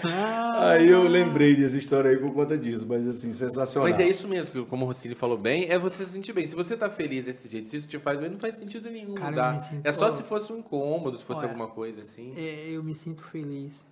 Aí 0.70 0.88
eu 0.88 1.02
lembrei 1.02 1.56
dessa 1.56 1.76
história 1.76 2.10
aí 2.10 2.16
por 2.18 2.32
conta 2.32 2.56
disso, 2.56 2.86
mas 2.88 3.06
assim, 3.06 3.32
sensacional. 3.32 3.88
Mas 3.88 3.98
é 3.98 4.06
isso 4.06 4.28
mesmo, 4.28 4.52
que 4.64 4.68
como 4.70 4.84
o 4.84 4.88
Rossini 4.88 5.14
falou 5.14 5.36
bem, 5.36 5.68
é 5.70 5.78
você 5.78 6.04
se 6.04 6.12
sentir 6.12 6.32
bem. 6.32 6.46
Se 6.46 6.54
você 6.54 6.76
tá 6.76 6.88
feliz 6.90 7.24
desse 7.24 7.48
jeito, 7.48 7.68
se 7.68 7.76
isso 7.76 7.88
te 7.88 7.98
faz 7.98 8.18
bem, 8.18 8.28
não 8.30 8.38
faz 8.38 8.56
sentido 8.56 8.90
nenhum 8.90 9.14
Cara, 9.14 9.28
eu 9.28 9.30
mudar. 9.32 9.52
me 9.54 9.60
sinto- 9.60 9.86
É 9.86 9.92
só 9.92 10.10
se 10.10 10.22
fosse 10.22 10.52
um 10.52 10.58
incômodo, 10.58 11.16
se 11.18 11.24
fosse 11.24 11.40
Olha, 11.40 11.48
alguma 11.48 11.68
coisa 11.68 12.00
assim. 12.02 12.32
É, 12.36 12.68
eu 12.70 12.82
me 12.82 12.94
sinto 12.94 13.24
feliz. 13.24 13.84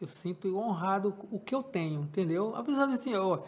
Eu 0.00 0.08
sinto 0.08 0.56
honrado 0.58 1.14
o 1.30 1.38
que 1.38 1.54
eu 1.54 1.62
tenho, 1.62 2.02
entendeu? 2.02 2.52
Apesar 2.56 2.86
de 2.86 2.94
assim, 2.94 3.14
ó, 3.14 3.38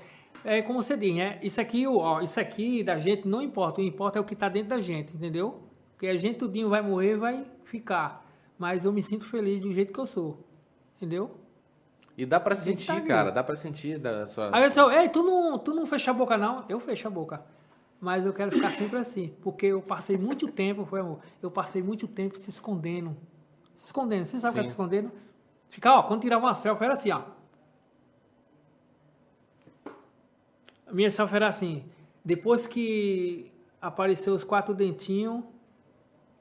é 0.44 0.62
como 0.62 0.82
você 0.82 0.96
diz, 0.96 1.14
né? 1.14 1.38
Isso 1.42 1.60
aqui, 1.60 1.86
ó, 1.86 2.20
isso 2.20 2.38
aqui 2.38 2.82
da 2.84 2.98
gente 2.98 3.26
não 3.26 3.42
importa. 3.42 3.80
O 3.80 3.84
que 3.84 3.88
importa 3.88 4.18
é 4.18 4.22
o 4.22 4.24
que 4.24 4.34
está 4.34 4.48
dentro 4.48 4.68
da 4.70 4.78
gente, 4.78 5.14
entendeu? 5.14 5.60
Porque 5.92 6.06
a 6.06 6.16
gente 6.16 6.38
tudinho 6.38 6.68
vai 6.68 6.80
morrer, 6.80 7.16
vai 7.16 7.44
ficar. 7.64 8.23
Mas 8.58 8.84
eu 8.84 8.92
me 8.92 9.02
sinto 9.02 9.26
feliz 9.26 9.60
do 9.60 9.72
jeito 9.72 9.92
que 9.92 9.98
eu 9.98 10.06
sou, 10.06 10.38
entendeu? 10.96 11.36
E 12.16 12.24
dá 12.24 12.38
pra 12.38 12.54
tá 12.54 12.62
sentir, 12.62 12.92
aqui. 12.92 13.08
cara, 13.08 13.30
dá 13.30 13.42
pra 13.42 13.56
sentir 13.56 13.98
da 13.98 14.26
sua. 14.26 14.50
Aí 14.54 14.62
eu 14.62 14.68
disse, 14.68 14.80
ei, 14.80 15.08
tu 15.08 15.22
não, 15.22 15.58
tu 15.58 15.74
não 15.74 15.84
fecha 15.84 16.12
a 16.12 16.14
boca 16.14 16.38
não? 16.38 16.64
Eu 16.68 16.78
fecho 16.78 17.08
a 17.08 17.10
boca. 17.10 17.44
Mas 18.00 18.24
eu 18.24 18.32
quero 18.32 18.52
ficar 18.52 18.70
sempre 18.70 18.98
assim, 18.98 19.34
porque 19.42 19.66
eu 19.66 19.80
passei 19.82 20.16
muito 20.16 20.46
tempo, 20.48 20.84
foi 20.84 21.00
amor, 21.00 21.20
eu 21.42 21.50
passei 21.50 21.82
muito 21.82 22.06
tempo 22.06 22.38
se 22.38 22.50
escondendo. 22.50 23.16
Se 23.74 23.86
escondendo. 23.86 24.26
Você 24.26 24.38
sabe 24.38 24.52
o 24.52 24.54
que 24.54 24.60
é 24.60 24.62
se 24.64 24.68
escondendo? 24.68 25.10
Ficar, 25.70 25.98
ó, 25.98 26.02
quando 26.04 26.20
tirava 26.20 26.46
uma 26.46 26.54
selfie 26.54 26.84
era 26.84 26.94
assim, 26.94 27.10
ó. 27.10 27.22
A 30.86 30.92
minha 30.92 31.10
selfie 31.10 31.36
era 31.36 31.48
assim. 31.48 31.84
Depois 32.24 32.66
que 32.66 33.50
apareceu 33.80 34.34
os 34.34 34.44
quatro 34.44 34.72
dentinhos, 34.74 35.42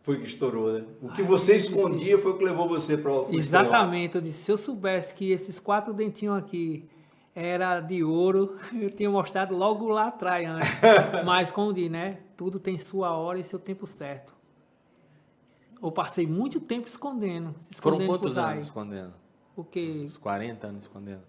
Foi 0.04 0.20
que 0.20 0.26
estourou, 0.26 0.74
né? 0.74 0.86
O 1.02 1.10
que 1.10 1.24
você 1.24 1.56
escondia 1.56 2.20
foi 2.20 2.34
o 2.34 2.38
que 2.38 2.44
levou 2.44 2.68
você 2.68 2.98
para 2.98 3.10
o 3.10 3.34
Exatamente, 3.34 4.16
eu 4.16 4.22
disse, 4.22 4.44
se 4.44 4.52
eu 4.52 4.58
soubesse 4.58 5.16
que 5.16 5.32
esses 5.32 5.60
quatro 5.60 5.94
dentinhos 5.94 6.38
aqui 6.38 6.90
era 7.34 7.80
de 7.80 8.04
ouro, 8.04 8.58
eu 8.80 8.90
tinha 8.90 9.10
mostrado 9.10 9.56
logo 9.56 9.88
lá 9.88 10.08
atrás, 10.08 10.46
antes. 10.46 10.68
Mas 11.26 11.52
como 11.52 11.74
diz, 11.74 11.90
né? 11.90 12.20
Tudo 12.36 12.60
tem 12.60 12.78
sua 12.78 13.16
hora 13.16 13.40
e 13.40 13.46
seu 13.46 13.58
tempo 13.58 13.88
certo. 13.88 14.34
Eu 15.82 15.90
passei 15.90 16.28
muito 16.28 16.60
tempo 16.60 16.88
escondendo. 16.88 17.56
se 17.72 17.82
Foram 17.82 17.98
escondendo 17.98 18.20
quantos 18.20 18.38
anos 18.38 18.62
escondendo? 18.62 19.14
O 19.56 19.64
que? 19.64 20.02
Uns 20.04 20.18
40 20.18 20.68
anos 20.68 20.84
escondendo. 20.84 21.22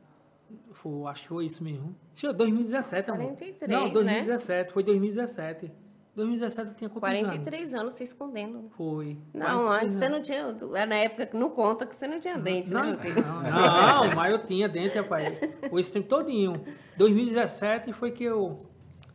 Foi, 0.73 1.11
acho 1.11 1.23
que 1.23 1.29
foi 1.29 1.45
isso 1.45 1.63
mesmo. 1.63 1.95
Acho 2.13 2.21
que 2.23 2.27
foi 2.27 2.35
2017, 2.35 3.11
amor. 3.11 3.23
43, 3.27 3.71
Não, 3.71 3.87
né? 3.87 3.93
2017. 3.93 4.73
Foi 4.73 4.83
2017. 4.83 5.73
2017 6.17 6.69
eu 6.69 6.75
tinha 6.75 6.89
quantos 6.91 7.09
anos? 7.09 7.23
43 7.23 7.75
anos 7.75 7.95
se 7.95 8.05
escondendo. 8.05 8.71
Foi. 8.77 9.19
Não, 9.33 9.65
43 9.67 9.83
antes 9.83 9.95
você 9.97 10.05
anos. 10.05 10.17
não 10.17 10.23
tinha. 10.23 10.79
Era 10.79 10.87
na 10.87 10.95
época 10.97 11.27
que 11.27 11.37
não 11.37 11.51
conta 11.51 11.85
que 11.87 11.97
você 11.97 12.07
não 12.07 12.21
tinha 12.21 12.39
dente, 12.39 12.73
né, 12.73 12.81
Não, 12.81 12.89
meu 12.91 12.99
filho? 12.99 13.23
não, 13.23 13.43
não, 13.43 14.15
mas 14.15 14.33
eu 14.33 14.47
tinha 14.47 14.69
dente, 14.69 14.97
rapaz. 14.97 15.41
Foi 15.69 15.81
esse 15.81 15.91
tempo 15.91 16.09
todinho. 16.09 16.63
2017 16.97 17.93
foi 17.93 18.13
que 18.13 18.25
eu 18.25 18.65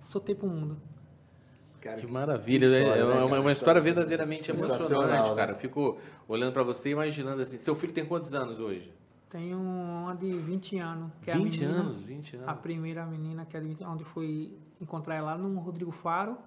soltei 0.01 0.35
pro 0.35 0.47
mundo. 0.47 0.77
Cara, 1.81 1.95
Que 1.95 2.07
maravilha, 2.07 2.67
que 2.67 2.73
é- 2.75 2.79
história, 2.81 3.01
é 3.01 3.05
né, 3.05 3.13
uma, 3.13 3.29
cara? 3.29 3.41
uma 3.41 3.51
história 3.53 3.79
verdadeiramente 3.81 4.51
emocionante, 4.51 5.29
né? 5.29 5.35
cara. 5.35 5.51
Eu 5.53 5.55
fico 5.55 5.97
olhando 6.27 6.51
pra 6.51 6.63
você 6.63 6.89
e 6.89 6.91
imaginando 6.91 7.41
assim. 7.41 7.57
Seu 7.57 7.73
filho 7.75 7.93
tem 7.93 8.05
quantos 8.05 8.33
anos 8.33 8.59
hoje? 8.59 8.93
Tenho 9.29 9.57
uma 9.57 10.13
de 10.15 10.29
20 10.31 10.77
anos. 10.79 11.11
Que 11.21 11.31
é 11.31 11.33
a 11.33 11.37
20 11.37 11.59
menina, 11.61 11.79
anos, 11.79 12.03
20 12.03 12.35
A 12.35 12.39
anos. 12.51 12.61
primeira 12.61 13.05
menina, 13.05 13.45
que 13.45 13.55
é 13.55 13.59
de 13.61 13.67
20, 13.67 13.83
onde 13.85 14.03
fui 14.03 14.57
encontrar 14.81 15.15
ela 15.15 15.37
no 15.37 15.57
Rodrigo 15.59 15.91
Faro. 15.91 16.37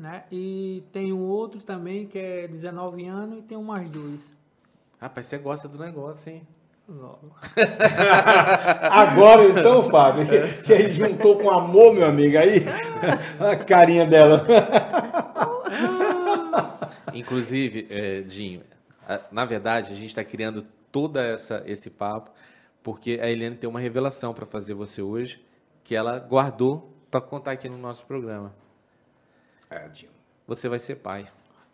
Né? 0.00 0.24
E 0.32 0.82
tem 0.94 1.12
um 1.12 1.28
outro 1.28 1.60
também 1.60 2.06
que 2.06 2.18
é 2.18 2.48
19 2.48 3.04
anos 3.04 3.40
e 3.40 3.42
tem 3.42 3.58
um 3.58 3.62
mais 3.62 3.90
dois. 3.90 4.32
Rapaz, 4.98 5.26
você 5.26 5.36
gosta 5.36 5.68
do 5.68 5.78
negócio, 5.78 6.32
hein? 6.32 6.40
Logo. 6.88 7.34
Agora 8.90 9.44
então, 9.44 9.82
Fábio, 9.90 10.26
que, 10.26 10.62
que 10.62 10.72
aí 10.72 10.90
juntou 10.90 11.36
com 11.36 11.50
amor, 11.50 11.92
meu 11.92 12.06
amigo, 12.06 12.38
aí 12.38 12.64
a 13.38 13.56
carinha 13.56 14.06
dela. 14.06 14.46
Inclusive, 17.12 17.86
é, 17.90 18.22
Dinho, 18.22 18.62
na 19.30 19.44
verdade, 19.44 19.92
a 19.92 19.94
gente 19.94 20.08
está 20.08 20.24
criando 20.24 20.64
toda 20.90 21.22
essa 21.22 21.62
esse 21.66 21.90
papo 21.90 22.30
porque 22.82 23.20
a 23.22 23.28
Eliane 23.28 23.56
tem 23.56 23.68
uma 23.68 23.78
revelação 23.78 24.32
para 24.32 24.46
fazer 24.46 24.72
você 24.72 25.02
hoje 25.02 25.44
que 25.84 25.94
ela 25.94 26.18
guardou 26.18 26.90
para 27.10 27.20
contar 27.20 27.50
aqui 27.50 27.68
no 27.68 27.76
nosso 27.76 28.06
programa. 28.06 28.54
É, 29.70 29.88
Dinho. 29.88 30.10
Você 30.46 30.68
vai 30.68 30.78
ser 30.80 30.96
pai. 30.96 31.26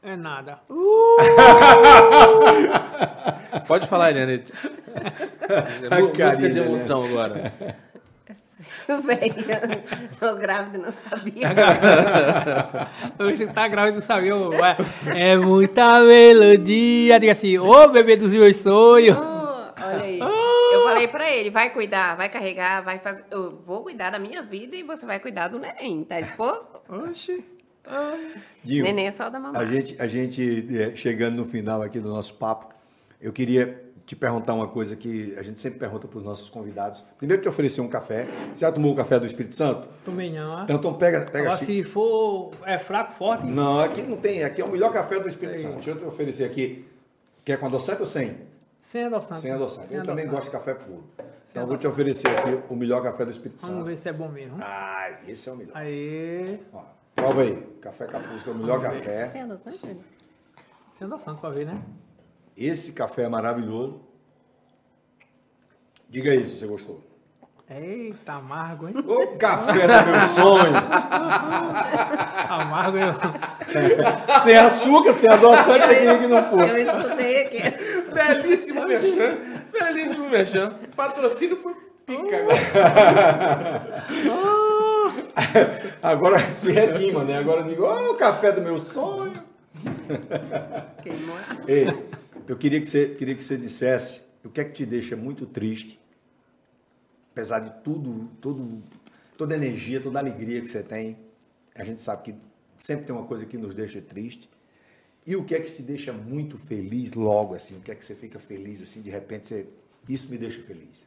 É 0.03 0.15
nada. 0.15 0.61
Pode 3.67 3.89
falar, 3.89 4.11
Eliane. 4.11 4.45
A 5.91 6.01
Música 6.01 6.19
carinha 6.19 6.51
de 6.51 6.61
da 6.61 6.67
emoção 6.67 7.05
agora. 7.05 7.53
Velho, 8.87 9.35
tô 10.19 10.35
grávida 10.37 10.79
e 10.79 10.81
não 10.81 10.93
sabia. 10.93 11.49
Você 13.19 13.47
tá 13.47 13.67
grávida, 13.67 13.97
não 13.97 14.03
sabia? 14.03 14.37
ué. 14.37 14.77
É 15.15 15.37
muita 15.37 16.01
melodia. 16.01 17.19
Diga 17.19 17.33
assim, 17.33 17.59
ô 17.59 17.89
bebê 17.89 18.17
dos 18.17 18.33
meus 18.33 18.57
sonhos. 18.57 19.17
Oh, 19.17 19.73
olha 19.83 20.03
aí. 20.03 20.21
Eu 20.21 20.85
falei 20.85 21.09
pra 21.09 21.31
ele, 21.31 21.51
vai 21.51 21.71
cuidar, 21.71 22.17
vai 22.17 22.29
carregar, 22.29 22.83
vai 22.83 22.99
fazer. 22.99 23.25
Eu 23.31 23.59
vou 23.65 23.83
cuidar 23.83 24.11
da 24.11 24.19
minha 24.19 24.43
vida 24.43 24.77
e 24.77 24.83
você 24.83 25.07
vai 25.07 25.19
cuidar 25.19 25.49
do 25.49 25.59
neném. 25.59 26.05
Tá 26.05 26.21
disposto? 26.21 26.79
Oxi. 26.89 27.45
Dinho, 28.65 28.85
Neném 28.85 29.07
é 29.07 29.11
só 29.11 29.29
da 29.31 29.39
mamãe. 29.39 29.61
a 29.61 29.65
gente, 29.67 29.97
a 30.01 30.07
gente 30.07 30.67
é, 30.77 30.95
chegando 30.97 31.37
no 31.37 31.45
final 31.45 31.83
aqui 31.83 32.01
do 32.01 32.09
nosso 32.09 32.35
papo, 32.35 32.69
eu 33.21 33.33
queria 33.33 33.83
te 34.05 34.15
perguntar 34.15 34.55
uma 34.55 34.69
coisa 34.69 34.95
que 34.95 35.35
a 35.37 35.43
gente 35.43 35.59
sempre 35.61 35.79
pergunta 35.81 36.07
para 36.07 36.19
os 36.19 36.25
nossos 36.25 36.49
convidados. 36.49 37.03
Primeiro, 37.19 37.43
te 37.43 37.49
oferecer 37.49 37.81
um 37.81 37.89
café. 37.89 38.27
Você 38.55 38.61
já 38.61 38.71
tomou 38.71 38.93
o 38.93 38.97
café 38.97 39.19
do 39.19 39.27
Espírito 39.27 39.55
Santo? 39.57 39.89
Tomei 40.05 40.33
não, 40.33 40.63
Então, 40.63 40.77
então 40.77 40.95
pega, 40.95 41.23
pega 41.23 41.39
a 41.39 41.53
Agora, 41.53 41.57
xícara. 41.57 41.73
se 41.77 41.85
for 41.85 42.51
é 42.65 42.79
fraco, 42.79 43.15
forte, 43.15 43.45
Não, 43.47 43.81
aqui 43.81 44.03
não 44.03 44.17
tem. 44.17 44.45
Aqui 44.45 44.61
é 44.61 44.65
o 44.65 44.71
melhor 44.71 44.93
café 44.93 45.19
do 45.19 45.29
Espírito 45.29 45.59
Santo. 45.59 45.75
Deixa 45.75 45.91
eu 45.91 45.99
te 45.99 46.05
oferecer 46.05 46.45
aqui. 46.45 46.87
Quer 47.45 47.59
com 47.59 47.67
adoçante 47.67 48.01
ou 48.01 48.07
sem? 48.07 48.37
sem 48.81 49.05
adoçante. 49.05 49.41
Sem 49.41 49.51
adoçante. 49.51 49.93
Eu 49.93 49.99
Sem 49.99 50.07
também 50.07 50.25
adoçante. 50.27 50.29
gosto 50.29 50.45
de 50.45 50.51
café 50.53 50.75
puro. 50.75 51.05
Então 51.51 51.63
eu 51.65 51.67
vou 51.67 51.77
te 51.77 51.87
oferecer 51.89 52.29
aqui 52.29 52.61
o 52.69 52.77
melhor 52.77 53.03
café 53.03 53.25
do 53.25 53.31
Espírito 53.33 53.61
Vamos 53.63 53.77
Santo. 53.79 53.87
ver 53.87 53.97
se 53.97 54.09
é 54.09 54.13
bom 54.13 54.29
mesmo. 54.29 54.57
Ah, 54.61 55.11
esse 55.27 55.49
é 55.49 55.53
o 55.53 55.57
melhor. 55.57 55.73
Aê. 55.77 56.59
Ó, 56.73 56.81
prova 57.17 57.43
aí. 57.43 57.57
Café 57.81 58.07
Cafusca 58.07 58.51
é 58.51 58.53
o 58.53 58.57
melhor 58.57 58.81
café. 58.81 59.27
Você 59.29 59.39
é 59.39 59.43
adotante, 59.43 59.79
Júnior? 59.81 59.97
Sem 60.97 61.07
adoçante 61.07 61.39
pra 61.41 61.51
ver, 61.51 61.67
né? 61.67 61.81
Esse 62.57 62.93
café 62.93 63.23
é 63.23 63.29
maravilhoso. 63.29 64.01
Diga 66.09 66.31
aí 66.31 66.45
se 66.45 66.57
você 66.59 66.67
gostou. 66.67 67.01
Eita, 67.69 68.35
amargo, 68.35 68.87
hein? 68.87 68.95
O 68.97 69.37
café 69.39 69.73
do 69.73 70.11
meu 70.13 70.21
sonho. 70.29 70.73
Amargo, 72.49 72.97
eu... 72.97 73.13
Sem 74.41 74.57
açúcar, 74.57 75.13
sem 75.13 75.29
adoçante, 75.29 75.83
eu 75.83 75.89
queria 75.89 76.19
que 76.19 76.27
não 76.29 76.37
Eu 76.39 76.45
fosse. 76.45 76.81
escutei 76.83 77.43
aqui. 77.43 78.13
Belíssimo 78.13 78.87
merchan. 78.87 79.39
Belíssimo 79.73 80.29
merchan. 80.31 80.79
Patrocínio 80.95 81.57
foi 81.57 81.75
pica 82.07 82.37
agora. 82.37 84.05
Agora 86.03 86.39
se 86.55 86.71
redima, 86.71 87.25
né? 87.25 87.37
Agora 87.37 87.61
eu 87.61 87.69
digo, 87.69 87.85
ó, 87.85 88.13
o 88.13 88.15
café 88.17 88.53
do 88.53 88.63
meu 88.63 88.79
sonho. 88.79 89.43
Queimou. 91.03 91.37
Ei, 91.69 91.87
eu 92.49 92.57
queria 92.57 92.81
que, 92.81 92.87
você, 92.87 93.09
queria 93.11 93.35
que 93.35 93.45
você 93.45 93.57
dissesse 93.57 94.23
o 94.45 94.49
que 94.49 94.61
é 94.61 94.65
que 94.65 94.73
te 94.73 94.87
deixa 94.87 95.17
muito 95.17 95.45
triste, 95.45 96.01
apesar 97.33 97.61
de 97.61 97.71
tudo, 97.83 98.31
tudo, 98.41 98.83
toda 99.37 99.55
a 99.55 99.57
energia, 99.57 100.01
toda 100.01 100.19
a 100.19 100.23
alegria 100.23 100.61
que 100.61 100.69
você 100.69 100.83
tem. 100.83 101.19
A 101.75 101.85
gente 101.85 102.01
sabe 102.01 102.23
que 102.23 102.35
sempre 102.79 103.05
tem 103.05 103.15
uma 103.15 103.27
coisa 103.27 103.45
que 103.45 103.59
nos 103.59 103.75
deixa 103.75 104.01
triste. 104.01 104.49
E 105.27 105.35
o 105.35 105.45
que 105.45 105.55
é 105.55 105.61
que 105.61 105.73
te 105.73 105.83
deixa 105.83 106.13
muito 106.13 106.57
feliz 106.57 107.13
logo, 107.13 107.55
assim? 107.55 107.77
O 107.77 107.81
que 107.81 107.91
é 107.91 107.95
que 107.95 108.05
você 108.05 108.15
fica 108.15 108.39
feliz, 108.39 108.81
assim, 108.81 109.03
de 109.03 109.11
repente 109.11 109.49
você... 109.49 109.67
Isso 110.09 110.31
me 110.31 110.39
deixa 110.39 110.63
feliz. 110.63 111.05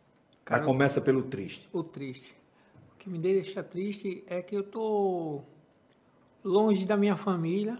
Mas 0.47 0.65
começa 0.65 0.99
pelo 0.99 1.23
triste. 1.23 1.69
O 1.71 1.82
triste. 1.82 2.36
O 2.99 3.01
que 3.01 3.09
me 3.09 3.17
deixa 3.17 3.63
triste 3.63 4.25
é 4.27 4.41
que 4.41 4.53
eu 4.53 4.61
tô 4.61 5.39
longe 6.43 6.85
da 6.85 6.97
minha 6.97 7.15
família. 7.15 7.77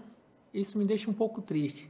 Isso 0.54 0.78
me 0.78 0.86
deixa 0.86 1.12
um 1.12 1.14
pouco 1.14 1.42
triste. 1.42 1.90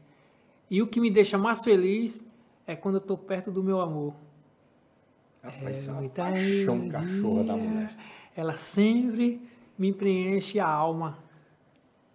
E 0.68 0.82
o 0.82 0.88
que 0.88 1.00
me 1.00 1.12
deixa 1.12 1.38
mais 1.38 1.60
feliz 1.60 2.24
é 2.66 2.76
quando 2.76 2.96
eu 2.96 3.02
tô 3.02 3.16
perto 3.16 3.52
do 3.52 3.62
meu 3.62 3.82
amor. 3.82 4.16
Rapaz, 5.44 5.88
é 5.88 5.92
uma 5.92 6.00
muita 6.00 6.24
paixão 6.24 6.76
melodia. 6.76 7.00
cachorra 7.00 7.44
da 7.44 7.56
mulher. 7.56 7.94
Ela 8.36 8.56
sempre 8.56 9.48
me 9.78 9.94
preenche 9.94 10.60
a 10.60 10.68
alma. 10.68 11.20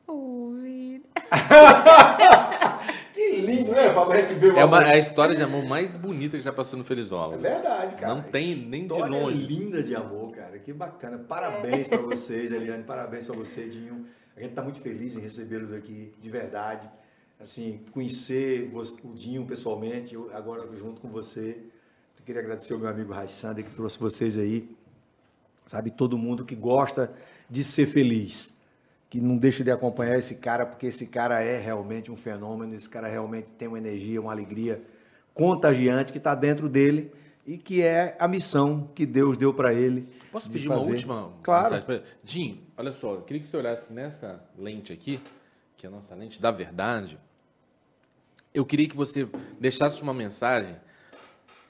Ui. 0.09 1.01
Que 3.35 3.41
lindo, 3.41 3.73
né? 3.73 3.93
Ver 4.39 4.53
o 4.53 4.59
É 4.59 4.65
uma- 4.65 4.83
é 4.85 4.93
a 4.95 4.99
história 4.99 5.35
de 5.35 5.43
amor 5.43 5.65
mais 5.65 5.97
bonita 5.97 6.37
que 6.37 6.43
já 6.43 6.53
passou 6.53 6.79
no 6.79 6.85
Felizola. 6.85 7.35
É 7.35 7.39
verdade, 7.39 7.95
cara. 7.95 8.15
Não 8.15 8.23
tem 8.23 8.55
nem 8.55 8.87
de 8.87 8.93
História 8.93 9.21
longe. 9.21 9.39
linda 9.39 9.83
de 9.83 9.95
amor, 9.95 10.33
cara. 10.33 10.59
Que 10.59 10.73
bacana. 10.73 11.19
Parabéns 11.19 11.89
pra 11.89 11.99
vocês, 11.99 12.53
Eliane. 12.53 12.83
Parabéns 12.85 13.25
pra 13.25 13.35
você, 13.35 13.67
Dinho. 13.67 14.07
A 14.37 14.41
gente 14.41 14.53
tá 14.53 14.63
muito 14.63 14.81
feliz 14.81 15.17
em 15.17 15.21
recebê-los 15.21 15.73
aqui, 15.73 16.13
de 16.21 16.29
verdade. 16.31 16.89
Assim, 17.41 17.81
conhecer 17.93 18.71
o 18.73 19.13
Dinho 19.15 19.45
pessoalmente, 19.45 20.17
agora 20.33 20.69
junto 20.77 21.01
com 21.01 21.09
você. 21.09 21.57
Eu 22.19 22.25
queria 22.25 22.41
agradecer 22.41 22.73
ao 22.73 22.79
meu 22.81 22.89
amigo 22.89 23.13
Raissander 23.13 23.65
que 23.65 23.71
trouxe 23.73 23.99
vocês 23.99 24.39
aí. 24.39 24.69
Sabe, 25.67 25.91
todo 25.91 26.17
mundo 26.19 26.45
que 26.45 26.55
gosta 26.55 27.13
de 27.49 27.63
ser 27.65 27.87
feliz. 27.87 28.55
Que 29.15 29.21
não 29.21 29.37
deixa 29.37 29.63
de 29.63 29.71
acompanhar 29.71 30.19
esse 30.19 30.35
cara, 30.35 30.67
porque 30.67 30.87
esse 30.87 31.07
cara 31.07 31.41
é 31.41 31.57
realmente 31.57 32.11
um 32.11 32.17
fenômeno, 32.17 32.75
esse 32.75 32.91
cara 32.91 33.07
realmente 33.07 33.47
tem 33.57 33.69
uma 33.69 33.79
energia, 33.79 34.21
uma 34.21 34.33
alegria 34.33 34.83
contagiante 35.33 36.11
que 36.11 36.19
está 36.19 36.35
dentro 36.35 36.69
dele 36.69 37.13
e 37.47 37.57
que 37.57 37.81
é 37.81 38.17
a 38.19 38.27
missão 38.27 38.91
que 38.93 39.07
Deus 39.07 39.37
deu 39.37 39.55
para 39.55 39.73
ele. 39.73 40.09
Posso 40.33 40.51
pedir 40.51 40.67
uma 40.67 40.79
fazer. 40.81 40.91
última 40.91 41.33
Claro. 41.45 41.75
mensagem? 41.77 42.03
Jim, 42.25 42.61
olha 42.77 42.93
só, 42.93 43.15
eu 43.15 43.23
queria 43.23 43.41
que 43.41 43.47
você 43.47 43.57
olhasse 43.57 43.93
nessa 43.93 44.43
lente 44.59 44.93
aqui, 44.93 45.21
que 45.77 45.87
é 45.87 45.89
a 45.89 45.93
nossa 45.93 46.13
lente 46.17 46.43
da 46.43 46.51
verdade. 46.51 47.17
Eu 48.53 48.67
queria 48.67 48.89
que 48.89 48.97
você 48.97 49.29
deixasse 49.61 50.03
uma 50.03 50.13
mensagem 50.13 50.75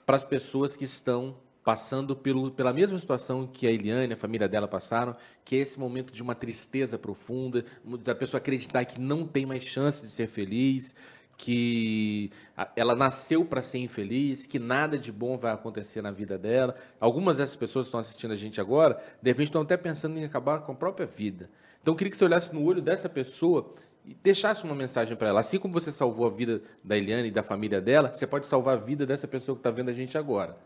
para 0.07 0.17
as 0.17 0.25
pessoas 0.25 0.79
que 0.79 0.85
estão 0.85 1.37
passando 1.65 2.15
pelo, 2.15 2.51
pela 2.51 2.73
mesma 2.75 2.99
situação 2.99 3.47
que 3.47 3.67
a 3.67 3.71
Eliane, 3.71 4.13
a 4.13 4.17
família 4.17 4.47
dela 4.47 4.69
passaram, 4.69 5.17
que 5.43 5.57
é 5.57 5.61
esse 5.61 5.81
momento 5.81 6.13
de 6.13 6.23
uma 6.23 6.35
tristeza 6.35 6.99
profunda, 6.99 7.65
da 8.05 8.15
pessoa 8.15 8.39
acreditar 8.39 8.85
que 8.85 9.01
não 9.01 9.27
tem 9.27 9.47
mais 9.47 9.65
chance 9.65 10.03
de 10.03 10.09
ser 10.09 10.29
feliz, 10.29 10.95
que 11.37 12.31
ela 12.77 12.95
nasceu 12.95 13.45
para 13.45 13.63
ser 13.63 13.79
infeliz, 13.79 14.47
que 14.47 14.59
nada 14.59 14.99
de 14.99 15.11
bom 15.11 15.37
vai 15.37 15.53
acontecer 15.53 16.03
na 16.03 16.11
vida 16.11 16.39
dela. 16.39 16.77
Algumas 17.01 17.39
dessas 17.39 17.57
pessoas 17.57 17.87
que 17.87 17.89
estão 17.89 18.01
assistindo 18.01 18.33
a 18.33 18.37
gente 18.37 18.61
agora, 18.61 19.03
de 19.21 19.31
repente 19.31 19.47
estão 19.47 19.63
até 19.63 19.77
pensando 19.77 20.19
em 20.19 20.25
acabar 20.25 20.61
com 20.61 20.73
a 20.73 20.75
própria 20.75 21.07
vida. 21.07 21.51
Então 21.81 21.95
eu 21.95 21.97
queria 21.97 22.11
que 22.11 22.17
você 22.17 22.25
olhasse 22.25 22.55
no 22.55 22.63
olho 22.63 22.81
dessa 22.83 23.09
pessoa 23.09 23.75
e 24.05 24.15
deixasse 24.23 24.65
uma 24.65 24.75
mensagem 24.75 25.17
para 25.17 25.29
ela. 25.29 25.41
Assim 25.41 25.59
como 25.59 25.73
você 25.73 25.91
salvou 25.91 26.27
a 26.27 26.31
vida 26.31 26.63
da 26.85 26.97
Eliane 26.97 27.29
e 27.29 27.31
da 27.31 27.43
família 27.43 27.81
dela, 27.81 28.13
você 28.13 28.27
pode 28.27 28.47
salvar 28.47 28.77
a 28.77 28.81
vida 28.81 29.07
dessa 29.07 29.27
pessoa 29.27 29.57
que 29.57 29.61
está 29.61 29.71
vendo 29.71 29.89
a 29.89 29.93
gente 29.93 30.17
agora. 30.17 30.57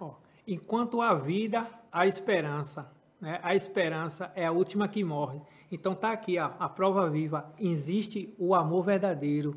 Ó, 0.00 0.14
enquanto 0.48 1.02
há 1.02 1.14
vida, 1.14 1.66
há 1.92 2.06
esperança. 2.06 2.90
Né? 3.20 3.38
A 3.42 3.54
esperança 3.54 4.32
é 4.34 4.46
a 4.46 4.52
última 4.52 4.88
que 4.88 5.04
morre. 5.04 5.40
Então 5.70 5.94
tá 5.94 6.10
aqui 6.12 6.38
ó, 6.38 6.50
a 6.58 6.68
prova 6.68 7.08
viva. 7.10 7.52
Existe 7.60 8.34
o 8.38 8.54
amor 8.54 8.82
verdadeiro. 8.82 9.54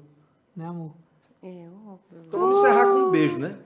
Né, 0.56 0.66
amor? 0.66 0.92
É, 1.42 1.66
ó, 1.88 1.96
Então 2.28 2.40
vamos 2.40 2.58
encerrar 2.58 2.86
com 2.86 2.98
um 3.00 3.12
beijo, 3.12 3.40
né? 3.40 3.58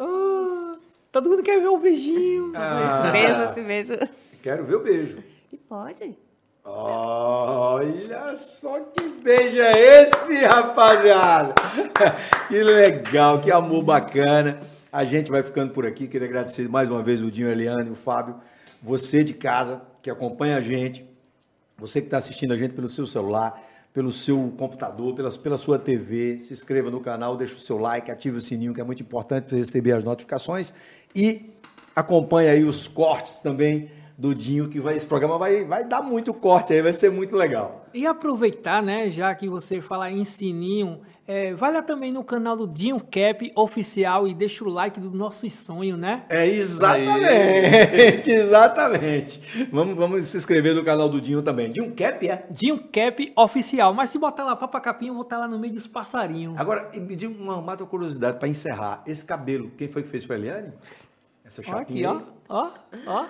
Ah, 0.00 0.74
todo 1.12 1.30
mundo 1.30 1.42
quer 1.42 1.60
ver 1.60 1.68
o 1.68 1.78
beijinho. 1.78 2.52
Ah. 2.56 3.02
Esse 3.04 3.12
beijo, 3.12 3.42
esse 3.42 3.62
beijo. 3.62 4.12
Quero 4.42 4.64
ver 4.64 4.74
o 4.74 4.82
beijo. 4.82 5.22
E 5.52 5.56
pode. 5.56 6.16
Olha 6.64 8.36
só 8.36 8.78
que 8.80 9.08
beijo 9.08 9.60
é 9.60 10.02
esse, 10.02 10.44
rapaziada! 10.44 11.54
Que 12.46 12.62
legal, 12.62 13.40
que 13.40 13.50
amor 13.50 13.82
bacana. 13.82 14.60
A 14.92 15.04
gente 15.04 15.30
vai 15.30 15.42
ficando 15.42 15.72
por 15.72 15.86
aqui. 15.86 16.06
Queria 16.06 16.28
agradecer 16.28 16.68
mais 16.68 16.90
uma 16.90 17.02
vez 17.02 17.22
o 17.22 17.30
Dinho, 17.30 17.48
a 17.48 17.52
Eliane, 17.52 17.88
o 17.88 17.94
Fábio, 17.94 18.36
você 18.82 19.24
de 19.24 19.32
casa 19.32 19.80
que 20.02 20.10
acompanha 20.10 20.58
a 20.58 20.60
gente, 20.60 21.02
você 21.78 22.02
que 22.02 22.08
está 22.08 22.18
assistindo 22.18 22.52
a 22.52 22.58
gente 22.58 22.74
pelo 22.74 22.90
seu 22.90 23.06
celular, 23.06 23.58
pelo 23.94 24.12
seu 24.12 24.52
computador, 24.58 25.14
pela, 25.14 25.30
pela 25.30 25.56
sua 25.56 25.78
TV. 25.78 26.40
Se 26.42 26.52
inscreva 26.52 26.90
no 26.90 27.00
canal, 27.00 27.38
deixa 27.38 27.54
o 27.54 27.58
seu 27.58 27.78
like, 27.78 28.10
ative 28.10 28.36
o 28.36 28.40
sininho, 28.40 28.74
que 28.74 28.82
é 28.82 28.84
muito 28.84 29.02
importante 29.02 29.44
para 29.46 29.56
receber 29.56 29.92
as 29.92 30.04
notificações. 30.04 30.74
E 31.16 31.54
acompanhe 31.96 32.50
aí 32.50 32.62
os 32.62 32.86
cortes 32.86 33.40
também 33.40 33.90
do 34.18 34.34
Dinho, 34.34 34.68
que 34.68 34.78
vai, 34.78 34.94
esse 34.94 35.06
programa 35.06 35.38
vai, 35.38 35.64
vai 35.64 35.84
dar 35.84 36.02
muito 36.02 36.34
corte 36.34 36.74
aí, 36.74 36.82
vai 36.82 36.92
ser 36.92 37.10
muito 37.10 37.34
legal. 37.34 37.86
E 37.94 38.06
aproveitar, 38.06 38.82
né, 38.82 39.08
já 39.08 39.34
que 39.34 39.48
você 39.48 39.80
fala 39.80 40.10
em 40.10 40.22
sininho, 40.26 41.00
é, 41.26 41.52
vai 41.54 41.72
lá 41.72 41.82
também 41.82 42.12
no 42.12 42.22
canal 42.24 42.56
do 42.56 42.66
Dinho 42.66 42.98
Cap 42.98 43.52
Oficial 43.54 44.26
e 44.26 44.34
deixa 44.34 44.64
o 44.64 44.68
like 44.68 44.98
do 44.98 45.12
nosso 45.12 45.48
sonho, 45.50 45.96
né? 45.96 46.24
É 46.28 46.44
exatamente, 46.46 48.28
exatamente. 48.28 49.40
Vamos, 49.70 49.96
vamos 49.96 50.26
se 50.26 50.36
inscrever 50.36 50.74
no 50.74 50.84
canal 50.84 51.08
do 51.08 51.20
Dinho 51.20 51.40
também. 51.40 51.70
Dinho 51.70 51.94
Cap, 51.94 52.28
é? 52.28 52.44
Dinho 52.50 52.76
Cap 52.76 53.32
Oficial. 53.36 53.94
Mas 53.94 54.10
se 54.10 54.18
botar 54.18 54.42
lá 54.42 54.56
Papa 54.56 54.80
Capim, 54.80 55.06
eu 55.08 55.14
vou 55.14 55.22
estar 55.22 55.38
lá 55.38 55.46
no 55.46 55.60
meio 55.60 55.74
dos 55.74 55.86
passarinhos. 55.86 56.58
Agora, 56.58 56.90
me 56.92 57.14
diga 57.14 57.32
uma, 57.32 57.54
uma 57.56 57.76
curiosidade 57.76 58.40
para 58.40 58.48
encerrar. 58.48 59.04
Esse 59.06 59.24
cabelo, 59.24 59.70
quem 59.78 59.86
foi 59.86 60.02
que 60.02 60.08
fez? 60.08 60.24
Foi 60.24 60.34
a 60.34 60.38
Eliane? 60.40 60.72
Essa 61.44 61.60
Ó 61.60 61.62
aqui, 61.78 62.02
chapinha 62.02 62.10
ó. 62.10 62.16
aí? 62.16 62.22
Ó, 62.48 62.70
ó. 63.06 63.26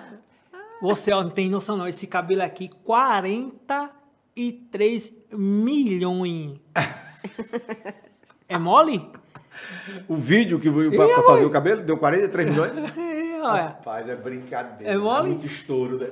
Você 0.81 1.11
ó, 1.11 1.21
não 1.23 1.29
tem 1.29 1.47
noção 1.47 1.77
não. 1.77 1.87
Esse 1.87 2.07
cabelo 2.07 2.41
aqui, 2.41 2.71
43 2.83 5.13
milhões. 5.31 6.59
É 8.47 8.57
mole? 8.57 9.09
O 10.07 10.15
vídeo 10.15 10.59
que 10.59 10.71
foi 10.71 10.95
para 10.95 11.07
Ih, 11.07 11.23
fazer 11.25 11.45
o 11.45 11.49
cabelo 11.49 11.81
deu 11.81 11.97
43 11.97 12.49
milhões? 12.49 12.71
É. 13.43 13.45
Rapaz, 13.45 14.07
é 14.07 14.15
brincadeira. 14.15 14.93
É 14.93 14.95
mole? 14.95 15.31
muito 15.31 15.45
estouro, 15.45 15.99
né? 15.99 16.07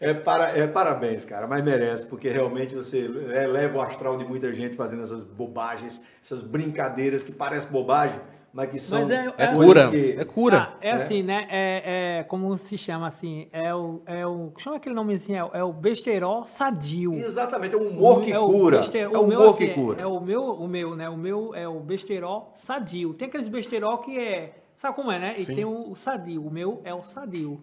É, 0.00 0.12
para, 0.12 0.48
é 0.58 0.66
parabéns, 0.66 1.24
cara, 1.24 1.46
mas 1.46 1.62
merece, 1.62 2.04
porque 2.06 2.28
realmente 2.28 2.74
você 2.74 2.98
eleva 3.04 3.78
o 3.78 3.80
astral 3.80 4.18
de 4.18 4.24
muita 4.24 4.52
gente 4.52 4.74
fazendo 4.74 5.02
essas 5.02 5.22
bobagens, 5.22 6.02
essas 6.20 6.42
brincadeiras 6.42 7.22
que 7.22 7.30
parecem 7.30 7.70
bobagem, 7.70 8.18
mas 8.52 8.70
que 8.70 8.78
são 8.78 9.00
Mas 9.00 9.10
é- 9.10 9.26
É 9.38 9.44
É 9.44 9.52
cura, 9.52 9.88
que- 9.90 10.16
é 10.18 10.24
cura. 10.24 10.72
Ah, 10.74 10.76
é 10.80 10.90
assim, 10.92 11.22
né? 11.22 11.46
É, 11.50 12.18
é- 12.20 12.24
como 12.24 12.56
se 12.58 12.76
chama 12.76 13.06
assim? 13.06 13.48
É 13.52 13.74
o. 13.74 14.02
É 14.06 14.26
o 14.26 14.52
chama 14.58 14.76
aquele 14.76 14.94
nomezinho? 14.94 15.38
É, 15.38 15.44
o- 15.44 15.50
é 15.54 15.64
o 15.64 15.72
besterol 15.72 16.44
sadio. 16.44 17.14
Exatamente, 17.14 17.74
é 17.74 17.78
o 17.78 17.88
humor 17.88 18.20
que 18.20 18.32
É 18.32 18.38
cura. 18.38 18.80
É 18.94 19.08
o 19.08 19.22
o 19.22 19.26
meu, 19.26 19.38
humor 19.40 19.50
assim, 19.54 19.66
que 19.66 19.74
cura. 19.74 20.02
É 20.02 20.06
o 20.06 20.20
meu, 20.20 20.42
o 20.44 20.68
meu, 20.68 20.94
né? 20.94 21.08
O 21.08 21.16
meu 21.16 21.54
é 21.54 21.66
o 21.66 21.80
besterol 21.80 22.50
sadio. 22.54 23.14
Tem 23.14 23.28
aqueles 23.28 23.48
besterol 23.48 23.98
que 23.98 24.18
é. 24.18 24.54
Sabe 24.76 24.96
como 24.96 25.12
é, 25.12 25.18
né? 25.18 25.34
E 25.36 25.44
Sim. 25.44 25.54
tem 25.54 25.64
o, 25.64 25.90
o 25.90 25.94
sadio. 25.96 26.44
O 26.46 26.50
meu 26.50 26.80
é 26.84 26.92
o 26.92 27.02
sadio. 27.02 27.62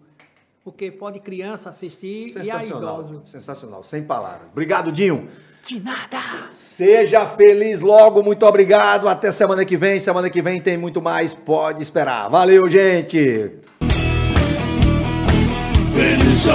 Porque 0.70 0.88
pode 0.88 1.18
criança 1.18 1.70
assistir 1.70 2.28
e 2.28 2.38
a 2.38 2.44
Sensacional, 2.44 3.00
idoso. 3.00 3.22
sensacional, 3.26 3.82
sem 3.82 4.04
palavras. 4.04 4.48
Obrigado, 4.52 4.92
Dinho. 4.92 5.28
De 5.66 5.80
nada! 5.80 6.46
Seja 6.50 7.26
feliz 7.26 7.80
logo, 7.80 8.22
muito 8.22 8.46
obrigado. 8.46 9.08
Até 9.08 9.32
semana 9.32 9.64
que 9.64 9.76
vem. 9.76 9.98
Semana 9.98 10.30
que 10.30 10.40
vem 10.40 10.60
tem 10.60 10.78
muito 10.78 11.02
mais, 11.02 11.34
pode 11.34 11.82
esperar. 11.82 12.28
Valeu, 12.30 12.68
gente. 12.68 13.50
Feliz. 15.92 16.46